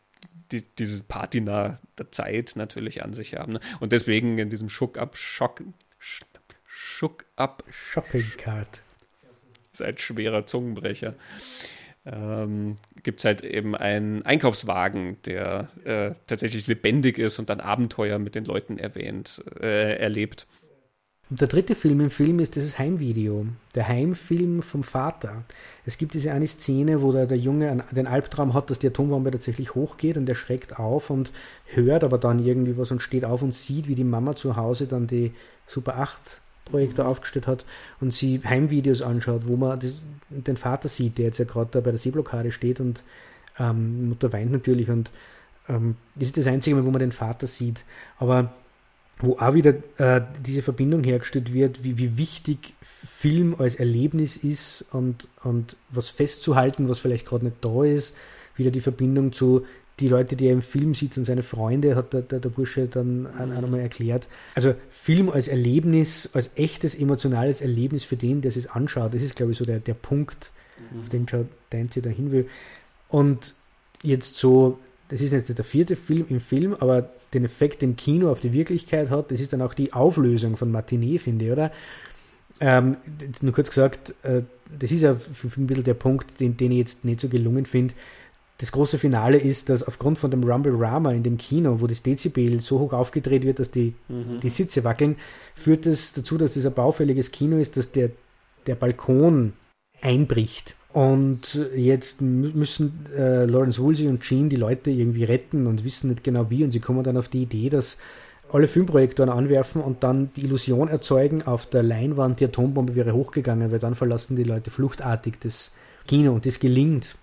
die, 0.54 0.64
diese 0.78 1.04
Patina 1.04 1.80
der 1.98 2.12
Zeit 2.12 2.54
natürlich 2.56 3.04
an 3.04 3.12
sich 3.12 3.36
haben. 3.36 3.54
Ne? 3.54 3.60
Und 3.82 3.92
deswegen 3.92 4.38
in 4.40 4.50
diesem 4.50 4.70
Schuck-up, 4.70 5.18
Schock, 5.18 5.62
Schuck-up 6.66 7.64
Shopping 7.70 8.26
Card. 8.38 8.82
Ist 9.74 9.82
ein 9.82 9.98
schwerer 9.98 10.46
Zungenbrecher 10.46 11.16
ähm, 12.12 12.76
gibt 13.04 13.20
es 13.20 13.26
halt 13.26 13.44
eben 13.44 13.76
einen 13.76 14.26
Einkaufswagen, 14.26 15.18
der 15.26 15.70
äh, 15.84 16.12
tatsächlich 16.28 16.68
lebendig 16.68 17.18
ist 17.18 17.40
und 17.40 17.50
dann 17.50 17.60
Abenteuer 17.60 18.20
mit 18.20 18.36
den 18.36 18.46
Leuten 18.46 18.78
erwähnt, 18.78 19.44
äh, 19.60 19.98
erlebt. 19.98 20.48
Und 21.30 21.40
der 21.42 21.48
dritte 21.48 21.76
Film 21.76 22.00
im 22.00 22.10
Film 22.10 22.40
ist 22.40 22.56
dieses 22.56 22.80
Heimvideo, 22.80 23.46
der 23.76 23.88
Heimfilm 23.88 24.64
vom 24.64 24.84
Vater. 24.84 25.44
Es 25.86 26.00
gibt 26.00 26.16
diese 26.16 26.32
eine 26.32 26.48
Szene, 26.48 27.04
wo 27.04 27.12
der, 27.12 27.28
der 27.28 27.38
Junge 27.38 27.84
den 27.92 28.08
Albtraum 28.08 28.56
hat, 28.56 28.72
dass 28.72 28.80
die 28.80 28.88
Atombombe 28.88 29.30
tatsächlich 29.30 29.76
hochgeht 29.76 30.18
und 30.18 30.28
er 30.28 30.34
schreckt 30.34 30.80
auf 30.80 31.12
und 31.12 31.32
hört 31.66 32.04
aber 32.04 32.18
dann 32.18 32.44
irgendwie 32.44 32.78
was 32.80 32.90
und 32.90 33.04
steht 33.04 33.26
auf 33.26 33.44
und 33.44 33.54
sieht, 33.54 33.88
wie 33.88 33.94
die 33.94 34.04
Mama 34.04 34.36
zu 34.36 34.56
Hause 34.56 34.88
dann 34.88 35.06
die 35.06 35.34
Super 35.68 36.00
8 36.00 36.42
Projektor 36.70 37.08
aufgestellt 37.08 37.48
hat 37.48 37.66
und 38.00 38.14
sie 38.14 38.42
Heimvideos 38.44 39.02
anschaut, 39.02 39.48
wo 39.48 39.56
man 39.56 39.80
das, 39.80 39.98
den 40.30 40.58
Vater 40.58 40.90
sieht, 40.90 41.18
der 41.18 41.26
jetzt 41.26 41.40
ja 41.40 41.46
gerade 41.46 41.70
da 41.72 41.82
bei 41.82 41.92
der 41.92 42.00
Seeblockade 42.00 42.52
steht 42.52 42.80
und 42.80 43.04
ähm, 43.60 44.10
Mutter 44.10 44.32
weint 44.32 44.52
natürlich 44.52 44.90
und 44.90 45.12
ähm, 45.68 45.96
das 46.16 46.30
ist 46.30 46.38
das 46.38 46.48
einzige 46.48 46.76
Mal, 46.76 46.86
wo 46.86 46.92
man 46.92 47.00
den 47.00 47.12
Vater 47.12 47.48
sieht. 47.48 47.84
Aber 48.18 48.54
wo 49.20 49.38
auch 49.38 49.54
wieder 49.54 49.76
äh, 49.98 50.22
diese 50.46 50.62
Verbindung 50.62 51.04
hergestellt 51.04 51.54
wird, 51.54 51.84
wie, 51.84 51.98
wie 51.98 52.18
wichtig 52.18 52.74
Film 52.82 53.54
als 53.60 53.76
Erlebnis 53.76 54.38
ist 54.38 54.86
und, 54.92 55.28
und 55.44 55.76
was 55.90 56.10
festzuhalten, 56.10 56.88
was 56.88 57.00
vielleicht 57.00 57.28
gerade 57.28 57.46
nicht 57.46 57.58
da 57.62 57.84
ist, 57.84 58.16
wieder 58.56 58.72
die 58.72 58.82
Verbindung 58.82 59.34
zu 59.34 59.66
die 60.00 60.08
Leute, 60.08 60.36
die 60.36 60.48
im 60.48 60.62
Film 60.62 60.94
sitzen, 60.94 61.26
seine 61.26 61.44
Freunde, 61.44 61.96
hat 61.96 62.14
der, 62.14 62.22
der, 62.22 62.40
der 62.40 62.50
Bursche 62.50 62.88
dann 62.88 63.28
auch 63.28 63.62
nochmal 63.62 63.82
erklärt. 63.82 64.28
Also 64.56 64.74
Film 64.90 65.30
als 65.30 65.48
Erlebnis, 65.48 66.30
als 66.34 66.52
echtes 66.56 66.96
emotionales 66.96 67.62
Erlebnis 67.62 68.04
für 68.04 68.16
den, 68.16 68.42
der 68.42 68.50
es 68.50 68.68
anschaut, 68.68 69.14
das 69.14 69.22
ist, 69.22 69.36
glaube 69.36 69.52
ich, 69.52 69.58
so 69.58 69.66
der, 69.66 69.80
der 69.80 69.94
Punkt, 69.94 70.52
mhm. 70.92 71.00
auf 71.00 71.10
den 71.10 71.26
Dante 71.70 72.02
da 72.02 72.10
hin 72.10 72.32
will. 72.32 72.48
Und 73.10 73.54
jetzt 74.02 74.38
so, 74.38 74.80
das 75.10 75.22
ist 75.22 75.32
jetzt 75.32 75.56
der 75.56 75.66
vierte 75.66 75.96
Film 75.96 76.26
im 76.30 76.40
Film, 76.40 76.76
aber 76.80 77.10
den 77.34 77.46
Effekt, 77.46 77.82
den 77.82 77.96
Kino 77.96 78.32
auf 78.32 78.40
die 78.40 78.54
Wirklichkeit 78.54 79.10
hat, 79.10 79.32
das 79.32 79.40
ist 79.42 79.54
dann 79.54 79.62
auch 79.62 79.74
die 79.74 79.94
Auflösung 79.94 80.58
von 80.58 80.72
Matinee, 80.72 81.20
finde 81.20 81.46
ich, 81.46 81.52
oder? 81.52 81.72
Ähm, 82.62 82.98
nur 83.42 83.54
kurz 83.54 83.70
gesagt, 83.70 84.14
äh, 84.24 84.42
das 84.78 84.92
ist 84.92 85.02
ja 85.02 85.12
ein 85.12 85.68
bisschen 85.68 85.84
der 85.84 85.94
Punkt, 85.94 86.40
den, 86.40 86.58
den 86.58 86.72
ich 86.72 86.78
jetzt 86.78 87.06
nicht 87.06 87.20
so 87.20 87.30
gelungen 87.30 87.66
finde 87.66 87.94
das 88.60 88.74
große 88.74 88.98
Finale 88.98 89.38
ist, 89.38 89.70
dass 89.70 89.84
aufgrund 89.84 90.20
von 90.20 90.32
dem 90.32 90.44
Rumble 90.44 90.76
Rama 90.76 91.14
in 91.14 91.24
dem 91.24 91.38
Kino, 91.38 91.80
wo 91.80 91.88
das 91.88 92.04
Dezibel 92.04 92.60
so 92.60 92.80
hoch 92.80 92.92
aufgedreht 92.92 93.46
wird, 93.46 93.60
dass 93.60 93.72
die, 93.72 93.96
mhm. 94.10 94.42
die 94.42 94.50
Sitze 94.50 94.84
wackeln, 94.84 95.16
führt 95.56 95.86
es 95.86 96.14
das 96.14 96.24
dazu, 96.24 96.38
dass 96.38 96.56
das 96.56 96.66
ein 96.66 96.74
baufälliges 96.74 97.32
Kino 97.32 97.58
ist, 97.58 97.78
dass 97.78 97.92
der, 97.92 98.12
der 98.68 98.76
Balkon 98.76 99.54
einbricht. 100.02 100.76
Und 100.92 101.68
jetzt 101.76 102.22
müssen 102.22 103.06
äh, 103.16 103.46
Lawrence 103.46 103.82
Woolsey 103.82 104.08
und 104.08 104.22
Gene 104.22 104.50
die 104.50 104.56
Leute 104.58 104.90
irgendwie 104.90 105.24
retten 105.24 105.66
und 105.66 105.86
wissen 105.86 106.10
nicht 106.10 106.24
genau 106.24 106.50
wie. 106.50 106.64
Und 106.64 106.72
sie 106.72 106.80
kommen 106.80 107.04
dann 107.04 107.16
auf 107.16 107.30
die 107.30 107.44
Idee, 107.44 107.70
dass 107.70 107.98
alle 108.52 108.68
Filmprojektoren 108.68 109.32
anwerfen 109.32 109.82
und 109.82 110.04
dann 110.04 110.34
die 110.36 110.44
Illusion 110.44 110.90
erzeugen, 110.90 111.44
auf 111.44 111.68
der 111.68 111.84
Leinwand 111.84 112.40
die 112.40 112.46
Atombombe 112.46 112.96
wäre 112.96 113.14
hochgegangen, 113.14 113.72
weil 113.72 113.80
dann 113.80 113.96
verlassen 113.96 114.36
die 114.36 114.44
Leute 114.44 114.70
fluchtartig 114.70 115.36
das 115.40 115.72
Kino 116.08 116.34
und 116.34 116.46
das 116.46 116.60
gelingt. 116.60 117.16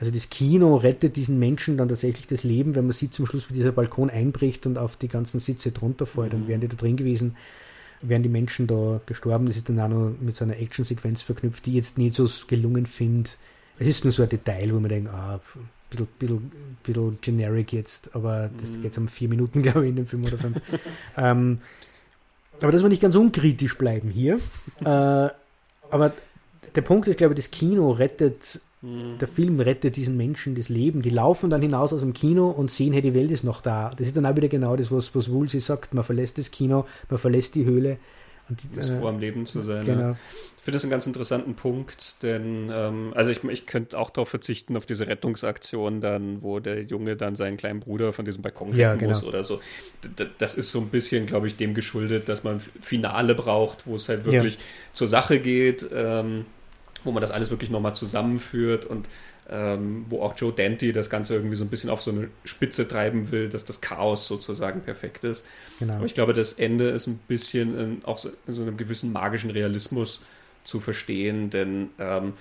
Also 0.00 0.12
das 0.12 0.30
Kino 0.30 0.76
rettet 0.76 1.16
diesen 1.16 1.38
Menschen 1.38 1.76
dann 1.76 1.90
tatsächlich 1.90 2.26
das 2.26 2.42
Leben, 2.42 2.74
wenn 2.74 2.84
man 2.84 2.92
sieht 2.92 3.12
zum 3.12 3.26
Schluss, 3.26 3.50
wie 3.50 3.54
dieser 3.54 3.72
Balkon 3.72 4.08
einbricht 4.08 4.66
und 4.66 4.78
auf 4.78 4.96
die 4.96 5.08
ganzen 5.08 5.40
Sitze 5.40 5.72
drunter 5.72 6.06
fällt. 6.06 6.32
Mhm. 6.32 6.40
Und 6.40 6.48
wären 6.48 6.60
die 6.62 6.68
da 6.68 6.76
drin 6.76 6.96
gewesen, 6.96 7.36
wären 8.00 8.22
die 8.22 8.30
Menschen 8.30 8.66
da 8.66 9.02
gestorben. 9.04 9.44
Das 9.44 9.56
ist 9.56 9.68
dann 9.68 9.78
auch 9.78 9.88
noch 9.88 10.14
mit 10.18 10.34
so 10.34 10.44
einer 10.44 10.58
Actionsequenz 10.58 11.20
verknüpft, 11.20 11.66
die 11.66 11.70
ich 11.70 11.76
jetzt 11.76 11.98
nicht 11.98 12.14
so 12.14 12.26
gelungen 12.46 12.86
finde. 12.86 13.28
Es 13.78 13.88
ist 13.88 14.04
nur 14.04 14.12
so 14.12 14.22
ein 14.22 14.30
Detail, 14.30 14.72
wo 14.72 14.80
man 14.80 14.88
denkt, 14.88 15.10
ah, 15.12 15.34
ein 15.34 15.40
bisschen, 15.90 16.08
bisschen, 16.18 16.52
bisschen 16.82 17.18
generic 17.20 17.72
jetzt, 17.74 18.14
aber 18.14 18.48
das 18.58 18.72
mhm. 18.72 18.82
geht 18.82 18.96
um 18.96 19.08
vier 19.08 19.28
Minuten, 19.28 19.62
glaube 19.62 19.84
ich, 19.84 19.90
in 19.90 19.96
dem 19.96 20.06
Film 20.06 20.24
oder 20.24 20.38
fünf. 20.38 20.60
ähm, 21.18 21.60
aber 22.62 22.72
dass 22.72 22.82
wir 22.82 22.88
nicht 22.88 23.02
ganz 23.02 23.16
unkritisch 23.16 23.76
bleiben 23.76 24.08
hier. 24.08 24.40
äh, 24.80 25.28
aber 25.90 26.14
der 26.74 26.82
Punkt 26.82 27.06
ist, 27.08 27.18
glaube 27.18 27.34
ich, 27.34 27.38
das 27.38 27.50
Kino 27.50 27.90
rettet 27.90 28.60
der 28.82 29.28
Film 29.28 29.60
rettet 29.60 29.96
diesen 29.96 30.16
Menschen 30.16 30.54
das 30.54 30.70
Leben. 30.70 31.02
Die 31.02 31.10
laufen 31.10 31.50
dann 31.50 31.60
hinaus 31.60 31.92
aus 31.92 32.00
dem 32.00 32.14
Kino 32.14 32.48
und 32.48 32.70
sehen, 32.70 32.94
hey, 32.94 33.02
die 33.02 33.14
Welt 33.14 33.30
ist 33.30 33.44
noch 33.44 33.60
da. 33.60 33.90
Das 33.90 34.06
ist 34.06 34.16
dann 34.16 34.24
auch 34.24 34.36
wieder 34.36 34.48
genau 34.48 34.74
das, 34.74 34.90
was, 34.90 35.14
was 35.14 35.30
Woolsey 35.30 35.60
sagt. 35.60 35.92
Man 35.92 36.02
verlässt 36.02 36.38
das 36.38 36.50
Kino, 36.50 36.86
man 37.10 37.18
verlässt 37.18 37.54
die 37.56 37.66
Höhle. 37.66 37.98
Und 38.48 38.58
die, 38.62 38.80
ist 38.80 38.88
äh, 38.88 38.98
vor 38.98 39.10
am 39.10 39.18
Leben 39.18 39.44
zu 39.44 39.60
sein. 39.60 39.84
Genau. 39.84 40.00
Ja. 40.00 40.16
Ich 40.56 40.64
finde 40.64 40.76
das 40.76 40.84
einen 40.84 40.90
ganz 40.90 41.06
interessanten 41.06 41.54
Punkt, 41.54 42.22
denn 42.22 42.70
ähm, 42.72 43.12
also 43.14 43.30
ich, 43.30 43.44
ich 43.44 43.66
könnte 43.66 43.98
auch 43.98 44.10
darauf 44.10 44.28
verzichten, 44.28 44.76
auf 44.76 44.86
diese 44.86 45.06
Rettungsaktion 45.06 46.00
dann, 46.00 46.42
wo 46.42 46.58
der 46.58 46.82
Junge 46.82 47.16
dann 47.16 47.34
seinen 47.34 47.56
kleinen 47.56 47.80
Bruder 47.80 48.12
von 48.12 48.24
diesem 48.24 48.42
Balkon 48.42 48.74
ja, 48.74 48.94
genau. 48.94 49.12
muss 49.12 49.24
oder 49.24 49.44
so. 49.44 49.60
D 50.18 50.26
das 50.38 50.56
ist 50.56 50.70
so 50.72 50.80
ein 50.80 50.88
bisschen, 50.88 51.26
glaube 51.26 51.46
ich, 51.46 51.56
dem 51.56 51.74
geschuldet, 51.74 52.28
dass 52.28 52.44
man 52.44 52.60
Finale 52.60 53.34
braucht, 53.34 53.86
wo 53.86 53.94
es 53.96 54.08
halt 54.08 54.24
wirklich 54.24 54.54
ja. 54.54 54.60
zur 54.92 55.08
Sache 55.08 55.38
geht. 55.38 55.86
Ähm, 55.94 56.44
wo 57.04 57.12
man 57.12 57.20
das 57.20 57.30
alles 57.30 57.50
wirklich 57.50 57.70
nochmal 57.70 57.94
zusammenführt 57.94 58.86
und 58.86 59.08
ähm, 59.50 60.04
wo 60.08 60.22
auch 60.22 60.36
Joe 60.36 60.52
Dante 60.52 60.92
das 60.92 61.10
Ganze 61.10 61.34
irgendwie 61.34 61.56
so 61.56 61.64
ein 61.64 61.70
bisschen 61.70 61.90
auf 61.90 62.00
so 62.00 62.12
eine 62.12 62.28
Spitze 62.44 62.86
treiben 62.86 63.32
will, 63.32 63.48
dass 63.48 63.64
das 63.64 63.80
Chaos 63.80 64.26
sozusagen 64.28 64.80
perfekt 64.82 65.24
ist. 65.24 65.44
Genau. 65.80 65.94
Aber 65.94 66.06
ich 66.06 66.14
glaube, 66.14 66.34
das 66.34 66.52
Ende 66.52 66.90
ist 66.90 67.08
ein 67.08 67.18
bisschen 67.26 67.78
in, 67.78 68.04
auch 68.04 68.18
so, 68.18 68.30
in 68.46 68.54
so 68.54 68.62
einem 68.62 68.76
gewissen 68.76 69.12
magischen 69.12 69.50
Realismus 69.50 70.22
zu 70.62 70.78
verstehen, 70.78 71.50
denn 71.50 71.90
ähm, 71.98 72.34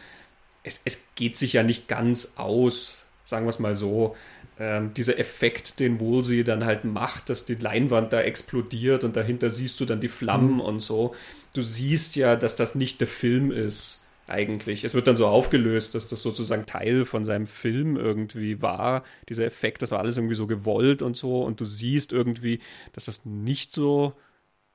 es, 0.63 0.81
es 0.85 1.07
geht 1.15 1.35
sich 1.35 1.53
ja 1.53 1.63
nicht 1.63 1.87
ganz 1.87 2.33
aus, 2.35 3.05
sagen 3.25 3.45
wir 3.45 3.49
es 3.49 3.59
mal 3.59 3.75
so, 3.75 4.15
ähm, 4.59 4.93
dieser 4.93 5.17
Effekt, 5.17 5.79
den 5.79 5.99
Woolsey 5.99 6.43
dann 6.43 6.65
halt 6.65 6.83
macht, 6.83 7.29
dass 7.29 7.45
die 7.45 7.55
Leinwand 7.55 8.13
da 8.13 8.21
explodiert 8.21 9.03
und 9.03 9.15
dahinter 9.15 9.49
siehst 9.49 9.79
du 9.79 9.85
dann 9.85 10.01
die 10.01 10.09
Flammen 10.09 10.55
mhm. 10.55 10.61
und 10.61 10.79
so. 10.81 11.15
Du 11.53 11.61
siehst 11.61 12.15
ja, 12.17 12.35
dass 12.35 12.55
das 12.55 12.75
nicht 12.75 12.99
der 12.99 13.07
Film 13.07 13.51
ist 13.51 14.05
eigentlich. 14.29 14.83
Es 14.83 14.93
wird 14.93 15.07
dann 15.07 15.17
so 15.17 15.27
aufgelöst, 15.27 15.95
dass 15.95 16.07
das 16.07 16.21
sozusagen 16.21 16.65
Teil 16.65 17.05
von 17.05 17.25
seinem 17.25 17.47
Film 17.47 17.97
irgendwie 17.97 18.61
war. 18.61 19.03
Dieser 19.27 19.45
Effekt, 19.45 19.81
das 19.81 19.91
war 19.91 19.99
alles 19.99 20.17
irgendwie 20.17 20.35
so 20.35 20.47
gewollt 20.47 21.01
und 21.01 21.17
so. 21.17 21.41
Und 21.41 21.59
du 21.59 21.65
siehst 21.65 22.13
irgendwie, 22.13 22.59
dass 22.93 23.05
das 23.05 23.25
nicht 23.25 23.71
so 23.71 24.13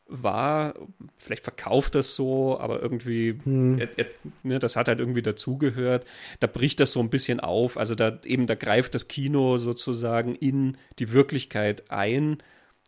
war. 0.06 0.74
Vielleicht 1.16 1.44
verkauft 1.44 1.94
das 1.94 2.14
so, 2.14 2.58
aber 2.58 2.82
irgendwie, 2.82 3.38
hm. 3.42 3.78
er, 3.78 3.98
er, 3.98 4.06
ne, 4.42 4.58
das 4.58 4.76
hat 4.76 4.88
halt 4.88 5.00
irgendwie 5.00 5.22
dazugehört. 5.22 6.04
Da 6.40 6.46
bricht 6.46 6.80
das 6.80 6.92
so 6.92 7.00
ein 7.00 7.10
bisschen 7.10 7.40
auf. 7.40 7.76
Also 7.76 7.94
da 7.94 8.18
eben, 8.24 8.46
da 8.46 8.54
greift 8.54 8.94
das 8.94 9.08
Kino 9.08 9.58
sozusagen 9.58 10.34
in 10.34 10.76
die 10.98 11.12
Wirklichkeit 11.12 11.90
ein. 11.90 12.38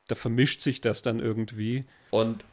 Da 0.09 0.14
vermischt 0.14 0.62
sich 0.62 0.81
das 0.81 1.03
dann 1.03 1.21
irgendwie. 1.21 1.85
Und 2.11 2.45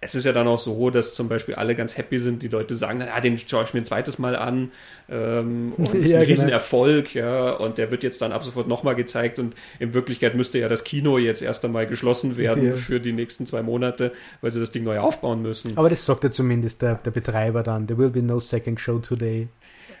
es 0.00 0.14
ist 0.14 0.24
ja 0.24 0.32
dann 0.32 0.46
auch 0.46 0.58
so, 0.58 0.90
dass 0.90 1.14
zum 1.14 1.28
Beispiel 1.28 1.56
alle 1.56 1.74
ganz 1.74 1.96
happy 1.96 2.20
sind, 2.20 2.42
die 2.42 2.48
Leute 2.48 2.76
sagen, 2.76 3.02
ah, 3.02 3.20
den 3.20 3.36
schaue 3.36 3.64
ich 3.64 3.74
mir 3.74 3.80
ein 3.80 3.84
zweites 3.84 4.18
Mal 4.18 4.36
an 4.36 4.70
ähm, 5.10 5.72
und 5.76 5.92
ist 5.92 6.12
ja, 6.12 6.20
ein 6.20 6.26
genau. 6.26 6.40
Riesenerfolg, 6.40 7.14
ja, 7.14 7.50
und 7.50 7.78
der 7.78 7.90
wird 7.90 8.04
jetzt 8.04 8.22
dann 8.22 8.30
ab 8.30 8.44
sofort 8.44 8.68
nochmal 8.68 8.94
gezeigt 8.94 9.40
und 9.40 9.54
in 9.80 9.94
Wirklichkeit 9.94 10.36
müsste 10.36 10.58
ja 10.58 10.68
das 10.68 10.84
Kino 10.84 11.18
jetzt 11.18 11.42
erst 11.42 11.64
einmal 11.64 11.86
geschlossen 11.86 12.36
werden 12.36 12.64
ja. 12.64 12.74
für 12.74 13.00
die 13.00 13.12
nächsten 13.12 13.44
zwei 13.44 13.62
Monate, 13.62 14.12
weil 14.40 14.52
sie 14.52 14.60
das 14.60 14.70
Ding 14.70 14.84
neu 14.84 15.00
aufbauen 15.00 15.42
müssen. 15.42 15.76
Aber 15.76 15.90
das 15.90 16.04
sagt 16.06 16.22
ja 16.22 16.30
zumindest 16.30 16.80
der, 16.80 16.94
der 16.96 17.10
Betreiber 17.10 17.64
dann, 17.64 17.88
there 17.88 17.98
will 17.98 18.10
be 18.10 18.22
no 18.22 18.38
second 18.38 18.78
show 18.78 18.98
today. 18.98 19.48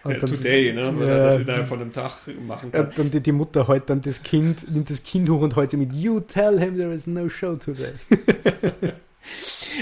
Und 0.04 0.12
ja, 0.12 0.18
today, 0.20 0.72
ne? 0.72 0.92
Weil 0.96 1.08
ja, 1.08 1.16
das 1.24 1.40
innerhalb 1.40 1.66
von 1.66 1.80
einem 1.80 1.92
Tag 1.92 2.12
machen 2.46 2.70
kann. 2.70 2.88
Und 2.96 3.12
die, 3.12 3.20
die 3.20 3.32
Mutter 3.32 3.66
heute 3.66 3.86
dann 3.86 4.00
das 4.00 4.22
Kind, 4.22 4.70
nimmt 4.72 4.90
das 4.90 5.02
Kind 5.02 5.28
hoch 5.28 5.40
und 5.40 5.56
heute 5.56 5.76
mit 5.76 5.92
You 5.92 6.20
tell 6.20 6.56
him 6.60 6.76
there 6.76 6.94
is 6.94 7.08
no 7.08 7.28
show 7.28 7.56
today. 7.56 7.94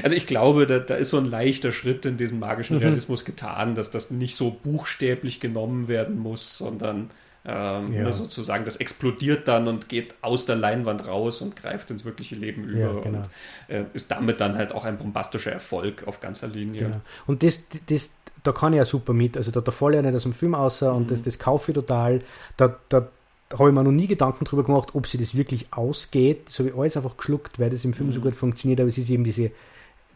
Also 0.03 0.15
ich 0.15 0.27
glaube, 0.27 0.67
da, 0.67 0.79
da, 0.79 0.95
ist 0.95 1.11
so 1.11 1.19
ein 1.19 1.27
leichter 1.27 1.73
Schritt 1.73 2.05
in 2.07 2.17
diesen 2.17 2.39
magischen 2.39 2.77
mhm. 2.77 2.83
Realismus 2.83 3.25
getan, 3.25 3.75
dass 3.75 3.91
das 3.91 4.11
nicht 4.11 4.37
so 4.37 4.51
buchstäblich 4.51 5.41
genommen 5.41 5.89
werden 5.89 6.19
muss, 6.19 6.59
sondern 6.59 7.11
Ähm, 7.49 7.93
ja. 7.93 8.03
Ne, 8.03 8.13
sozusagen, 8.13 8.65
das 8.65 8.75
explodiert 8.79 9.47
dann 9.47 9.69
und 9.69 9.89
geht 9.89 10.17
aus 10.21 10.47
der 10.47 10.57
Leinwand 10.57 11.07
raus 11.07 11.43
und 11.43 11.55
greift 11.55 11.93
ins 11.93 12.05
wirkliche 12.05 12.35
Leben 12.35 12.65
über 12.65 12.81
ja, 12.81 13.01
genau. 13.01 13.19
und 13.19 13.29
äh, 13.69 13.85
ist 13.95 14.11
damit 14.11 14.41
dann 14.41 14.57
halt 14.57 14.75
auch 14.75 14.85
ein 14.85 14.99
bombastischer 14.99 15.53
Erfolg 15.53 16.09
auf 16.09 16.19
ganzer 16.19 16.49
Linie. 16.49 16.87
Genau. 16.87 17.01
Und 17.29 17.45
das, 17.45 17.63
das, 17.89 18.11
da 18.43 18.51
kann 18.51 18.73
ich 18.73 18.79
ja 18.79 18.85
super 18.85 19.13
mit. 19.13 19.37
Also 19.37 19.53
da, 19.53 19.61
da 19.61 19.71
falle 19.71 19.93
ich 19.93 20.03
ja 20.03 20.11
nicht 20.11 20.17
aus 20.17 20.25
dem 20.25 20.33
Film 20.33 20.57
außer 20.57 20.93
und 20.93 21.05
mhm. 21.05 21.09
das, 21.09 21.23
das 21.23 21.39
kaufe 21.39 21.71
ich 21.71 21.77
total. 21.77 22.21
Da, 22.57 22.77
da, 22.89 23.09
habe 23.53 23.69
ich 23.69 23.75
mir 23.75 23.85
noch 23.85 23.93
nie 23.93 24.07
Gedanken 24.07 24.45
darüber 24.45 24.65
gemacht, 24.65 24.91
ob 24.95 25.07
sie 25.07 25.19
das 25.19 25.37
wirklich 25.37 25.67
ausgeht. 25.73 26.49
Das 26.49 26.59
habe 26.59 26.71
ich 26.71 26.75
alles 26.75 26.97
einfach 26.97 27.17
geschluckt, 27.17 27.61
weil 27.61 27.71
das 27.71 27.85
im 27.85 27.93
Film 27.93 28.09
mhm. 28.09 28.15
so 28.15 28.21
gut 28.21 28.35
funktioniert, 28.35 28.81
aber 28.81 28.89
es 28.89 28.99
ist 28.99 29.09
eben 29.09 29.25
diese, 29.25 29.51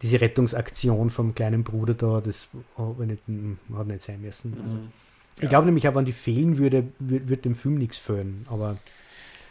diese 0.02 0.20
Rettungsaktion 0.20 1.10
vom 1.10 1.34
kleinen 1.34 1.64
Bruder 1.64 1.94
da, 1.94 2.20
das 2.20 2.48
hat 2.76 2.98
nicht, 2.98 3.22
hat 3.74 3.86
nicht 3.86 4.02
sein 4.02 4.20
müssen. 4.20 4.56
Also. 4.62 4.76
Mhm. 4.76 4.88
Ich 5.40 5.48
glaube 5.48 5.66
nämlich 5.66 5.88
auch, 5.88 5.94
wenn 5.94 6.04
die 6.04 6.12
fehlen 6.12 6.58
würde, 6.58 6.88
würde 6.98 7.36
dem 7.36 7.54
Film 7.54 7.76
nichts 7.76 7.98
fehlen. 7.98 8.46
Aber 8.50 8.76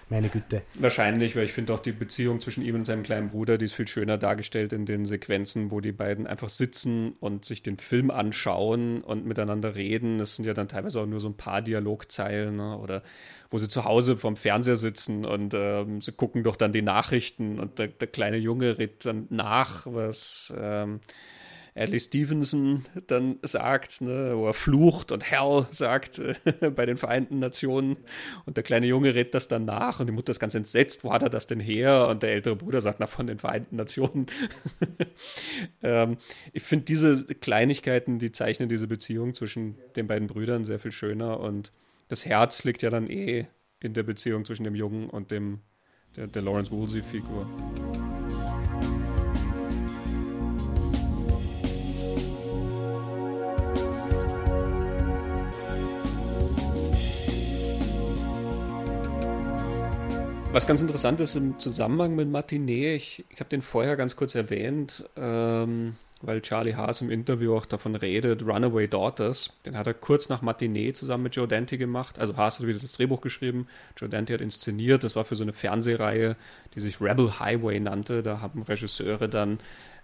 meine 0.10 0.30
Güte. 0.30 0.64
Wahrscheinlich, 0.76 1.36
weil 1.36 1.46
ich 1.46 1.54
finde 1.54 1.74
auch 1.74 1.80
die 1.80 1.92
Beziehung 1.92 2.40
zwischen 2.40 2.64
ihm 2.64 2.76
und 2.76 2.86
seinem 2.86 3.04
kleinen 3.04 3.30
Bruder, 3.30 3.58
die 3.58 3.66
ist 3.66 3.74
viel 3.74 3.88
schöner 3.88 4.18
dargestellt 4.18 4.74
in 4.74 4.86
den 4.86 5.06
Sequenzen, 5.06 5.72
wo 5.72 5.82
die 5.82 5.92
beiden 5.92 6.28
einfach 6.28 6.50
sitzen 6.50 7.14
und 7.20 7.46
sich 7.46 7.64
den 7.64 7.78
Film 7.78 8.12
anschauen 8.12 9.02
und 9.02 9.26
miteinander 9.26 9.76
reden. 9.76 10.18
Das 10.18 10.36
sind 10.36 10.46
ja 10.46 10.54
dann 10.54 10.68
teilweise 10.68 11.02
auch 11.02 11.06
nur 11.06 11.20
so 11.20 11.30
ein 11.30 11.38
paar 11.38 11.62
Dialogzeilen 11.62 12.56
ne? 12.56 12.78
oder 12.78 13.04
wo 13.52 13.58
sie 13.58 13.70
zu 13.70 13.86
Hause 13.86 14.18
vorm 14.18 14.36
Fernseher 14.36 14.78
sitzen 14.78 15.26
und 15.26 15.54
ähm, 15.56 16.02
sie 16.02 16.12
gucken 16.12 16.44
doch 16.44 16.56
dann 16.56 16.72
die 16.72 16.82
Nachrichten 16.82 17.60
und 17.60 17.80
der, 17.80 17.88
der 17.88 18.08
kleine 18.08 18.38
Junge 18.38 18.78
redet 18.78 19.06
dann 19.06 19.28
nach, 19.30 19.86
was 19.86 20.54
ähm, 20.60 21.00
Adley 21.80 22.00
Stevenson 22.00 22.84
dann 23.08 23.40
sagt, 23.42 24.02
ne, 24.02 24.34
wo 24.36 24.48
er 24.48 24.54
flucht 24.54 25.12
und 25.12 25.30
Hell 25.32 25.66
sagt 25.72 26.20
äh, 26.20 26.36
bei 26.76 26.86
den 26.86 26.98
Vereinten 26.98 27.40
Nationen. 27.40 27.98
Und 28.46 28.58
der 28.58 28.64
kleine 28.64 28.86
Junge 28.86 29.16
redet 29.16 29.34
das 29.34 29.48
dann 29.48 29.66
nach 29.66 30.00
und 30.00 30.08
die 30.08 30.14
Mutter 30.14 30.32
ist 30.32 30.40
ganz 30.40 30.56
entsetzt, 30.56 31.04
wo 31.04 31.14
hat 31.14 31.24
er 31.24 31.30
das 31.30 31.48
denn 31.48 31.60
her? 31.60 32.08
Und 32.10 32.22
der 32.22 32.32
ältere 32.32 32.58
Bruder 32.58 32.82
sagt, 32.82 33.00
na, 33.00 33.08
von 33.08 33.28
den 33.28 33.40
Vereinten 33.40 33.78
Nationen. 33.78 34.26
ähm, 35.82 36.18
ich 36.52 36.64
finde 36.64 36.86
diese 36.86 37.24
Kleinigkeiten, 37.36 38.20
die 38.20 38.32
zeichnen 38.32 38.68
diese 38.68 38.88
Beziehung 38.88 39.34
zwischen 39.34 39.78
den 39.96 40.08
beiden 40.08 40.28
Brüdern 40.28 40.66
sehr 40.66 40.80
viel 40.80 40.92
schöner 40.92 41.40
und 41.40 41.72
das 42.10 42.26
Herz 42.26 42.64
liegt 42.64 42.82
ja 42.82 42.90
dann 42.90 43.10
eh 43.10 43.48
in 43.80 43.94
der 43.94 44.04
Beziehung 44.04 44.44
zwischen 44.44 44.66
dem 44.66 44.76
Jungen 44.76 45.10
und 45.10 45.32
dem 45.32 45.60
der, 46.16 46.28
der 46.28 46.42
Lawrence 46.42 46.72
Woolsey-Figur. 46.72 47.48
Was 60.52 60.66
ganz 60.66 60.82
interessant 60.82 61.22
ist 61.22 61.36
im 61.36 61.60
Zusammenhang 61.60 62.16
mit 62.16 62.28
Matinee, 62.28 62.96
ich, 62.96 63.24
ich 63.30 63.40
habe 63.40 63.52
den 63.52 63.62
vorher 63.62 63.96
ganz 63.96 64.16
kurz 64.16 64.34
erwähnt, 64.34 65.08
ähm, 65.16 65.96
weil 66.24 66.42
Charlie 66.42 66.74
Haas 66.74 67.02
im 67.02 67.12
Interview 67.12 67.56
auch 67.56 67.68
davon 67.68 67.96
redet, 67.96 68.42
Runaway 68.42 68.88
Daughters. 68.88 69.54
Den 69.68 69.78
hat 69.78 69.86
er 69.86 69.94
kurz 69.94 70.28
nach 70.28 70.42
Matinee 70.42 70.92
zusammen 70.94 71.24
mit 71.24 71.36
Joe 71.36 71.48
Dante 71.48 71.78
gemacht. 71.78 72.18
Also 72.18 72.36
Haas 72.36 72.60
hat 72.60 72.66
wieder 72.66 72.80
das 72.80 72.94
Drehbuch 72.94 73.22
geschrieben, 73.22 73.68
Joe 73.96 74.10
Dante 74.10 74.34
hat 74.34 74.42
inszeniert. 74.42 75.04
Das 75.04 75.16
war 75.16 75.24
für 75.24 75.36
so 75.36 75.44
eine 75.44 75.54
Fernsehreihe, 75.54 76.36
die 76.74 76.80
sich 76.80 77.00
Rebel 77.00 77.40
Highway 77.40 77.80
nannte. 77.80 78.24
Da 78.24 78.42
haben 78.42 78.64
Regisseure 78.64 79.30
dann 79.30 79.60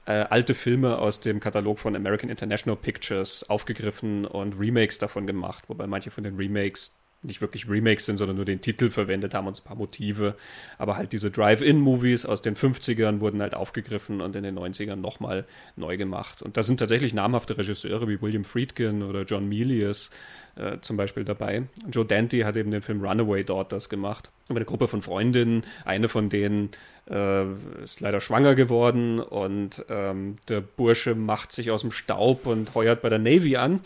äh, 0.06 0.26
alte 0.30 0.54
Filme 0.54 1.00
aus 1.00 1.22
dem 1.22 1.40
Katalog 1.40 1.80
von 1.80 1.96
American 1.96 2.30
International 2.30 2.78
Pictures 2.80 3.50
aufgegriffen 3.50 4.26
und 4.26 4.60
Remakes 4.60 5.00
davon 5.00 5.26
gemacht, 5.26 5.64
wobei 5.68 5.88
manche 5.88 6.12
von 6.12 6.24
den 6.24 6.36
Remakes 6.36 7.00
nicht 7.26 7.42
wirklich 7.42 7.70
Remakes 7.70 8.06
sind, 8.06 8.18
sondern 8.18 8.36
nur 8.36 8.46
den 8.46 8.62
Titel 8.62 8.90
verwendet 8.90 9.34
haben 9.34 9.48
und 9.48 9.60
ein 9.60 9.64
paar 9.64 9.76
Motive. 9.76 10.36
Aber 10.78 10.98
halt 10.98 11.14
diese 11.14 11.32
Drive-In-Movies 11.32 12.26
aus 12.26 12.42
den 12.42 12.56
50ern 12.56 13.20
wurden 13.20 13.42
halt 13.42 13.56
aufgegriffen 13.56 14.22
und 14.22 14.36
in 14.36 14.44
den 14.44 14.58
90ern 14.58 14.96
nochmal 14.96 15.46
neu 15.76 15.98
gemacht. 15.98 16.42
Und 16.42 16.58
da 16.58 16.64
sind 16.64 16.78
tatsächlich 16.78 17.14
namhafte 17.14 17.58
Regisseure 17.58 18.08
wie 18.08 18.22
William 18.22 18.44
Friedkin 18.44 19.04
oder 19.04 19.24
John 19.24 19.48
Milius 19.48 20.12
äh, 20.56 20.80
zum 20.82 20.98
Beispiel 20.98 21.26
dabei. 21.26 21.64
Joe 21.92 22.06
Dante 22.06 22.46
hat 22.46 22.56
eben 22.56 22.72
den 22.72 22.82
Film 22.82 23.04
Runaway 23.04 23.44
Daughters 23.44 23.90
gemacht. 23.90 24.32
Über 24.48 24.58
eine 24.58 24.66
Gruppe 24.66 24.88
von 24.88 25.02
Freundinnen, 25.02 25.64
eine 25.84 26.08
von 26.08 26.30
denen 26.30 26.70
äh, 27.10 27.46
ist 27.84 28.00
leider 28.00 28.22
schwanger 28.22 28.56
geworden 28.56 29.20
und 29.20 29.86
ähm, 29.90 30.38
der 30.48 30.62
Bursche 30.62 31.14
macht 31.14 31.52
sich 31.52 31.72
aus 31.72 31.82
dem 31.82 31.92
Staub 31.92 32.46
und 32.46 32.74
heuert 32.74 33.02
bei 33.02 33.10
der 33.10 33.20
Navy 33.20 33.58
an. 33.58 33.82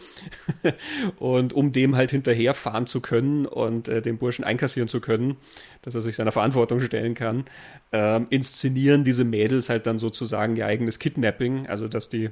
und 1.18 1.54
um 1.54 1.72
dem 1.72 1.96
halt 1.96 2.12
hinterherfahren 2.12 2.88
zu 2.88 3.02
können 3.02 3.46
und 3.46 3.88
äh, 3.88 4.02
den 4.02 4.18
Burschen 4.18 4.46
einkassieren 4.46 4.88
zu 4.88 5.02
können, 5.02 5.38
dass 5.82 5.96
er 5.96 6.02
sich 6.02 6.16
seiner 6.16 6.32
Verantwortung 6.32 6.80
stellen 6.82 7.16
kann, 7.16 7.46
äh, 7.92 8.22
inszenieren 8.30 9.04
diese 9.04 9.24
Mädels 9.24 9.70
halt 9.70 9.88
dann 9.88 9.98
sozusagen 9.98 10.56
ihr 10.56 10.66
eigenes 10.66 11.00
Kidnapping, 11.00 11.68
also 11.68 11.88
dass 11.88 12.10
die 12.10 12.30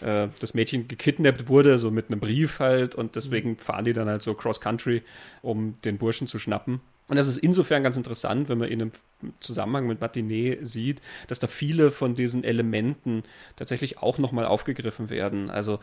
äh, 0.00 0.28
das 0.40 0.54
Mädchen 0.54 0.88
gekidnappt 0.88 1.48
wurde, 1.48 1.78
so 1.78 1.90
mit 1.90 2.10
einem 2.10 2.20
Brief 2.20 2.60
halt, 2.60 2.94
und 2.94 3.16
deswegen 3.16 3.56
fahren 3.56 3.84
die 3.84 3.92
dann 3.92 4.08
halt 4.08 4.22
so 4.22 4.34
cross-country, 4.34 5.02
um 5.42 5.80
den 5.84 5.98
Burschen 5.98 6.26
zu 6.26 6.38
schnappen. 6.38 6.80
Und 7.08 7.16
das 7.16 7.28
ist 7.28 7.36
insofern 7.36 7.82
ganz 7.82 7.96
interessant, 7.96 8.48
wenn 8.48 8.58
man 8.58 8.68
in 8.68 8.82
einem 8.82 8.92
Zusammenhang 9.38 9.86
mit 9.86 10.00
Matinee 10.00 10.58
sieht, 10.62 11.00
dass 11.28 11.38
da 11.38 11.46
viele 11.46 11.92
von 11.92 12.14
diesen 12.16 12.42
Elementen 12.42 13.22
tatsächlich 13.54 13.98
auch 13.98 14.18
nochmal 14.18 14.44
aufgegriffen 14.44 15.08
werden. 15.08 15.48
Also 15.48 15.78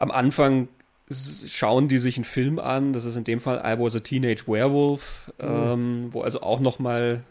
am 0.00 0.10
Anfang 0.10 0.68
schauen 1.10 1.88
die 1.88 1.98
sich 1.98 2.16
einen 2.16 2.24
Film 2.24 2.58
an, 2.58 2.92
das 2.92 3.04
ist 3.04 3.16
in 3.16 3.24
dem 3.24 3.40
Fall 3.40 3.62
I 3.64 3.78
Was 3.78 3.94
a 3.94 4.00
Teenage 4.00 4.48
Werewolf, 4.48 5.32
mhm. 5.38 5.46
ähm, 5.46 6.08
wo 6.12 6.22
also 6.22 6.40
auch 6.42 6.60
nochmal 6.60 7.22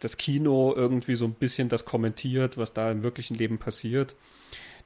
das 0.00 0.16
Kino 0.16 0.72
irgendwie 0.74 1.16
so 1.16 1.26
ein 1.26 1.34
bisschen 1.34 1.68
das 1.68 1.84
kommentiert, 1.84 2.58
was 2.58 2.72
da 2.72 2.90
im 2.90 3.02
wirklichen 3.02 3.36
Leben 3.36 3.58
passiert. 3.58 4.14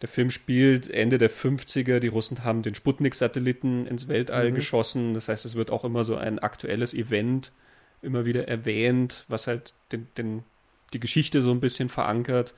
Der 0.04 0.08
Film 0.08 0.30
spielt 0.30 0.90
Ende 0.90 1.16
der 1.16 1.30
50er. 1.30 1.98
Die 1.98 2.08
Russen 2.08 2.44
haben 2.44 2.60
den 2.60 2.74
Sputnik-Satelliten 2.74 3.86
ins 3.86 4.06
Weltall 4.06 4.50
mhm. 4.50 4.54
geschossen. 4.54 5.14
Das 5.14 5.30
heißt, 5.30 5.46
es 5.46 5.54
wird 5.54 5.70
auch 5.70 5.82
immer 5.82 6.04
so 6.04 6.14
ein 6.14 6.38
aktuelles 6.38 6.92
Event 6.92 7.52
immer 8.02 8.26
wieder 8.26 8.46
erwähnt, 8.46 9.24
was 9.28 9.46
halt 9.46 9.72
den, 9.92 10.06
den, 10.18 10.44
die 10.92 11.00
Geschichte 11.00 11.40
so 11.40 11.52
ein 11.52 11.60
bisschen 11.60 11.88
verankert. 11.88 12.52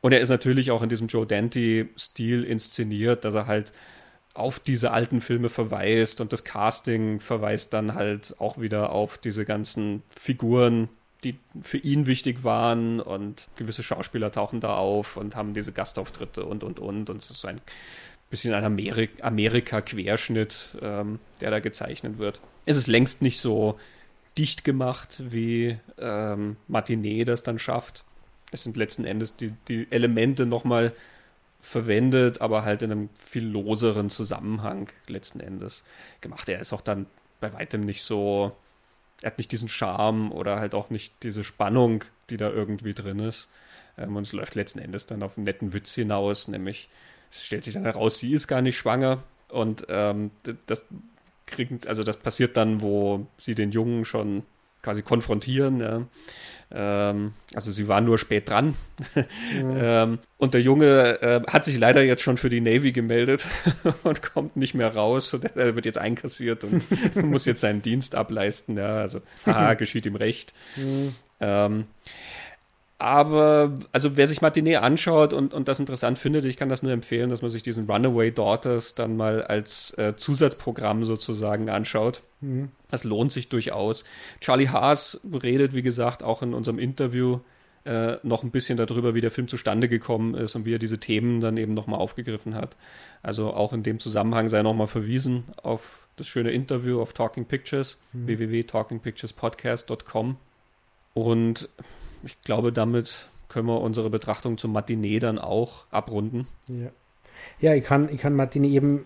Und 0.00 0.10
er 0.10 0.18
ist 0.18 0.30
natürlich 0.30 0.72
auch 0.72 0.82
in 0.82 0.88
diesem 0.88 1.06
Joe 1.06 1.24
Dante-Stil 1.24 2.42
inszeniert, 2.42 3.24
dass 3.24 3.34
er 3.34 3.46
halt 3.46 3.72
auf 4.34 4.58
diese 4.58 4.90
alten 4.90 5.20
Filme 5.20 5.50
verweist 5.50 6.20
und 6.20 6.32
das 6.32 6.42
Casting 6.42 7.20
verweist 7.20 7.74
dann 7.74 7.94
halt 7.94 8.34
auch 8.40 8.58
wieder 8.58 8.90
auf 8.90 9.18
diese 9.18 9.44
ganzen 9.44 10.02
Figuren, 10.08 10.88
die 11.24 11.38
für 11.62 11.78
ihn 11.78 12.06
wichtig 12.06 12.44
waren 12.44 13.00
und 13.00 13.48
gewisse 13.56 13.82
Schauspieler 13.82 14.30
tauchen 14.30 14.60
da 14.60 14.76
auf 14.76 15.16
und 15.16 15.34
haben 15.34 15.54
diese 15.54 15.72
Gastauftritte 15.72 16.44
und 16.44 16.62
und 16.62 16.78
und 16.78 17.10
und 17.10 17.16
es 17.16 17.30
ist 17.30 17.40
so 17.40 17.48
ein 17.48 17.60
bisschen 18.30 18.54
ein 18.54 18.64
Amerik 18.64 19.22
Amerika-Querschnitt, 19.22 20.68
ähm, 20.80 21.18
der 21.40 21.50
da 21.50 21.60
gezeichnet 21.60 22.18
wird. 22.18 22.40
Es 22.66 22.76
ist 22.76 22.86
längst 22.86 23.22
nicht 23.22 23.40
so 23.40 23.78
dicht 24.36 24.64
gemacht, 24.64 25.22
wie 25.30 25.78
ähm, 25.98 26.56
Matinee 26.68 27.24
das 27.24 27.42
dann 27.42 27.58
schafft. 27.58 28.04
Es 28.52 28.62
sind 28.62 28.76
letzten 28.76 29.04
Endes 29.04 29.36
die, 29.36 29.52
die 29.66 29.86
Elemente 29.90 30.46
nochmal 30.46 30.92
verwendet, 31.60 32.40
aber 32.40 32.64
halt 32.64 32.82
in 32.82 32.92
einem 32.92 33.08
viel 33.18 33.44
loseren 33.44 34.10
Zusammenhang 34.10 34.88
letzten 35.08 35.40
Endes 35.40 35.84
gemacht. 36.20 36.48
Er 36.48 36.60
ist 36.60 36.72
auch 36.72 36.80
dann 36.80 37.06
bei 37.40 37.52
weitem 37.52 37.80
nicht 37.80 38.02
so 38.02 38.56
er 39.22 39.28
hat 39.28 39.38
nicht 39.38 39.52
diesen 39.52 39.68
Charme 39.68 40.32
oder 40.32 40.60
halt 40.60 40.74
auch 40.74 40.90
nicht 40.90 41.12
diese 41.22 41.44
Spannung, 41.44 42.04
die 42.30 42.36
da 42.36 42.50
irgendwie 42.50 42.94
drin 42.94 43.18
ist. 43.20 43.48
Ähm, 43.96 44.16
und 44.16 44.22
es 44.22 44.32
läuft 44.32 44.54
letzten 44.54 44.78
Endes 44.78 45.06
dann 45.06 45.22
auf 45.22 45.36
einen 45.36 45.44
netten 45.44 45.72
Witz 45.72 45.94
hinaus, 45.94 46.48
nämlich 46.48 46.88
es 47.30 47.44
stellt 47.44 47.64
sich 47.64 47.74
dann 47.74 47.84
heraus, 47.84 48.18
sie 48.18 48.32
ist 48.32 48.48
gar 48.48 48.62
nicht 48.62 48.78
schwanger. 48.78 49.22
Und 49.48 49.86
ähm, 49.88 50.30
das 50.66 50.84
kriegen, 51.46 51.78
also 51.86 52.04
das 52.04 52.18
passiert 52.18 52.56
dann, 52.56 52.80
wo 52.80 53.26
sie 53.36 53.54
den 53.54 53.72
Jungen 53.72 54.04
schon 54.04 54.44
quasi 54.88 55.02
konfrontieren. 55.02 55.80
Ja. 55.80 56.06
Ähm, 56.70 57.32
also 57.54 57.70
sie 57.70 57.88
war 57.88 58.00
nur 58.00 58.18
spät 58.18 58.48
dran. 58.48 58.74
Ja. 59.14 59.24
ähm, 60.04 60.18
und 60.38 60.54
der 60.54 60.62
Junge 60.62 61.20
äh, 61.20 61.42
hat 61.46 61.66
sich 61.66 61.78
leider 61.78 62.02
jetzt 62.02 62.22
schon 62.22 62.38
für 62.38 62.48
die 62.48 62.62
Navy 62.62 62.92
gemeldet 62.92 63.46
und 64.02 64.22
kommt 64.22 64.56
nicht 64.56 64.72
mehr 64.72 64.94
raus. 64.94 65.34
Und 65.34 65.44
er 65.44 65.74
wird 65.74 65.84
jetzt 65.84 65.98
einkassiert 65.98 66.64
und 66.64 66.82
muss 67.16 67.44
jetzt 67.44 67.60
seinen 67.60 67.82
Dienst 67.82 68.14
ableisten. 68.14 68.78
Ja, 68.78 68.96
also, 68.96 69.20
haha, 69.44 69.74
geschieht 69.74 70.06
ihm 70.06 70.16
recht. 70.16 70.54
Mhm. 70.76 71.14
Ähm, 71.40 71.84
aber, 72.98 73.78
also 73.92 74.16
wer 74.16 74.26
sich 74.26 74.42
Matinee 74.42 74.76
anschaut 74.76 75.32
und, 75.32 75.54
und 75.54 75.68
das 75.68 75.78
interessant 75.78 76.18
findet, 76.18 76.44
ich 76.44 76.56
kann 76.56 76.68
das 76.68 76.82
nur 76.82 76.90
empfehlen, 76.90 77.30
dass 77.30 77.42
man 77.42 77.50
sich 77.50 77.62
diesen 77.62 77.88
Runaway 77.88 78.32
Daughters 78.32 78.96
dann 78.96 79.16
mal 79.16 79.44
als 79.44 79.96
äh, 79.98 80.16
Zusatzprogramm 80.16 81.04
sozusagen 81.04 81.70
anschaut. 81.70 82.22
Mhm. 82.40 82.70
Das 82.88 83.04
lohnt 83.04 83.30
sich 83.30 83.48
durchaus. 83.48 84.02
Charlie 84.40 84.68
Haas 84.68 85.20
redet, 85.32 85.74
wie 85.74 85.82
gesagt, 85.82 86.24
auch 86.24 86.42
in 86.42 86.54
unserem 86.54 86.80
Interview 86.80 87.38
äh, 87.84 88.16
noch 88.24 88.42
ein 88.42 88.50
bisschen 88.50 88.76
darüber, 88.76 89.14
wie 89.14 89.20
der 89.20 89.30
Film 89.30 89.46
zustande 89.46 89.88
gekommen 89.88 90.34
ist 90.34 90.56
und 90.56 90.64
wie 90.64 90.74
er 90.74 90.80
diese 90.80 90.98
Themen 90.98 91.40
dann 91.40 91.56
eben 91.56 91.74
nochmal 91.74 92.00
aufgegriffen 92.00 92.56
hat. 92.56 92.76
Also 93.22 93.54
auch 93.54 93.72
in 93.72 93.84
dem 93.84 94.00
Zusammenhang 94.00 94.48
sei 94.48 94.62
nochmal 94.62 94.88
verwiesen 94.88 95.44
auf 95.62 96.08
das 96.16 96.26
schöne 96.26 96.50
Interview 96.50 97.00
auf 97.00 97.12
Talking 97.12 97.44
Pictures, 97.44 98.00
mhm. 98.12 98.26
www.talkingpicturespodcast.com. 98.26 100.36
Und 101.14 101.68
ich 102.22 102.40
glaube, 102.42 102.72
damit 102.72 103.28
können 103.48 103.66
wir 103.66 103.80
unsere 103.80 104.10
Betrachtung 104.10 104.58
zum 104.58 104.72
Matinee 104.72 105.18
dann 105.18 105.38
auch 105.38 105.86
abrunden. 105.90 106.46
Ja, 106.66 106.90
ja 107.60 107.74
ich, 107.74 107.84
kann, 107.84 108.08
ich 108.12 108.18
kann 108.18 108.34
Matinee 108.34 108.68
eben 108.68 109.04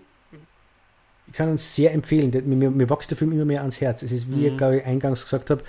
ich 1.28 1.34
kann 1.34 1.48
uns 1.48 1.74
sehr 1.74 1.93
empfehlen. 1.93 2.30
Mir, 2.59 2.70
mir 2.70 2.90
wächst 2.90 3.10
der 3.10 3.16
Film 3.16 3.32
immer 3.32 3.44
mehr 3.44 3.60
ans 3.60 3.80
Herz. 3.80 4.02
Es 4.02 4.12
ist, 4.12 4.30
wie 4.30 4.36
mhm. 4.36 4.47
ich 4.47 4.56
glaube 4.59 4.78
ich 4.78 4.84
eingangs 4.84 5.22
gesagt 5.22 5.51
habe, 5.51 5.62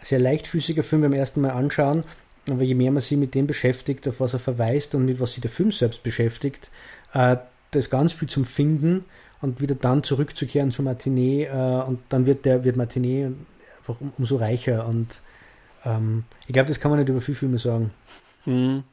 ein 0.00 0.04
sehr 0.04 0.18
leichtfüßiger 0.18 0.82
Film 0.82 1.02
beim 1.02 1.12
ersten 1.12 1.40
Mal 1.40 1.50
anschauen. 1.50 2.04
Aber 2.50 2.62
je 2.62 2.74
mehr 2.74 2.90
man 2.90 3.00
sich 3.00 3.16
mit 3.16 3.34
dem 3.34 3.46
beschäftigt, 3.46 4.08
auf 4.08 4.20
was 4.20 4.34
er 4.34 4.40
verweist 4.40 4.94
und 4.94 5.04
mit 5.04 5.20
was 5.20 5.34
sich 5.34 5.40
der 5.40 5.50
Film 5.50 5.70
selbst 5.70 6.02
beschäftigt, 6.02 6.70
äh, 7.12 7.36
da 7.70 7.78
ist 7.78 7.90
ganz 7.90 8.12
viel 8.12 8.28
zum 8.28 8.44
Finden 8.44 9.04
und 9.40 9.60
wieder 9.60 9.74
dann 9.74 10.02
zurückzukehren 10.02 10.70
zu 10.70 10.82
Matinee 10.82 11.44
äh, 11.44 11.82
und 11.82 12.00
dann 12.08 12.26
wird 12.26 12.44
der 12.44 12.64
wird 12.64 12.76
Matinee 12.76 13.30
einfach 13.78 14.00
um, 14.00 14.12
umso 14.16 14.36
reicher 14.36 14.86
und 14.86 15.20
ähm, 15.84 16.24
ich 16.46 16.52
glaube, 16.52 16.68
das 16.68 16.80
kann 16.80 16.90
man 16.90 17.00
nicht 17.00 17.08
über 17.08 17.20
viele 17.20 17.36
Filme 17.36 17.58
sagen. 17.58 17.90
Mhm. 18.44 18.84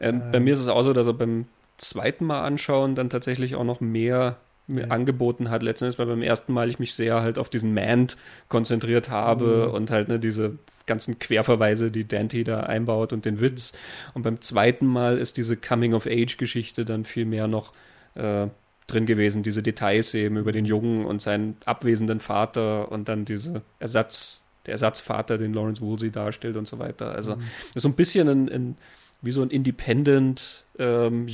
Ähm, 0.00 0.22
bei 0.32 0.40
mir 0.40 0.54
ist 0.54 0.60
es 0.60 0.68
auch 0.68 0.82
so, 0.82 0.92
dass 0.92 1.06
er 1.06 1.14
beim 1.14 1.46
zweiten 1.76 2.24
Mal 2.24 2.42
anschauen 2.42 2.94
dann 2.94 3.10
tatsächlich 3.10 3.54
auch 3.54 3.64
noch 3.64 3.80
mehr 3.80 4.36
mir 4.66 4.86
ja. 4.86 4.88
angeboten 4.88 5.50
hat. 5.50 5.62
Letztendlich, 5.62 5.98
weil 5.98 6.06
beim 6.06 6.22
ersten 6.22 6.52
Mal 6.52 6.68
ich 6.68 6.78
mich 6.78 6.94
sehr 6.94 7.20
halt 7.20 7.38
auf 7.38 7.48
diesen 7.48 7.74
Mand 7.74 8.16
konzentriert 8.48 9.10
habe 9.10 9.66
mhm. 9.68 9.74
und 9.74 9.90
halt 9.90 10.08
ne, 10.08 10.18
diese 10.18 10.58
ganzen 10.86 11.18
Querverweise, 11.18 11.90
die 11.90 12.06
Dante 12.06 12.44
da 12.44 12.60
einbaut 12.60 13.12
und 13.12 13.24
den 13.24 13.40
Witz. 13.40 13.72
Und 14.14 14.22
beim 14.22 14.40
zweiten 14.40 14.86
Mal 14.86 15.18
ist 15.18 15.36
diese 15.36 15.56
Coming-of-Age-Geschichte 15.56 16.84
dann 16.84 17.04
viel 17.04 17.24
mehr 17.24 17.48
noch 17.48 17.72
äh, 18.14 18.48
drin 18.86 19.06
gewesen, 19.06 19.42
diese 19.42 19.62
Details 19.62 20.12
eben 20.14 20.36
über 20.36 20.52
den 20.52 20.64
Jungen 20.64 21.04
und 21.06 21.22
seinen 21.22 21.56
abwesenden 21.64 22.20
Vater 22.20 22.90
und 22.90 23.08
dann 23.08 23.24
diese 23.24 23.62
Ersatz, 23.78 24.41
der 24.66 24.72
Ersatzvater, 24.72 25.38
den 25.38 25.52
Lawrence 25.54 25.80
Woolsey 25.80 26.10
darstellt 26.10 26.56
und 26.56 26.66
so 26.66 26.78
weiter. 26.78 27.12
Also 27.12 27.36
mhm. 27.36 27.42
ist 27.74 27.82
so 27.82 27.88
ein 27.88 27.94
bisschen 27.94 28.28
ein, 28.28 28.48
ein, 28.48 28.76
wie 29.20 29.32
so 29.32 29.42
ein 29.42 29.50
Independent 29.50 30.64
ähm, 30.78 31.26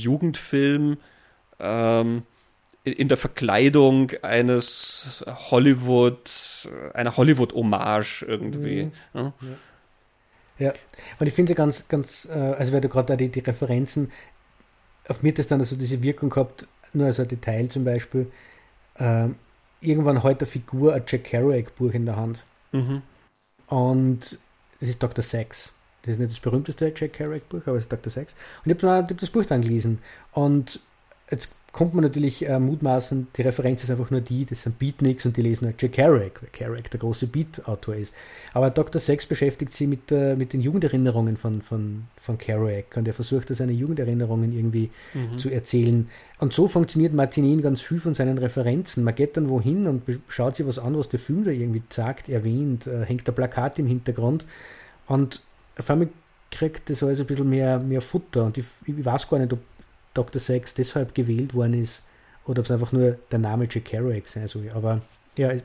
ähm, 1.59 2.23
in 2.83 3.07
der 3.07 3.17
Verkleidung 3.17 4.11
eines 4.21 5.23
Hollywood, 5.27 6.69
einer 6.93 7.17
Hollywood-Hommage 7.17 8.23
irgendwie. 8.27 8.85
Mhm. 8.85 8.91
Ja. 9.13 9.33
ja. 10.57 10.73
und 11.19 11.27
ich 11.27 11.33
finde 11.33 11.55
ganz, 11.55 11.87
ganz, 11.87 12.25
äh, 12.25 12.33
also 12.33 12.73
weil 12.73 12.81
du 12.81 12.89
gerade 12.89 13.07
da 13.07 13.15
die, 13.15 13.29
die 13.29 13.39
Referenzen, 13.39 14.11
auf 15.07 15.23
mir 15.23 15.31
hat 15.31 15.39
das 15.39 15.47
dann 15.47 15.59
also 15.59 15.75
diese 15.75 16.01
Wirkung 16.01 16.29
gehabt, 16.29 16.67
nur 16.93 17.07
als 17.07 17.19
ein 17.19 17.27
Detail 17.27 17.67
zum 17.67 17.83
Beispiel, 17.83 18.31
äh, 18.95 19.27
irgendwann 19.81 20.23
heute 20.23 20.41
eine 20.41 20.51
Figur 20.51 20.93
ein 20.93 21.03
Jack 21.07 21.25
Kerouac-Buch 21.25 21.93
in 21.93 22.05
der 22.05 22.15
Hand. 22.15 22.39
Mhm. 22.71 23.01
Und 23.69 24.37
das 24.79 24.89
ist 24.89 25.01
Dr. 25.01 25.23
Sex. 25.23 25.73
Das 26.01 26.13
ist 26.13 26.19
nicht 26.19 26.31
das 26.31 26.39
berühmteste 26.39 26.93
Jack 26.95 27.13
Kerouac-Buch, 27.13 27.61
aber 27.65 27.77
es 27.77 27.85
ist 27.85 27.91
Dr. 27.91 28.11
Sex. 28.11 28.33
Und 28.63 28.71
ich 28.71 28.83
habe 28.83 29.07
hab 29.07 29.17
das 29.17 29.29
Buch 29.29 29.45
dann 29.45 29.61
gelesen. 29.61 29.99
Und 30.33 30.79
jetzt 31.29 31.53
kommt 31.71 31.93
man 31.93 32.03
natürlich 32.03 32.47
äh, 32.47 32.59
mutmaßen, 32.59 33.27
die 33.35 33.41
Referenz 33.43 33.83
ist 33.83 33.91
einfach 33.91 34.09
nur 34.09 34.21
die, 34.21 34.45
das 34.45 34.63
sind 34.63 34.79
Beatniks 34.79 35.25
und 35.25 35.37
die 35.37 35.41
lesen 35.41 35.67
halt 35.67 35.81
Jack 35.81 35.93
Kerouac, 35.93 36.41
weil 36.41 36.49
Kerouac 36.51 36.89
der 36.89 36.99
große 36.99 37.27
Beat-Autor 37.27 37.95
ist. 37.95 38.13
Aber 38.53 38.69
Dr. 38.71 38.99
Sex 38.99 39.25
beschäftigt 39.25 39.71
sich 39.71 39.87
mit, 39.87 40.11
äh, 40.11 40.35
mit 40.35 40.53
den 40.53 40.61
Jugenderinnerungen 40.61 41.37
von, 41.37 41.61
von, 41.61 42.05
von 42.19 42.37
Kerouac 42.37 42.95
und 42.95 43.07
er 43.07 43.13
versucht, 43.13 43.49
seine 43.49 43.71
Jugenderinnerungen 43.71 44.51
irgendwie 44.51 44.89
mhm. 45.13 45.37
zu 45.37 45.49
erzählen. 45.49 46.09
Und 46.39 46.53
so 46.53 46.67
funktioniert 46.67 47.13
Martinin 47.13 47.61
ganz 47.61 47.81
viel 47.81 47.99
von 47.99 48.13
seinen 48.13 48.37
Referenzen. 48.37 49.03
Man 49.03 49.15
geht 49.15 49.37
dann 49.37 49.49
wohin 49.49 49.87
und 49.87 50.03
schaut 50.27 50.55
sich 50.55 50.65
was 50.65 50.79
an, 50.79 50.97
was 50.97 51.09
der 51.09 51.19
Film 51.19 51.43
da 51.43 51.51
irgendwie 51.51 51.83
sagt, 51.89 52.29
erwähnt, 52.29 52.87
äh, 52.87 53.05
hängt 53.05 53.27
ein 53.27 53.35
Plakat 53.35 53.77
im 53.77 53.87
Hintergrund 53.87 54.45
und 55.07 55.41
auf 55.77 55.89
einmal 55.89 56.09
kriegt 56.51 56.89
das 56.89 57.03
alles 57.03 57.19
ein 57.19 57.27
bisschen 57.27 57.49
mehr, 57.49 57.77
mehr 57.79 58.01
Futter 58.01 58.45
und 58.45 58.57
ich, 58.57 58.65
ich 58.85 59.05
weiß 59.05 59.29
gar 59.29 59.37
nicht, 59.37 59.53
ob 59.53 59.59
Dr. 60.19 60.41
Sex 60.41 60.73
deshalb 60.73 61.15
gewählt 61.15 61.53
worden 61.53 61.73
ist 61.73 62.03
oder 62.45 62.59
ob 62.59 62.65
es 62.65 62.71
einfach 62.71 62.91
nur 62.91 63.17
der 63.31 63.39
Name 63.39 63.67
Jack 63.69 63.85
Kerouac 63.85 64.27
sein 64.27 64.47
soll. 64.47 64.69
Aber 64.73 65.01
ja, 65.37 65.51
es 65.51 65.61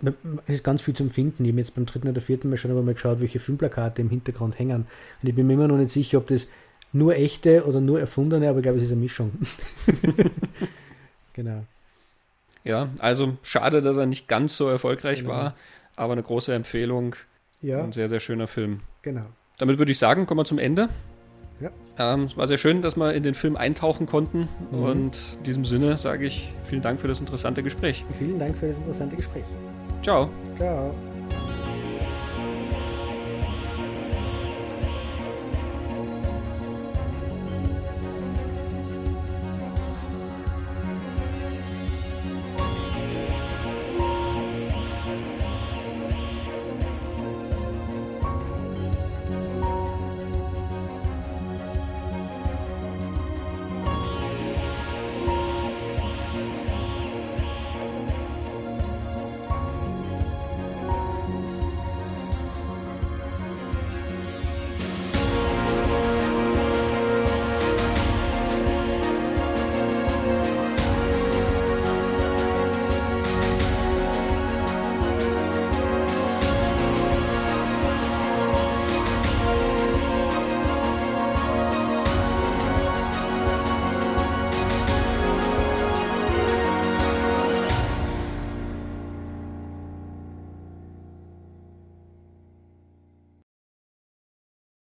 ist 0.46 0.62
ganz 0.62 0.82
viel 0.82 0.94
zum 0.94 1.10
Finden. 1.10 1.44
Ich 1.44 1.50
habe 1.50 1.58
jetzt 1.58 1.74
beim 1.74 1.86
dritten 1.86 2.08
oder 2.08 2.20
vierten 2.20 2.48
Mal 2.50 2.56
schon 2.56 2.70
aber 2.70 2.82
mal 2.82 2.94
geschaut, 2.94 3.20
welche 3.20 3.40
Filmplakate 3.40 4.02
im 4.02 4.10
Hintergrund 4.10 4.58
hängen. 4.58 4.86
Und 5.22 5.28
ich 5.28 5.34
bin 5.34 5.48
mir 5.48 5.54
immer 5.54 5.66
noch 5.66 5.76
nicht 5.76 5.90
sicher, 5.90 6.18
ob 6.18 6.28
das 6.28 6.46
nur 6.92 7.16
echte 7.16 7.66
oder 7.66 7.80
nur 7.80 7.98
erfundene, 7.98 8.48
aber 8.48 8.58
ich 8.58 8.62
glaube, 8.62 8.78
es 8.78 8.84
ist 8.84 8.92
eine 8.92 9.00
Mischung. 9.00 9.32
genau. 11.32 11.64
Ja, 12.62 12.88
also 13.00 13.36
schade, 13.42 13.82
dass 13.82 13.96
er 13.96 14.06
nicht 14.06 14.28
ganz 14.28 14.56
so 14.56 14.68
erfolgreich 14.68 15.20
genau. 15.20 15.32
war, 15.32 15.56
aber 15.96 16.12
eine 16.12 16.22
große 16.22 16.54
Empfehlung. 16.54 17.16
Ja. 17.60 17.82
Ein 17.82 17.92
sehr, 17.92 18.08
sehr 18.08 18.20
schöner 18.20 18.46
Film. 18.46 18.80
Genau. 19.02 19.26
Damit 19.58 19.78
würde 19.78 19.90
ich 19.90 19.98
sagen, 19.98 20.26
kommen 20.26 20.40
wir 20.40 20.44
zum 20.44 20.58
Ende. 20.58 20.88
Ja. 21.60 21.70
Ähm, 21.98 22.24
es 22.24 22.36
war 22.36 22.46
sehr 22.46 22.58
schön, 22.58 22.82
dass 22.82 22.96
wir 22.96 23.14
in 23.14 23.22
den 23.22 23.34
Film 23.34 23.56
eintauchen 23.56 24.06
konnten. 24.06 24.48
Mhm. 24.70 24.82
Und 24.82 25.18
in 25.38 25.42
diesem 25.44 25.64
Sinne 25.64 25.96
sage 25.96 26.26
ich 26.26 26.52
vielen 26.64 26.82
Dank 26.82 27.00
für 27.00 27.08
das 27.08 27.20
interessante 27.20 27.62
Gespräch. 27.62 28.04
Vielen 28.18 28.38
Dank 28.38 28.56
für 28.56 28.68
das 28.68 28.78
interessante 28.78 29.16
Gespräch. 29.16 29.44
Ciao. 30.02 30.28
Ciao. 30.56 30.94